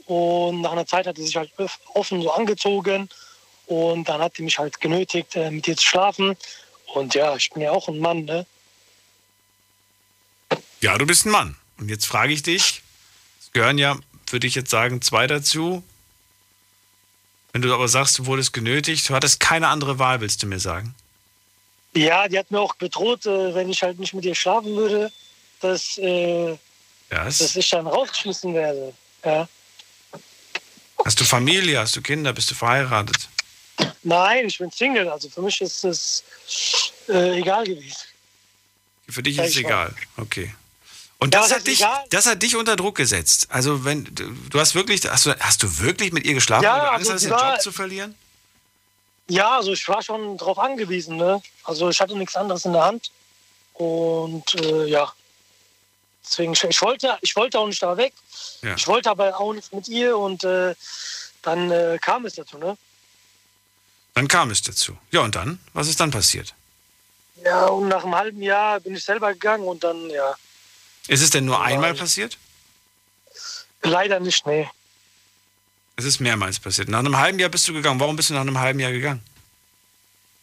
Und 0.09 0.63
nach 0.63 0.73
einer 0.73 0.87
Zeit 0.87 1.07
hat 1.07 1.17
sie 1.17 1.27
sich 1.27 1.37
halt 1.37 1.53
offen 1.93 2.23
so 2.23 2.33
angezogen 2.33 3.11
und 3.67 4.09
dann 4.09 4.23
hat 4.23 4.37
sie 4.37 4.43
mich 4.43 4.59
halt 4.59 4.81
genötigt, 4.81 5.37
äh, 5.37 5.51
mit 5.51 5.69
ihr 5.69 5.77
zu 5.77 5.87
schlafen. 5.87 6.35
Und 6.95 7.15
ja, 7.15 7.37
ich 7.37 7.51
bin 7.51 7.63
ja 7.63 7.73
auch 7.73 7.89
ein 7.89 7.99
Mann, 7.99 8.25
ne? 8.25 8.47
Ja, 10.81 10.97
du 10.97 11.05
bist 11.05 11.27
ein 11.27 11.31
Mann. 11.31 11.57
Und 11.79 11.91
jetzt 11.91 12.07
frage 12.07 12.33
ich 12.33 12.43
dich, 12.43 12.83
es 13.39 13.53
gehören 13.53 13.77
ja, 13.77 13.99
würde 14.31 14.47
ich 14.47 14.55
jetzt 14.55 14.71
sagen, 14.71 15.03
zwei 15.03 15.27
dazu. 15.27 15.83
Wenn 17.53 17.61
du 17.61 17.75
aber 17.75 17.89
sagst, 17.89 18.19
du 18.19 18.25
wurdest 18.25 18.55
genötigt, 18.55 19.07
du 19.11 19.15
hattest 19.15 19.41
keine 19.41 19.69
andere 19.69 19.99
Wahl, 19.99 20.23
willst 20.23 20.43
du 20.43 20.47
mir 20.47 20.59
sagen? 20.59 20.95
Ja, 21.95 22.29
die 22.29 22.39
hat 22.39 22.51
mir 22.51 22.61
auch 22.61 22.77
bedroht, 22.77 23.27
äh, 23.27 23.55
wenn 23.55 23.69
ich 23.69 23.83
halt 23.83 23.99
nicht 23.99 24.15
mit 24.15 24.25
ihr 24.25 24.35
schlafen 24.35 24.75
würde, 24.75 25.13
dass, 25.61 25.99
äh, 25.99 26.57
yes. 27.11 27.39
dass 27.39 27.57
ich 27.57 27.69
dann 27.69 27.87
rausgeschmissen 27.87 28.55
werde. 28.55 28.95
Ja. 29.23 29.47
Hast 31.09 31.19
du 31.19 31.25
Familie, 31.25 31.79
hast 31.79 31.97
du 31.97 32.03
Kinder, 32.03 32.35
bist 32.35 32.51
du 32.51 32.55
verheiratet? 32.55 33.31
Nein, 34.03 34.47
ich 34.47 34.59
bin 34.59 34.71
Single, 34.71 35.09
also 35.09 35.31
für 35.31 35.41
mich 35.41 35.59
ist 35.63 35.83
es 35.83 36.23
äh, 37.09 37.39
egal 37.39 37.65
gewesen. 37.65 37.97
Für 39.09 39.23
dich 39.23 39.39
ist 39.39 39.53
es 39.53 39.57
egal, 39.57 39.95
okay. 40.19 40.55
Und 41.17 41.33
das, 41.33 41.51
hat 41.51 41.67
dich, 41.67 41.83
das 42.11 42.27
hat 42.27 42.43
dich 42.43 42.57
unter 42.57 42.77
Druck 42.77 42.97
gesetzt. 42.97 43.47
Also 43.49 43.87
wenn 43.87 44.05
du 44.05 44.61
hast 44.61 44.75
wirklich, 44.75 45.01
hast 45.11 45.25
du, 45.25 45.35
hast 45.41 45.63
du 45.63 45.79
wirklich 45.79 46.13
mit 46.13 46.27
ihr 46.27 46.35
geschlafen, 46.35 46.65
ja, 46.65 46.75
weil 46.75 46.81
du 46.81 46.91
Angst 46.91 47.11
also 47.11 47.13
hast, 47.15 47.23
den 47.23 47.31
war, 47.31 47.53
Job 47.55 47.63
zu 47.63 47.73
verlieren? 47.73 48.15
Ja, 49.29 49.57
also 49.57 49.73
ich 49.73 49.89
war 49.89 50.03
schon 50.03 50.37
darauf 50.37 50.59
angewiesen. 50.59 51.17
Ne? 51.17 51.41
Also 51.65 51.89
ich 51.89 51.99
hatte 51.99 52.19
nichts 52.19 52.37
anderes 52.37 52.67
in 52.67 52.75
der 52.75 52.85
Hand. 52.85 53.11
Und 53.73 54.55
äh, 54.57 54.85
ja, 54.85 55.11
deswegen, 56.29 56.53
ich, 56.53 56.83
wollte, 56.83 57.19
ich 57.21 57.35
wollte 57.37 57.59
auch 57.59 57.67
nicht 57.67 57.83
da 57.83 57.97
weg. 57.97 58.13
Ja. 58.63 58.75
Ich 58.75 58.87
wollte 58.87 59.11
aber 59.11 59.39
auch 59.41 59.53
nicht 59.53 59.73
mit 59.73 59.89
ihr 59.89 60.17
und 60.17 60.45
äh, 60.45 60.75
dann 61.43 61.71
äh, 61.71 61.99
kam 62.01 62.27
es 62.27 62.35
dazu. 62.35 62.59
Ne? 62.59 62.77
Dann 64.15 64.29
kam 64.29 64.51
es 64.51 64.63
dazu. 64.63 64.97
Ja, 65.11 65.21
und 65.21 65.35
dann? 65.35 65.59
Was 65.73 65.89
ist 65.89 66.01
dann 66.01 66.11
passiert? 66.11 66.55
Ja, 67.45 67.67
und 67.67 67.89
nach 67.89 68.05
einem 68.05 68.17
halben 68.17 68.43
Jahr 68.43 68.81
bin 68.81 68.97
ich 68.97 69.05
selber 69.05 69.33
gegangen 69.33 69.65
und 69.65 69.85
dann, 69.85 70.11
ja. 70.11 70.35
Ist 71.07 71.23
es 71.23 71.31
denn 71.31 71.45
nur 71.45 71.63
einmal 71.63 71.95
passiert? 71.95 72.37
Leider 73.83 74.19
nicht, 74.21 74.45
nee. 74.47 74.69
Es 75.97 76.05
ist 76.05 76.21
mehrmals 76.21 76.59
passiert. 76.59 76.89
Nach 76.89 76.99
einem 76.99 77.17
halben 77.17 77.39
Jahr 77.39 77.49
bist 77.49 77.67
du 77.69 77.73
gegangen. 77.73 78.01
Warum 78.01 78.17
bist 78.17 78.31
du 78.31 78.35
nach 78.35 78.43
einem 78.43 78.59
halben 78.59 78.81
Jahr 78.81 78.93
gegangen? 78.93 79.23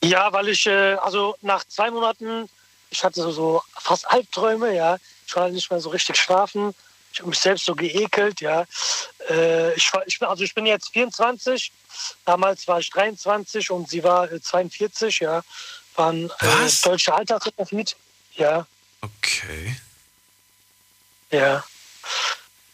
Ja, 0.04 0.32
weil 0.34 0.50
ich, 0.50 0.66
äh, 0.66 0.96
also 0.96 1.36
nach 1.42 1.64
zwei 1.66 1.92
Monaten, 1.92 2.50
ich 2.90 3.04
hatte 3.04 3.22
so, 3.22 3.32
so 3.32 3.64
fast 3.78 4.10
Albträume, 4.10 4.76
ja. 4.76 4.98
Ich 5.26 5.34
konnte 5.34 5.54
nicht 5.54 5.70
mehr 5.70 5.80
so 5.80 5.90
richtig 5.90 6.18
schlafen. 6.18 6.74
Ich 7.12 7.20
habe 7.20 7.30
mich 7.30 7.40
selbst 7.40 7.66
so 7.66 7.76
geekelt, 7.76 8.42
ja. 8.42 8.66
Äh, 9.30 9.74
ich, 9.76 9.90
ich, 10.06 10.20
bin, 10.20 10.28
also 10.28 10.44
ich 10.44 10.54
bin 10.54 10.66
jetzt 10.66 10.90
24, 10.90 11.72
damals 12.26 12.68
war 12.68 12.80
ich 12.80 12.90
23 12.90 13.72
und 13.72 13.90
sie 13.90 14.04
war 14.04 14.30
äh, 14.32 14.42
42, 14.42 15.20
ja. 15.20 15.42
Waren 15.96 16.30
äh, 16.40 16.70
deutsche 16.84 17.14
Altersunterschied, 17.14 17.96
ja. 18.36 18.68
Okay. 19.02 19.78
Ja. 21.32 21.64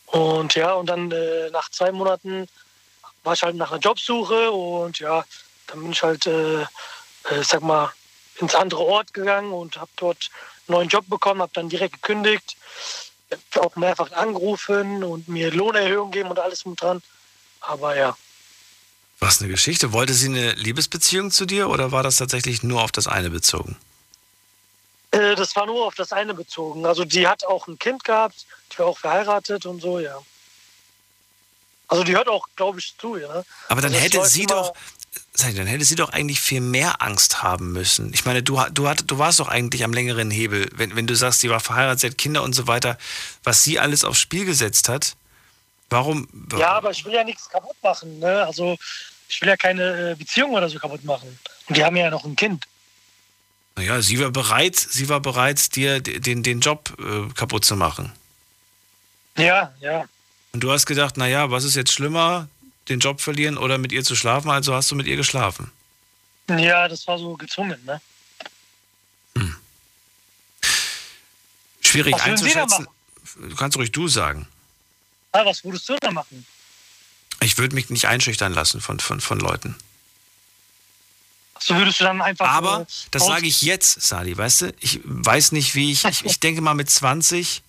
Und 0.07 0.55
ja, 0.55 0.73
und 0.73 0.87
dann 0.87 1.11
äh, 1.11 1.49
nach 1.51 1.69
zwei 1.69 1.91
Monaten 1.91 2.47
war 3.23 3.33
ich 3.33 3.43
halt 3.43 3.55
nach 3.55 3.71
einer 3.71 3.79
Jobsuche 3.79 4.51
und 4.51 4.99
ja, 4.99 5.23
dann 5.67 5.81
bin 5.81 5.91
ich 5.91 6.03
halt, 6.03 6.25
äh, 6.25 6.61
äh, 6.61 7.43
sag 7.43 7.61
mal, 7.61 7.91
ins 8.41 8.55
andere 8.55 8.81
Ort 8.81 9.13
gegangen 9.13 9.53
und 9.53 9.77
habe 9.77 9.91
dort 9.95 10.29
einen 10.67 10.77
neuen 10.77 10.89
Job 10.89 11.07
bekommen, 11.07 11.41
habe 11.41 11.51
dann 11.53 11.69
direkt 11.69 12.01
gekündigt, 12.01 12.57
auch 13.57 13.75
mehrfach 13.75 14.11
angerufen 14.11 15.03
und 15.03 15.27
mir 15.27 15.51
Lohnerhöhung 15.51 16.11
geben 16.11 16.29
und 16.29 16.39
alles 16.39 16.65
mit 16.65 16.81
dran. 16.81 17.01
Aber 17.61 17.95
ja. 17.95 18.17
Was 19.19 19.39
eine 19.39 19.51
Geschichte. 19.51 19.93
Wollte 19.93 20.13
sie 20.13 20.27
eine 20.27 20.53
Liebesbeziehung 20.53 21.31
zu 21.31 21.45
dir 21.45 21.69
oder 21.69 21.91
war 21.91 22.03
das 22.03 22.17
tatsächlich 22.17 22.63
nur 22.63 22.81
auf 22.81 22.91
das 22.91 23.07
eine 23.07 23.29
bezogen? 23.29 23.77
Äh, 25.11 25.35
das 25.35 25.55
war 25.55 25.65
nur 25.65 25.85
auf 25.85 25.95
das 25.95 26.11
eine 26.11 26.33
bezogen. 26.33 26.85
Also 26.85 27.05
die 27.05 27.27
hat 27.27 27.45
auch 27.45 27.67
ein 27.67 27.77
Kind 27.77 28.03
gehabt, 28.03 28.45
die 28.71 28.79
war 28.79 28.87
auch 28.87 28.97
verheiratet 28.97 29.65
und 29.65 29.81
so, 29.81 29.99
ja. 29.99 30.17
Also 31.87 32.05
die 32.05 32.15
hört 32.15 32.29
auch, 32.29 32.47
glaube 32.55 32.79
ich, 32.79 32.95
zu, 32.97 33.17
ja. 33.17 33.43
Aber 33.67 33.81
dann 33.81 33.93
also 33.93 34.03
hätte 34.03 34.25
sie 34.25 34.45
doch, 34.45 34.73
dann 35.33 35.67
hätte 35.67 35.85
sie 35.85 35.95
doch 35.95 36.09
eigentlich 36.09 36.41
viel 36.41 36.61
mehr 36.61 37.01
Angst 37.01 37.41
haben 37.41 37.71
müssen. 37.71 38.13
Ich 38.13 38.25
meine, 38.25 38.43
du, 38.43 38.61
du, 38.73 38.89
hat, 38.89 39.03
du 39.07 39.17
warst 39.17 39.39
doch 39.39 39.47
eigentlich 39.47 39.83
am 39.83 39.93
längeren 39.93 40.29
Hebel, 40.29 40.69
wenn, 40.75 40.95
wenn 40.95 41.07
du 41.07 41.15
sagst, 41.15 41.39
sie 41.39 41.49
war 41.49 41.59
verheiratet, 41.59 42.01
sie 42.01 42.07
hat 42.07 42.17
Kinder 42.17 42.43
und 42.43 42.53
so 42.53 42.67
weiter, 42.67 42.97
was 43.43 43.63
sie 43.63 43.79
alles 43.79 44.03
aufs 44.03 44.19
Spiel 44.19 44.45
gesetzt 44.45 44.89
hat. 44.89 45.15
Warum? 45.89 46.27
Ja, 46.57 46.73
aber 46.73 46.91
ich 46.91 47.03
will 47.05 47.13
ja 47.13 47.23
nichts 47.23 47.49
kaputt 47.49 47.75
machen. 47.81 48.19
Ne? 48.19 48.43
Also 48.45 48.77
ich 49.27 49.41
will 49.41 49.49
ja 49.49 49.57
keine 49.57 50.11
äh, 50.11 50.15
Beziehung 50.15 50.51
oder 50.51 50.69
so 50.69 50.79
kaputt 50.79 51.03
machen. 51.03 51.39
Und 51.67 51.77
die 51.77 51.83
haben 51.83 51.95
ja 51.95 52.09
noch 52.09 52.25
ein 52.25 52.35
Kind. 52.35 52.65
Naja, 53.75 54.01
sie 54.01 54.19
war 54.19 54.31
bereit, 54.31 54.75
sie 54.75 55.07
war 55.09 55.21
bereit, 55.21 55.75
dir 55.75 56.01
den, 56.01 56.43
den 56.43 56.59
Job 56.59 56.93
äh, 56.99 57.33
kaputt 57.33 57.63
zu 57.65 57.75
machen. 57.75 58.11
Ja, 59.37 59.73
ja. 59.79 60.05
Und 60.53 60.61
du 60.61 60.71
hast 60.71 60.85
gedacht, 60.85 61.15
naja, 61.15 61.51
was 61.51 61.63
ist 61.63 61.75
jetzt 61.75 61.93
schlimmer, 61.93 62.49
den 62.89 62.99
Job 62.99 63.21
verlieren 63.21 63.57
oder 63.57 63.77
mit 63.77 63.91
ihr 63.91 64.03
zu 64.03 64.15
schlafen? 64.15 64.49
Also 64.49 64.73
hast 64.73 64.91
du 64.91 64.95
mit 64.95 65.07
ihr 65.07 65.15
geschlafen. 65.15 65.71
Ja, 66.49 66.87
das 66.87 67.07
war 67.07 67.17
so 67.17 67.35
gezwungen, 67.37 67.79
ne? 67.85 68.01
Hm. 69.37 69.55
Schwierig 71.81 72.13
was 72.13 72.21
einzuschätzen. 72.21 72.87
Du 73.35 73.55
kannst 73.55 73.77
ruhig 73.77 73.91
du 73.91 74.07
sagen. 74.07 74.47
Ah, 75.31 75.45
was 75.45 75.63
würdest 75.63 75.87
du 75.87 75.95
da 75.99 76.11
machen? 76.11 76.45
Ich 77.41 77.57
würde 77.57 77.75
mich 77.75 77.89
nicht 77.89 78.05
einschüchtern 78.05 78.53
lassen 78.53 78.81
von, 78.81 78.99
von, 78.99 79.21
von 79.21 79.39
Leuten. 79.39 79.75
So 81.59 81.75
würdest 81.75 81.99
du 81.99 82.05
dann 82.05 82.21
einfach. 82.21 82.47
Aber 82.47 82.87
das 83.11 83.25
sage 83.25 83.45
ich 83.45 83.61
jetzt, 83.61 84.01
Sali, 84.01 84.35
weißt 84.35 84.61
du? 84.61 84.73
Ich 84.79 84.99
weiß 85.03 85.51
nicht, 85.51 85.75
wie 85.75 85.91
ich. 85.91 86.03
Ich, 86.05 86.25
ich 86.25 86.39
denke 86.39 86.61
mal, 86.61 86.73
mit 86.73 86.89
20 86.89 87.61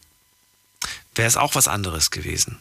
wäre 1.14 1.28
es 1.28 1.36
auch 1.36 1.54
was 1.54 1.68
anderes 1.68 2.10
gewesen. 2.10 2.58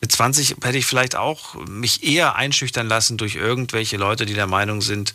Mit 0.00 0.12
20 0.12 0.56
hätte 0.62 0.78
ich 0.78 0.86
vielleicht 0.86 1.16
auch 1.16 1.54
mich 1.66 2.04
eher 2.04 2.36
einschüchtern 2.36 2.86
lassen 2.86 3.16
durch 3.16 3.36
irgendwelche 3.36 3.96
Leute, 3.96 4.26
die 4.26 4.34
der 4.34 4.46
Meinung 4.46 4.82
sind, 4.82 5.14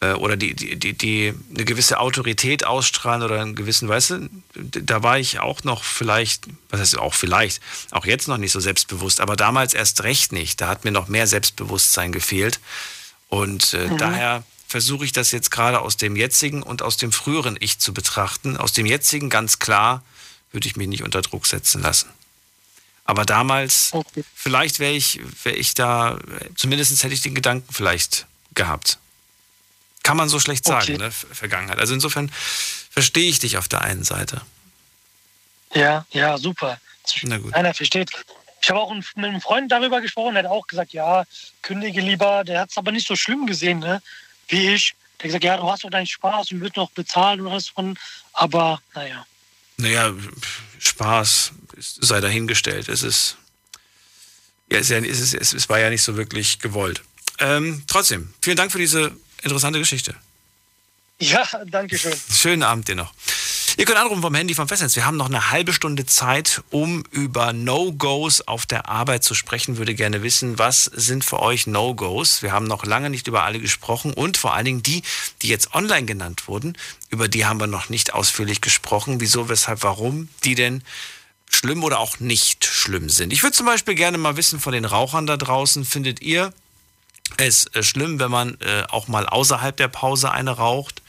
äh, 0.00 0.12
oder 0.12 0.36
die, 0.36 0.54
die, 0.54 0.76
die, 0.78 0.94
die 0.94 1.34
eine 1.54 1.64
gewisse 1.66 2.00
Autorität 2.00 2.64
ausstrahlen 2.64 3.22
oder 3.22 3.40
einen 3.42 3.54
gewissen, 3.54 3.88
weißt 3.88 4.10
du, 4.10 4.30
da 4.54 5.02
war 5.02 5.18
ich 5.18 5.40
auch 5.40 5.64
noch 5.64 5.84
vielleicht, 5.84 6.46
was 6.70 6.80
heißt 6.80 6.98
auch 6.98 7.12
vielleicht, 7.14 7.60
auch 7.90 8.06
jetzt 8.06 8.26
noch 8.26 8.38
nicht 8.38 8.52
so 8.52 8.60
selbstbewusst, 8.60 9.20
aber 9.20 9.36
damals 9.36 9.74
erst 9.74 10.02
recht 10.02 10.32
nicht. 10.32 10.60
Da 10.60 10.68
hat 10.68 10.84
mir 10.84 10.92
noch 10.92 11.08
mehr 11.08 11.26
Selbstbewusstsein 11.26 12.12
gefehlt. 12.12 12.58
Und 13.28 13.74
äh, 13.74 13.88
Mhm. 13.88 13.98
daher 13.98 14.44
versuche 14.66 15.04
ich 15.04 15.12
das 15.12 15.30
jetzt 15.32 15.50
gerade 15.50 15.80
aus 15.80 15.96
dem 15.96 16.16
jetzigen 16.16 16.62
und 16.62 16.80
aus 16.80 16.96
dem 16.96 17.12
früheren 17.12 17.56
Ich 17.60 17.78
zu 17.80 17.92
betrachten. 17.92 18.56
Aus 18.56 18.72
dem 18.72 18.86
jetzigen 18.86 19.28
ganz 19.28 19.58
klar 19.58 20.02
würde 20.52 20.66
ich 20.66 20.76
mich 20.76 20.88
nicht 20.88 21.02
unter 21.02 21.20
Druck 21.22 21.46
setzen 21.46 21.82
lassen. 21.82 22.08
Aber 23.10 23.24
damals, 23.24 23.90
vielleicht 24.36 24.78
wäre 24.78 24.92
ich, 24.92 25.18
wäre 25.42 25.56
ich 25.56 25.74
da, 25.74 26.16
zumindest 26.54 27.02
hätte 27.02 27.12
ich 27.12 27.22
den 27.22 27.34
Gedanken 27.34 27.72
vielleicht 27.72 28.26
gehabt. 28.54 28.98
Kann 30.04 30.16
man 30.16 30.28
so 30.28 30.38
schlecht 30.38 30.64
sagen, 30.64 30.84
Okay. 30.94 30.98
ne? 30.98 31.10
Ver- 31.10 31.34
Vergangenheit. 31.34 31.80
Also 31.80 31.92
insofern 31.92 32.30
verstehe 32.88 33.28
ich 33.28 33.40
dich 33.40 33.58
auf 33.58 33.66
der 33.66 33.80
einen 33.80 34.04
Seite. 34.04 34.42
Ja, 35.74 36.06
ja, 36.12 36.38
super. 36.38 36.78
Na 37.22 37.38
gut. 37.38 37.52
Einer 37.52 37.74
versteht. 37.74 38.12
Ich 38.62 38.70
habe 38.70 38.78
auch 38.78 38.94
mit 38.94 39.04
einem 39.16 39.40
Freund 39.40 39.72
darüber 39.72 40.00
gesprochen, 40.00 40.34
der 40.34 40.44
hat 40.44 40.50
auch 40.50 40.68
gesagt, 40.68 40.92
ja, 40.92 41.24
kündige 41.62 42.00
lieber. 42.00 42.44
Der 42.44 42.60
hat 42.60 42.70
es 42.70 42.76
aber 42.78 42.92
nicht 42.92 43.08
so 43.08 43.16
schlimm 43.16 43.44
gesehen, 43.44 43.80
ne? 43.80 44.00
wie 44.46 44.68
ich. 44.74 44.94
Der 45.18 45.24
hat 45.24 45.26
gesagt, 45.30 45.44
ja, 45.44 45.56
du 45.56 45.68
hast 45.68 45.82
doch 45.82 45.90
deinen 45.90 46.06
Spaß 46.06 46.52
und 46.52 46.60
wird 46.60 46.76
noch 46.76 46.92
bezahlt 46.92 47.40
und 47.40 47.48
alles 47.48 47.70
von. 47.70 47.98
Aber 48.34 48.80
naja. 48.94 49.26
Naja, 49.80 50.14
Spaß 50.78 51.52
sei 51.78 52.20
dahingestellt. 52.20 52.88
Es 52.88 53.02
ist, 53.02 53.36
ja, 54.70 54.78
es, 54.78 54.90
ist 54.90 55.54
es 55.54 55.68
war 55.68 55.78
ja 55.78 55.90
nicht 55.90 56.02
so 56.02 56.16
wirklich 56.16 56.58
gewollt. 56.58 57.02
Ähm, 57.38 57.82
trotzdem, 57.86 58.32
vielen 58.40 58.56
Dank 58.56 58.70
für 58.72 58.78
diese 58.78 59.12
interessante 59.42 59.78
Geschichte. 59.78 60.14
Ja, 61.18 61.46
danke 61.66 61.98
schön. 61.98 62.14
Schönen 62.32 62.62
Abend 62.62 62.88
dir 62.88 62.94
noch. 62.94 63.12
Ihr 63.76 63.84
könnt 63.84 63.98
anrufen 63.98 64.22
vom 64.22 64.34
Handy 64.34 64.54
vom 64.54 64.66
Festnetz. 64.66 64.96
Wir 64.96 65.06
haben 65.06 65.16
noch 65.16 65.28
eine 65.28 65.50
halbe 65.50 65.72
Stunde 65.72 66.04
Zeit, 66.04 66.62
um 66.70 67.04
über 67.10 67.52
No-Gos 67.52 68.40
auf 68.42 68.66
der 68.66 68.88
Arbeit 68.88 69.22
zu 69.22 69.34
sprechen. 69.34 69.76
Würde 69.76 69.94
gerne 69.94 70.22
wissen, 70.22 70.58
was 70.58 70.84
sind 70.84 71.24
für 71.24 71.40
euch 71.40 71.66
No-Gos? 71.66 72.42
Wir 72.42 72.52
haben 72.52 72.66
noch 72.66 72.84
lange 72.84 73.10
nicht 73.10 73.28
über 73.28 73.44
alle 73.44 73.60
gesprochen 73.60 74.12
und 74.12 74.36
vor 74.36 74.54
allen 74.54 74.64
Dingen 74.64 74.82
die, 74.82 75.02
die 75.42 75.48
jetzt 75.48 75.72
online 75.74 76.04
genannt 76.04 76.48
wurden, 76.48 76.76
über 77.10 77.28
die 77.28 77.46
haben 77.46 77.60
wir 77.60 77.68
noch 77.68 77.88
nicht 77.88 78.12
ausführlich 78.12 78.60
gesprochen. 78.60 79.20
Wieso, 79.20 79.48
weshalb, 79.48 79.82
warum 79.82 80.28
die 80.44 80.56
denn 80.56 80.82
schlimm 81.48 81.84
oder 81.84 82.00
auch 82.00 82.18
nicht 82.18 82.64
schlimm 82.64 83.08
sind. 83.08 83.32
Ich 83.32 83.42
würde 83.42 83.56
zum 83.56 83.66
Beispiel 83.66 83.94
gerne 83.94 84.18
mal 84.18 84.36
wissen 84.36 84.60
von 84.60 84.72
den 84.72 84.84
Rauchern 84.84 85.26
da 85.26 85.36
draußen, 85.36 85.84
findet 85.84 86.22
ihr 86.22 86.52
es 87.36 87.66
äh, 87.74 87.82
schlimm, 87.82 88.18
wenn 88.18 88.30
man 88.30 88.58
äh, 88.60 88.84
auch 88.88 89.08
mal 89.08 89.26
außerhalb 89.26 89.76
der 89.76 89.88
Pause 89.88 90.30
eine 90.32 90.52
raucht? 90.52 91.02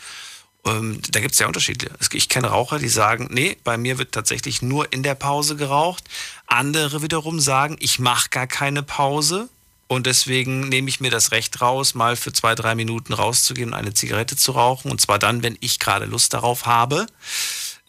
Ähm, 0.65 1.01
da 1.09 1.19
gibt 1.19 1.33
es 1.33 1.39
ja 1.39 1.47
Unterschiede. 1.47 1.89
Ich 2.13 2.29
kenne 2.29 2.47
Raucher, 2.47 2.77
die 2.77 2.89
sagen, 2.89 3.27
nee, 3.31 3.57
bei 3.63 3.77
mir 3.77 3.97
wird 3.97 4.11
tatsächlich 4.11 4.61
nur 4.61 4.93
in 4.93 5.03
der 5.03 5.15
Pause 5.15 5.55
geraucht. 5.55 6.03
Andere 6.45 7.01
wiederum 7.01 7.39
sagen, 7.39 7.77
ich 7.79 7.99
mache 7.99 8.29
gar 8.29 8.47
keine 8.47 8.83
Pause 8.83 9.49
und 9.91 10.07
deswegen 10.07 10.69
nehme 10.69 10.87
ich 10.87 11.01
mir 11.01 11.11
das 11.11 11.31
Recht 11.31 11.59
raus, 11.59 11.95
mal 11.95 12.15
für 12.15 12.31
zwei, 12.31 12.55
drei 12.55 12.75
Minuten 12.75 13.11
rauszugehen 13.11 13.71
und 13.71 13.75
eine 13.75 13.93
Zigarette 13.93 14.37
zu 14.37 14.53
rauchen. 14.53 14.89
Und 14.89 15.01
zwar 15.01 15.19
dann, 15.19 15.43
wenn 15.43 15.57
ich 15.59 15.79
gerade 15.79 16.05
Lust 16.05 16.33
darauf 16.33 16.65
habe. 16.65 17.07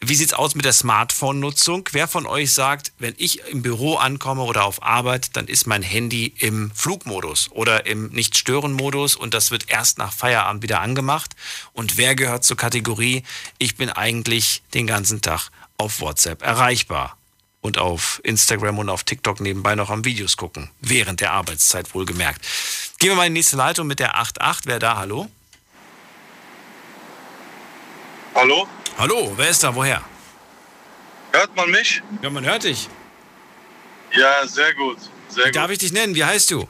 Wie 0.05 0.15
sieht's 0.15 0.33
aus 0.33 0.53
mit 0.53 0.65
der 0.65 0.73
Smartphone-Nutzung? 0.73 1.87
Wer 1.93 2.09
von 2.09 2.25
euch 2.25 2.51
sagt, 2.51 2.91
wenn 2.99 3.13
ich 3.17 3.39
im 3.47 3.61
Büro 3.61 3.95
ankomme 3.95 4.43
oder 4.43 4.65
auf 4.65 4.83
Arbeit, 4.83 5.37
dann 5.37 5.47
ist 5.47 5.65
mein 5.65 5.81
Handy 5.81 6.33
im 6.39 6.71
Flugmodus 6.75 7.49
oder 7.51 7.85
im 7.85 8.07
Nicht-Stören-Modus 8.07 9.15
und 9.15 9.33
das 9.33 9.49
wird 9.49 9.69
erst 9.69 9.99
nach 9.99 10.11
Feierabend 10.11 10.61
wieder 10.61 10.81
angemacht? 10.81 11.37
Und 11.71 11.95
wer 11.97 12.15
gehört 12.15 12.43
zur 12.43 12.57
Kategorie, 12.57 13.23
ich 13.59 13.77
bin 13.77 13.89
eigentlich 13.89 14.61
den 14.73 14.87
ganzen 14.87 15.21
Tag 15.21 15.51
auf 15.77 16.01
WhatsApp 16.01 16.41
erreichbar? 16.41 17.17
Und 17.61 17.77
auf 17.77 18.19
Instagram 18.25 18.79
und 18.79 18.89
auf 18.89 19.05
TikTok 19.05 19.39
nebenbei 19.39 19.75
noch 19.75 19.89
am 19.89 20.03
Videos 20.03 20.35
gucken. 20.35 20.69
Während 20.81 21.21
der 21.21 21.31
Arbeitszeit 21.31 21.93
wohlgemerkt. 21.93 22.41
Gehen 22.99 23.11
wir 23.11 23.15
mal 23.15 23.27
in 23.27 23.33
die 23.33 23.39
nächste 23.39 23.55
Leitung 23.55 23.87
mit 23.87 23.99
der 23.99 24.17
88. 24.17 24.65
Wer 24.65 24.79
da? 24.79 24.97
Hallo? 24.97 25.29
Hallo? 28.35 28.67
Hallo, 28.97 29.33
wer 29.35 29.49
ist 29.49 29.63
da? 29.63 29.73
Woher? 29.73 30.01
Hört 31.31 31.55
man 31.55 31.71
mich? 31.71 32.01
Ja, 32.21 32.29
man 32.29 32.45
hört 32.45 32.63
dich. 32.63 32.87
Ja, 34.13 34.45
sehr 34.47 34.73
gut. 34.75 34.97
Sehr 35.29 35.45
Wie 35.47 35.51
darf 35.51 35.71
ich 35.71 35.79
dich 35.79 35.91
nennen? 35.91 36.13
Wie 36.13 36.23
heißt 36.23 36.51
du? 36.51 36.67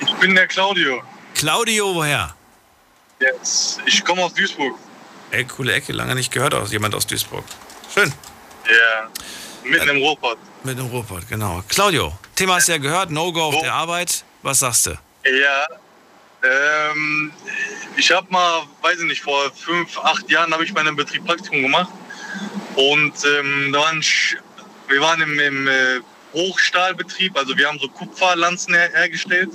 Ich 0.00 0.12
bin 0.14 0.34
der 0.34 0.46
Claudio. 0.46 1.02
Claudio, 1.34 1.94
woher? 1.94 2.34
Yes. 3.20 3.78
Ich 3.84 4.04
komme 4.04 4.22
aus 4.24 4.32
Duisburg. 4.32 4.78
Ey, 5.30 5.44
coole 5.44 5.72
Ecke, 5.74 5.92
lange 5.92 6.14
nicht 6.14 6.32
gehört 6.32 6.54
aus 6.54 6.72
jemand 6.72 6.94
aus 6.94 7.06
Duisburg. 7.06 7.44
Schön. 7.92 8.12
Ja, 8.66 9.10
mitten 9.64 9.88
im 9.88 9.98
Ruhrpott. 9.98 10.38
Mit 10.64 10.78
dem 10.78 10.86
Ruhrpott, 10.86 11.28
genau. 11.28 11.62
Claudio, 11.68 12.16
Thema 12.34 12.54
hast 12.56 12.68
du 12.68 12.72
ja 12.72 12.78
gehört, 12.78 13.10
No-Go 13.10 13.42
auf 13.42 13.60
der 13.60 13.74
Arbeit. 13.74 14.24
Was 14.42 14.60
sagst 14.60 14.86
du? 14.86 14.90
Ja, 15.24 15.66
ähm, 16.42 17.32
ich 17.96 18.10
habe 18.12 18.26
mal, 18.30 18.62
weiß 18.82 19.00
ich 19.00 19.06
nicht, 19.06 19.22
vor 19.22 19.50
fünf, 19.52 19.98
acht 19.98 20.30
Jahren 20.30 20.52
habe 20.52 20.64
ich 20.64 20.72
bei 20.72 20.80
einem 20.80 20.96
Betrieb 20.96 21.26
Praktikum 21.26 21.62
gemacht. 21.62 21.90
Und 22.76 23.14
ähm, 23.24 23.72
waren, 23.72 24.04
wir 24.88 25.00
waren 25.00 25.20
im, 25.20 25.38
im 25.38 25.68
äh, 25.68 26.00
Hochstahlbetrieb, 26.32 27.36
also 27.36 27.56
wir 27.56 27.66
haben 27.66 27.78
so 27.78 27.88
Kupferlanzen 27.88 28.74
her 28.74 28.90
hergestellt. 28.92 29.50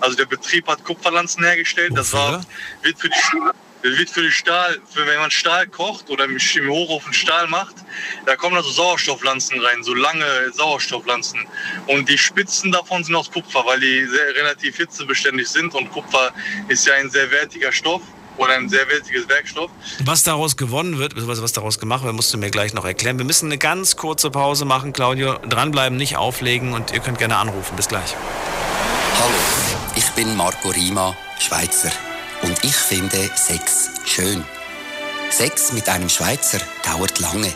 Also 0.00 0.16
der 0.16 0.26
Betrieb 0.26 0.66
hat 0.66 0.84
Kupferlanzen 0.84 1.44
hergestellt. 1.44 1.92
Das 1.96 2.12
war, 2.12 2.44
wird 2.82 2.98
für 2.98 3.08
die, 3.08 3.14
Sch- 3.82 3.98
wird 3.98 4.10
für 4.10 4.22
die 4.22 4.30
Stahl, 4.30 4.78
für 4.92 5.06
wenn 5.06 5.18
man 5.18 5.30
Stahl 5.30 5.66
kocht 5.66 6.10
oder 6.10 6.24
im, 6.24 6.38
Hochofen 6.38 7.12
Stahl 7.12 7.46
macht, 7.48 7.76
da 8.26 8.36
kommen 8.36 8.54
da 8.56 8.62
so 8.62 8.70
Sauerstofflanzen 8.70 9.60
rein, 9.60 9.82
so 9.82 9.94
lange 9.94 10.24
Sauerstofflanzen. 10.52 11.46
Und 11.86 12.08
die 12.08 12.18
Spitzen 12.18 12.72
davon 12.72 13.04
sind 13.04 13.14
aus 13.14 13.30
Kupfer, 13.30 13.64
weil 13.66 13.80
die 13.80 14.06
sehr, 14.06 14.34
relativ 14.34 14.76
hitzebeständig 14.76 15.48
sind. 15.48 15.74
Und 15.74 15.90
Kupfer 15.92 16.32
ist 16.68 16.86
ja 16.86 16.94
ein 16.94 17.10
sehr 17.10 17.30
wertiger 17.30 17.72
Stoff 17.72 18.02
oder 18.36 18.54
ein 18.54 18.68
sehr 18.68 18.88
wertiges 18.88 19.28
Werkstoff. 19.28 19.70
Was 20.04 20.22
daraus 20.22 20.56
gewonnen 20.56 20.98
wird, 20.98 21.10
beziehungsweise 21.14 21.42
was 21.42 21.52
daraus 21.52 21.78
gemacht 21.80 22.04
wird, 22.04 22.14
musst 22.14 22.32
du 22.32 22.38
mir 22.38 22.50
gleich 22.50 22.72
noch 22.74 22.84
erklären. 22.84 23.18
Wir 23.18 23.24
müssen 23.24 23.46
eine 23.46 23.58
ganz 23.58 23.96
kurze 23.96 24.30
Pause 24.30 24.64
machen, 24.64 24.92
Claudio. 24.92 25.38
Dranbleiben, 25.48 25.98
nicht 25.98 26.16
auflegen 26.16 26.72
und 26.72 26.92
ihr 26.92 27.00
könnt 27.00 27.18
gerne 27.18 27.36
anrufen. 27.36 27.74
Bis 27.76 27.88
gleich. 27.88 28.14
Hallo, 29.20 29.34
ich 29.96 30.06
bin 30.10 30.36
Marco 30.36 30.68
Rima, 30.70 31.16
Schweizer. 31.40 31.90
Und 32.42 32.64
ich 32.64 32.74
finde 32.74 33.30
Sex 33.36 33.90
schön. 34.04 34.44
Sex 35.30 35.72
mit 35.72 35.88
einem 35.88 36.08
Schweizer 36.08 36.58
dauert 36.84 37.18
lange. 37.18 37.52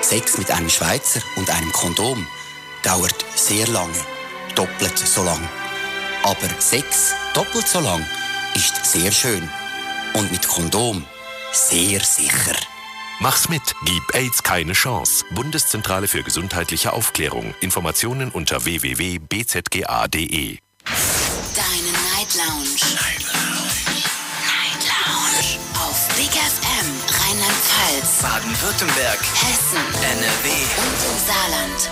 Sex 0.00 0.38
mit 0.38 0.50
einem 0.50 0.70
Schweizer 0.70 1.20
und 1.36 1.50
einem 1.50 1.72
Kondom 1.72 2.26
dauert 2.82 3.24
sehr 3.34 3.66
lange. 3.68 3.98
Doppelt 4.54 4.98
so 4.98 5.22
lang. 5.24 5.48
Aber 6.22 6.48
Sex 6.60 7.14
doppelt 7.34 7.66
so 7.66 7.80
lang 7.80 8.04
ist 8.54 8.84
sehr 8.84 9.12
schön. 9.12 9.48
Und 10.14 10.30
mit 10.32 10.46
Kondom 10.46 11.04
sehr 11.52 12.00
sicher. 12.00 12.56
Mach's 13.20 13.48
mit. 13.48 13.74
Gib 13.84 14.14
AIDS 14.14 14.42
keine 14.42 14.72
Chance. 14.74 15.24
Bundeszentrale 15.30 16.06
für 16.06 16.22
gesundheitliche 16.22 16.92
Aufklärung. 16.92 17.54
Informationen 17.60 18.30
unter 18.30 18.64
www.bzga.de. 18.64 20.58
Deine 21.54 21.92
Night 22.14 22.34
Lounge. 22.36 22.78
Night 22.94 23.27
Rheinland-Pfalz, 27.88 28.22
Baden-Württemberg, 28.22 29.18
Hessen, 29.18 29.78
NRW. 30.02 30.50
und 30.76 30.98
im 31.04 31.18
Saarland. 31.26 31.90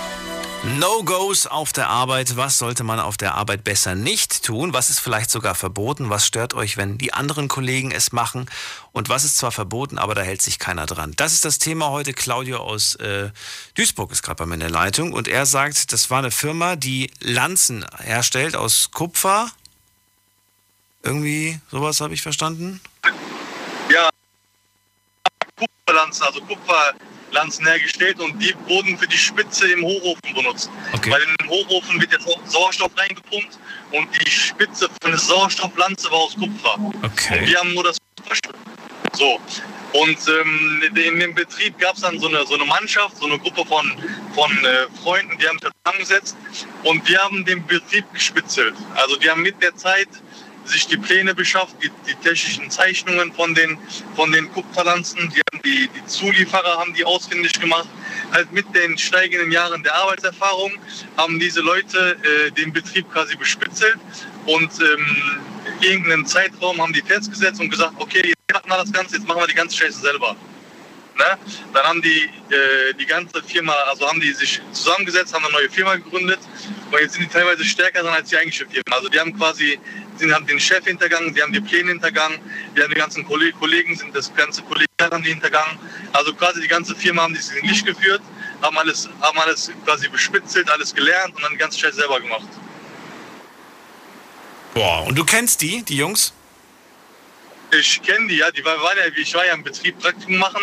No-Gos 0.79 1.47
auf 1.47 1.73
der 1.73 1.89
Arbeit. 1.89 2.35
Was 2.35 2.59
sollte 2.59 2.83
man 2.83 2.99
auf 2.99 3.17
der 3.17 3.35
Arbeit 3.35 3.63
besser 3.63 3.95
nicht 3.95 4.43
tun? 4.43 4.73
Was 4.73 4.89
ist 4.89 4.99
vielleicht 4.99 5.31
sogar 5.31 5.55
verboten? 5.55 6.09
Was 6.09 6.27
stört 6.27 6.53
euch, 6.53 6.77
wenn 6.77 6.97
die 6.97 7.13
anderen 7.13 7.47
Kollegen 7.47 7.91
es 7.91 8.11
machen? 8.11 8.47
Und 8.91 9.09
was 9.09 9.23
ist 9.23 9.37
zwar 9.37 9.51
verboten, 9.51 9.97
aber 9.97 10.13
da 10.13 10.21
hält 10.21 10.41
sich 10.41 10.59
keiner 10.59 10.85
dran? 10.85 11.13
Das 11.17 11.33
ist 11.33 11.45
das 11.45 11.57
Thema 11.57 11.89
heute. 11.89 12.13
Claudio 12.13 12.57
aus 12.57 12.95
äh, 12.95 13.31
Duisburg 13.75 14.11
ist 14.11 14.23
gerade 14.23 14.37
bei 14.37 14.45
mir 14.45 14.55
in 14.55 14.59
der 14.59 14.69
Leitung. 14.69 15.13
Und 15.13 15.27
er 15.27 15.45
sagt, 15.45 15.93
das 15.93 16.09
war 16.11 16.19
eine 16.19 16.31
Firma, 16.31 16.75
die 16.75 17.11
Lanzen 17.21 17.85
herstellt 17.97 18.55
aus 18.55 18.91
Kupfer. 18.91 19.49
Irgendwie 21.01 21.59
sowas 21.71 22.01
habe 22.01 22.13
ich 22.13 22.21
verstanden. 22.21 22.81
Kupferlanzen, 25.57 26.23
also 26.25 26.41
Kupferlanzen 26.41 27.65
hergestellt 27.65 28.19
und 28.19 28.39
die 28.39 28.53
wurden 28.67 28.97
für 28.97 29.07
die 29.07 29.17
Spitze 29.17 29.71
im 29.71 29.83
Hochofen 29.83 30.33
benutzt. 30.33 30.69
Weil 30.91 31.21
in 31.21 31.35
den 31.39 31.49
Hochofen 31.49 31.99
wird 31.99 32.11
jetzt 32.11 32.27
auch 32.27 32.39
Sauerstoff 32.45 32.91
reingepumpt 32.97 33.57
und 33.91 34.07
die 34.21 34.29
Spitze 34.29 34.89
von 35.01 35.11
der 35.11 35.19
Sauerstofflanze 35.19 36.09
war 36.11 36.19
aus 36.19 36.35
Kupfer. 36.35 36.77
Okay. 37.03 37.39
Und 37.39 37.47
wir 37.47 37.59
haben 37.59 37.73
nur 37.73 37.83
das 37.83 37.97
Kupfer. 38.17 38.57
So. 39.13 39.39
Und 39.93 40.17
ähm, 40.27 40.83
in 40.95 41.19
dem 41.19 41.33
Betrieb 41.33 41.79
gab 41.79 41.95
es 41.95 42.01
dann 42.01 42.19
so 42.19 42.27
eine, 42.27 42.45
so 42.45 42.55
eine 42.55 42.65
Mannschaft, 42.65 43.17
so 43.17 43.25
eine 43.25 43.39
Gruppe 43.39 43.65
von, 43.65 43.91
von 44.35 44.51
äh, 44.65 44.87
Freunden, 45.01 45.37
die 45.37 45.47
haben 45.47 45.57
sich 45.59 45.71
zusammengesetzt 45.83 46.37
und 46.83 47.07
wir 47.07 47.17
haben 47.19 47.45
den 47.45 47.65
Betrieb 47.65 48.05
gespitzelt. 48.13 48.75
Also 48.95 49.15
die 49.15 49.29
haben 49.29 49.41
mit 49.41 49.61
der 49.63 49.75
Zeit 49.75 50.09
sich 50.67 50.87
die 50.87 50.97
Pläne 50.97 51.33
beschafft, 51.33 51.75
die, 51.81 51.91
die 52.07 52.15
technischen 52.15 52.69
Zeichnungen 52.69 53.31
von 53.33 53.53
den, 53.53 53.77
von 54.15 54.31
den 54.31 54.51
Kupferlanzen, 54.51 55.29
die, 55.29 55.41
haben 55.51 55.61
die, 55.63 55.89
die 55.89 56.05
Zulieferer 56.05 56.77
haben 56.77 56.93
die 56.93 57.05
ausfindig 57.05 57.53
gemacht. 57.53 57.87
Halt 58.31 58.51
mit 58.51 58.65
den 58.75 58.97
steigenden 58.97 59.51
Jahren 59.51 59.83
der 59.83 59.95
Arbeitserfahrung 59.95 60.73
haben 61.15 61.39
diese 61.39 61.61
Leute 61.61 62.17
äh, 62.23 62.51
den 62.51 62.73
Betrieb 62.73 63.11
quasi 63.11 63.35
bespitzelt 63.35 63.97
und 64.45 64.71
ähm, 64.81 65.41
irgendeinen 65.81 66.25
Zeitraum 66.25 66.81
haben 66.81 66.93
die 66.93 67.01
festgesetzt 67.01 67.59
und 67.61 67.69
gesagt, 67.69 67.93
okay, 67.97 68.21
jetzt 68.25 68.37
hatten 68.53 68.69
wir 68.69 68.77
das 68.77 68.91
Ganze, 68.91 69.15
jetzt 69.15 69.27
machen 69.27 69.41
wir 69.41 69.47
die 69.47 69.53
ganze 69.53 69.77
Scheiße 69.77 70.01
selber. 70.01 70.35
Ne? 71.17 71.37
Dann 71.73 71.83
haben 71.83 72.01
die 72.01 72.29
äh, 72.53 72.93
die 72.99 73.05
ganze 73.05 73.41
Firma, 73.41 73.73
also 73.89 74.07
haben 74.07 74.19
die 74.19 74.31
sich 74.33 74.61
zusammengesetzt, 74.71 75.33
haben 75.33 75.43
eine 75.45 75.53
neue 75.53 75.69
Firma 75.69 75.95
gegründet 75.95 76.39
und 76.91 76.99
jetzt 76.99 77.13
sind 77.13 77.23
die 77.23 77.33
teilweise 77.33 77.63
stärker 77.65 78.03
dran 78.03 78.13
als 78.13 78.29
die 78.29 78.37
eigentliche 78.37 78.65
Firma. 78.67 78.95
Also 78.95 79.09
die 79.09 79.19
haben 79.19 79.35
quasi, 79.35 79.79
sie 80.17 80.31
haben 80.31 80.45
den 80.45 80.59
Chef 80.59 80.85
hintergangen, 80.85 81.33
die 81.33 81.41
haben 81.41 81.53
die 81.53 81.61
Pläne 81.61 81.89
hintergangen, 81.89 82.39
die 82.75 82.81
haben 82.83 82.89
die 82.89 82.99
ganzen 82.99 83.25
Kolle- 83.25 83.51
Kollegen, 83.53 83.95
sind 83.95 84.15
das 84.15 84.33
ganze 84.35 84.61
Kollegen 84.61 84.87
haben 85.01 85.23
die 85.23 85.29
hintergangen. 85.29 85.77
Also 86.13 86.33
quasi 86.33 86.61
die 86.61 86.67
ganze 86.67 86.95
Firma 86.95 87.23
haben 87.23 87.33
die 87.33 87.41
sich 87.41 87.61
in 87.61 87.67
Licht 87.67 87.85
geführt, 87.85 88.21
haben 88.61 88.77
alles, 88.77 89.09
haben 89.21 89.39
alles 89.39 89.71
quasi 89.85 90.07
bespitzelt, 90.09 90.69
alles 90.69 90.93
gelernt 90.93 91.35
und 91.35 91.43
dann 91.43 91.51
die 91.51 91.57
ganze 91.57 91.79
Scheiß 91.79 91.95
selber 91.95 92.19
gemacht. 92.19 92.47
Boah, 94.73 95.05
und 95.07 95.15
du 95.17 95.25
kennst 95.25 95.61
die, 95.61 95.81
die 95.83 95.97
Jungs? 95.97 96.33
Ich 97.71 98.01
kenne 98.01 98.27
die, 98.27 98.37
ja, 98.37 98.49
die 98.51 98.63
war, 98.63 98.81
waren 98.81 98.97
ja, 98.97 99.03
ich 99.15 99.33
war 99.33 99.45
ja 99.45 99.53
im 99.53 99.63
Betrieb 99.63 99.99
Praktikum 99.99 100.37
machen 100.37 100.61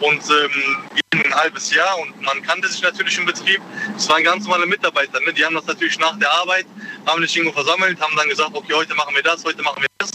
und 0.00 0.22
ähm, 0.30 1.00
ein 1.12 1.34
halbes 1.34 1.72
Jahr 1.72 1.98
und 2.00 2.20
man 2.22 2.42
kannte 2.42 2.68
sich 2.68 2.82
natürlich 2.82 3.16
im 3.18 3.26
Betrieb. 3.26 3.60
Es 3.96 4.08
waren 4.08 4.24
ganz 4.24 4.44
normale 4.44 4.66
Mitarbeiter, 4.66 5.20
ne? 5.20 5.32
die 5.32 5.44
haben 5.44 5.54
das 5.54 5.66
natürlich 5.66 5.98
nach 5.98 6.18
der 6.18 6.32
Arbeit, 6.32 6.66
haben 7.06 7.22
sich 7.22 7.36
irgendwo 7.36 7.54
versammelt, 7.54 8.00
haben 8.00 8.16
dann 8.16 8.28
gesagt, 8.28 8.50
okay, 8.52 8.74
heute 8.74 8.94
machen 8.94 9.14
wir 9.14 9.22
das, 9.22 9.44
heute 9.44 9.62
machen 9.62 9.82
wir 9.82 9.88
das. 9.98 10.10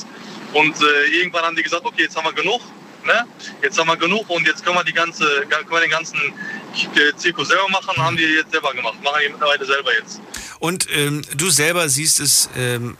Und 0.54 0.76
äh, 0.82 1.18
irgendwann 1.18 1.44
haben 1.44 1.56
die 1.56 1.64
gesagt, 1.64 1.86
okay, 1.86 2.04
jetzt 2.04 2.18
haben 2.18 2.26
wir 2.26 2.34
genug, 2.34 2.62
ne? 3.06 3.26
jetzt 3.62 3.80
haben 3.80 3.88
wir 3.88 3.98
genug 3.98 4.30
und 4.30 4.46
jetzt 4.46 4.64
können 4.64 4.76
wir, 4.76 4.84
die 4.84 4.94
ganze, 4.94 5.26
können 5.50 5.70
wir 5.70 5.80
den 5.80 5.92
ganzen 5.92 6.18
äh, 6.18 7.16
Zirkus 7.16 7.48
selber 7.48 7.70
machen, 7.70 7.96
haben 7.98 8.18
die 8.18 8.24
jetzt 8.24 8.52
selber 8.52 8.74
gemacht, 8.74 9.02
machen 9.04 9.22
die 9.26 9.32
Mitarbeiter 9.32 9.66
selber 9.66 9.94
jetzt. 9.98 10.20
Und 10.60 10.88
ähm, 10.92 11.22
du 11.36 11.50
selber 11.50 11.88
siehst 11.88 12.20
es 12.20 12.50
ähm, 12.58 12.98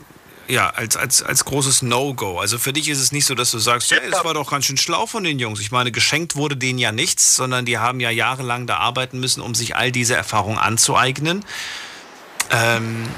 ja, 0.48 0.70
als, 0.70 0.96
als, 0.96 1.22
als 1.22 1.44
großes 1.44 1.82
No-Go. 1.82 2.38
Also 2.38 2.58
für 2.58 2.72
dich 2.72 2.88
ist 2.88 3.00
es 3.00 3.12
nicht 3.12 3.26
so, 3.26 3.34
dass 3.34 3.50
du 3.50 3.58
sagst, 3.58 3.90
hey, 3.90 4.10
das 4.10 4.24
war 4.24 4.34
doch 4.34 4.50
ganz 4.50 4.66
schön 4.66 4.76
schlau 4.76 5.06
von 5.06 5.24
den 5.24 5.38
Jungs. 5.38 5.60
Ich 5.60 5.70
meine, 5.70 5.92
geschenkt 5.92 6.36
wurde 6.36 6.56
denen 6.56 6.78
ja 6.78 6.92
nichts, 6.92 7.34
sondern 7.34 7.64
die 7.64 7.78
haben 7.78 8.00
ja 8.00 8.10
jahrelang 8.10 8.66
da 8.66 8.78
arbeiten 8.78 9.20
müssen, 9.20 9.40
um 9.40 9.54
sich 9.54 9.76
all 9.76 9.92
diese 9.92 10.14
Erfahrungen 10.14 10.58
anzueignen. 10.58 11.44
Ähm, 12.50 13.08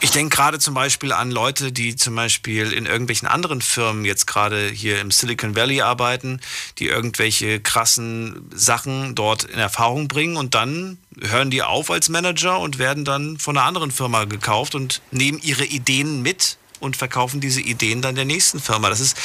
ich 0.00 0.10
denke 0.10 0.34
gerade 0.34 0.58
zum 0.58 0.74
Beispiel 0.74 1.12
an 1.12 1.30
Leute, 1.30 1.70
die 1.70 1.94
zum 1.94 2.16
Beispiel 2.16 2.72
in 2.72 2.86
irgendwelchen 2.86 3.28
anderen 3.28 3.60
Firmen 3.60 4.04
jetzt 4.04 4.26
gerade 4.26 4.68
hier 4.68 5.00
im 5.00 5.12
Silicon 5.12 5.54
Valley 5.54 5.80
arbeiten, 5.80 6.40
die 6.80 6.88
irgendwelche 6.88 7.60
krassen 7.60 8.50
Sachen 8.52 9.14
dort 9.14 9.44
in 9.44 9.60
Erfahrung 9.60 10.08
bringen 10.08 10.36
und 10.36 10.56
dann 10.56 10.98
hören 11.20 11.52
die 11.52 11.62
auf 11.62 11.88
als 11.92 12.08
Manager 12.08 12.58
und 12.58 12.80
werden 12.80 13.04
dann 13.04 13.38
von 13.38 13.56
einer 13.56 13.64
anderen 13.64 13.92
Firma 13.92 14.24
gekauft 14.24 14.74
und 14.74 15.02
nehmen 15.12 15.38
ihre 15.40 15.64
Ideen 15.64 16.20
mit 16.20 16.58
und 16.82 16.96
verkaufen 16.96 17.40
diese 17.40 17.60
Ideen 17.60 18.02
dann 18.02 18.16
der 18.16 18.24
nächsten 18.24 18.60
Firma. 18.60 18.88
Das 18.90 19.00
ist 19.00 19.16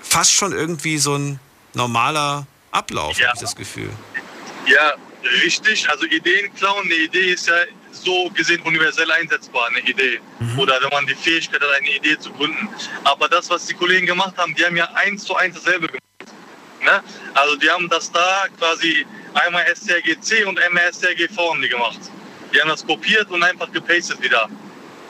fast 0.00 0.32
schon 0.32 0.52
irgendwie 0.52 0.98
so 0.98 1.16
ein 1.16 1.40
normaler 1.74 2.46
Ablauf, 2.70 3.18
Ja. 3.18 3.28
habe 3.28 3.36
ich 3.36 3.42
das 3.42 3.56
Gefühl. 3.56 3.90
Ja, 4.66 4.94
richtig. 5.42 5.88
Also 5.90 6.04
Ideen 6.06 6.54
klauen, 6.54 6.84
eine 6.84 6.94
Idee 6.94 7.32
ist 7.32 7.48
ja 7.48 7.54
so 7.90 8.30
gesehen 8.30 8.62
universell 8.62 9.10
einsetzbar, 9.10 9.68
eine 9.68 9.80
Idee. 9.80 10.20
Oder 10.56 10.80
wenn 10.80 10.90
man 10.90 11.06
die 11.06 11.16
Fähigkeit 11.16 11.60
hat, 11.60 11.68
eine 11.76 11.96
Idee 11.96 12.16
zu 12.18 12.30
gründen. 12.32 12.68
Aber 13.02 13.28
das, 13.28 13.50
was 13.50 13.66
die 13.66 13.74
Kollegen 13.74 14.06
gemacht 14.06 14.34
haben, 14.38 14.54
die 14.54 14.64
haben 14.64 14.76
ja 14.76 14.88
eins 14.94 15.24
zu 15.24 15.34
eins 15.34 15.56
dasselbe 15.56 15.88
gemacht. 15.88 16.00
Ne? 16.84 17.02
Also 17.34 17.56
die 17.56 17.68
haben 17.68 17.88
das 17.88 18.10
da 18.12 18.44
quasi 18.56 19.04
einmal 19.34 19.64
STRGC 19.74 20.46
und 20.46 20.58
einmal 20.60 20.92
STRGV 20.92 21.36
haben 21.36 21.60
die 21.60 21.68
gemacht. 21.68 21.98
Die 22.54 22.60
haben 22.60 22.68
das 22.68 22.86
kopiert 22.86 23.28
und 23.30 23.42
einfach 23.42 23.70
gepastet 23.72 24.22
wieder. 24.22 24.48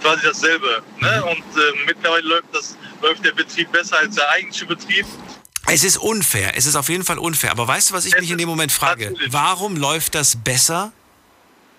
Quasi 0.00 0.22
dasselbe. 0.24 0.82
Ne? 1.00 1.24
Und 1.24 1.38
äh, 1.38 1.84
mittlerweile 1.86 2.26
läuft, 2.26 2.46
das, 2.52 2.76
läuft 3.02 3.24
der 3.24 3.32
Betrieb 3.32 3.70
besser 3.72 3.98
als 3.98 4.14
der 4.14 4.28
eigentliche 4.30 4.66
Betrieb. 4.66 5.06
Es 5.66 5.84
ist 5.84 5.98
unfair, 5.98 6.56
es 6.56 6.66
ist 6.66 6.74
auf 6.74 6.88
jeden 6.88 7.04
Fall 7.04 7.18
unfair. 7.18 7.50
Aber 7.52 7.68
weißt 7.68 7.90
du, 7.90 7.94
was 7.94 8.04
ich 8.04 8.18
mich 8.18 8.30
in 8.30 8.38
dem 8.38 8.48
Moment 8.48 8.72
frage? 8.72 9.14
Warum 9.28 9.76
läuft 9.76 10.14
das 10.14 10.36
besser? 10.36 10.92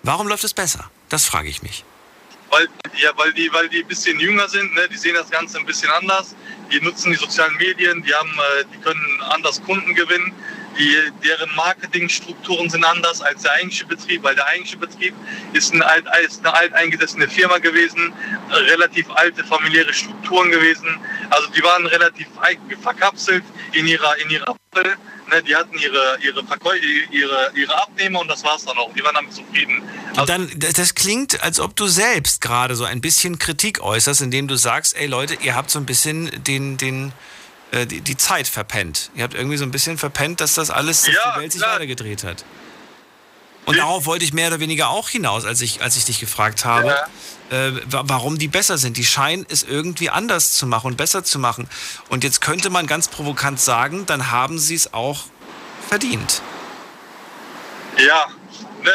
Warum 0.02 0.28
läuft 0.28 0.44
es 0.44 0.54
besser? 0.54 0.90
Das 1.08 1.26
frage 1.26 1.48
ich 1.48 1.62
mich. 1.62 1.84
Weil, 2.50 2.68
ja, 3.02 3.10
weil 3.16 3.32
die, 3.32 3.52
weil 3.52 3.68
die 3.68 3.82
ein 3.82 3.88
bisschen 3.88 4.18
jünger 4.20 4.48
sind, 4.48 4.74
ne? 4.74 4.88
die 4.88 4.96
sehen 4.96 5.14
das 5.14 5.30
Ganze 5.30 5.58
ein 5.58 5.66
bisschen 5.66 5.90
anders. 5.90 6.34
Die 6.70 6.80
nutzen 6.80 7.10
die 7.12 7.18
sozialen 7.18 7.56
Medien, 7.56 8.02
die 8.02 8.14
haben, 8.14 8.30
äh, 8.30 8.64
die 8.72 8.78
können 8.78 9.22
anders 9.30 9.62
Kunden 9.62 9.94
gewinnen. 9.94 10.32
Die, 10.78 10.96
deren 11.22 11.54
Marketingstrukturen 11.54 12.70
sind 12.70 12.84
anders 12.84 13.20
als 13.20 13.42
der 13.42 13.52
eigentliche 13.52 13.86
Betrieb, 13.86 14.22
weil 14.22 14.34
der 14.34 14.46
eigentliche 14.46 14.78
Betrieb 14.78 15.14
ist, 15.52 15.74
ein 15.74 15.82
alt, 15.82 16.06
ist 16.24 16.40
eine 16.44 16.54
alteingesessene 16.54 17.28
Firma 17.28 17.58
gewesen, 17.58 18.12
relativ 18.50 19.06
alte 19.10 19.44
familiäre 19.44 19.92
Strukturen 19.92 20.50
gewesen. 20.50 20.98
Also 21.30 21.48
die 21.50 21.62
waren 21.62 21.86
relativ 21.86 22.26
verkapselt 22.82 23.44
in 23.72 23.86
ihrer, 23.86 24.16
in 24.18 24.30
ihrer 24.30 24.54
Bubble. 24.70 24.96
Ne? 25.30 25.42
Die 25.42 25.54
hatten 25.54 25.78
ihre, 25.78 26.18
ihre, 26.22 26.44
Verkäu 26.44 26.74
ihre, 27.10 27.52
ihre 27.54 27.82
Abnehmer 27.82 28.20
und 28.20 28.28
das 28.28 28.44
war's 28.44 28.64
dann 28.64 28.76
auch. 28.78 28.92
Die 28.94 29.02
waren 29.02 29.14
damit 29.14 29.32
zufrieden. 29.32 29.82
Und 30.16 30.28
dann, 30.28 30.50
das 30.56 30.74
das 30.74 30.94
klingt, 30.94 31.42
als 31.42 31.60
ob 31.60 31.76
du 31.76 31.86
selbst 31.86 32.40
gerade 32.40 32.76
so 32.76 32.84
ein 32.84 33.00
bisschen 33.00 33.38
Kritik 33.38 33.80
äußerst, 33.82 34.20
indem 34.20 34.48
du 34.48 34.56
sagst, 34.56 34.96
ey 34.96 35.06
Leute, 35.06 35.36
ihr 35.42 35.54
habt 35.54 35.70
so 35.70 35.78
ein 35.78 35.86
bisschen 35.86 36.30
den, 36.44 36.76
den, 36.76 37.12
äh, 37.72 37.86
die, 37.86 38.00
die 38.00 38.16
Zeit 38.16 38.46
verpennt. 38.48 39.10
Ihr 39.16 39.24
habt 39.24 39.34
irgendwie 39.34 39.56
so 39.56 39.64
ein 39.64 39.70
bisschen 39.72 39.98
verpennt, 39.98 40.40
dass 40.40 40.54
das 40.54 40.70
alles, 40.70 41.02
dass 41.02 41.14
Ja, 41.14 41.34
die 41.34 41.40
Welt 41.40 41.52
sich 41.52 41.60
weitergedreht 41.62 42.22
hat. 42.24 42.44
Und 43.64 43.76
darauf 43.78 44.06
wollte 44.06 44.24
ich 44.24 44.32
mehr 44.32 44.48
oder 44.48 44.58
weniger 44.60 44.88
auch 44.90 45.08
hinaus, 45.08 45.44
als 45.44 45.60
ich, 45.60 45.82
als 45.82 45.96
ich 45.96 46.04
dich 46.04 46.18
gefragt 46.18 46.64
habe, 46.64 46.96
äh, 47.50 47.70
wa- 47.86 48.02
warum 48.06 48.36
die 48.38 48.48
besser 48.48 48.76
sind. 48.76 48.96
Die 48.96 49.04
scheinen 49.04 49.46
es 49.48 49.62
irgendwie 49.62 50.10
anders 50.10 50.54
zu 50.54 50.66
machen 50.66 50.88
und 50.88 50.96
besser 50.96 51.22
zu 51.22 51.38
machen. 51.38 51.68
Und 52.08 52.24
jetzt 52.24 52.40
könnte 52.40 52.70
man 52.70 52.88
ganz 52.88 53.06
provokant 53.06 53.60
sagen, 53.60 54.04
dann 54.06 54.32
haben 54.32 54.58
sie 54.58 54.74
es 54.74 54.92
auch 54.94 55.26
verdient. 55.88 56.42
Ja, 57.98 58.26
ne, 58.82 58.90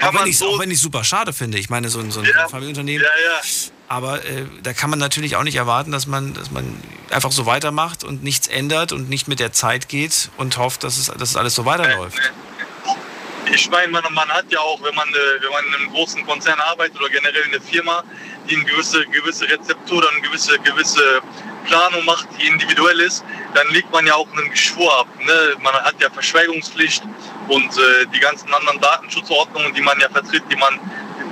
Auch 0.00 0.14
wenn 0.14 0.26
ich 0.26 0.36
es 0.36 0.42
auch 0.42 0.58
wenn 0.58 0.70
ich's 0.70 0.80
super 0.80 1.04
schade 1.04 1.32
finde. 1.34 1.58
Ich 1.58 1.68
meine, 1.68 1.90
so 1.90 1.98
ein, 2.00 2.10
so 2.10 2.20
ein 2.20 2.26
Ja. 2.26 2.48
Familienunternehmen. 2.48 3.02
Ja, 3.04 3.32
ja. 3.34 3.40
Aber 3.90 4.24
äh, 4.24 4.46
da 4.62 4.72
kann 4.72 4.88
man 4.88 5.00
natürlich 5.00 5.34
auch 5.34 5.42
nicht 5.42 5.56
erwarten, 5.56 5.90
dass 5.90 6.06
man, 6.06 6.32
dass 6.32 6.52
man 6.52 6.80
einfach 7.10 7.32
so 7.32 7.44
weitermacht 7.44 8.04
und 8.04 8.22
nichts 8.22 8.46
ändert 8.46 8.92
und 8.92 9.10
nicht 9.10 9.26
mit 9.26 9.40
der 9.40 9.52
Zeit 9.52 9.88
geht 9.88 10.30
und 10.36 10.58
hofft, 10.58 10.84
dass 10.84 10.96
es, 10.96 11.06
dass 11.06 11.30
es 11.30 11.36
alles 11.36 11.56
so 11.56 11.64
weiterläuft. 11.64 12.32
Ich 13.52 13.68
meine, 13.68 13.90
man, 13.90 14.04
man 14.12 14.28
hat 14.28 14.44
ja 14.50 14.60
auch, 14.60 14.80
wenn 14.84 14.94
man, 14.94 15.08
äh, 15.08 15.42
wenn 15.42 15.50
man 15.50 15.64
in 15.66 15.74
einem 15.74 15.90
großen 15.90 16.24
Konzern 16.24 16.60
arbeitet 16.60 17.00
oder 17.00 17.08
generell 17.08 17.42
in 17.48 17.54
einer 17.54 17.60
Firma, 17.60 18.04
die 18.48 18.54
eine 18.54 18.64
gewisse, 18.64 19.04
gewisse 19.06 19.48
Rezeptur 19.48 20.08
eine 20.08 20.20
gewisse, 20.20 20.56
gewisse 20.60 21.20
Planung 21.66 22.04
macht, 22.04 22.28
die 22.38 22.46
individuell 22.46 23.00
ist, 23.00 23.24
dann 23.54 23.66
legt 23.70 23.90
man 23.90 24.06
ja 24.06 24.14
auch 24.14 24.28
einen 24.36 24.50
Geschwur 24.50 25.00
ab. 25.00 25.08
Ne? 25.18 25.54
Man 25.64 25.74
hat 25.74 26.00
ja 26.00 26.08
Verschweigungspflicht 26.10 27.02
und 27.48 27.76
äh, 27.76 28.06
die 28.14 28.20
ganzen 28.20 28.54
anderen 28.54 28.80
Datenschutzordnungen, 28.80 29.74
die 29.74 29.80
man 29.82 29.98
ja 29.98 30.08
vertritt, 30.10 30.44
die 30.48 30.56
man 30.56 30.78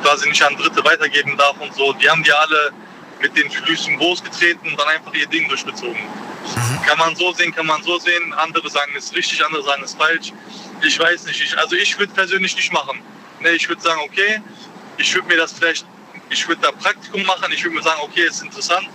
quasi 0.02 0.28
nicht 0.28 0.42
an 0.42 0.56
Dritte 0.56 0.84
weitergeben 0.84 1.36
darf 1.36 1.58
und 1.60 1.74
so, 1.74 1.92
die 1.94 2.08
haben 2.08 2.22
die 2.22 2.32
alle 2.32 2.72
mit 3.20 3.36
den 3.36 3.50
Füßen 3.50 3.96
groß 3.96 4.22
getreten 4.22 4.68
und 4.68 4.78
dann 4.78 4.88
einfach 4.88 5.12
ihr 5.14 5.26
Ding 5.26 5.48
durchgezogen. 5.48 5.98
Kann 6.86 6.98
man 6.98 7.16
so 7.16 7.32
sehen, 7.32 7.54
kann 7.54 7.66
man 7.66 7.82
so 7.82 7.98
sehen. 7.98 8.32
Andere 8.34 8.70
sagen, 8.70 8.92
es 8.96 9.06
ist 9.06 9.16
richtig, 9.16 9.44
andere 9.44 9.62
sagen, 9.62 9.82
es 9.82 9.90
ist 9.90 9.98
falsch. 9.98 10.32
Ich 10.82 10.98
weiß 10.98 11.24
nicht. 11.24 11.40
Ich, 11.40 11.58
also 11.58 11.74
ich 11.76 11.98
würde 11.98 12.12
persönlich 12.12 12.54
nicht 12.54 12.72
machen. 12.72 13.00
Ne, 13.40 13.50
ich 13.50 13.68
würde 13.68 13.82
sagen, 13.82 14.00
okay, 14.04 14.40
ich 14.96 15.12
würde 15.14 15.28
mir 15.28 15.36
das 15.36 15.52
vielleicht, 15.52 15.84
ich 16.30 16.46
würde 16.48 16.62
da 16.62 16.72
Praktikum 16.72 17.22
machen. 17.24 17.52
Ich 17.52 17.62
würde 17.64 17.76
mir 17.76 17.82
sagen, 17.82 18.00
okay, 18.02 18.22
ist 18.22 18.42
interessant. 18.42 18.88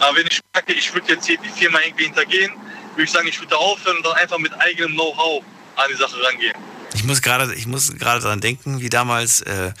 Aber 0.00 0.16
wenn 0.16 0.26
ich 0.26 0.40
merke, 0.54 0.72
ich 0.72 0.92
würde 0.92 1.12
jetzt 1.12 1.26
hier 1.26 1.38
die 1.38 1.48
Firma 1.48 1.78
irgendwie 1.84 2.04
hintergehen, 2.04 2.52
würde 2.92 3.04
ich 3.04 3.10
sagen, 3.10 3.28
ich 3.28 3.38
würde 3.38 3.50
da 3.50 3.56
aufhören 3.56 3.98
und 3.98 4.06
dann 4.06 4.14
einfach 4.14 4.38
mit 4.38 4.52
eigenem 4.60 4.92
Know-how 4.92 5.42
an 5.76 5.86
die 5.90 5.96
Sache 5.96 6.16
rangehen. 6.22 6.54
Ich 6.94 7.04
muss 7.04 7.22
gerade, 7.22 7.54
ich 7.54 7.66
muss 7.66 7.92
gerade 7.94 8.22
daran 8.22 8.40
denken, 8.40 8.80
wie 8.80 8.88
damals, 8.88 9.42
äh, 9.42 9.72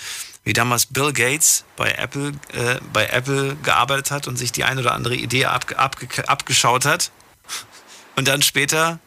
wie 0.46 0.52
damals 0.52 0.86
Bill 0.86 1.12
Gates 1.12 1.64
bei 1.76 1.90
Apple, 1.90 2.28
äh, 2.52 2.76
bei 2.92 3.06
Apple 3.06 3.56
gearbeitet 3.64 4.12
hat 4.12 4.28
und 4.28 4.36
sich 4.36 4.52
die 4.52 4.62
ein 4.62 4.78
oder 4.78 4.94
andere 4.94 5.16
Idee 5.16 5.46
abge, 5.46 5.76
abge, 5.76 6.28
abgeschaut 6.28 6.84
hat 6.84 7.10
und 8.14 8.28
dann 8.28 8.42
später 8.42 9.00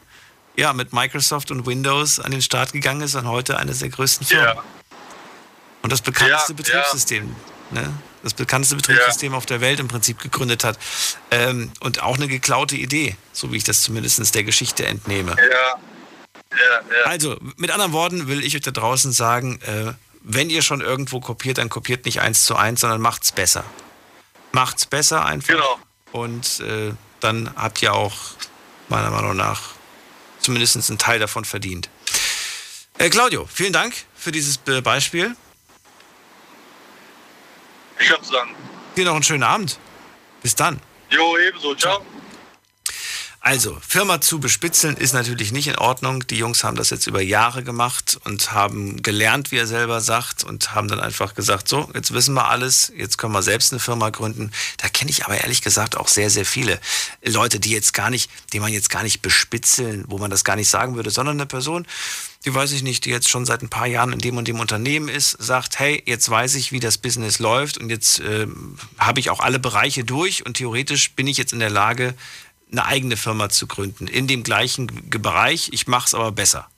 ja 0.57 0.73
mit 0.73 0.91
Microsoft 0.91 1.49
und 1.49 1.65
Windows 1.65 2.19
an 2.19 2.31
den 2.31 2.41
Start 2.41 2.73
gegangen 2.73 3.01
ist 3.01 3.15
und 3.15 3.25
heute 3.25 3.57
eines 3.57 3.79
der 3.79 3.87
größten 3.87 4.27
Firmen. 4.27 4.61
Und 5.81 5.93
das 5.93 6.01
bekannteste 6.01 6.51
Ja, 6.51 6.57
Betriebssystem, 6.57 7.33
ne? 7.71 7.93
Das 8.21 8.33
bekannteste 8.33 8.75
Betriebssystem 8.75 9.33
auf 9.33 9.45
der 9.45 9.61
Welt 9.61 9.79
im 9.79 9.87
Prinzip 9.87 10.19
gegründet 10.19 10.65
hat. 10.65 10.77
Ähm, 11.31 11.71
und 11.79 12.03
auch 12.03 12.17
eine 12.17 12.27
geklaute 12.27 12.75
Idee, 12.75 13.15
so 13.31 13.53
wie 13.53 13.55
ich 13.55 13.63
das 13.63 13.81
zumindest 13.81 14.35
der 14.35 14.43
Geschichte 14.43 14.85
entnehme. 14.85 15.37
Ja, 15.37 15.45
ja, 16.51 16.57
ja. 16.57 17.05
Also, 17.05 17.37
mit 17.55 17.71
anderen 17.71 17.93
Worten 17.93 18.27
will 18.27 18.43
ich 18.43 18.57
euch 18.57 18.61
da 18.61 18.71
draußen 18.71 19.13
sagen, 19.13 19.61
äh, 19.61 19.93
wenn 20.21 20.49
ihr 20.49 20.61
schon 20.61 20.81
irgendwo 20.81 21.19
kopiert, 21.19 21.57
dann 21.57 21.69
kopiert 21.69 22.05
nicht 22.05 22.21
eins 22.21 22.45
zu 22.45 22.55
eins, 22.55 22.81
sondern 22.81 23.01
macht's 23.01 23.31
besser. 23.31 23.63
Macht's 24.51 24.85
besser 24.85 25.25
einfach. 25.25 25.53
Genau. 25.53 25.79
Und 26.11 26.59
äh, 26.61 26.93
dann 27.19 27.53
habt 27.55 27.81
ihr 27.81 27.93
auch, 27.93 28.15
meiner 28.89 29.11
Meinung 29.11 29.35
nach, 29.35 29.61
zumindest 30.39 30.89
einen 30.89 30.97
Teil 30.97 31.19
davon 31.19 31.45
verdient. 31.45 31.89
Äh, 32.97 33.09
Claudio, 33.09 33.47
vielen 33.51 33.73
Dank 33.73 33.93
für 34.15 34.31
dieses 34.31 34.57
Be- 34.57 34.81
Beispiel. 34.81 35.35
Ich 37.99 38.11
hab's 38.11 38.29
dann. 38.29 38.49
Dir 38.95 39.05
noch 39.05 39.13
einen 39.13 39.23
schönen 39.23 39.43
Abend. 39.43 39.77
Bis 40.41 40.55
dann. 40.55 40.79
Jo, 41.09 41.37
ebenso. 41.37 41.75
Ciao. 41.75 42.03
Also, 43.41 43.77
Firma 43.79 44.19
zu 44.19 44.41
bespitzeln 44.41 44.97
ist 44.97 45.13
natürlich 45.13 45.53
nicht 45.53 45.67
in 45.67 45.77
Ordnung. 45.77 46.27
Die 46.27 46.35
Jungs 46.35 46.65
haben 46.65 46.75
das 46.75 46.89
jetzt 46.89 47.07
über 47.07 47.21
Jahre 47.21 47.63
gemacht 47.63 48.19
und 48.25 48.51
haben 48.51 49.01
gelernt, 49.01 49.53
wie 49.53 49.57
er 49.57 49.65
selber 49.65 50.01
sagt, 50.01 50.43
und 50.43 50.75
haben 50.75 50.89
dann 50.89 50.99
einfach 50.99 51.35
gesagt, 51.35 51.69
so, 51.69 51.89
jetzt 51.93 52.13
wissen 52.13 52.33
wir 52.33 52.49
alles, 52.49 52.91
jetzt 52.97 53.17
können 53.17 53.31
wir 53.31 53.41
selbst 53.41 53.71
eine 53.71 53.79
Firma 53.79 54.09
gründen. 54.09 54.51
Da 54.77 54.89
kenne 54.89 55.09
ich 55.09 55.23
aber 55.23 55.37
ehrlich 55.37 55.61
gesagt 55.61 55.95
auch 55.95 56.09
sehr, 56.09 56.29
sehr 56.29 56.45
viele 56.45 56.81
Leute, 57.23 57.61
die 57.61 57.71
jetzt 57.71 57.93
gar 57.93 58.09
nicht, 58.09 58.29
die 58.51 58.59
man 58.59 58.73
jetzt 58.73 58.89
gar 58.89 59.03
nicht 59.03 59.21
bespitzeln, 59.21 60.03
wo 60.07 60.17
man 60.17 60.29
das 60.29 60.43
gar 60.43 60.57
nicht 60.57 60.69
sagen 60.69 60.95
würde, 60.95 61.09
sondern 61.09 61.37
eine 61.37 61.45
Person, 61.45 61.87
die 62.45 62.53
weiß 62.53 62.71
ich 62.71 62.83
nicht, 62.83 63.05
die 63.05 63.09
jetzt 63.09 63.29
schon 63.29 63.45
seit 63.45 63.61
ein 63.61 63.69
paar 63.69 63.87
Jahren 63.87 64.13
in 64.13 64.19
dem 64.19 64.37
und 64.37 64.47
dem 64.47 64.59
Unternehmen 64.59 65.09
ist, 65.09 65.31
sagt, 65.31 65.79
hey, 65.79 66.01
jetzt 66.05 66.29
weiß 66.29 66.55
ich, 66.55 66.71
wie 66.71 66.79
das 66.79 66.97
Business 66.97 67.39
läuft 67.39 67.77
und 67.77 67.89
jetzt 67.89 68.19
äh, 68.19 68.47
habe 68.97 69.19
ich 69.19 69.29
auch 69.29 69.41
alle 69.41 69.59
Bereiche 69.59 70.03
durch 70.03 70.45
und 70.45 70.55
theoretisch 70.55 71.11
bin 71.11 71.27
ich 71.27 71.37
jetzt 71.37 71.51
in 71.51 71.59
der 71.59 71.69
Lage, 71.69 72.15
eine 72.71 72.85
eigene 72.85 73.17
Firma 73.17 73.49
zu 73.49 73.67
gründen, 73.67 74.07
in 74.07 74.27
dem 74.27 74.43
gleichen 74.43 75.09
Bereich. 75.09 75.69
Ich 75.73 75.87
mache 75.87 76.07
es 76.07 76.13
aber 76.13 76.31
besser. 76.31 76.69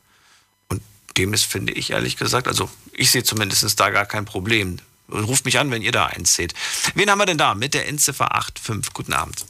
Und 0.70 0.82
dem 1.18 1.34
ist, 1.34 1.46
finde 1.46 1.74
ich 1.74 1.92
ehrlich 1.92 2.18
gesagt, 2.18 2.48
also 2.48 2.70
ich 2.94 3.12
sehe 3.12 3.24
zumindest 3.24 3.80
da 3.80 3.90
gar 3.90 4.06
kein 4.06 4.26
Problem. 4.26 4.80
Ruft 5.10 5.46
mich 5.46 5.60
an, 5.60 5.72
wenn 5.72 5.82
ihr 5.82 5.92
da 5.92 6.06
eins 6.06 6.36
seht. 6.36 6.54
Wen 6.96 7.10
haben 7.10 7.20
wir 7.20 7.26
denn 7.26 7.38
da 7.38 7.54
mit 7.54 7.74
der 7.74 7.88
Endziffer 7.88 8.30
85? 8.32 8.94
Guten 8.94 9.14
Abend. 9.14 9.46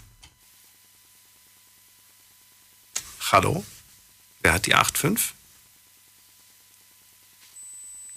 Hallo? 3.31 3.63
Wer 4.41 4.53
hat 4.53 4.65
die 4.65 4.71
85? 4.71 5.35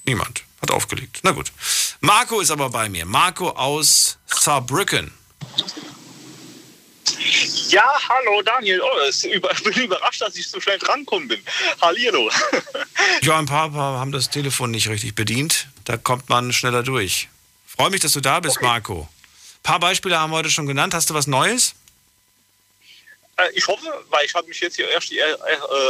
Niemand. 0.06 0.44
Hat 0.60 0.70
aufgelegt. 0.70 1.20
Na 1.22 1.32
gut. 1.32 1.52
Marco 2.00 2.40
ist 2.40 2.50
aber 2.50 2.70
bei 2.70 2.88
mir. 2.88 3.04
Marco 3.04 3.50
aus 3.50 4.18
Saarbrücken. 4.26 5.12
Ja, 7.68 7.84
hallo 8.08 8.42
Daniel. 8.42 8.80
Oh, 8.80 9.08
ich 9.08 9.22
bin 9.64 9.84
überrascht, 9.84 10.20
dass 10.20 10.36
ich 10.36 10.48
so 10.48 10.60
schnell 10.60 10.78
drankommen 10.78 11.28
bin. 11.28 11.42
Hallihallo. 11.80 12.30
Ja, 13.22 13.38
ein 13.38 13.46
paar, 13.46 13.70
paar 13.70 13.98
haben 13.98 14.12
das 14.12 14.30
Telefon 14.30 14.70
nicht 14.70 14.88
richtig 14.88 15.14
bedient. 15.14 15.68
Da 15.84 15.96
kommt 15.96 16.28
man 16.28 16.52
schneller 16.52 16.82
durch. 16.82 17.28
Freue 17.66 17.90
mich, 17.90 18.00
dass 18.00 18.12
du 18.12 18.20
da 18.20 18.40
bist, 18.40 18.56
okay. 18.56 18.66
Marco. 18.66 19.08
Ein 19.58 19.62
paar 19.62 19.80
Beispiele 19.80 20.18
haben 20.18 20.30
wir 20.30 20.36
heute 20.36 20.50
schon 20.50 20.66
genannt. 20.66 20.94
Hast 20.94 21.10
du 21.10 21.14
was 21.14 21.26
Neues? 21.26 21.74
Äh, 23.36 23.50
ich 23.54 23.66
hoffe, 23.66 23.86
weil 24.10 24.24
ich 24.24 24.34
habe 24.34 24.46
mich 24.46 24.60
jetzt 24.60 24.76
hier 24.76 24.88
erst 24.88 25.10
die, 25.10 25.18
äh, 25.18 25.36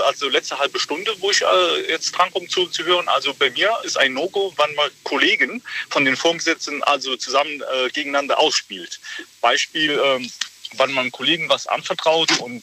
also 0.07 0.29
letzte 0.29 0.59
halbe 0.59 0.79
Stunde, 0.79 1.13
wo 1.19 1.31
ich 1.31 1.43
äh, 1.43 1.91
jetzt 1.91 2.13
drankomme 2.13 2.49
zu, 2.49 2.67
zu 2.67 2.85
hören. 2.85 3.09
Also 3.09 3.35
bei 3.35 3.51
mir 3.51 3.71
ist 3.85 3.99
ein 3.99 4.15
No-Go, 4.15 4.53
wann 4.57 4.75
man 4.75 4.91
Kollegen 5.03 5.63
von 5.91 6.05
den 6.05 6.17
Vorgesetzten 6.17 6.83
also 6.85 7.17
zusammen 7.17 7.63
äh, 7.63 7.89
gegeneinander 7.91 8.39
ausspielt. 8.39 9.01
Beispiel, 9.41 10.01
ähm, 10.03 10.31
wann 10.77 10.93
man 10.93 11.13
Kollegen 11.13 11.49
was 11.49 11.67
anvertraut 11.67 12.39
und 12.41 12.63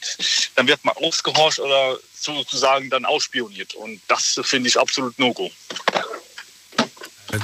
dann 0.56 0.68
wird 0.68 0.84
man 0.84 0.96
ausgehorcht 0.98 1.60
oder 1.60 1.98
sozusagen 2.14 2.90
dann 2.90 3.06
ausspioniert. 3.06 3.74
Und 3.74 4.02
das 4.08 4.40
finde 4.44 4.70
ich 4.70 4.80
absolut 4.80 5.18
No-Go. 5.20 5.52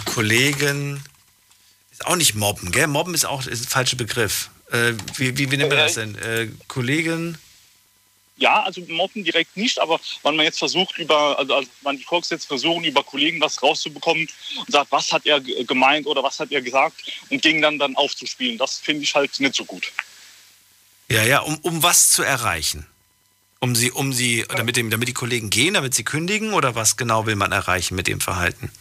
Kollegen 0.06 1.04
ist 1.92 2.06
auch 2.06 2.16
nicht 2.16 2.36
mobben, 2.36 2.72
gell? 2.72 2.88
Mobben 2.88 3.14
ist 3.14 3.26
auch 3.26 3.46
ist 3.46 3.62
ein 3.62 3.68
falscher 3.68 3.96
Begriff. 3.96 4.50
Äh, 4.72 4.94
wie, 5.16 5.38
wie, 5.38 5.52
wie 5.52 5.58
nennen 5.58 5.72
wir 5.72 5.78
das 5.78 5.96
denn? 5.96 6.16
Äh, 6.16 6.50
Kollegen? 6.68 7.38
Ja, 8.38 8.64
also 8.64 8.82
mobben 8.88 9.24
direkt 9.24 9.58
nicht, 9.58 9.80
aber 9.80 10.00
wenn 10.22 10.36
man 10.36 10.46
jetzt 10.46 10.60
versucht, 10.60 10.98
über, 11.00 11.40
also, 11.40 11.56
also 11.56 11.70
man 11.82 11.98
die 11.98 12.04
Vorgesetzten 12.04 12.48
versuchen, 12.48 12.84
über 12.84 13.04
Kollegen 13.04 13.42
was 13.42 13.64
rauszubekommen 13.64 14.28
und 14.60 14.72
sagt, 14.72 14.92
was 14.92 15.12
hat 15.12 15.26
er 15.26 15.40
gemeint 15.40 16.06
oder 16.06 16.22
was 16.22 16.40
hat 16.40 16.52
er 16.52 16.62
gesagt 16.62 17.02
und 17.30 17.42
gegen 17.42 17.64
dann 17.64 17.80
dann 17.80 17.96
aufzuspielen, 17.96 18.60
das 18.60 18.78
finde 18.78 19.04
ich 19.04 19.16
halt 19.16 19.40
nicht 19.40 19.56
so 19.56 19.66
gut. 19.66 19.92
Ja, 21.10 21.24
ja, 21.24 21.40
um, 21.40 21.58
um 21.62 21.84
was 21.84 22.10
zu 22.10 22.24
erreichen? 22.24 22.86
Um 23.60 23.76
sie, 23.76 23.92
um 23.92 24.14
sie, 24.14 24.46
damit, 24.56 24.76
dem, 24.78 24.90
damit 24.90 25.08
die 25.08 25.14
Kollegen 25.14 25.50
gehen, 25.50 25.74
damit 25.74 25.94
sie 25.94 26.04
kündigen 26.04 26.54
oder 26.54 26.76
was 26.76 26.96
genau 26.96 27.26
will 27.26 27.36
man 27.36 27.52
erreichen 27.52 27.96
mit 27.96 28.08
dem 28.08 28.22
Verhalten? 28.22 28.72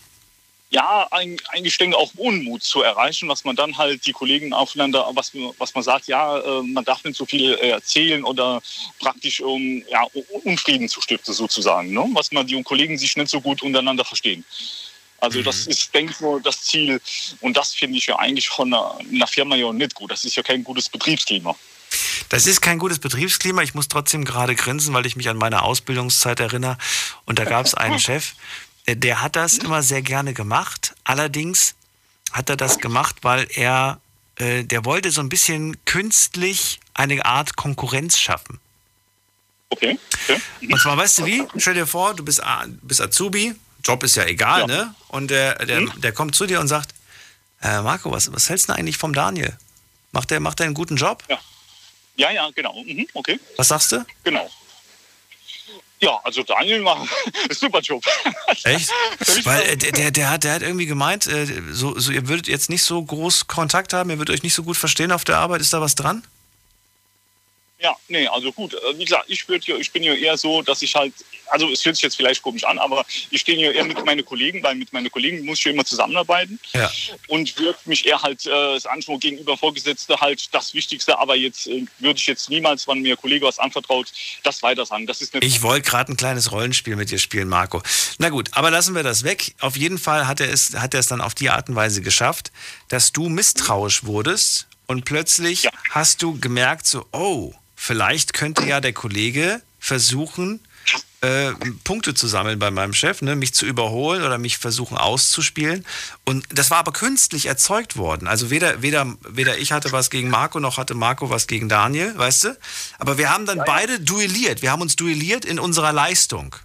ja, 0.70 1.06
eigentlich 1.10 1.78
denke 1.78 1.96
auch 1.96 2.12
Unmut 2.16 2.62
zu 2.62 2.82
erreichen, 2.82 3.28
was 3.28 3.44
man 3.44 3.54
dann 3.54 3.78
halt 3.78 4.04
die 4.04 4.12
Kollegen 4.12 4.52
aufeinander, 4.52 5.08
was, 5.14 5.32
was 5.58 5.74
man 5.74 5.84
sagt, 5.84 6.08
ja, 6.08 6.38
äh, 6.38 6.62
man 6.62 6.84
darf 6.84 7.04
nicht 7.04 7.16
so 7.16 7.24
viel 7.24 7.54
äh, 7.54 7.70
erzählen 7.70 8.24
oder 8.24 8.60
praktisch 8.98 9.40
um 9.40 9.84
ja, 9.88 10.02
Unfrieden 10.44 10.88
zu 10.88 11.00
stiften 11.00 11.32
sozusagen, 11.32 11.92
ne? 11.92 12.04
was 12.12 12.32
man 12.32 12.46
die 12.46 12.60
Kollegen 12.62 12.98
sich 12.98 13.16
nicht 13.16 13.30
so 13.30 13.40
gut 13.40 13.62
untereinander 13.62 14.04
verstehen. 14.04 14.44
Also 15.18 15.40
das 15.40 15.64
mhm. 15.64 15.70
ist, 15.70 15.94
denke 15.94 16.12
ich 16.12 16.20
mal, 16.20 16.40
das 16.42 16.60
Ziel 16.62 17.00
und 17.40 17.56
das 17.56 17.72
finde 17.72 17.96
ich 17.98 18.06
ja 18.06 18.16
eigentlich 18.16 18.48
von 18.48 18.74
einer, 18.74 18.98
einer 18.98 19.26
Firma 19.26 19.56
ja 19.56 19.72
nicht 19.72 19.94
gut. 19.94 20.10
Das 20.10 20.24
ist 20.24 20.36
ja 20.36 20.42
kein 20.42 20.62
gutes 20.62 20.88
Betriebsklima. 20.88 21.56
Das 22.28 22.46
ist 22.46 22.60
kein 22.60 22.78
gutes 22.78 22.98
Betriebsklima. 22.98 23.62
Ich 23.62 23.74
muss 23.74 23.88
trotzdem 23.88 24.24
gerade 24.24 24.54
grinsen, 24.54 24.92
weil 24.94 25.06
ich 25.06 25.16
mich 25.16 25.28
an 25.28 25.36
meine 25.36 25.62
Ausbildungszeit 25.62 26.40
erinnere. 26.40 26.76
Und 27.24 27.38
da 27.38 27.44
gab 27.44 27.66
es 27.66 27.74
einen 27.74 27.98
Chef, 28.00 28.32
der 28.88 29.22
hat 29.22 29.36
das 29.36 29.58
immer 29.58 29.82
sehr 29.82 30.02
gerne 30.02 30.34
gemacht. 30.34 30.94
Allerdings 31.04 31.74
hat 32.32 32.50
er 32.50 32.56
das 32.56 32.78
gemacht, 32.78 33.16
weil 33.22 33.46
er, 33.54 34.00
äh, 34.36 34.64
der 34.64 34.84
wollte 34.84 35.10
so 35.10 35.20
ein 35.20 35.28
bisschen 35.28 35.76
künstlich 35.84 36.80
eine 36.94 37.24
Art 37.24 37.56
Konkurrenz 37.56 38.18
schaffen. 38.18 38.60
Okay. 39.70 39.98
okay. 40.28 40.40
Und 40.70 40.80
zwar, 40.80 40.96
weißt 40.96 41.18
du 41.18 41.26
wie? 41.26 41.42
Stell 41.56 41.74
dir 41.74 41.86
vor, 41.86 42.14
du 42.14 42.24
bist, 42.24 42.40
bist 42.82 43.00
Azubi, 43.00 43.54
Job 43.84 44.02
ist 44.02 44.16
ja 44.16 44.24
egal, 44.24 44.60
ja. 44.60 44.66
ne? 44.66 44.94
Und 45.08 45.30
der, 45.30 45.64
der, 45.64 45.80
mhm. 45.80 46.00
der 46.00 46.12
kommt 46.12 46.34
zu 46.34 46.46
dir 46.46 46.60
und 46.60 46.68
sagt, 46.68 46.90
äh, 47.62 47.80
Marco, 47.82 48.10
was, 48.12 48.32
was 48.32 48.48
hältst 48.48 48.68
du 48.68 48.74
eigentlich 48.74 48.98
vom 48.98 49.12
Daniel? 49.12 49.56
Macht 50.12 50.30
der, 50.30 50.40
macht 50.40 50.60
der 50.60 50.66
einen 50.66 50.74
guten 50.74 50.96
Job? 50.96 51.24
Ja, 51.28 51.38
ja, 52.16 52.30
ja 52.30 52.50
genau. 52.54 52.82
Mhm. 52.82 53.06
Okay. 53.14 53.38
Was 53.56 53.68
sagst 53.68 53.92
du? 53.92 54.04
Genau. 54.24 54.50
Ja, 56.00 56.20
also 56.24 56.42
Daniel 56.42 56.82
macht 56.82 57.08
super 57.50 57.80
Job. 57.80 58.04
Echt? 58.64 58.90
Weil 59.44 59.62
äh, 59.62 59.76
der, 59.76 59.92
der, 59.92 60.10
der, 60.10 60.30
hat, 60.30 60.44
der 60.44 60.54
hat 60.54 60.62
irgendwie 60.62 60.86
gemeint, 60.86 61.26
äh, 61.26 61.46
so, 61.70 61.98
so, 61.98 62.12
ihr 62.12 62.28
würdet 62.28 62.48
jetzt 62.48 62.68
nicht 62.68 62.82
so 62.82 63.02
groß 63.02 63.46
Kontakt 63.46 63.92
haben, 63.94 64.10
ihr 64.10 64.18
würdet 64.18 64.34
euch 64.34 64.42
nicht 64.42 64.54
so 64.54 64.62
gut 64.62 64.76
verstehen 64.76 65.10
auf 65.10 65.24
der 65.24 65.38
Arbeit. 65.38 65.62
Ist 65.62 65.72
da 65.72 65.80
was 65.80 65.94
dran? 65.94 66.22
Ja, 67.78 67.94
nee, 68.08 68.26
also 68.26 68.52
gut. 68.52 68.72
Äh, 68.72 68.98
wie 68.98 69.04
gesagt, 69.04 69.24
ich, 69.28 69.46
würd, 69.48 69.68
ich 69.68 69.92
bin 69.92 70.02
ja 70.02 70.14
eher 70.14 70.38
so, 70.38 70.62
dass 70.62 70.80
ich 70.80 70.94
halt, 70.94 71.12
also 71.48 71.70
es 71.70 71.84
hört 71.84 71.96
sich 71.96 72.02
jetzt 72.02 72.16
vielleicht 72.16 72.42
komisch 72.42 72.64
an, 72.64 72.78
aber 72.78 73.04
ich 73.30 73.42
stehe 73.42 73.58
ja 73.58 73.70
eher 73.70 73.84
mit 73.84 74.02
meinen 74.04 74.24
Kollegen, 74.24 74.62
weil 74.62 74.76
mit 74.76 74.92
meinen 74.94 75.10
Kollegen 75.10 75.44
muss 75.44 75.58
ich 75.58 75.66
ja 75.66 75.72
immer 75.72 75.84
zusammenarbeiten. 75.84 76.58
Ja. 76.72 76.90
Und 77.28 77.58
würde 77.58 77.78
mich 77.84 78.06
eher 78.06 78.22
halt, 78.22 78.46
äh, 78.46 78.50
das 78.50 78.86
Anspruch 78.86 79.20
gegenüber 79.20 79.58
Vorgesetzte 79.58 80.18
halt 80.18 80.54
das 80.54 80.72
Wichtigste, 80.72 81.18
aber 81.18 81.36
jetzt 81.36 81.66
äh, 81.66 81.84
würde 81.98 82.18
ich 82.18 82.26
jetzt 82.26 82.48
niemals, 82.48 82.88
wenn 82.88 83.02
mir 83.02 83.14
ein 83.14 83.20
Kollege 83.20 83.44
was 83.44 83.58
anvertraut, 83.58 84.10
das 84.42 84.62
weiter 84.62 84.86
sagen. 84.86 85.06
Das 85.06 85.20
ist 85.20 85.34
ich 85.34 85.62
wollte 85.62 85.88
gerade 85.88 86.12
ein 86.12 86.16
kleines 86.16 86.52
Rollenspiel 86.52 86.96
mit 86.96 87.10
dir 87.10 87.18
spielen, 87.18 87.48
Marco. 87.48 87.82
Na 88.18 88.30
gut, 88.30 88.48
aber 88.52 88.70
lassen 88.70 88.94
wir 88.94 89.02
das 89.02 89.22
weg. 89.22 89.54
Auf 89.60 89.76
jeden 89.76 89.98
Fall 89.98 90.26
hat 90.26 90.40
er 90.40 90.50
es, 90.50 90.74
hat 90.76 90.94
er 90.94 91.00
es 91.00 91.08
dann 91.08 91.20
auf 91.20 91.34
die 91.34 91.50
Art 91.50 91.68
und 91.68 91.74
Weise 91.74 92.00
geschafft, 92.00 92.52
dass 92.88 93.12
du 93.12 93.28
misstrauisch 93.28 94.04
wurdest 94.04 94.66
und 94.86 95.04
plötzlich 95.04 95.64
ja. 95.64 95.70
hast 95.90 96.22
du 96.22 96.38
gemerkt, 96.40 96.86
so, 96.86 97.06
oh, 97.12 97.52
vielleicht 97.76 98.32
könnte 98.32 98.66
ja 98.66 98.80
der 98.80 98.92
Kollege 98.92 99.62
versuchen, 99.78 100.60
äh, 101.20 101.52
Punkte 101.84 102.14
zu 102.14 102.26
sammeln 102.26 102.58
bei 102.58 102.70
meinem 102.70 102.92
Chef, 102.92 103.22
ne, 103.22 103.36
mich 103.36 103.54
zu 103.54 103.66
überholen 103.66 104.22
oder 104.22 104.38
mich 104.38 104.58
versuchen 104.58 104.96
auszuspielen. 104.96 105.86
Und 106.24 106.46
das 106.52 106.70
war 106.70 106.78
aber 106.78 106.92
künstlich 106.92 107.46
erzeugt 107.46 107.96
worden. 107.96 108.28
Also 108.28 108.50
weder, 108.50 108.82
weder, 108.82 109.14
weder 109.28 109.58
ich 109.58 109.72
hatte 109.72 109.92
was 109.92 110.10
gegen 110.10 110.28
Marco, 110.28 110.60
noch 110.60 110.76
hatte 110.76 110.94
Marco 110.94 111.30
was 111.30 111.46
gegen 111.46 111.68
Daniel, 111.68 112.16
weißt 112.16 112.44
du? 112.44 112.58
Aber 112.98 113.18
wir 113.18 113.30
haben 113.30 113.46
dann 113.46 113.62
beide 113.66 114.00
duelliert. 114.00 114.62
Wir 114.62 114.70
haben 114.70 114.82
uns 114.82 114.96
duelliert 114.96 115.44
in 115.44 115.58
unserer 115.58 115.92
Leistung. 115.92 116.56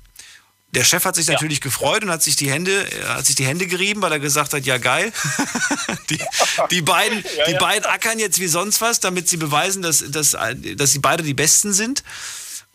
Der 0.72 0.86
Chef 0.86 1.04
hat 1.04 1.16
sich 1.16 1.28
ja. 1.28 1.34
natürlich 1.34 1.60
gefreut 1.60 2.04
und 2.04 2.12
hat 2.12 2.24
sich 2.24 2.38
die 2.38 2.50
Hände, 2.50 2.88
hat 3.08 3.26
sich 3.26 3.36
die 3.36 3.46
Hände 3.46 3.68
gerieben, 3.68 4.02
weil 4.02 4.12
er 4.12 4.20
gesagt 4.20 4.54
hat, 4.54 4.66
ja 4.66 4.78
geil. 4.78 5.12
die, 6.10 6.20
die, 6.72 6.82
beiden, 6.82 7.24
ja, 7.38 7.46
die 7.46 7.52
ja. 7.54 7.60
beiden 7.60 7.86
ackern 7.86 8.20
jetzt 8.20 8.40
wie 8.40 8.48
sonst 8.48 8.80
was, 8.80 9.00
damit 9.00 9.28
sie 9.28 9.38
beweisen, 9.38 9.82
dass, 9.82 10.04
dass, 10.10 10.32
dass 10.32 10.92
sie 10.92 11.00
beide 11.00 11.24
die 11.24 11.34
Besten 11.34 11.74
sind. 11.74 12.04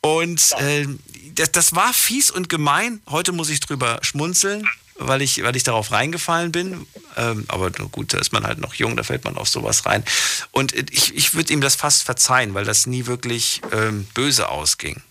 Und 0.03 0.53
äh, 0.59 0.87
das, 1.35 1.53
das 1.53 1.75
war 1.75 1.93
fies 1.93 2.31
und 2.31 2.49
gemein. 2.49 3.01
Heute 3.09 3.33
muss 3.33 3.49
ich 3.49 3.61
drüber 3.61 3.99
schmunzeln, 4.03 4.69
weil 4.97 5.23
ich, 5.23 5.43
weil 5.43 5.57
ich 5.57 5.63
darauf 5.63 5.91
reingefallen 5.91 6.53
bin. 6.53 6.87
Ähm, 7.17 7.45
aber 7.49 7.71
gut, 7.71 8.13
da 8.13 8.19
ist 8.19 8.33
man 8.33 8.47
halt 8.47 8.59
noch 8.59 8.75
jung, 8.75 8.97
da 8.97 9.05
fällt 9.05 9.25
man 9.25 9.37
auf 9.37 9.49
sowas 9.49 9.87
rein. 9.87 10.05
Und 10.53 10.75
ich, 10.91 11.15
ich 11.15 11.35
würde 11.35 11.53
ihm 11.53 11.63
das 11.63 11.77
fast 11.77 12.05
verzeihen, 12.05 12.53
weil 12.53 12.65
das 12.65 12.87
nie 12.87 13.07
wirklich 13.07 13.63
ähm, 13.73 14.07
böse 14.15 14.49
ausging. 14.49 15.03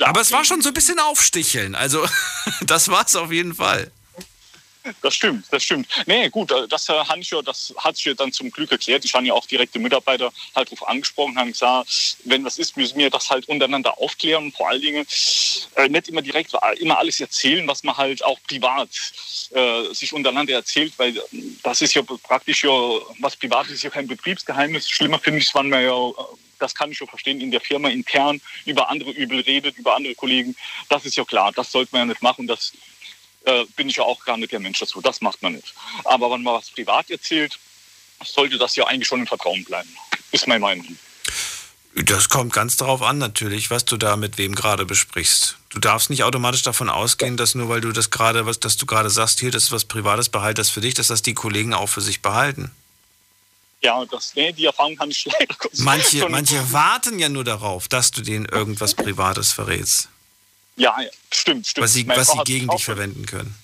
Aber 0.00 0.20
es 0.20 0.32
war 0.32 0.44
schon 0.44 0.62
so 0.62 0.68
ein 0.68 0.74
bisschen 0.74 0.98
Aufsticheln. 0.98 1.74
Also, 1.74 2.06
das 2.62 2.88
war 2.88 3.04
es 3.04 3.16
auf 3.16 3.32
jeden 3.32 3.54
Fall. 3.54 3.90
Das 5.02 5.14
stimmt, 5.14 5.46
das 5.50 5.64
stimmt. 5.64 5.86
Nee, 6.06 6.28
gut, 6.30 6.50
äh, 6.50 6.66
das, 6.68 6.88
äh, 6.88 6.94
ich 7.18 7.30
ja, 7.30 7.42
das 7.42 7.74
hat 7.76 7.96
sich 7.96 8.06
ja 8.06 8.14
dann 8.14 8.32
zum 8.32 8.50
Glück 8.50 8.70
erklärt. 8.70 9.04
Ich 9.04 9.14
habe 9.14 9.26
ja 9.26 9.34
auch 9.34 9.46
direkte 9.46 9.78
Mitarbeiter 9.78 10.32
halt 10.54 10.68
darauf 10.68 10.88
angesprochen, 10.88 11.36
haben 11.38 11.52
gesagt, 11.52 12.16
wenn 12.24 12.44
was 12.44 12.58
ist, 12.58 12.76
müssen 12.76 12.98
wir 12.98 13.10
das 13.10 13.28
halt 13.28 13.48
untereinander 13.48 13.98
aufklären. 13.98 14.52
Vor 14.52 14.68
allen 14.68 14.80
Dingen 14.80 15.06
äh, 15.76 15.88
nicht 15.88 16.08
immer 16.08 16.22
direkt 16.22 16.52
immer 16.78 16.98
alles 16.98 17.20
erzählen, 17.20 17.66
was 17.66 17.82
man 17.82 17.96
halt 17.96 18.24
auch 18.24 18.38
privat 18.46 18.88
äh, 19.50 19.92
sich 19.92 20.12
untereinander 20.12 20.54
erzählt, 20.54 20.94
weil 20.96 21.20
das 21.62 21.82
ist 21.82 21.94
ja 21.94 22.02
praktisch 22.02 22.64
ja, 22.64 22.70
was 23.20 23.36
privat 23.36 23.66
ist, 23.66 23.74
ist 23.74 23.82
ja 23.82 23.90
kein 23.90 24.06
Betriebsgeheimnis. 24.06 24.88
Schlimmer 24.88 25.18
finde 25.18 25.40
ich 25.40 25.48
es, 25.48 25.54
wenn 25.54 25.68
man 25.68 25.82
ja 25.82 26.12
das 26.58 26.74
kann 26.74 26.90
ich 26.90 26.98
schon 26.98 27.08
verstehen, 27.08 27.40
in 27.40 27.50
der 27.50 27.60
Firma 27.60 27.88
intern 27.88 28.40
über 28.64 28.88
andere 28.88 29.10
übel 29.10 29.40
redet, 29.40 29.78
über 29.78 29.96
andere 29.96 30.14
Kollegen. 30.14 30.56
Das 30.88 31.04
ist 31.04 31.16
ja 31.16 31.24
klar, 31.24 31.52
das 31.52 31.72
sollte 31.72 31.90
man 31.92 32.02
ja 32.02 32.06
nicht 32.06 32.22
machen. 32.22 32.46
Das 32.46 32.72
äh, 33.44 33.64
bin 33.76 33.88
ich 33.88 33.96
ja 33.96 34.04
auch 34.04 34.24
gar 34.24 34.36
nicht 34.36 34.52
der 34.52 34.60
Mensch 34.60 34.78
dazu. 34.78 35.00
Das 35.00 35.20
macht 35.20 35.42
man 35.42 35.54
nicht. 35.54 35.74
Aber 36.04 36.30
wenn 36.30 36.42
man 36.42 36.54
was 36.54 36.70
privat 36.70 37.10
erzählt, 37.10 37.58
sollte 38.24 38.58
das 38.58 38.76
ja 38.76 38.86
eigentlich 38.86 39.08
schon 39.08 39.20
im 39.20 39.26
Vertrauen 39.26 39.64
bleiben. 39.64 39.88
Ist 40.32 40.46
meine 40.46 40.60
Meinung. 40.60 40.98
Das 41.94 42.28
kommt 42.28 42.52
ganz 42.52 42.76
darauf 42.76 43.02
an, 43.02 43.18
natürlich, 43.18 43.70
was 43.70 43.84
du 43.84 43.96
da 43.96 44.16
mit 44.16 44.38
wem 44.38 44.54
gerade 44.54 44.84
besprichst. 44.86 45.56
Du 45.70 45.80
darfst 45.80 46.10
nicht 46.10 46.22
automatisch 46.22 46.62
davon 46.62 46.88
ausgehen, 46.88 47.36
dass 47.36 47.54
nur 47.54 47.68
weil 47.68 47.80
du 47.80 47.92
das 47.92 48.10
gerade, 48.10 48.46
was, 48.46 48.60
dass 48.60 48.76
du 48.76 48.86
gerade 48.86 49.10
sagst, 49.10 49.40
hier, 49.40 49.50
das 49.50 49.64
ist 49.64 49.72
was 49.72 49.84
Privates, 49.84 50.28
behalt 50.28 50.58
das 50.58 50.70
für 50.70 50.80
dich, 50.80 50.94
dass 50.94 51.08
das 51.08 51.22
die 51.22 51.34
Kollegen 51.34 51.74
auch 51.74 51.88
für 51.88 52.00
sich 52.00 52.22
behalten. 52.22 52.70
Ja, 53.80 54.04
das, 54.06 54.34
nee, 54.34 54.52
die 54.52 54.64
Erfahrung 54.64 54.96
kann 54.96 55.10
ich 55.10 55.24
leider 55.24 55.54
kurz 55.54 55.78
Manche, 55.78 56.28
manche 56.28 56.72
warten 56.72 57.18
ja 57.18 57.28
nur 57.28 57.44
darauf, 57.44 57.86
dass 57.88 58.10
du 58.10 58.22
denen 58.22 58.44
irgendwas 58.46 58.94
Privates 58.94 59.52
verrätst, 59.52 60.08
Ja, 60.76 61.00
ja, 61.00 61.08
stimmt, 61.32 61.66
stimmt. 61.66 61.84
was 61.84 61.92
sie, 61.94 62.08
was 62.08 62.28
sie 62.32 62.38
gegen 62.44 62.68
dich 62.68 62.84
verwenden 62.84 63.26
können. 63.26 63.54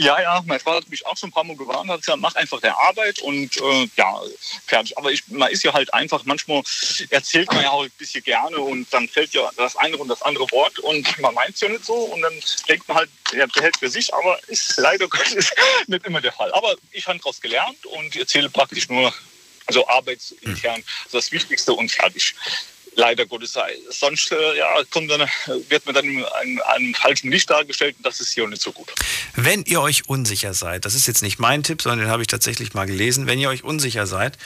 Ja, 0.00 0.18
ja, 0.18 0.42
meine 0.46 0.58
Frau 0.58 0.76
hat 0.76 0.88
mich 0.88 1.04
auch 1.04 1.14
schon 1.14 1.28
ein 1.28 1.32
paar 1.32 1.44
Mal 1.44 1.56
gewarnt, 1.56 1.90
hat 1.90 2.00
gesagt, 2.00 2.20
mach 2.22 2.34
einfach 2.34 2.58
der 2.62 2.74
Arbeit 2.78 3.18
und 3.18 3.54
äh, 3.58 3.86
ja, 3.96 4.18
fertig. 4.66 4.96
Aber 4.96 5.12
ich, 5.12 5.28
man 5.28 5.50
ist 5.50 5.62
ja 5.62 5.74
halt 5.74 5.92
einfach, 5.92 6.24
manchmal 6.24 6.62
erzählt 7.10 7.52
man 7.52 7.62
ja 7.62 7.70
auch 7.70 7.84
ein 7.84 7.90
bisschen 7.98 8.24
gerne 8.24 8.58
und 8.58 8.90
dann 8.94 9.06
fällt 9.08 9.34
ja 9.34 9.50
das 9.58 9.76
eine 9.76 9.98
und 9.98 10.08
das 10.08 10.22
andere 10.22 10.50
Wort 10.52 10.78
und 10.78 11.18
man 11.18 11.34
meint 11.34 11.54
es 11.54 11.60
ja 11.60 11.68
nicht 11.68 11.84
so 11.84 11.92
und 11.92 12.22
dann 12.22 12.32
denkt 12.66 12.88
man 12.88 12.96
halt, 12.96 13.10
er 13.34 13.46
behält 13.48 13.76
für 13.76 13.90
sich, 13.90 14.12
aber 14.14 14.38
ist 14.46 14.78
leider 14.78 15.06
Gottes 15.06 15.52
nicht 15.86 16.06
immer 16.06 16.22
der 16.22 16.32
Fall. 16.32 16.50
Aber 16.54 16.76
ich 16.92 17.06
habe 17.06 17.18
daraus 17.18 17.38
gelernt 17.38 17.84
und 17.84 18.16
erzähle 18.16 18.48
praktisch 18.48 18.88
nur 18.88 19.12
also 19.66 19.86
arbeitsintern 19.86 20.82
das 21.12 21.30
Wichtigste 21.30 21.74
und 21.74 21.92
fertig. 21.92 22.34
Leider 23.00 23.24
Gottes 23.24 23.52
sei. 23.54 23.76
Sonst 23.88 24.30
äh, 24.30 24.58
ja, 24.58 24.66
kommt 24.90 25.10
dann, 25.10 25.26
wird 25.68 25.86
man 25.86 25.94
dann 25.94 26.04
in 26.04 26.60
einem, 26.60 26.94
falschen 26.94 27.30
Licht 27.30 27.48
dargestellt 27.48 27.96
und 27.96 28.04
das 28.04 28.20
ist 28.20 28.32
hier 28.34 28.46
nicht 28.46 28.60
so 28.60 28.72
gut. 28.72 28.92
Wenn 29.36 29.62
ihr 29.64 29.80
euch 29.80 30.06
unsicher 30.08 30.52
seid, 30.52 30.84
das 30.84 30.94
ist 30.94 31.06
jetzt 31.06 31.22
nicht 31.22 31.38
mein 31.38 31.62
Tipp, 31.62 31.80
sondern 31.80 32.00
den 32.00 32.08
habe 32.10 32.20
ich 32.22 32.28
tatsächlich 32.28 32.74
mal 32.74 32.84
gelesen, 32.84 33.26
wenn 33.26 33.38
ihr 33.38 33.48
euch 33.48 33.64
unsicher 33.64 34.06
seid, 34.06 34.36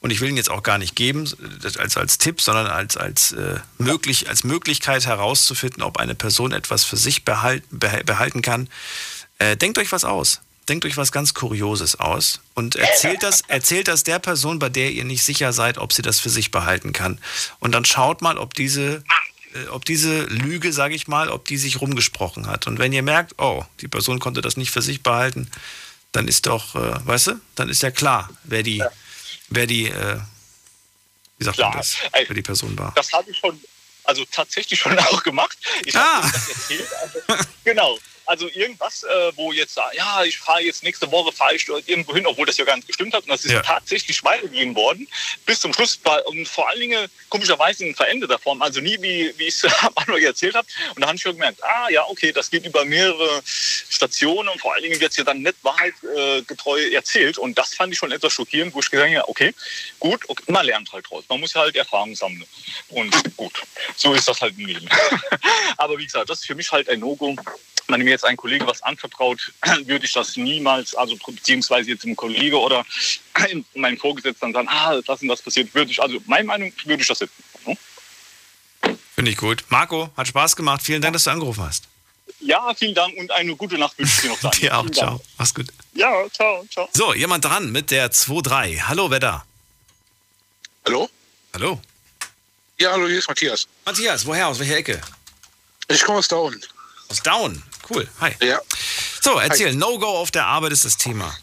und 0.00 0.10
ich 0.10 0.20
will 0.20 0.28
ihn 0.28 0.36
jetzt 0.36 0.50
auch 0.50 0.62
gar 0.62 0.76
nicht 0.76 0.94
geben 0.94 1.30
als, 1.78 1.96
als 1.96 2.18
Tipp, 2.18 2.42
sondern 2.42 2.66
als, 2.66 2.98
als, 2.98 3.32
äh, 3.32 3.60
möglich, 3.78 4.28
als 4.28 4.44
Möglichkeit 4.44 5.06
herauszufinden, 5.06 5.82
ob 5.82 5.96
eine 5.98 6.14
Person 6.14 6.52
etwas 6.52 6.84
für 6.84 6.98
sich 6.98 7.24
behalten, 7.24 7.78
beha- 7.78 8.04
behalten 8.04 8.42
kann, 8.42 8.68
äh, 9.38 9.56
denkt 9.56 9.78
euch 9.78 9.90
was 9.90 10.04
aus. 10.04 10.40
Denkt 10.68 10.84
euch 10.84 10.96
was 10.96 11.10
ganz 11.10 11.34
Kurioses 11.34 11.96
aus 11.98 12.40
und 12.54 12.76
erzählt 12.76 13.22
das, 13.22 13.40
erzählt 13.48 13.88
das 13.88 14.04
der 14.04 14.18
Person, 14.20 14.58
bei 14.58 14.68
der 14.68 14.92
ihr 14.92 15.04
nicht 15.04 15.24
sicher 15.24 15.52
seid, 15.52 15.76
ob 15.78 15.92
sie 15.92 16.02
das 16.02 16.20
für 16.20 16.30
sich 16.30 16.50
behalten 16.52 16.92
kann. 16.92 17.18
Und 17.58 17.72
dann 17.72 17.84
schaut 17.84 18.22
mal, 18.22 18.38
ob 18.38 18.54
diese 18.54 19.02
äh, 19.54 19.66
ob 19.68 19.84
diese 19.84 20.22
Lüge, 20.24 20.72
sage 20.72 20.94
ich 20.94 21.08
mal, 21.08 21.28
ob 21.30 21.46
die 21.46 21.58
sich 21.58 21.80
rumgesprochen 21.80 22.46
hat. 22.46 22.66
Und 22.66 22.78
wenn 22.78 22.92
ihr 22.92 23.02
merkt, 23.02 23.34
oh, 23.38 23.64
die 23.80 23.88
Person 23.88 24.18
konnte 24.20 24.40
das 24.40 24.56
nicht 24.56 24.70
für 24.70 24.82
sich 24.82 25.02
behalten, 25.02 25.50
dann 26.12 26.28
ist 26.28 26.46
doch, 26.46 26.74
äh, 26.76 27.06
weißt 27.06 27.26
du, 27.28 27.40
dann 27.56 27.68
ist 27.68 27.82
ja 27.82 27.90
klar, 27.90 28.30
wer 28.44 28.62
die, 28.62 28.82
wer 29.48 29.66
die, 29.66 29.88
äh, 29.88 30.18
wie 31.38 31.44
sagt 31.44 31.58
man 31.58 31.70
Klar. 31.72 31.76
das, 31.82 31.96
Ey, 32.12 32.24
wer 32.28 32.34
die 32.36 32.42
Person 32.42 32.78
war. 32.78 32.92
Das 32.94 33.12
habe 33.12 33.30
ich 33.30 33.36
schon, 33.36 33.60
also 34.04 34.24
tatsächlich 34.30 34.78
schon 34.78 34.96
auch 35.10 35.22
gemacht. 35.24 35.58
Ich 35.84 35.96
Ah. 35.96 36.22
habe 36.22 36.32
das 36.32 36.48
erzählt. 36.48 36.88
Also, 37.02 37.44
genau. 37.64 37.98
Also 38.26 38.48
irgendwas, 38.48 39.02
äh, 39.02 39.32
wo 39.36 39.52
jetzt 39.52 39.76
ja, 39.94 40.22
ich 40.24 40.38
fahre 40.38 40.62
jetzt 40.62 40.82
nächste 40.82 41.10
Woche, 41.10 41.32
fahre 41.32 41.54
ich 41.54 41.64
dort 41.66 41.88
irgendwo 41.88 42.14
hin, 42.14 42.26
obwohl 42.26 42.46
das 42.46 42.56
ja 42.56 42.64
gar 42.64 42.76
nicht 42.76 42.86
gestimmt 42.88 43.14
hat. 43.14 43.22
Und 43.24 43.30
das 43.30 43.44
ist 43.44 43.52
Ja. 43.52 43.62
tatsächlich 43.62 44.22
weitergegeben 44.24 44.74
worden. 44.74 45.08
Bis 45.46 45.60
zum 45.60 45.72
Schluss. 45.74 45.98
Und 46.26 46.46
vor 46.48 46.68
allen 46.68 46.80
Dingen, 46.80 47.08
komischerweise 47.28 47.84
in 47.86 47.94
veränderter 47.94 48.38
Form. 48.38 48.62
Also 48.62 48.80
nie, 48.80 48.96
wie, 49.00 49.32
wie 49.38 49.46
ich 49.48 49.54
es 49.54 49.64
am 49.82 49.92
Anfang 49.96 50.22
erzählt 50.22 50.54
habe. 50.54 50.66
Und 50.94 51.00
da 51.00 51.06
habe 51.08 51.16
ich 51.16 51.22
schon 51.22 51.32
gemerkt, 51.32 51.62
ah 51.64 51.88
ja, 51.90 52.04
okay, 52.08 52.32
das 52.32 52.50
geht 52.50 52.64
über 52.66 52.84
mehrere 52.84 53.42
Stationen. 53.44 54.48
Und 54.48 54.60
vor 54.60 54.74
allen 54.74 54.82
Dingen 54.84 55.00
wird 55.00 55.10
es 55.10 55.16
ja 55.16 55.24
dann 55.24 55.42
nicht 55.42 55.56
wahrheitgetreu 55.62 56.90
erzählt. 56.92 57.38
Und 57.38 57.56
das 57.58 57.74
fand 57.74 57.92
ich 57.92 57.98
schon 57.98 58.12
etwas 58.12 58.32
schockierend, 58.32 58.74
wo 58.74 58.80
ich 58.80 58.90
gesagt 58.90 59.10
habe, 59.14 59.28
okay, 59.28 59.54
gut, 59.98 60.20
okay, 60.28 60.44
man 60.48 60.66
lernt 60.66 60.92
halt 60.92 61.08
draus. 61.10 61.24
Man 61.28 61.40
muss 61.40 61.54
halt 61.54 61.76
Erfahrung 61.76 62.14
sammeln. 62.14 62.46
Und 62.88 63.36
gut, 63.36 63.62
so 63.96 64.12
ist 64.14 64.28
das 64.28 64.40
halt 64.40 64.58
im 64.58 64.66
Leben. 64.66 64.88
Aber 65.76 65.98
wie 65.98 66.04
gesagt, 66.04 66.28
das 66.30 66.40
ist 66.40 66.46
für 66.46 66.54
mich 66.54 66.70
halt 66.70 66.88
ein 66.88 67.00
No-Go. 67.00 67.36
Wenn 67.88 68.02
mir 68.02 68.10
jetzt 68.10 68.24
ein 68.24 68.36
Kollege 68.36 68.66
was 68.66 68.82
anvertraut, 68.82 69.52
würde 69.84 70.04
ich 70.04 70.12
das 70.12 70.36
niemals, 70.36 70.94
also 70.94 71.16
beziehungsweise 71.16 71.90
jetzt 71.90 72.04
einem 72.04 72.16
Kollege 72.16 72.58
oder 72.58 72.84
meinem 73.74 73.98
Vorgesetzten 73.98 74.52
sagen, 74.52 74.68
ah, 74.68 75.00
das 75.00 75.22
und 75.22 75.28
das 75.28 75.42
passiert, 75.42 75.74
würde 75.74 75.90
ich, 75.90 76.00
also 76.00 76.18
meine 76.26 76.44
Meinung, 76.44 76.72
würde 76.84 77.02
ich 77.02 77.08
das 77.08 77.20
nicht. 77.20 77.32
tun, 77.64 77.76
ne? 78.84 78.98
Finde 79.14 79.30
ich 79.30 79.36
gut. 79.36 79.64
Marco, 79.68 80.10
hat 80.16 80.26
Spaß 80.28 80.56
gemacht. 80.56 80.82
Vielen 80.82 81.02
Dank, 81.02 81.12
dass 81.12 81.24
du 81.24 81.30
angerufen 81.30 81.62
hast. 81.62 81.84
Ja, 82.40 82.74
vielen 82.74 82.94
Dank 82.94 83.16
und 83.16 83.30
eine 83.30 83.54
gute 83.54 83.78
Nacht 83.78 83.98
wünsche 83.98 84.14
ich 84.14 84.20
dir 84.22 84.28
noch. 84.42 84.50
Dir 84.58 84.76
auch. 84.76 84.90
Ciao. 84.90 85.20
Mach's 85.38 85.54
gut. 85.54 85.66
Ja, 85.94 86.10
ciao, 86.30 86.64
ciao. 86.70 86.88
So, 86.92 87.14
jemand 87.14 87.44
dran 87.44 87.70
mit 87.70 87.90
der 87.90 88.10
2-3. 88.10 88.80
Hallo, 88.82 89.10
wer 89.10 89.20
da? 89.20 89.44
Hallo? 90.86 91.08
Hallo. 91.54 91.80
Ja, 92.78 92.90
hallo, 92.92 93.06
hier 93.06 93.18
ist 93.18 93.28
Matthias. 93.28 93.68
Matthias, 93.84 94.26
woher? 94.26 94.48
Aus 94.48 94.58
welcher 94.58 94.76
Ecke? 94.76 95.00
Ich 95.88 96.02
komme 96.02 96.18
aus 96.18 96.26
Down. 96.26 96.60
Aus 97.08 97.22
Down. 97.22 97.62
Cool. 97.90 98.08
Hi. 98.20 98.32
Ja. 98.42 98.60
So, 99.20 99.38
erzähl. 99.38 99.74
No-Go 99.74 100.06
auf 100.06 100.30
der 100.30 100.46
Arbeit 100.46 100.72
ist 100.72 100.84
das 100.84 100.96
Thema. 100.96 101.34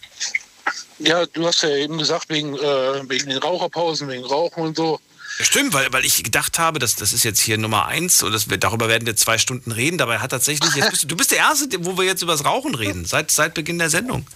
Ja, 1.00 1.26
du 1.26 1.48
hast 1.48 1.64
ja 1.64 1.70
eben 1.70 1.98
gesagt, 1.98 2.30
wegen, 2.30 2.56
äh, 2.56 3.10
wegen 3.10 3.30
den 3.30 3.38
Raucherpausen, 3.38 4.08
wegen 4.10 4.26
Rauchen 4.26 4.64
und 4.64 4.76
so. 4.78 5.00
Stimmt, 5.42 5.74
weil, 5.74 5.92
weil 5.94 6.04
ich 6.06 6.22
gedacht 6.24 6.60
habe, 6.60 6.80
dass 6.80 6.96
das 6.96 7.14
ist 7.14 7.24
jetzt 7.24 7.40
hier 7.40 7.58
Nummer 7.58 7.86
eins 7.86 8.22
und 8.24 8.34
das, 8.34 8.50
wir- 8.50 8.58
darüber 8.58 8.90
werden 8.90 9.06
wir 9.06 9.16
zwei 9.16 9.38
Stunden 9.38 9.72
reden. 9.72 9.98
Dabei 9.98 10.20
hat 10.20 10.32
tatsächlich, 10.32 10.74
jetzt 10.76 10.90
bist 10.92 11.04
du, 11.04 11.08
du 11.08 11.16
bist 11.16 11.32
der 11.32 11.38
Erste, 11.38 11.68
wo 11.86 11.98
wir 11.98 12.04
jetzt 12.06 12.22
über 12.22 12.34
das 12.34 12.44
Rauchen 12.44 12.76
reden, 12.76 13.06
seit, 13.06 13.32
seit 13.32 13.54
Beginn 13.54 13.80
der 13.80 13.90
Sendung. 13.90 14.28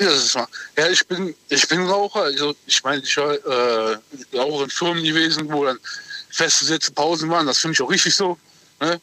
Ja, 0.00 0.06
das 0.10 0.24
ist 0.24 0.34
mal. 0.34 0.48
Ja, 0.76 0.88
ich 0.88 1.06
bin, 1.06 1.34
ich 1.48 1.68
bin 1.68 1.86
Raucher. 1.86 2.22
Also, 2.24 2.54
ich 2.66 2.82
meine, 2.82 3.02
ich 3.02 3.16
war 3.16 3.32
äh, 3.34 3.96
auch 4.38 4.62
in 4.62 4.70
Firmen 4.70 5.04
gewesen, 5.04 5.50
wo 5.50 5.64
dann 5.64 5.78
festgesetzte 6.30 6.92
Pausen 6.92 7.30
waren. 7.30 7.46
Das 7.46 7.58
finde 7.58 7.74
ich 7.74 7.80
auch 7.80 7.88
richtig 7.90 8.14
so. 8.14 8.36
Ne? 8.80 9.00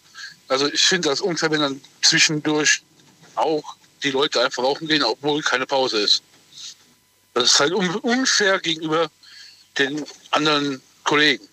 Also, 0.47 0.67
ich 0.71 0.81
finde 0.81 1.09
das 1.09 1.21
unfair, 1.21 1.51
wenn 1.51 1.61
dann 1.61 1.81
zwischendurch 2.01 2.81
auch 3.35 3.75
die 4.03 4.11
Leute 4.11 4.41
einfach 4.41 4.63
rauchen 4.63 4.87
gehen, 4.87 5.03
obwohl 5.03 5.41
keine 5.41 5.65
Pause 5.65 5.99
ist. 5.99 6.23
Das 7.33 7.45
ist 7.45 7.59
halt 7.59 7.73
un 7.73 7.95
unfair 7.95 8.59
gegenüber 8.59 9.09
den 9.77 10.05
anderen 10.31 10.81
Kollegen. 11.03 11.47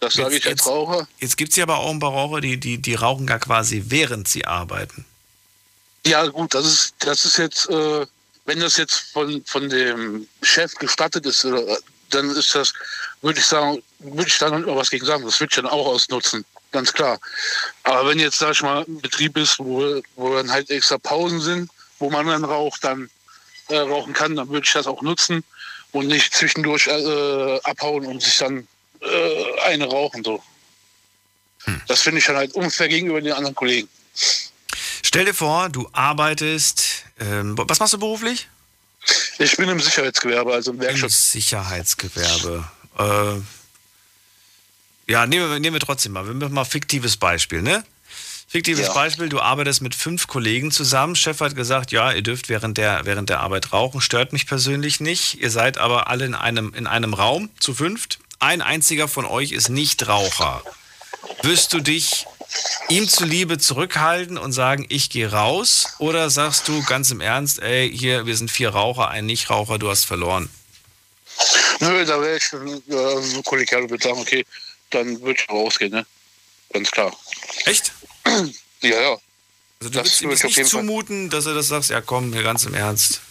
Das 0.00 0.14
sage 0.14 0.36
ich 0.36 0.46
als 0.46 0.66
Raucher. 0.66 1.08
Jetzt 1.20 1.36
gibt 1.36 1.50
es 1.50 1.56
ja 1.56 1.64
aber 1.64 1.78
auch 1.78 1.90
ein 1.90 1.98
paar 1.98 2.12
Raucher, 2.12 2.40
die, 2.40 2.58
die, 2.58 2.78
die 2.78 2.94
rauchen 2.94 3.26
gar 3.26 3.38
quasi 3.38 3.84
während 3.86 4.28
sie 4.28 4.44
arbeiten. 4.44 5.06
Ja, 6.06 6.26
gut, 6.26 6.54
das 6.54 6.66
ist, 6.66 6.94
das 6.98 7.24
ist 7.24 7.38
jetzt, 7.38 7.68
äh, 7.70 8.06
wenn 8.44 8.60
das 8.60 8.76
jetzt 8.76 8.94
von, 9.12 9.42
von 9.46 9.68
dem 9.68 10.28
Chef 10.42 10.74
gestattet 10.74 11.24
ist, 11.26 11.44
äh, 11.44 11.76
dann 12.10 12.30
ist 12.30 12.54
das, 12.54 12.74
würde 13.22 13.40
ich 13.40 13.46
sagen, 13.46 13.82
würde 13.98 14.28
ich 14.28 14.38
da 14.38 14.50
noch 14.50 14.58
immer 14.58 14.76
was 14.76 14.90
gegen 14.90 15.06
sagen. 15.06 15.24
Das 15.24 15.40
würde 15.40 15.50
ich 15.50 15.56
dann 15.56 15.66
auch 15.66 15.86
ausnutzen, 15.86 16.44
ganz 16.76 16.92
klar. 16.92 17.18
Aber 17.82 18.08
wenn 18.08 18.18
jetzt, 18.18 18.38
sag 18.38 18.52
ich 18.52 18.62
mal, 18.62 18.84
ein 18.86 19.00
Betrieb 19.00 19.36
ist, 19.36 19.58
wo, 19.58 20.00
wo 20.14 20.34
dann 20.34 20.50
halt 20.50 20.70
extra 20.70 20.98
Pausen 20.98 21.40
sind, 21.40 21.70
wo 21.98 22.10
man 22.10 22.26
dann 22.26 22.44
raucht, 22.44 22.84
dann 22.84 23.10
äh, 23.68 23.78
rauchen 23.78 24.12
kann, 24.12 24.36
dann 24.36 24.48
würde 24.48 24.66
ich 24.66 24.72
das 24.72 24.86
auch 24.86 25.02
nutzen 25.02 25.42
und 25.92 26.06
nicht 26.06 26.34
zwischendurch 26.34 26.86
äh, 26.86 27.60
abhauen 27.64 28.06
und 28.06 28.22
sich 28.22 28.38
dann 28.38 28.68
äh, 29.00 29.60
eine 29.64 29.86
rauchen 29.86 30.22
so. 30.22 30.42
Das 31.88 32.02
finde 32.02 32.20
ich 32.20 32.26
dann 32.26 32.36
halt 32.36 32.54
unfair 32.54 32.88
gegenüber 32.88 33.20
den 33.20 33.32
anderen 33.32 33.54
Kollegen. 33.54 33.88
Stell 35.02 35.24
dir 35.24 35.34
vor, 35.34 35.68
du 35.68 35.88
arbeitest, 35.92 37.04
ähm, 37.18 37.56
was 37.58 37.80
machst 37.80 37.94
du 37.94 37.98
beruflich? 37.98 38.48
Ich 39.38 39.56
bin 39.56 39.68
im 39.68 39.80
Sicherheitsgewerbe, 39.80 40.52
also 40.52 40.72
im 40.72 40.80
Werkstatt. 40.80 41.10
Sicherheitsgewerbe. 41.10 42.68
Äh, 42.98 43.40
ja, 45.06 45.26
nehmen 45.26 45.50
wir, 45.50 45.58
nehmen 45.60 45.74
wir 45.74 45.80
trotzdem 45.80 46.12
mal. 46.12 46.26
Wir 46.26 46.34
machen 46.34 46.54
mal 46.54 46.62
ein 46.62 46.66
fiktives 46.66 47.16
Beispiel, 47.16 47.62
ne? 47.62 47.84
Fiktives 48.48 48.86
Ja. 48.86 48.92
Beispiel, 48.92 49.28
du 49.28 49.40
arbeitest 49.40 49.82
mit 49.82 49.94
fünf 49.94 50.28
Kollegen 50.28 50.70
zusammen. 50.70 51.16
Chef 51.16 51.40
hat 51.40 51.56
gesagt, 51.56 51.90
ja, 51.90 52.12
ihr 52.12 52.22
dürft 52.22 52.48
während 52.48 52.78
der, 52.78 53.04
während 53.04 53.28
der 53.28 53.40
Arbeit 53.40 53.72
rauchen. 53.72 54.00
Stört 54.00 54.32
mich 54.32 54.46
persönlich 54.46 55.00
nicht. 55.00 55.40
Ihr 55.40 55.50
seid 55.50 55.78
aber 55.78 56.08
alle 56.08 56.24
in 56.24 56.34
einem, 56.34 56.72
in 56.74 56.86
einem 56.86 57.12
Raum 57.12 57.50
zu 57.58 57.74
fünft. 57.74 58.18
Ein 58.38 58.62
einziger 58.62 59.08
von 59.08 59.24
euch 59.24 59.52
ist 59.52 59.68
nicht 59.68 60.06
Raucher. 60.06 60.62
Wirst 61.42 61.72
du 61.72 61.80
dich 61.80 62.26
ihm 62.88 63.08
zuliebe 63.08 63.58
zurückhalten 63.58 64.38
und 64.38 64.52
sagen, 64.52 64.86
ich 64.88 65.10
gehe 65.10 65.30
raus? 65.30 65.94
Oder 65.98 66.30
sagst 66.30 66.68
du 66.68 66.82
ganz 66.84 67.10
im 67.10 67.20
Ernst, 67.20 67.60
ey, 67.60 67.90
hier, 67.92 68.26
wir 68.26 68.36
sind 68.36 68.50
vier 68.50 68.70
Raucher, 68.70 69.08
ein 69.08 69.26
Nichtraucher, 69.26 69.78
du 69.78 69.90
hast 69.90 70.04
verloren? 70.04 70.48
Nö, 71.80 72.04
da 72.04 72.20
wäre 72.20 72.36
ich 72.36 72.52
äh, 72.52 73.22
so 73.22 73.42
kollegial 73.42 73.82
und 73.82 73.90
würde 73.90 74.04
sagen, 74.04 74.20
okay, 74.20 74.46
dann 74.90 75.20
würde 75.20 75.40
ich 75.40 75.48
rausgehen, 75.48 75.92
ne? 75.92 76.06
Ganz 76.72 76.90
klar. 76.90 77.16
Echt? 77.64 77.92
Ja, 78.82 79.00
ja. 79.00 79.16
Also 79.80 79.90
du 79.90 79.98
Das 80.02 80.22
würdest 80.22 80.44
ihm 80.44 80.50
nicht 80.50 80.66
zumuten, 80.66 81.30
dass 81.30 81.46
er 81.46 81.54
das 81.54 81.68
sagst, 81.68 81.88
ja 81.88 82.02
komm, 82.02 82.32
hier 82.34 82.42
ganz 82.42 82.66
im 82.66 82.74
Ernst. 82.74 83.22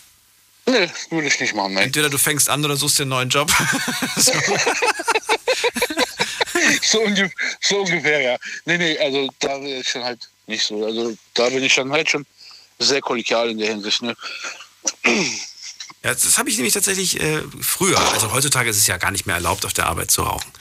Nee, 0.66 0.90
würde 1.12 1.28
ich 1.28 1.40
nicht 1.40 1.54
machen, 1.54 1.76
nein. 1.76 1.86
Entweder 1.86 2.10
du 2.10 2.18
fängst 2.18 2.50
an 2.50 2.66
oder 2.66 2.76
suchst 2.76 2.98
dir 2.98 3.04
einen 3.04 3.12
neuen 3.12 3.30
Job. 3.30 3.52
so, 6.82 7.02
ungef 7.02 7.32
so 7.62 7.82
ungefähr, 7.82 8.22
ja. 8.22 8.38
Nee, 8.66 8.80
nee, 8.80 8.98
also 8.98 9.30
da 9.40 9.60
bin 9.60 9.80
ich 9.80 9.94
dann 9.94 10.04
halt 10.04 10.28
nicht 10.48 10.66
so. 10.66 10.84
Also 10.84 11.16
da 11.36 11.50
bin 11.50 11.64
ich 11.64 11.76
dann 11.76 11.92
halt 11.92 12.10
schon 12.10 12.26
sehr 12.80 13.02
kollegial 13.02 13.52
in 13.52 13.60
der 13.60 13.68
Hinsicht. 13.70 14.02
Ne? 14.02 14.16
Ja, 16.04 16.14
das 16.14 16.38
habe 16.38 16.50
ich 16.50 16.56
nämlich 16.58 16.74
tatsächlich 16.74 17.20
äh, 17.20 17.44
früher. 17.62 18.00
Also 18.14 18.32
heutzutage 18.32 18.70
ist 18.70 18.78
es 18.78 18.88
ja 18.88 18.98
gar 18.98 19.12
nicht 19.12 19.26
mehr 19.28 19.36
erlaubt, 19.36 19.66
auf 19.66 19.74
der 19.74 19.86
Arbeit 19.86 20.12
zu 20.12 20.24
rauchen. 20.24 20.52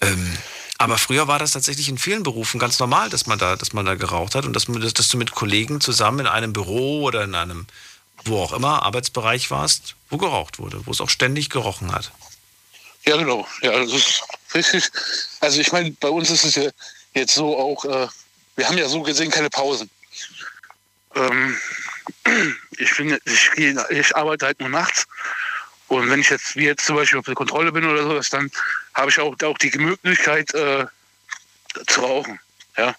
Ähm, 0.00 0.38
aber 0.78 0.96
früher 0.96 1.26
war 1.26 1.40
das 1.40 1.50
tatsächlich 1.50 1.88
in 1.88 1.98
vielen 1.98 2.22
Berufen 2.22 2.60
ganz 2.60 2.78
normal, 2.78 3.10
dass 3.10 3.26
man 3.26 3.38
da, 3.38 3.56
dass 3.56 3.72
man 3.72 3.84
da 3.84 3.96
geraucht 3.96 4.36
hat 4.36 4.44
und 4.44 4.52
dass, 4.52 4.68
man, 4.68 4.80
dass 4.80 5.08
du 5.08 5.16
mit 5.16 5.32
Kollegen 5.32 5.80
zusammen 5.80 6.20
in 6.20 6.26
einem 6.28 6.52
Büro 6.52 7.02
oder 7.02 7.24
in 7.24 7.34
einem, 7.34 7.66
wo 8.24 8.40
auch 8.40 8.52
immer, 8.52 8.84
Arbeitsbereich 8.84 9.50
warst, 9.50 9.96
wo 10.08 10.18
geraucht 10.18 10.60
wurde, 10.60 10.80
wo 10.86 10.92
es 10.92 11.00
auch 11.00 11.10
ständig 11.10 11.50
gerochen 11.50 11.92
hat. 11.92 12.12
Ja, 13.06 13.16
genau. 13.16 13.46
Ja, 13.62 13.72
das 13.72 13.92
ist 13.92 14.22
richtig. 14.54 14.88
Also 15.40 15.60
ich 15.60 15.72
meine, 15.72 15.90
bei 15.92 16.08
uns 16.08 16.30
ist 16.30 16.44
es 16.44 16.54
ja 16.54 16.70
jetzt 17.14 17.34
so 17.34 17.58
auch, 17.58 17.84
äh, 17.84 18.06
wir 18.54 18.68
haben 18.68 18.78
ja 18.78 18.88
so 18.88 19.02
gesehen 19.02 19.30
keine 19.32 19.50
Pausen. 19.50 19.90
Ähm, 21.16 21.56
ich, 22.78 22.96
bin, 22.96 23.18
ich, 23.24 23.50
ich 23.90 24.16
arbeite 24.16 24.46
halt 24.46 24.60
nur 24.60 24.68
nachts. 24.68 25.06
Und 25.88 26.10
wenn 26.10 26.20
ich 26.20 26.28
jetzt, 26.28 26.54
wie 26.54 26.66
jetzt 26.66 26.84
zum 26.84 26.96
Beispiel 26.96 27.18
auf 27.18 27.24
der 27.24 27.34
Kontrolle 27.34 27.72
bin 27.72 27.84
oder 27.84 28.02
sowas, 28.02 28.28
dann 28.28 28.50
habe 28.98 29.10
ich 29.10 29.18
auch, 29.20 29.34
auch 29.42 29.58
die 29.58 29.76
Möglichkeit 29.78 30.52
äh, 30.54 30.86
zu 31.86 32.00
rauchen. 32.00 32.40
Ja? 32.76 32.94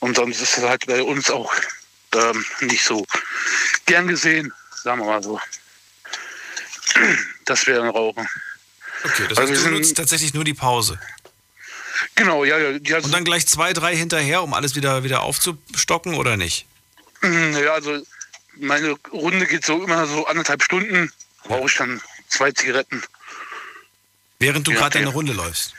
Und 0.00 0.16
sonst 0.16 0.40
ist 0.40 0.58
es 0.58 0.64
halt 0.64 0.86
bei 0.86 1.02
uns 1.02 1.30
auch 1.30 1.52
ähm, 2.14 2.44
nicht 2.60 2.84
so 2.84 3.06
gern 3.86 4.06
gesehen, 4.06 4.52
sagen 4.82 5.00
wir 5.00 5.06
mal 5.06 5.22
so, 5.22 5.40
dass 7.46 7.66
wir 7.66 7.76
dann 7.76 7.88
rauchen. 7.88 8.28
Okay, 9.04 9.26
das 9.28 9.38
Also 9.38 9.52
heißt, 9.52 9.64
wir 9.64 9.70
du 9.70 9.76
nutzt 9.78 9.96
tatsächlich 9.96 10.34
nur 10.34 10.44
die 10.44 10.54
Pause. 10.54 10.98
Genau, 12.14 12.44
ja, 12.44 12.58
ja. 12.58 12.98
Und 12.98 13.12
dann 13.12 13.24
gleich 13.24 13.46
zwei, 13.46 13.72
drei 13.72 13.96
hinterher, 13.96 14.42
um 14.42 14.54
alles 14.54 14.74
wieder, 14.74 15.02
wieder 15.02 15.22
aufzustocken 15.22 16.14
oder 16.14 16.36
nicht? 16.36 16.66
Mm, 17.22 17.56
Ja, 17.56 17.72
also 17.74 18.04
meine 18.56 18.90
Runde 19.12 19.46
geht 19.46 19.64
so 19.64 19.82
immer 19.82 20.06
so 20.06 20.26
anderthalb 20.26 20.62
Stunden. 20.62 21.10
Brauche 21.44 21.66
ich 21.66 21.76
dann 21.76 22.00
zwei 22.28 22.52
Zigaretten. 22.52 23.02
Während 24.42 24.66
du 24.66 24.72
Ja, 24.72 24.78
gerade 24.78 24.96
okay. 24.96 25.04
deine 25.04 25.10
Runde 25.14 25.32
läufst. 25.32 25.72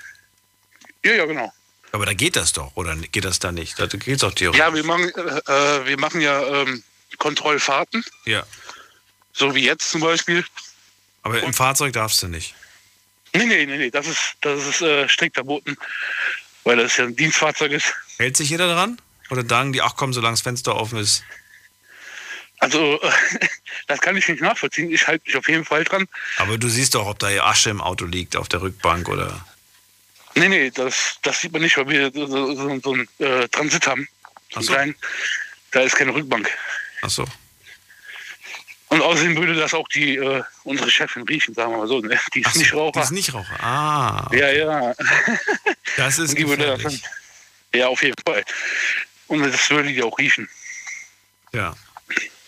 Ja, 1.04 1.12
ja, 1.14 1.26
genau. 1.26 1.52
Aber 1.92 2.06
da 2.06 2.14
geht 2.14 2.38
das 2.38 2.54
doch, 2.54 2.72
oder 2.76 2.96
geht 2.96 3.26
das 3.26 3.40
da 3.40 3.52
nicht? 3.52 3.78
Da 3.78 3.88
geht 3.88 4.08
es 4.08 4.22
doch 4.22 4.34
theoretisch. 4.34 4.58
Ja, 4.60 4.74
wir 4.74 4.84
machen, 4.86 5.10
äh, 5.14 5.52
äh, 5.52 5.86
wir 5.86 6.00
machen 6.00 6.22
ja 6.22 6.42
ähm, 6.62 6.82
Kontrollfahrten, 7.18 8.04
Ja. 8.26 8.44
so 9.34 9.54
wie 9.54 9.66
jetzt 9.66 9.90
zum 9.92 10.00
Beispiel. 10.02 10.46
Aber 11.24 11.44
im 11.44 11.54
Fahrzeug 11.54 11.92
darfst 11.94 12.24
du 12.24 12.30
nicht. 12.30 12.56
Nee, 13.34 13.46
nee, 13.46 13.66
nee, 13.66 13.78
nee, 13.78 13.92
das 13.92 14.08
ist, 14.08 14.36
das 14.42 14.66
ist 14.66 14.82
äh, 14.82 15.08
strikt 15.10 15.36
verboten, 15.36 15.76
weil 16.64 16.78
das 16.78 16.96
ja 16.98 17.04
ein 17.04 17.16
Dienstfahrzeug 17.16 17.74
ist. 17.74 17.94
Hält 18.18 18.38
sich 18.38 18.50
jeder 18.50 18.74
dran? 18.74 19.00
Oder 19.30 19.46
sagen 19.46 19.74
die, 19.74 19.82
ach 19.82 19.96
komm, 19.98 20.14
solange 20.14 20.34
das 20.34 20.42
Fenster 20.42 20.76
offen 20.76 21.00
ist? 21.00 21.24
Also, 22.64 23.02
äh, 23.02 23.12
das 23.88 24.00
kann 24.00 24.16
ich 24.16 24.28
nicht 24.28 24.42
nachvollziehen. 24.42 24.90
Ich 24.90 25.06
halte 25.06 25.26
mich 25.26 25.36
auf 25.36 25.50
jeden 25.50 25.66
Fall 25.66 25.84
dran. 25.84 26.08
Aber 26.38 26.58
du 26.58 26.70
siehst 26.70 26.96
doch, 26.96 27.06
ob 27.08 27.20
da 27.20 27.28
Asche 27.44 27.70
im 27.70 27.82
Auto 27.82 28.06
liegt, 28.06 28.38
auf 28.38 28.48
der 28.48 28.62
Rückbank 28.62 29.10
oder. 29.10 29.46
Nee, 30.36 30.48
nee, 30.48 30.72
das, 30.72 31.18
das 31.22 31.42
sieht 31.42 31.52
man 31.52 31.62
nicht, 31.62 31.78
weil 31.78 31.90
wir 31.90 32.12
so, 32.12 32.26
so, 32.26 32.56
so, 32.56 32.80
so 32.80 32.94
einen 32.94 33.08
äh, 33.20 33.48
Transit 33.50 33.86
haben. 33.86 34.08
So 34.52 34.58
einen 34.58 34.66
so. 34.66 34.74
kleinen. 34.74 34.96
Da 35.72 35.82
ist 35.82 35.96
keine 35.96 36.14
Rückbank. 36.16 36.50
Ach 37.02 37.10
so. 37.10 37.26
Und 38.88 39.02
außerdem 39.02 39.36
würde 39.36 39.56
das 39.56 39.74
auch 39.74 39.88
die 39.90 40.16
äh, 40.16 40.44
unsere 40.64 40.90
Chefin 40.90 41.24
riechen, 41.24 41.54
sagen 41.54 41.72
wir 41.72 41.80
mal 41.80 41.88
so. 41.88 42.00
Ne? 42.00 42.18
Die 42.34 42.42
ist 42.42 42.56
nicht 42.56 42.74
Raucher. 42.74 43.00
Die 43.00 43.04
ist 43.04 43.12
nicht 43.12 43.34
Raucher. 43.34 43.60
Ah. 43.60 44.30
Ja, 44.32 44.52
ja. 44.52 44.94
Das 45.98 46.18
ist 46.18 46.38
die 46.38 46.48
würde 46.48 46.66
das 46.66 46.82
dann, 46.82 47.00
ja, 47.76 47.88
auf 47.88 48.02
jeden 48.02 48.16
Fall. 48.26 48.44
Und 49.28 49.44
das 49.44 49.70
würde 49.70 49.90
die 49.90 50.02
auch 50.02 50.18
riechen. 50.18 50.50
Ja. 51.52 51.76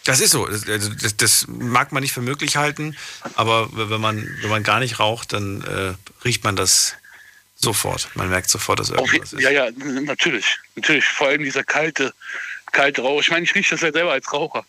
Das 0.06 0.20
ist 0.20 0.32
so. 0.32 0.46
Das, 0.46 0.68
also 0.68 0.90
das, 0.94 1.18
das 1.18 1.48
mag 1.48 1.92
man 1.92 2.02
nicht 2.02 2.14
für 2.14 2.22
möglich 2.22 2.58
halten, 2.58 2.96
aber 3.36 3.70
wenn 3.74 4.00
man, 4.00 4.38
wenn 4.42 4.50
man 4.50 4.64
gar 4.64 4.80
nicht 4.80 5.00
raucht, 5.00 5.34
dann 5.34 5.62
äh, 5.62 5.94
riecht 6.24 6.44
man 6.44 6.56
das 6.56 6.96
sofort. 7.56 8.10
Man 8.14 8.30
merkt 8.30 8.50
sofort, 8.50 8.80
dass 8.80 8.92
irgendwas 8.92 9.34
ist. 9.34 9.42
ja, 9.42 9.50
ja, 9.50 9.70
natürlich. 9.72 10.58
Natürlich. 10.76 11.06
Vor 11.06 11.28
allem 11.28 11.44
dieser 11.44 11.64
kalte, 11.64 12.14
kalte 12.72 13.02
Rauch. 13.02 13.22
Ich 13.22 13.32
meine, 13.32 13.44
ich 13.44 13.56
rieche 13.56 13.72
das 13.72 13.82
ja 13.82 13.92
selber 13.92 14.12
als 14.12 14.32
Raucher. 14.32 14.66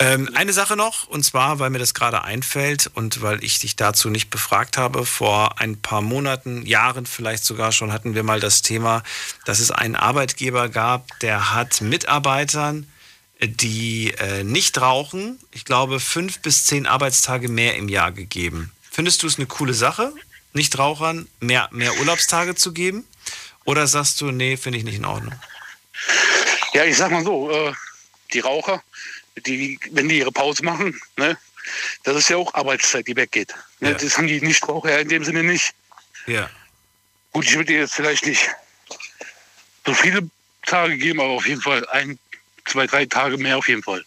Ähm, 0.00 0.30
eine 0.34 0.54
Sache 0.54 0.76
noch, 0.76 1.08
und 1.08 1.24
zwar, 1.24 1.58
weil 1.58 1.68
mir 1.68 1.78
das 1.78 1.92
gerade 1.92 2.24
einfällt 2.24 2.90
und 2.94 3.20
weil 3.20 3.44
ich 3.44 3.58
dich 3.58 3.76
dazu 3.76 4.08
nicht 4.08 4.30
befragt 4.30 4.78
habe, 4.78 5.04
vor 5.04 5.60
ein 5.60 5.78
paar 5.78 6.00
Monaten, 6.00 6.64
Jahren 6.64 7.04
vielleicht 7.04 7.44
sogar 7.44 7.70
schon, 7.70 7.92
hatten 7.92 8.14
wir 8.14 8.22
mal 8.22 8.40
das 8.40 8.62
Thema, 8.62 9.02
dass 9.44 9.60
es 9.60 9.70
einen 9.70 9.96
Arbeitgeber 9.96 10.70
gab, 10.70 11.06
der 11.20 11.52
hat 11.54 11.82
Mitarbeitern, 11.82 12.90
die 13.42 14.14
äh, 14.18 14.42
nicht 14.42 14.80
rauchen, 14.80 15.38
ich 15.50 15.66
glaube, 15.66 16.00
fünf 16.00 16.40
bis 16.40 16.64
zehn 16.64 16.86
Arbeitstage 16.86 17.50
mehr 17.50 17.76
im 17.76 17.90
Jahr 17.90 18.10
gegeben. 18.10 18.72
Findest 18.90 19.22
du 19.22 19.26
es 19.26 19.36
eine 19.36 19.46
coole 19.46 19.74
Sache, 19.74 20.14
Nichtrauchern 20.54 21.28
mehr, 21.40 21.68
mehr 21.72 21.98
Urlaubstage 21.98 22.54
zu 22.54 22.72
geben? 22.72 23.04
Oder 23.66 23.86
sagst 23.86 24.18
du, 24.22 24.30
nee, 24.30 24.56
finde 24.56 24.78
ich 24.78 24.84
nicht 24.84 24.96
in 24.96 25.04
Ordnung? 25.04 25.34
Ja, 26.72 26.84
ich 26.84 26.96
sag 26.96 27.12
mal 27.12 27.22
so, 27.22 27.50
äh, 27.50 27.74
die 28.32 28.40
Raucher, 28.40 28.82
die, 29.46 29.78
wenn 29.90 30.08
die 30.08 30.18
ihre 30.18 30.32
Pause 30.32 30.64
machen, 30.64 31.00
ne, 31.16 31.36
das 32.04 32.16
ist 32.16 32.28
ja 32.30 32.36
auch 32.36 32.52
Arbeitszeit, 32.54 33.06
die 33.06 33.16
weggeht. 33.16 33.54
Ne? 33.80 33.90
Ja. 33.92 33.98
Das 33.98 34.16
haben 34.16 34.26
die 34.26 34.40
Nichtraucher 34.40 34.90
ja 34.90 34.98
in 34.98 35.08
dem 35.08 35.24
Sinne 35.24 35.42
nicht. 35.42 35.72
Ja. 36.26 36.50
Gut, 37.32 37.44
ich 37.44 37.52
würde 37.54 37.72
dir 37.72 37.80
jetzt 37.80 37.94
vielleicht 37.94 38.26
nicht 38.26 38.48
so 39.86 39.94
viele 39.94 40.28
Tage 40.66 40.96
geben, 40.96 41.20
aber 41.20 41.30
auf 41.30 41.46
jeden 41.46 41.60
Fall 41.62 41.86
ein, 41.90 42.18
zwei, 42.66 42.86
drei 42.86 43.06
Tage 43.06 43.36
mehr 43.36 43.56
auf 43.58 43.68
jeden 43.68 43.82
Fall. 43.82 44.04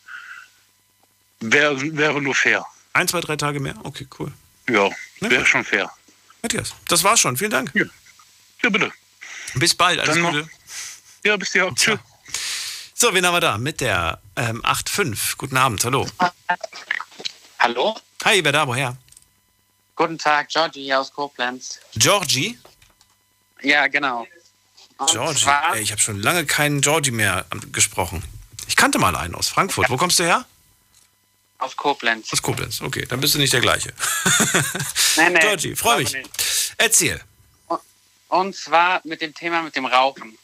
Wäre 1.40 1.80
wäre 1.98 2.22
nur 2.22 2.36
fair. 2.36 2.66
Ein, 2.94 3.08
zwei, 3.08 3.22
drei 3.22 3.36
Tage 3.36 3.60
mehr? 3.60 3.76
Okay, 3.84 4.08
cool. 4.20 4.32
Ja, 4.70 4.90
wäre 5.20 5.46
schon 5.46 5.64
fair. 5.66 5.92
Matthias, 6.42 6.74
das 6.88 7.04
war's 7.04 7.20
schon. 7.20 7.36
Vielen 7.38 7.52
Dank. 7.52 7.72
Ja, 7.74 7.86
ja 8.64 8.70
bitte. 8.70 8.92
Bis 9.56 9.74
bald. 9.74 10.00
Alles 10.00 10.14
Dann 10.16 10.24
noch- 10.24 10.32
Gute. 10.32 10.50
Ja, 11.24 11.38
bis 11.38 11.52
dir. 11.52 11.72
Tschüss. 11.76 12.00
So, 13.04 13.14
wen 13.14 13.26
haben 13.26 13.34
wir 13.34 13.42
da? 13.42 13.58
Mit 13.58 13.82
der 13.82 14.22
ähm, 14.38 14.62
8.5. 14.64 15.36
Guten 15.36 15.58
Abend, 15.58 15.84
hallo. 15.84 16.08
Hallo? 17.60 17.98
Hi, 18.24 18.42
wer 18.46 18.54
da? 18.54 18.66
Woher? 18.66 18.96
Guten 19.98 20.18
Tag, 20.18 20.48
Georgie 20.48 20.86
hier 20.86 21.02
aus 21.02 21.12
Koblenz. 21.12 21.82
Georgie? 21.96 22.58
Ja, 23.62 23.88
genau. 23.88 24.26
Und 25.00 25.10
Georgie. 25.12 25.50
Ey, 25.74 25.82
ich 25.82 25.92
habe 25.92 26.00
schon 26.00 26.22
lange 26.22 26.46
keinen 26.46 26.80
Georgie 26.80 27.12
mehr 27.12 27.46
ähm, 27.52 27.74
gesprochen. 27.74 28.24
Ich 28.70 28.78
kannte 28.78 29.00
mal 29.00 29.18
einen 29.18 29.36
aus 29.36 29.50
Frankfurt. 29.50 29.90
Wo 29.90 29.98
kommst 29.98 30.20
du 30.20 30.24
her? 30.24 30.46
Aus 31.58 31.76
Koblenz. 31.76 32.32
Aus 32.32 32.42
Koblenz. 32.42 32.80
Okay, 32.80 33.06
dann 33.06 33.20
bist 33.20 33.36
du 33.36 33.40
nicht 33.40 33.52
der 33.52 33.60
gleiche. 33.60 33.92
Nee, 35.18 35.30
nee, 35.30 35.40
Georgie, 35.42 35.76
freue 35.76 35.98
mich. 35.98 36.12
glaube 36.12 36.30
Erzähl. 36.78 37.22
Und 38.30 38.56
zwar 38.56 39.02
mit 39.04 39.20
dem 39.20 39.36
Thema 39.36 39.62
mit 39.62 39.76
dem 39.76 39.88
Rauchen. 39.88 40.38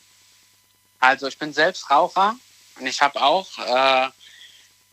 Also 0.99 1.27
ich 1.27 1.37
bin 1.37 1.53
selbst 1.53 1.89
Raucher 1.89 2.35
und 2.79 2.87
ich 2.87 3.01
habe 3.01 3.21
auch 3.21 3.47
äh, 3.57 4.09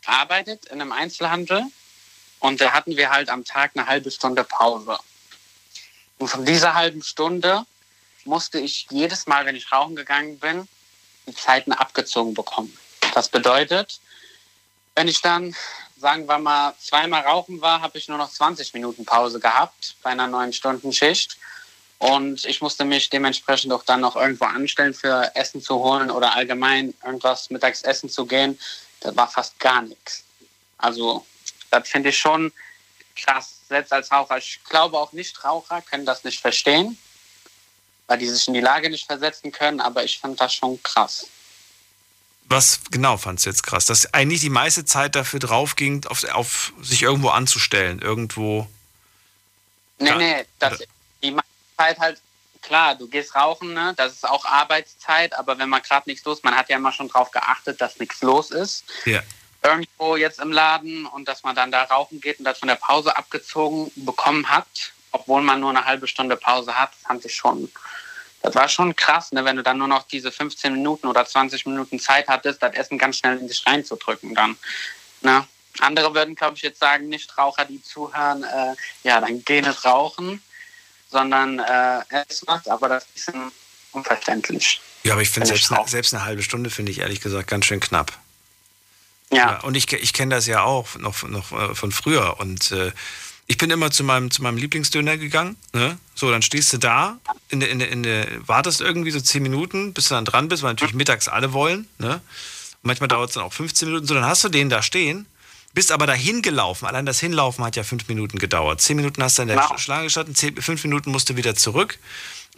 gearbeitet 0.02 0.66
in 0.66 0.80
einem 0.80 0.92
Einzelhandel 0.92 1.64
und 2.40 2.60
da 2.60 2.72
hatten 2.72 2.96
wir 2.96 3.10
halt 3.10 3.28
am 3.28 3.44
Tag 3.44 3.72
eine 3.74 3.86
halbe 3.86 4.10
Stunde 4.10 4.44
Pause. 4.44 4.98
Und 6.18 6.28
von 6.28 6.44
dieser 6.44 6.74
halben 6.74 7.02
Stunde 7.02 7.64
musste 8.24 8.58
ich 8.58 8.86
jedes 8.90 9.26
Mal, 9.26 9.46
wenn 9.46 9.56
ich 9.56 9.70
rauchen 9.72 9.96
gegangen 9.96 10.38
bin, 10.38 10.68
die 11.26 11.34
Zeiten 11.34 11.72
abgezogen 11.72 12.34
bekommen. 12.34 12.76
Das 13.14 13.28
bedeutet, 13.28 14.00
wenn 14.94 15.08
ich 15.08 15.20
dann, 15.20 15.54
sagen 15.98 16.26
wir 16.26 16.38
mal, 16.38 16.74
zweimal 16.80 17.22
rauchen 17.22 17.60
war, 17.60 17.80
habe 17.80 17.98
ich 17.98 18.08
nur 18.08 18.18
noch 18.18 18.30
20 18.30 18.74
Minuten 18.74 19.04
Pause 19.04 19.40
gehabt 19.40 19.96
bei 20.02 20.10
einer 20.10 20.26
9-Stunden-Schicht. 20.26 21.36
Und 21.98 22.44
ich 22.44 22.60
musste 22.60 22.84
mich 22.84 23.08
dementsprechend 23.08 23.72
auch 23.72 23.82
dann 23.84 24.00
noch 24.00 24.16
irgendwo 24.16 24.44
anstellen 24.44 24.92
für 24.92 25.30
Essen 25.34 25.62
zu 25.62 25.76
holen 25.76 26.10
oder 26.10 26.34
allgemein 26.34 26.94
irgendwas 27.04 27.48
mittags 27.50 27.82
essen 27.82 28.10
zu 28.10 28.26
gehen. 28.26 28.58
Das 29.00 29.16
war 29.16 29.28
fast 29.28 29.58
gar 29.58 29.82
nichts. 29.82 30.24
Also, 30.78 31.24
das 31.70 31.88
finde 31.88 32.10
ich 32.10 32.18
schon 32.18 32.52
krass, 33.16 33.60
selbst 33.68 33.92
als 33.92 34.12
Raucher. 34.12 34.36
Ich 34.38 34.60
glaube 34.68 34.98
auch 34.98 35.12
Nichtraucher 35.12 35.80
können 35.82 36.04
das 36.04 36.22
nicht 36.24 36.40
verstehen, 36.40 36.98
weil 38.06 38.18
die 38.18 38.28
sich 38.28 38.46
in 38.46 38.54
die 38.54 38.60
Lage 38.60 38.90
nicht 38.90 39.06
versetzen 39.06 39.50
können, 39.50 39.80
aber 39.80 40.04
ich 40.04 40.18
fand 40.18 40.38
das 40.40 40.54
schon 40.54 40.82
krass. 40.82 41.26
Was 42.48 42.80
genau 42.90 43.16
fandst 43.16 43.46
du 43.46 43.50
jetzt 43.50 43.64
krass? 43.64 43.86
Dass 43.86 44.12
eigentlich 44.14 44.40
die 44.40 44.50
meiste 44.50 44.84
Zeit 44.84 45.16
dafür 45.16 45.40
drauf 45.40 45.74
ging, 45.74 46.06
auf, 46.06 46.22
auf 46.24 46.72
sich 46.80 47.02
irgendwo 47.02 47.30
anzustellen. 47.30 48.00
Irgendwo. 48.00 48.68
Nee, 49.98 50.14
nee, 50.14 50.44
das, 50.60 50.78
die 51.22 51.32
meiste 51.32 51.55
Zeit 51.76 51.98
halt, 51.98 52.20
klar, 52.62 52.94
du 52.94 53.08
gehst 53.08 53.34
rauchen, 53.34 53.74
ne? 53.74 53.94
das 53.96 54.14
ist 54.14 54.28
auch 54.28 54.44
Arbeitszeit, 54.44 55.34
aber 55.34 55.58
wenn 55.58 55.68
man 55.68 55.82
gerade 55.82 56.08
nichts 56.08 56.24
los, 56.24 56.42
man 56.42 56.56
hat 56.56 56.68
ja 56.68 56.76
immer 56.76 56.92
schon 56.92 57.08
drauf 57.08 57.30
geachtet, 57.30 57.80
dass 57.80 57.98
nichts 57.98 58.22
los 58.22 58.50
ist. 58.50 58.84
Ja. 59.04 59.22
Irgendwo 59.62 60.16
jetzt 60.16 60.40
im 60.40 60.52
Laden 60.52 61.06
und 61.06 61.26
dass 61.26 61.42
man 61.42 61.56
dann 61.56 61.70
da 61.70 61.84
rauchen 61.84 62.20
geht 62.20 62.38
und 62.38 62.44
das 62.44 62.58
von 62.58 62.68
der 62.68 62.76
Pause 62.76 63.16
abgezogen 63.16 63.90
bekommen 63.96 64.48
hat, 64.48 64.66
obwohl 65.12 65.42
man 65.42 65.60
nur 65.60 65.70
eine 65.70 65.84
halbe 65.84 66.06
Stunde 66.06 66.36
Pause 66.36 66.78
hat, 66.78 66.90
fand 66.94 67.24
ich 67.24 67.34
schon, 67.34 67.70
das 68.42 68.54
war 68.54 68.68
schon 68.68 68.94
krass, 68.94 69.32
ne, 69.32 69.44
wenn 69.44 69.56
du 69.56 69.62
dann 69.62 69.78
nur 69.78 69.88
noch 69.88 70.04
diese 70.04 70.30
15 70.30 70.72
Minuten 70.72 71.08
oder 71.08 71.24
20 71.24 71.66
Minuten 71.66 71.98
Zeit 71.98 72.28
hattest, 72.28 72.62
das 72.62 72.74
Essen 72.74 72.98
ganz 72.98 73.18
schnell 73.18 73.38
in 73.38 73.48
dich 73.48 73.66
reinzudrücken 73.66 74.34
dann. 74.34 74.56
Ne? 75.22 75.46
Andere 75.80 76.14
würden, 76.14 76.34
glaube 76.34 76.56
ich, 76.56 76.62
jetzt 76.62 76.78
sagen, 76.78 77.08
Nichtraucher, 77.08 77.64
die 77.64 77.82
zuhören, 77.82 78.44
äh, 78.44 78.74
ja, 79.02 79.20
dann 79.20 79.44
geh 79.44 79.60
nicht 79.60 79.84
rauchen, 79.84 80.42
sondern 81.16 81.58
äh, 81.58 82.00
ess 82.10 82.42
was, 82.46 82.66
aber 82.68 82.88
das 82.90 83.04
ist 83.14 83.28
ein 83.28 83.32
bisschen 83.34 83.52
unverständlich. 83.92 84.80
Ja, 85.02 85.12
aber 85.14 85.22
ich 85.22 85.30
finde 85.30 85.46
selbst, 85.48 85.72
eine- 85.72 85.88
selbst 85.88 86.12
eine 86.14 86.24
halbe 86.24 86.42
Stunde 86.42 86.68
finde 86.68 86.92
ich 86.92 86.98
ehrlich 86.98 87.20
gesagt 87.20 87.48
ganz 87.48 87.64
schön 87.64 87.80
knapp. 87.80 88.12
Ja. 89.32 89.58
und 89.60 89.74
ich, 89.76 89.92
ich 89.92 90.12
kenne 90.12 90.34
das 90.36 90.46
ja 90.46 90.62
auch 90.62 90.96
noch, 90.98 91.22
noch 91.24 91.50
äh, 91.52 91.74
von 91.74 91.90
früher. 91.90 92.38
Und 92.38 92.70
äh, 92.70 92.92
ich 93.48 93.58
bin 93.58 93.70
immer 93.70 93.90
zu 93.90 94.04
meinem, 94.04 94.30
zu 94.30 94.40
meinem 94.42 94.56
Lieblingsdöner 94.56 95.16
gegangen. 95.16 95.56
Ne? 95.72 95.98
So, 96.14 96.30
dann 96.30 96.42
stehst 96.42 96.72
du 96.72 96.78
da, 96.78 97.18
in 97.48 97.58
der, 97.60 97.70
in 97.70 97.78
der, 97.80 97.88
in 97.90 98.02
der, 98.04 98.26
wartest 98.46 98.80
irgendwie 98.80 99.10
so 99.10 99.20
10 99.20 99.42
Minuten, 99.42 99.94
bis 99.94 100.08
du 100.08 100.14
dann 100.14 100.24
dran 100.26 100.46
bist, 100.48 100.62
weil 100.62 100.70
natürlich 100.72 100.94
mittags 100.94 101.26
alle 101.28 101.52
wollen. 101.52 101.88
Ne? 101.98 102.20
Manchmal 102.82 103.08
dauert 103.08 103.30
es 103.30 103.34
dann 103.34 103.42
auch 103.44 103.52
15 103.52 103.88
Minuten. 103.88 104.06
So, 104.06 104.14
dann 104.14 104.24
hast 104.24 104.44
du 104.44 104.48
den 104.48 104.68
da 104.70 104.80
stehen, 104.82 105.26
bist 105.76 105.92
aber 105.92 106.06
dahin 106.06 106.40
gelaufen. 106.40 106.86
Allein 106.86 107.04
das 107.04 107.20
Hinlaufen 107.20 107.62
hat 107.62 107.76
ja 107.76 107.84
5 107.84 108.08
Minuten 108.08 108.38
gedauert. 108.38 108.80
10 108.80 108.96
Minuten 108.96 109.22
hast 109.22 109.36
du 109.36 109.42
in 109.42 109.48
der 109.48 109.58
Genau. 109.58 109.76
Schlange 109.76 110.04
gestanden, 110.04 110.34
5 110.34 110.82
Minuten 110.84 111.10
musst 111.10 111.28
du 111.28 111.36
wieder 111.36 111.54
zurück. 111.54 111.98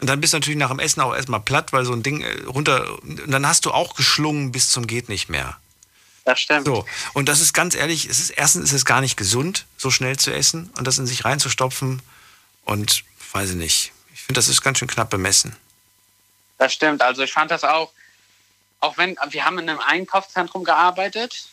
Und 0.00 0.06
dann 0.06 0.20
bist 0.20 0.32
du 0.32 0.36
natürlich 0.36 0.56
nach 0.56 0.68
dem 0.68 0.78
Essen 0.78 1.00
auch 1.00 1.12
erstmal 1.12 1.40
platt, 1.40 1.72
weil 1.72 1.84
so 1.84 1.92
ein 1.92 2.04
Ding 2.04 2.20
äh, 2.22 2.44
runter. 2.44 3.02
Und 3.02 3.28
dann 3.28 3.44
hast 3.44 3.66
du 3.66 3.72
auch 3.72 3.96
geschlungen 3.96 4.52
bis 4.52 4.70
zum 4.70 4.86
Geht 4.86 5.08
nicht 5.08 5.28
mehr. 5.28 5.58
Das 6.24 6.38
stimmt. 6.38 6.66
So, 6.66 6.86
und 7.12 7.28
das 7.28 7.40
ist 7.40 7.52
ganz 7.54 7.74
ehrlich, 7.74 8.04
es 8.06 8.20
ist 8.20 8.30
erstens 8.30 8.66
ist 8.66 8.72
es 8.72 8.84
gar 8.84 9.00
nicht 9.00 9.16
gesund, 9.16 9.66
so 9.76 9.90
schnell 9.90 10.16
zu 10.16 10.32
essen 10.32 10.70
und 10.78 10.86
das 10.86 10.98
in 10.98 11.06
sich 11.08 11.24
reinzustopfen. 11.24 12.00
Und 12.64 13.02
weiß 13.32 13.50
ich 13.50 13.56
nicht. 13.56 13.92
Ich 14.14 14.20
finde, 14.20 14.38
das 14.38 14.46
ist 14.46 14.62
ganz 14.62 14.78
schön 14.78 14.86
knapp 14.86 15.10
bemessen. 15.10 15.56
Das 16.58 16.72
stimmt. 16.72 17.02
Also 17.02 17.22
ich 17.22 17.32
fand 17.32 17.50
das 17.50 17.64
auch, 17.64 17.90
auch 18.78 18.96
wenn 18.96 19.16
wir 19.30 19.44
haben 19.44 19.58
in 19.58 19.68
einem 19.68 19.80
Einkaufszentrum 19.80 20.62
gearbeitet, 20.62 21.48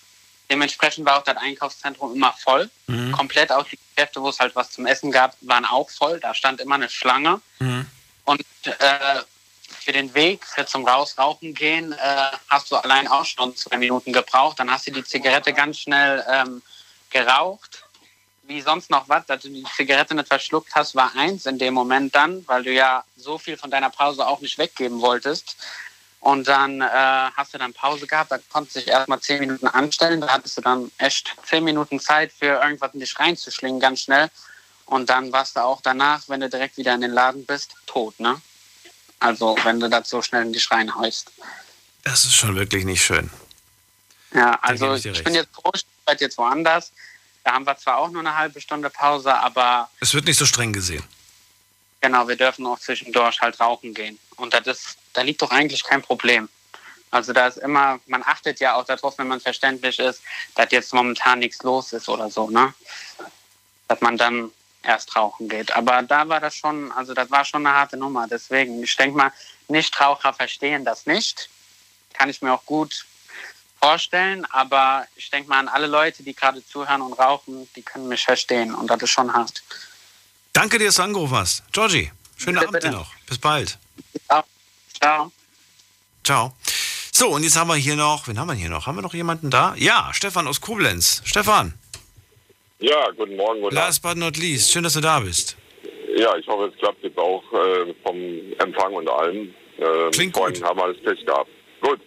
dementsprechend 0.50 1.06
war 1.06 1.18
auch 1.18 1.24
das 1.24 1.38
Einkaufszentrum 1.38 2.14
immer 2.16 2.34
voll. 2.34 2.70
Mhm. 2.88 3.12
Komplett 3.12 3.52
auch 3.52 3.66
die 3.66 3.80
Geschäfte, 3.96 4.22
wo 4.22 4.30
es 4.30 4.40
halt 4.40 4.56
was 4.56 4.72
zum 4.72 4.86
Essen 4.86 5.12
gab, 5.12 5.36
waren 5.42 5.66
auch 5.66 5.90
voll. 5.90 6.20
Da 6.20 6.34
stand 6.34 6.62
immer 6.62 6.76
eine 6.76 6.90
Schlange. 6.90 7.42
Und 8.26 8.42
äh, 8.66 9.22
für 9.86 9.92
den 9.92 10.14
Weg, 10.14 10.46
für 10.46 10.66
zum 10.66 10.88
Rausrauchen 10.88 11.54
gehen, 11.54 11.94
äh, 11.94 11.98
hast 12.50 12.72
du 12.72 12.76
allein 12.76 13.08
auch 13.08 13.26
schon 13.26 13.56
zwei 13.56 13.78
Minuten 13.78 14.14
gebraucht. 14.14 14.60
Dann 14.60 14.72
hast 14.72 14.88
du 14.88 14.92
die 14.92 15.04
Zigarette 15.04 15.54
ganz 15.54 15.80
schnell 15.80 16.24
ähm, 16.28 16.62
geraucht. 17.10 17.84
Wie 18.44 18.62
sonst 18.62 18.92
noch 18.92 19.10
was, 19.10 19.26
dass 19.26 19.42
du 19.42 19.50
die 19.50 19.64
Zigarette 19.76 20.14
nicht 20.14 20.28
verschluckt 20.28 20.76
hast, 20.76 20.96
war 20.96 21.12
eins 21.16 21.48
in 21.48 21.58
dem 21.58 21.74
Moment 21.74 22.14
dann, 22.14 22.48
weil 22.48 22.64
du 22.64 22.72
ja 22.72 23.04
so 23.18 23.40
viel 23.40 23.58
von 23.58 23.72
deiner 23.72 23.90
Pause 23.90 24.28
auch 24.28 24.40
nicht 24.40 24.58
weggeben 24.58 25.02
wolltest. 25.02 25.56
Und 26.26 26.48
dann 26.48 26.82
äh, 26.82 26.88
hast 26.88 27.54
du 27.54 27.60
dann 27.60 27.72
Pause 27.72 28.08
gehabt, 28.08 28.32
da 28.32 28.40
konntest 28.52 28.76
du 28.76 28.80
dich 28.80 28.90
erstmal 28.90 29.20
zehn 29.20 29.38
Minuten 29.40 29.68
anstellen. 29.68 30.22
Da 30.22 30.30
hattest 30.30 30.58
du 30.58 30.62
dann 30.62 30.92
echt 30.98 31.36
zehn 31.48 31.64
Minuten 31.64 32.00
Zeit 32.00 32.32
für 32.32 32.64
irgendwas 32.64 32.96
in 32.96 33.00
dich 33.00 33.20
reinzuschlingen, 33.20 33.80
ganz 33.80 34.02
schnell. 34.02 34.32
Und 34.86 35.12
dann 35.12 35.32
warst 35.32 35.56
du 35.56 35.60
auch 35.60 35.82
danach, 35.82 36.24
wenn 36.28 36.40
du 36.40 36.50
direkt 36.50 36.78
wieder 36.78 36.96
in 36.96 37.02
den 37.02 37.12
Laden 37.12 37.46
bist, 37.46 37.76
tot, 37.86 38.20
ne? 38.20 38.42
Also, 39.20 39.56
wenn 39.66 39.80
du 39.80 39.88
das 39.88 40.10
so 40.10 40.24
schnell 40.24 40.42
in 40.42 40.52
dich 40.52 40.72
reinhaust. 40.72 41.32
Das 42.04 42.26
ist 42.26 42.34
schon 42.34 42.56
wirklich 42.56 42.86
nicht 42.86 43.06
schön. 43.06 43.30
Ja, 44.34 44.58
also 44.64 44.96
ich 44.96 45.06
ich, 45.06 45.24
bin 45.24 45.36
jetzt 45.36 45.54
froh, 45.54 45.70
ich 45.76 45.86
arbeite 46.06 46.24
jetzt 46.24 46.40
woanders. 46.40 46.92
Da 47.44 47.54
haben 47.54 47.68
wir 47.68 47.78
zwar 47.78 47.98
auch 47.98 48.10
nur 48.10 48.22
eine 48.22 48.36
halbe 48.36 48.60
Stunde 48.60 48.90
Pause, 48.90 49.32
aber 49.32 49.92
Es 50.00 50.16
wird 50.16 50.26
nicht 50.26 50.40
so 50.40 50.48
streng 50.48 50.74
gesehen. 50.74 51.04
genau, 52.02 52.28
wir 52.28 52.36
dürfen 52.36 52.66
auch 52.66 52.80
zwischendurch 52.80 53.40
halt 53.42 53.60
rauchen 53.60 53.94
gehen. 53.94 54.18
Und 54.38 54.56
das 54.56 54.66
ist, 54.66 54.98
da 55.16 55.22
liegt 55.22 55.42
doch 55.42 55.52
eigentlich 55.52 55.84
kein 55.84 56.02
Problem. 56.02 56.50
Also 57.12 57.34
da 57.34 57.48
ist 57.48 57.58
immer, 57.58 58.00
man 58.08 58.24
achtet 58.24 58.60
ja 58.60 58.76
auch 58.76 58.86
darauf, 58.86 59.18
wenn 59.18 59.28
man 59.28 59.40
verständlich 59.40 60.00
ist, 60.00 60.22
dass 60.56 60.72
jetzt 60.72 60.94
momentan 60.94 61.40
nichts 61.40 61.64
los 61.64 61.94
ist 61.94 62.10
oder 62.10 62.30
so, 62.30 62.50
ne? 62.50 62.74
Dass 63.88 64.02
man 64.02 64.18
dann 64.18 64.52
erst 64.84 65.16
rauchen 65.16 65.48
geht. 65.48 65.72
Aber 65.76 66.04
da 66.04 66.28
war 66.28 66.40
das 66.40 66.56
schon, 66.56 66.92
also 66.92 67.14
das 67.14 67.32
war 67.32 67.46
schon 67.46 67.66
eine 67.66 67.76
harte 67.76 67.98
Nummer. 67.98 68.28
Deswegen, 68.28 68.84
ich 68.84 68.96
denke 68.96 69.18
mal, 69.18 69.32
Nichtraucher 69.68 70.34
verstehen 70.34 70.86
das 70.86 71.06
nicht. 71.06 71.50
Kann 72.14 72.30
ich 72.30 72.42
mir 72.42 72.54
auch 72.54 72.66
gut 72.66 73.06
vorstellen. 73.80 74.46
Aber 74.52 75.08
ich 75.16 75.30
denke 75.30 75.50
mal 75.50 75.60
an 75.60 75.68
alle 75.68 75.88
Leute, 75.88 76.24
die 76.24 76.34
gerade 76.34 76.66
zuhören 76.66 77.02
und 77.02 77.14
rauchen, 77.14 77.68
die 77.76 77.82
können 77.82 78.08
mich 78.08 78.24
verstehen. 78.24 78.74
Und 78.74 78.88
das 78.88 79.02
ist 79.02 79.12
schon 79.12 79.34
hart. 79.34 79.64
Danke 80.54 80.78
dir, 80.78 80.86
dass 80.86 80.96
du 80.96 81.04
angerufen 81.04 81.36
hast. 81.36 81.64
Georgie, 81.72 82.12
schönen 82.38 82.56
Bitte, 82.56 82.68
Abend 82.68 82.84
dir 82.84 82.88
bitte. 82.90 82.92
noch. 82.92 83.12
Bis 83.28 83.38
bald. 83.38 83.78
Ciao. 85.02 85.32
Ciao. 86.24 86.54
So, 87.12 87.28
und 87.30 87.44
jetzt 87.44 87.58
haben 87.58 87.68
wir 87.70 87.76
hier 87.76 87.96
noch, 87.96 88.28
wen 88.28 88.40
haben 88.40 88.48
wir 88.48 88.56
hier 88.56 88.70
noch? 88.70 88.88
Haben 88.88 88.98
wir 88.98 89.02
noch 89.02 89.14
jemanden 89.14 89.50
da? 89.50 89.74
Ja, 89.78 90.10
Stefan 90.14 90.48
aus 90.48 90.60
Koblenz. 90.60 91.22
Stefan, 91.26 91.74
Ja, 92.80 93.10
guten 93.12 93.36
Morgen. 93.38 93.62
Guten 93.62 93.76
last 93.76 94.02
but 94.02 94.18
not 94.18 94.36
least, 94.38 94.72
schön, 94.72 94.84
dass 94.84 94.94
du 94.94 95.02
da 95.02 95.20
bist. 95.22 95.56
Ja, 96.18 96.36
ich 96.38 96.48
hoffe, 96.48 96.72
es 96.74 96.78
klappt 96.80 97.04
jetzt 97.04 97.18
auch 97.18 97.44
äh, 97.54 97.94
vom 98.04 98.16
Empfang 98.60 98.94
und 98.94 99.10
allem. 99.10 99.54
Äh, 99.78 100.12
Klingt 100.12 100.36
vorhin 100.36 100.64
haben 100.64 100.80
alles 100.80 100.98
Pech 101.04 101.26
gehabt. 101.26 101.50
Gut. 101.82 102.00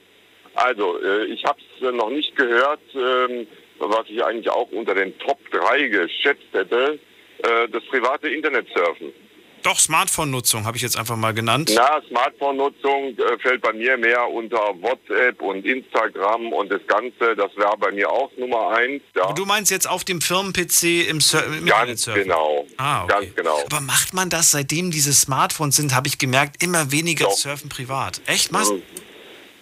Also, 0.55 1.01
äh, 1.02 1.24
ich 1.27 1.44
habe 1.44 1.59
es 1.81 1.86
äh, 1.89 1.93
noch 1.93 2.10
nicht 2.10 2.35
gehört, 2.36 2.81
ähm, 2.94 3.47
was 3.78 4.06
ich 4.09 4.23
eigentlich 4.24 4.51
auch 4.51 4.70
unter 4.73 4.94
den 4.94 5.16
Top 5.20 5.39
3 5.51 5.89
geschätzt 5.89 6.43
hätte, 6.52 6.98
äh, 7.44 7.69
das 7.69 7.82
private 7.90 8.28
Internetsurfen. 8.28 9.12
Doch, 9.62 9.78
Smartphone-Nutzung 9.78 10.64
habe 10.64 10.76
ich 10.76 10.82
jetzt 10.82 10.97
einfach 10.97 11.16
mal 11.16 11.35
genannt. 11.35 11.70
Na, 11.74 12.01
Smartphone-Nutzung 12.09 13.16
äh, 13.18 13.39
fällt 13.40 13.62
bei 13.62 13.72
mir 13.72 13.97
mehr 13.97 14.28
unter 14.28 14.59
WhatsApp 14.80 15.40
und 15.43 15.64
Instagram 15.64 16.52
und 16.52 16.70
das 16.70 16.80
Ganze. 16.86 17.35
Das 17.36 17.55
wäre 17.56 17.76
bei 17.78 17.90
mir 17.93 18.10
auch 18.10 18.30
Nummer 18.36 18.70
eins. 18.70 19.02
Ja. 19.14 19.24
Aber 19.24 19.35
du 19.35 19.44
meinst 19.44 19.70
jetzt 19.70 19.89
auf 19.89 20.05
dem 20.05 20.20
Firmen-PC 20.20 21.09
im, 21.09 21.20
Sur 21.20 21.44
im 21.44 21.55
Internet 21.55 21.86
Ganz 21.89 22.02
surfen? 22.02 22.22
genau. 22.22 22.66
Ah, 22.76 23.05
okay. 23.05 23.12
Ganz 23.12 23.35
genau. 23.35 23.62
Aber 23.70 23.80
macht 23.80 24.14
man 24.14 24.30
das, 24.30 24.51
seitdem 24.51 24.90
diese 24.90 25.12
Smartphones 25.12 25.76
sind, 25.76 25.94
habe 25.94 26.09
ich 26.09 26.18
gemerkt, 26.18 26.62
immer 26.62 26.90
weniger 26.93 27.30
surfen 27.30 27.68
privat. 27.68 28.20
Echt? 28.26 28.52
Machst 28.52 28.72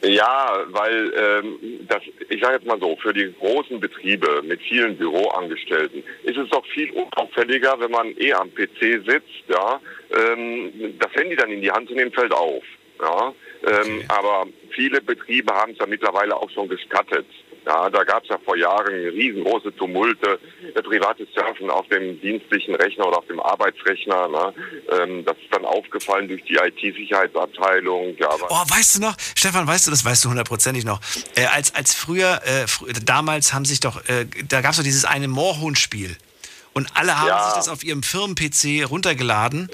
Ja, 0.09 0.65
weil 0.69 1.12
ähm, 1.16 1.59
das, 1.89 2.03
ich 2.28 2.41
sage 2.41 2.55
jetzt 2.55 2.66
mal 2.66 2.78
so, 2.81 2.97
für 2.97 3.12
die 3.12 3.33
großen 3.39 3.81
Betriebe 3.81 4.43
mit 4.43 4.61
vielen 4.62 4.97
Büroangestellten 4.97 6.03
ist 6.23 6.37
es 6.37 6.49
doch 6.51 6.65
viel 6.66 6.91
unauffälliger, 6.93 7.74
wenn 7.78 7.91
man 7.91 8.15
eh 8.19 8.33
am 8.33 8.53
PC 8.55 9.05
sitzt, 9.07 9.45
ja, 9.49 9.81
ähm, 10.16 10.73
das 10.99 11.12
Handy 11.15 11.35
dann 11.37 11.51
in 11.51 11.62
die 11.62 11.70
Hand 11.70 11.89
zu 11.89 11.95
nehmen, 11.95 12.12
fällt 12.12 12.33
auf. 12.33 12.62
Ja, 13.01 13.35
ähm, 13.66 14.05
Aber 14.09 14.47
viele 14.70 15.01
Betriebe 15.01 15.53
haben 15.55 15.73
es 15.73 15.78
ja 15.78 15.87
mittlerweile 15.87 16.37
auch 16.37 16.51
schon 16.51 16.69
gestattet. 16.69 17.27
Ja, 17.66 17.90
da 17.90 18.05
gab 18.05 18.22
es 18.22 18.28
ja 18.28 18.38
vor 18.44 18.56
Jahren 18.56 18.94
riesengroße 18.94 19.74
Tumulte, 19.74 20.38
privates 20.84 21.26
Surfen 21.34 21.68
auf 21.68 21.88
dem 21.88 22.20
dienstlichen 22.20 22.76
Rechner 22.76 23.09
oder 23.09 23.18
auf 23.18 23.26
dem 23.26 23.40
Arbeitsrechner. 23.40 24.28
Ne? 24.28 24.55
Ähm, 25.02 25.24
das 25.24 25.36
ist 25.38 25.52
dann 25.52 25.64
aufgefallen 25.64 26.28
durch 26.28 26.44
die 26.44 26.55
IT-Sicherheitsabteilung. 26.55 28.16
Ja, 28.18 28.28
Oh, 28.48 28.55
weißt 28.68 28.97
du 28.97 29.01
noch, 29.01 29.16
Stefan, 29.34 29.66
weißt 29.66 29.86
du, 29.86 29.90
das 29.90 30.05
weißt 30.05 30.24
du 30.24 30.28
hundertprozentig 30.30 30.84
noch. 30.84 31.01
Äh, 31.34 31.47
als, 31.47 31.74
als 31.74 31.94
früher, 31.94 32.40
äh, 32.44 32.66
fr 32.68 32.86
damals 33.05 33.52
haben 33.52 33.64
sich 33.64 33.80
doch, 33.80 33.97
äh, 34.09 34.26
da 34.48 34.60
gab 34.60 34.70
es 34.72 34.76
doch 34.76 34.84
dieses 34.84 35.05
eine 35.05 35.26
Moorhuhn-Spiel. 35.28 36.16
Und 36.72 36.88
alle 36.94 37.18
haben 37.18 37.28
Ja. 37.28 37.47
sich 37.47 37.55
das 37.55 37.68
auf 37.68 37.82
ihrem 37.82 38.02
Firmen-PC 38.02 38.84
runtergeladen. 38.88 39.70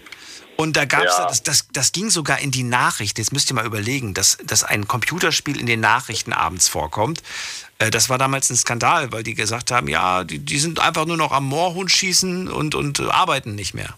Und 0.62 0.76
da 0.76 0.84
gab 0.84 1.02
es, 1.02 1.18
Ja. 1.18 1.26
das, 1.26 1.43
das, 1.43 1.66
das 1.72 1.90
ging 1.90 2.09
sogar 2.09 2.39
in 2.39 2.52
die 2.52 2.62
Nachrichten. 2.62 3.20
Jetzt 3.20 3.32
müsst 3.32 3.51
ihr 3.51 3.55
mal 3.55 3.66
überlegen, 3.66 4.14
dass, 4.14 4.39
dass 4.44 4.62
ein 4.62 4.86
Computerspiel 4.86 5.59
in 5.59 5.66
den 5.66 5.80
Nachrichten 5.80 6.32
abends 6.32 6.68
vorkommt. 6.68 7.20
Äh, 7.78 7.90
das 7.90 8.09
war 8.09 8.16
damals 8.16 8.48
ein 8.48 8.56
Skandal, 8.56 9.10
weil 9.10 9.24
die 9.24 9.34
gesagt 9.34 9.72
haben, 9.72 9.89
ja, 9.89 10.22
die, 10.22 10.39
die 10.39 10.59
sind 10.60 10.78
einfach 10.78 11.05
nur 11.05 11.16
noch 11.16 11.32
am 11.32 11.44
Moorhuhn 11.47 11.89
schießen 11.89 12.48
und, 12.48 12.76
und 12.76 13.01
arbeiten 13.01 13.56
nicht 13.56 13.74
mehr. 13.74 13.94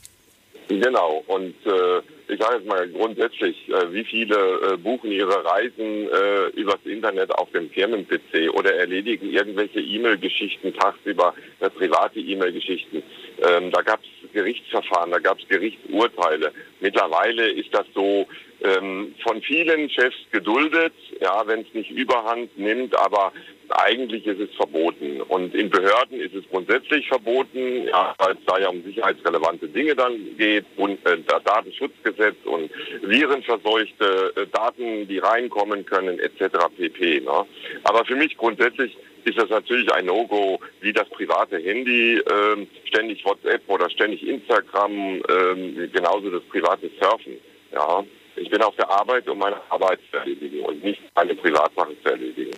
Genau, 0.68 1.22
und 1.26 1.54
äh, 1.66 1.98
ich 2.26 2.40
sage 2.40 2.56
jetzt 2.56 2.66
mal 2.66 2.88
grundsätzlich, 2.88 3.68
äh, 3.68 3.92
wie 3.92 4.04
viele 4.04 4.36
äh, 4.36 4.76
buchen 4.78 5.12
ihre 5.12 5.44
Reisen 5.44 6.08
äh, 6.08 6.46
übers 6.54 6.80
Internet 6.84 7.30
auf 7.34 7.50
dem 7.52 7.68
Firmen-PC 7.68 8.50
oder 8.54 8.74
erledigen 8.74 9.30
irgendwelche 9.30 9.80
E-Mail-Geschichten 9.80 10.72
tagsüber, 10.72 11.34
äh, 11.60 11.68
private 11.68 12.18
E-Mail-Geschichten. 12.18 13.02
Ähm, 13.46 13.70
da 13.72 13.82
gab 13.82 14.00
es 14.00 14.32
Gerichtsverfahren, 14.32 15.10
da 15.10 15.18
gab 15.18 15.38
es 15.38 15.46
Gerichtsurteile. 15.48 16.50
Mittlerweile 16.80 17.50
ist 17.50 17.72
das 17.74 17.86
so 17.94 18.26
ähm, 18.64 19.14
von 19.22 19.42
vielen 19.42 19.90
Chefs 19.90 20.16
geduldet, 20.30 20.94
ja, 21.20 21.42
wenn 21.46 21.60
es 21.60 21.74
nicht 21.74 21.90
überhand 21.90 22.56
nimmt, 22.58 22.96
aber 22.98 23.32
eigentlich 23.68 24.26
ist 24.26 24.40
es 24.40 24.54
verboten. 24.56 25.20
Und 25.22 25.54
in 25.54 25.70
Behörden 25.70 26.20
ist 26.20 26.34
es 26.34 26.44
grundsätzlich 26.50 27.06
verboten, 27.08 27.86
ja, 27.88 28.14
weil 28.18 28.32
es 28.32 28.44
da 28.46 28.58
ja 28.58 28.68
um 28.68 28.82
sicherheitsrelevante 28.82 29.68
Dinge 29.68 29.94
dann 29.94 30.36
geht, 30.36 30.64
und 30.76 31.04
äh, 31.06 31.18
Datenschutzgesetz 31.44 32.36
und 32.44 32.70
virenverseuchte 33.02 34.32
äh, 34.36 34.46
Daten, 34.52 35.08
die 35.08 35.18
reinkommen 35.18 35.84
können, 35.84 36.18
etc. 36.18 36.56
pp. 36.76 37.20
Ne? 37.20 37.46
Aber 37.84 38.04
für 38.04 38.16
mich 38.16 38.36
grundsätzlich 38.36 38.96
ist 39.24 39.38
das 39.38 39.48
natürlich 39.48 39.90
ein 39.92 40.06
No-Go, 40.06 40.60
wie 40.80 40.92
das 40.92 41.08
private 41.10 41.58
Handy, 41.58 42.20
ähm, 42.30 42.66
ständig 42.84 43.24
WhatsApp 43.24 43.62
oder 43.68 43.88
ständig 43.90 44.26
Instagram, 44.26 45.22
ähm, 45.28 45.90
genauso 45.92 46.30
das 46.30 46.42
private 46.44 46.90
Surfen. 47.00 47.38
Ja, 47.72 48.04
ich 48.36 48.50
bin 48.50 48.62
auf 48.62 48.74
der 48.76 48.88
Arbeit, 48.88 49.28
um 49.28 49.38
meine 49.38 49.60
Arbeit 49.70 50.00
zu 50.10 50.16
erledigen 50.18 50.60
und 50.64 50.82
nicht 50.82 51.00
meine 51.14 51.34
Privatsachen 51.34 51.96
zu 52.02 52.08
erledigen. 52.10 52.52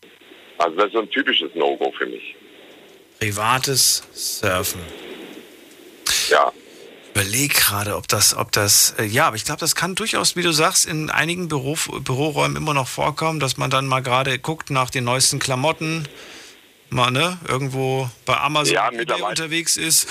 Also 0.58 0.76
das 0.76 0.86
ist 0.86 0.92
so 0.92 1.00
ein 1.00 1.10
typisches 1.10 1.50
No-Go 1.54 1.92
für 1.98 2.06
mich. 2.06 2.34
Privates 3.20 4.02
Surfen. 4.12 4.80
Ja. 6.28 6.52
Überleg 7.14 7.54
gerade, 7.54 7.96
ob 7.96 8.08
das, 8.08 8.36
ob 8.36 8.52
das, 8.52 8.94
äh, 8.98 9.04
ja, 9.04 9.26
aber 9.28 9.36
ich 9.36 9.44
glaube, 9.44 9.60
das 9.60 9.74
kann 9.74 9.94
durchaus, 9.94 10.36
wie 10.36 10.42
du 10.42 10.52
sagst, 10.52 10.86
in 10.86 11.08
einigen 11.08 11.48
Büro, 11.48 11.76
Büroräumen 12.00 12.56
immer 12.56 12.74
noch 12.74 12.88
vorkommen, 12.88 13.40
dass 13.40 13.56
man 13.56 13.70
dann 13.70 13.86
mal 13.86 14.00
gerade 14.00 14.38
guckt 14.38 14.70
nach 14.70 14.90
den 14.90 15.04
neuesten 15.04 15.38
Klamotten, 15.38 16.06
mal, 16.90 17.10
ne, 17.10 17.38
irgendwo 17.48 18.10
bei 18.26 18.36
Amazon 18.36 18.74
Ja, 18.74 18.90
unterwegs 19.28 19.76
ist. 19.76 20.08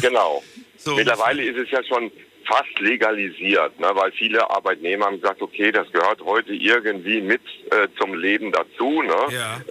genau. 0.00 0.42
So 0.82 0.94
Mittlerweile 0.96 1.44
ist 1.44 1.58
es 1.58 1.70
ja 1.70 1.84
schon 1.84 2.10
fast 2.50 2.78
legalisiert, 2.80 3.78
ne, 3.78 3.90
weil 3.94 4.10
viele 4.12 4.50
Arbeitnehmer 4.50 5.06
haben 5.06 5.20
gesagt, 5.20 5.40
okay, 5.40 5.70
das 5.70 5.90
gehört 5.92 6.20
heute 6.24 6.52
irgendwie 6.52 7.20
mit 7.20 7.40
äh, 7.70 7.86
zum 7.98 8.14
Leben 8.14 8.50
dazu, 8.50 9.02
ne? 9.02 9.14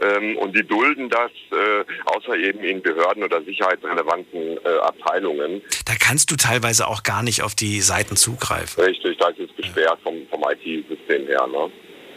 Ähm, 0.02 0.38
und 0.38 0.56
die 0.56 0.64
dulden 0.66 1.10
das, 1.10 1.32
äh, 1.52 1.84
außer 2.06 2.38
eben 2.38 2.64
in 2.64 2.82
Behörden 2.82 3.24
oder 3.24 3.42
sicherheitsrelevanten 3.44 4.58
äh, 4.64 4.78
Abteilungen. 4.82 5.62
Da 5.86 5.94
kannst 6.00 6.32
du 6.32 6.38
teilweise 6.38 6.88
auch 6.88 7.04
gar 7.04 7.22
nicht 7.22 7.42
auf 7.42 7.54
die 7.54 7.82
Seiten 7.82 8.16
zugreifen. 8.16 8.84
Richtig, 8.84 9.18
da 9.18 9.28
ist 9.30 9.40
es 9.40 9.56
gesperrt 9.56 10.00
vom, 10.04 10.16
vom 10.30 10.44
IT-System 10.44 11.28
her. 11.28 11.48
Ne? 11.48 11.70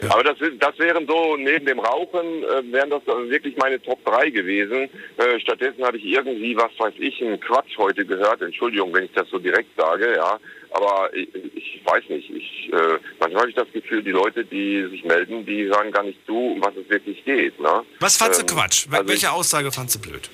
Aber 0.09 0.23
das, 0.23 0.37
das 0.59 0.79
wären 0.79 1.07
so, 1.07 1.35
neben 1.37 1.65
dem 1.65 1.79
Rauchen, 1.79 2.43
äh, 2.43 2.71
wären 2.73 2.89
das 2.89 3.01
dann 3.05 3.29
wirklich 3.29 3.55
meine 3.57 3.81
Top 3.81 4.03
3 4.05 4.29
gewesen. 4.29 4.89
Äh, 5.17 5.39
stattdessen 5.39 5.83
habe 5.83 5.97
ich 5.97 6.05
irgendwie, 6.05 6.55
was 6.55 6.71
weiß 6.77 6.93
ich, 6.99 7.21
einen 7.21 7.39
Quatsch 7.39 7.77
heute 7.77 8.05
gehört. 8.05 8.41
Entschuldigung, 8.41 8.93
wenn 8.93 9.05
ich 9.05 9.11
das 9.13 9.29
so 9.29 9.39
direkt 9.39 9.69
sage, 9.77 10.15
ja. 10.15 10.39
Aber 10.71 11.09
ich, 11.13 11.27
ich 11.55 11.81
weiß 11.85 12.03
nicht. 12.09 12.29
Ich, 12.31 12.71
äh, 12.73 12.97
manchmal 13.19 13.41
habe 13.41 13.49
ich 13.49 13.55
das 13.55 13.71
Gefühl, 13.71 14.01
die 14.01 14.11
Leute, 14.11 14.43
die 14.43 14.87
sich 14.89 15.03
melden, 15.05 15.45
die 15.45 15.67
sagen 15.67 15.91
gar 15.91 16.03
nicht 16.03 16.19
zu, 16.25 16.35
um 16.35 16.61
was 16.63 16.75
es 16.75 16.89
wirklich 16.89 17.23
geht. 17.25 17.59
Ne? 17.59 17.83
Was 17.99 18.17
fandst 18.17 18.41
du 18.41 18.45
Ähm, 18.53 18.59
Quatsch? 18.59 18.87
Wel- 18.87 18.97
also 18.97 19.09
Welche 19.09 19.31
Aussage 19.31 19.71
fandst 19.71 19.95
du 19.95 19.99
blöd? 20.09 20.29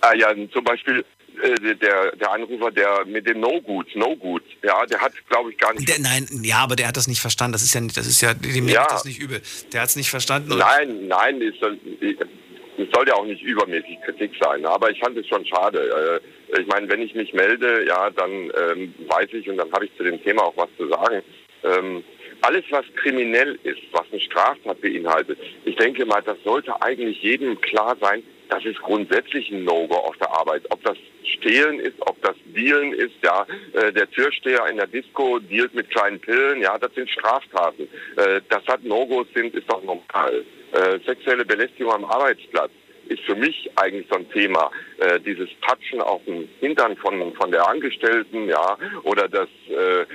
Ah 0.00 0.14
ja, 0.14 0.34
zum 0.52 0.64
Beispiel 0.64 1.04
äh, 1.42 1.74
der, 1.76 2.12
der 2.16 2.32
Anrufer, 2.32 2.70
der 2.70 3.04
mit 3.06 3.26
dem 3.28 3.40
No-Good, 3.40 3.94
No-Good, 3.96 4.42
ja, 4.62 4.84
der 4.86 5.00
hat, 5.00 5.12
glaube 5.28 5.50
ich, 5.50 5.58
gar 5.58 5.72
nicht. 5.74 5.88
Der, 5.88 5.98
nein, 5.98 6.26
ja, 6.42 6.58
aber 6.58 6.76
der 6.76 6.88
hat 6.88 6.96
das 6.96 7.06
nicht 7.08 7.20
verstanden. 7.20 7.52
Das 7.52 7.62
ist 7.62 7.74
ja 7.74 7.80
das 7.82 8.06
ist 8.06 8.20
ja, 8.20 8.34
dem 8.34 8.68
Ja. 8.68 8.86
das 8.88 9.04
nicht 9.04 9.20
übel. 9.20 9.40
Der 9.72 9.82
hat 9.82 9.88
es 9.88 9.96
nicht 9.96 10.10
verstanden. 10.10 10.56
Nein, 10.56 11.08
nein, 11.08 11.40
es 11.42 11.58
soll, 11.60 11.78
es 12.00 12.88
soll 12.92 13.06
ja 13.08 13.14
auch 13.14 13.26
nicht 13.26 13.42
übermäßig 13.42 13.98
Kritik 14.04 14.32
sein, 14.40 14.64
aber 14.66 14.90
ich 14.90 14.98
fand 15.00 15.16
es 15.16 15.26
schon 15.28 15.44
schade. 15.46 16.20
Äh, 16.22 16.60
Ich 16.60 16.66
meine, 16.68 16.88
wenn 16.88 17.02
ich 17.02 17.14
mich 17.14 17.32
melde, 17.32 17.84
ja, 17.86 18.10
dann 18.10 18.30
ähm, 18.30 18.94
weiß 19.08 19.28
ich 19.32 19.48
und 19.48 19.56
dann 19.56 19.72
habe 19.72 19.86
ich 19.86 19.96
zu 19.96 20.04
dem 20.04 20.22
Thema 20.22 20.42
auch 20.44 20.56
was 20.56 20.68
zu 20.76 20.86
sagen. 20.88 21.22
Ähm, 21.64 22.04
alles, 22.42 22.64
was 22.70 22.84
kriminell 22.96 23.58
ist, 23.64 23.80
was 23.92 24.04
eine 24.12 24.20
Straftat 24.20 24.80
beinhaltet, 24.80 25.38
ich 25.64 25.74
denke 25.76 26.04
mal, 26.04 26.20
das 26.22 26.36
sollte 26.44 26.80
eigentlich 26.82 27.22
jedem 27.22 27.58
klar 27.60 27.96
sein, 28.00 28.22
das 28.48 28.64
ist 28.64 28.80
grundsätzlich 28.80 29.50
ein 29.50 29.64
No-Go 29.64 29.94
auf 29.94 30.16
der 30.18 30.30
Arbeit. 30.30 30.62
Ob 30.70 30.82
das 30.82 30.96
Stehlen 31.24 31.80
ist, 31.80 31.94
ob 32.00 32.20
das 32.22 32.36
Dealen 32.46 32.92
ist, 32.92 33.14
ja, 33.22 33.46
äh, 33.72 33.92
der 33.92 34.10
Türsteher 34.10 34.66
in 34.68 34.76
der 34.76 34.86
Disco 34.86 35.38
dealt 35.38 35.74
mit 35.74 35.90
kleinen 35.90 36.20
Pillen, 36.20 36.60
ja, 36.60 36.78
das 36.78 36.94
sind 36.94 37.10
Straftaten. 37.10 37.88
Äh, 38.16 38.40
dass 38.48 38.64
das 38.64 38.80
No-Gos 38.82 39.26
sind, 39.34 39.54
ist 39.54 39.70
doch 39.70 39.82
normal. 39.82 40.44
Äh, 40.72 40.98
sexuelle 41.06 41.44
Belästigung 41.44 41.92
am 41.92 42.04
Arbeitsplatz 42.04 42.70
ist 43.08 43.22
für 43.24 43.34
mich 43.34 43.70
eigentlich 43.76 44.06
so 44.10 44.16
ein 44.16 44.28
Thema. 44.30 44.70
Äh, 44.98 45.20
dieses 45.20 45.48
Patschen 45.60 46.00
auf 46.00 46.24
dem 46.24 46.48
Hintern 46.60 46.96
von, 46.96 47.34
von 47.34 47.50
der 47.50 47.66
Angestellten, 47.68 48.48
ja, 48.48 48.76
oder 49.02 49.28
das, 49.28 49.48
äh, 49.68 50.02
äh, 50.02 50.06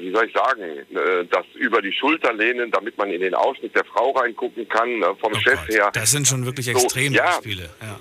wie 0.00 0.12
soll 0.12 0.26
ich 0.26 0.34
sagen, 0.34 0.62
äh, 0.62 1.24
das 1.30 1.44
über 1.54 1.82
die 1.82 1.92
Schulter 1.92 2.32
lehnen, 2.32 2.70
damit 2.70 2.96
man 2.98 3.10
in 3.10 3.20
den 3.20 3.34
Ausschnitt 3.34 3.74
der 3.74 3.84
Frau 3.84 4.10
reingucken 4.12 4.68
kann, 4.68 4.98
ne, 4.98 5.14
vom 5.20 5.34
Chef 5.34 5.68
her. 5.68 5.90
Das 5.92 6.10
sind 6.10 6.26
schon 6.26 6.44
wirklich 6.46 6.66
So, 6.66 6.72
Extrembeispiele. 6.72 7.70
Ja. 7.80 8.00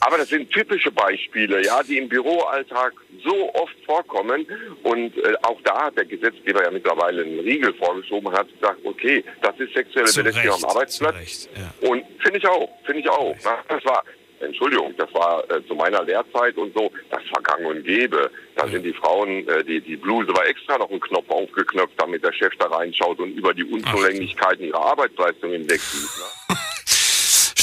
Aber 0.00 0.18
das 0.18 0.28
sind 0.28 0.50
typische 0.50 0.90
Beispiele, 0.92 1.64
ja, 1.64 1.82
die 1.82 1.98
im 1.98 2.08
Büroalltag 2.08 2.92
so 3.24 3.52
oft 3.54 3.74
vorkommen. 3.84 4.46
Und 4.84 5.16
äh, 5.18 5.34
auch 5.42 5.60
da 5.64 5.86
hat 5.86 5.96
der 5.96 6.04
Gesetzgeber 6.04 6.62
ja 6.62 6.70
mittlerweile 6.70 7.22
einen 7.22 7.40
Riegel 7.40 7.74
vorgeschoben 7.74 8.28
und 8.28 8.38
hat 8.38 8.46
gesagt, 8.52 8.78
okay, 8.84 9.24
das 9.42 9.58
ist 9.58 9.74
sexuelle 9.74 10.12
Belästigung 10.12 10.52
Recht, 10.52 10.64
am 10.64 10.70
Arbeitsplatz. 10.70 11.48
Und 11.80 12.04
finde 12.22 12.38
ich 12.38 12.46
auch, 12.46 12.68
finde 12.84 13.00
ich 13.00 13.08
auch. 13.10 13.34
Na, 13.44 13.58
Das 13.68 13.84
war, 13.84 14.04
Entschuldigung, 14.40 14.94
das 14.96 15.12
war 15.14 15.44
äh, 15.50 15.64
zu 15.66 15.74
meiner 15.74 16.02
Lehrzeit 16.04 16.56
und 16.56 16.72
so, 16.74 16.90
das 17.10 17.22
war 17.32 17.42
gang 17.42 17.66
und 17.66 17.84
gäbe. 17.84 18.30
Da 18.56 18.68
sind 18.68 18.84
die 18.84 18.92
Frauen, 18.92 19.48
äh, 19.48 19.64
die, 19.64 19.80
die 19.80 19.96
Bluse 19.96 20.28
war 20.34 20.46
extra 20.46 20.78
noch 20.78 20.90
ein 20.90 21.00
Knopf 21.00 21.28
aufgeknöpft, 21.28 21.94
damit 21.96 22.22
der 22.24 22.32
Chef 22.32 22.52
da 22.58 22.66
reinschaut 22.66 23.18
und 23.18 23.32
über 23.32 23.52
die 23.52 23.64
Unzulänglichkeiten 23.64 24.66
ihrer 24.66 24.84
Arbeitsleistung 24.84 25.50
hinweg 25.52 25.80
sieht. 25.80 26.10
Ne? 26.50 26.56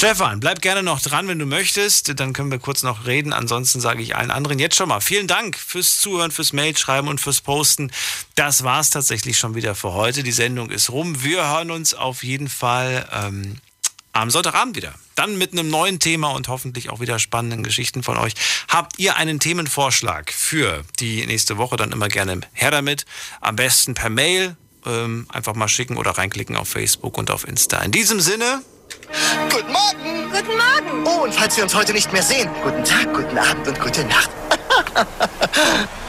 Stefan, 0.00 0.40
bleib 0.40 0.62
gerne 0.62 0.82
noch 0.82 1.02
dran, 1.02 1.28
wenn 1.28 1.38
du 1.38 1.44
möchtest. 1.44 2.18
Dann 2.18 2.32
können 2.32 2.50
wir 2.50 2.58
kurz 2.58 2.82
noch 2.82 3.04
reden. 3.04 3.34
Ansonsten 3.34 3.82
sage 3.82 4.02
ich 4.02 4.16
allen 4.16 4.30
anderen 4.30 4.58
jetzt 4.58 4.76
schon 4.76 4.88
mal 4.88 5.00
vielen 5.00 5.26
Dank 5.26 5.58
fürs 5.58 6.00
Zuhören, 6.00 6.30
fürs 6.30 6.54
Mailschreiben 6.54 7.06
und 7.06 7.20
fürs 7.20 7.42
Posten. 7.42 7.92
Das 8.34 8.64
war 8.64 8.80
es 8.80 8.88
tatsächlich 8.88 9.36
schon 9.36 9.54
wieder 9.54 9.74
für 9.74 9.92
heute. 9.92 10.22
Die 10.22 10.32
Sendung 10.32 10.70
ist 10.70 10.88
rum. 10.88 11.22
Wir 11.22 11.46
hören 11.46 11.70
uns 11.70 11.92
auf 11.92 12.24
jeden 12.24 12.48
Fall 12.48 13.06
ähm, 13.12 13.58
am 14.14 14.30
Sonntagabend 14.30 14.74
wieder. 14.74 14.94
Dann 15.16 15.36
mit 15.36 15.52
einem 15.52 15.68
neuen 15.68 15.98
Thema 15.98 16.28
und 16.28 16.48
hoffentlich 16.48 16.88
auch 16.88 17.00
wieder 17.00 17.18
spannenden 17.18 17.62
Geschichten 17.62 18.02
von 18.02 18.16
euch. 18.16 18.32
Habt 18.68 18.98
ihr 18.98 19.18
einen 19.18 19.38
Themenvorschlag 19.38 20.32
für 20.32 20.82
die 20.98 21.26
nächste 21.26 21.58
Woche? 21.58 21.76
Dann 21.76 21.92
immer 21.92 22.08
gerne 22.08 22.40
her 22.54 22.70
damit. 22.70 23.04
Am 23.42 23.54
besten 23.54 23.92
per 23.92 24.08
Mail. 24.08 24.56
Ähm, 24.86 25.26
einfach 25.28 25.54
mal 25.54 25.68
schicken 25.68 25.98
oder 25.98 26.12
reinklicken 26.12 26.56
auf 26.56 26.70
Facebook 26.70 27.18
und 27.18 27.30
auf 27.30 27.46
Insta. 27.46 27.82
In 27.82 27.92
diesem 27.92 28.18
Sinne. 28.18 28.62
Guten 29.50 29.72
Morgen. 29.72 30.30
Guten 30.30 30.56
Morgen. 30.56 31.06
Oh, 31.06 31.24
und 31.24 31.34
falls 31.34 31.56
wir 31.56 31.64
uns 31.64 31.74
heute 31.74 31.92
nicht 31.92 32.12
mehr 32.12 32.22
sehen, 32.22 32.48
guten 32.62 32.84
Tag, 32.84 33.12
guten 33.14 33.38
Abend 33.38 33.68
und 33.68 33.80
gute 33.80 34.04
Nacht. 34.04 34.30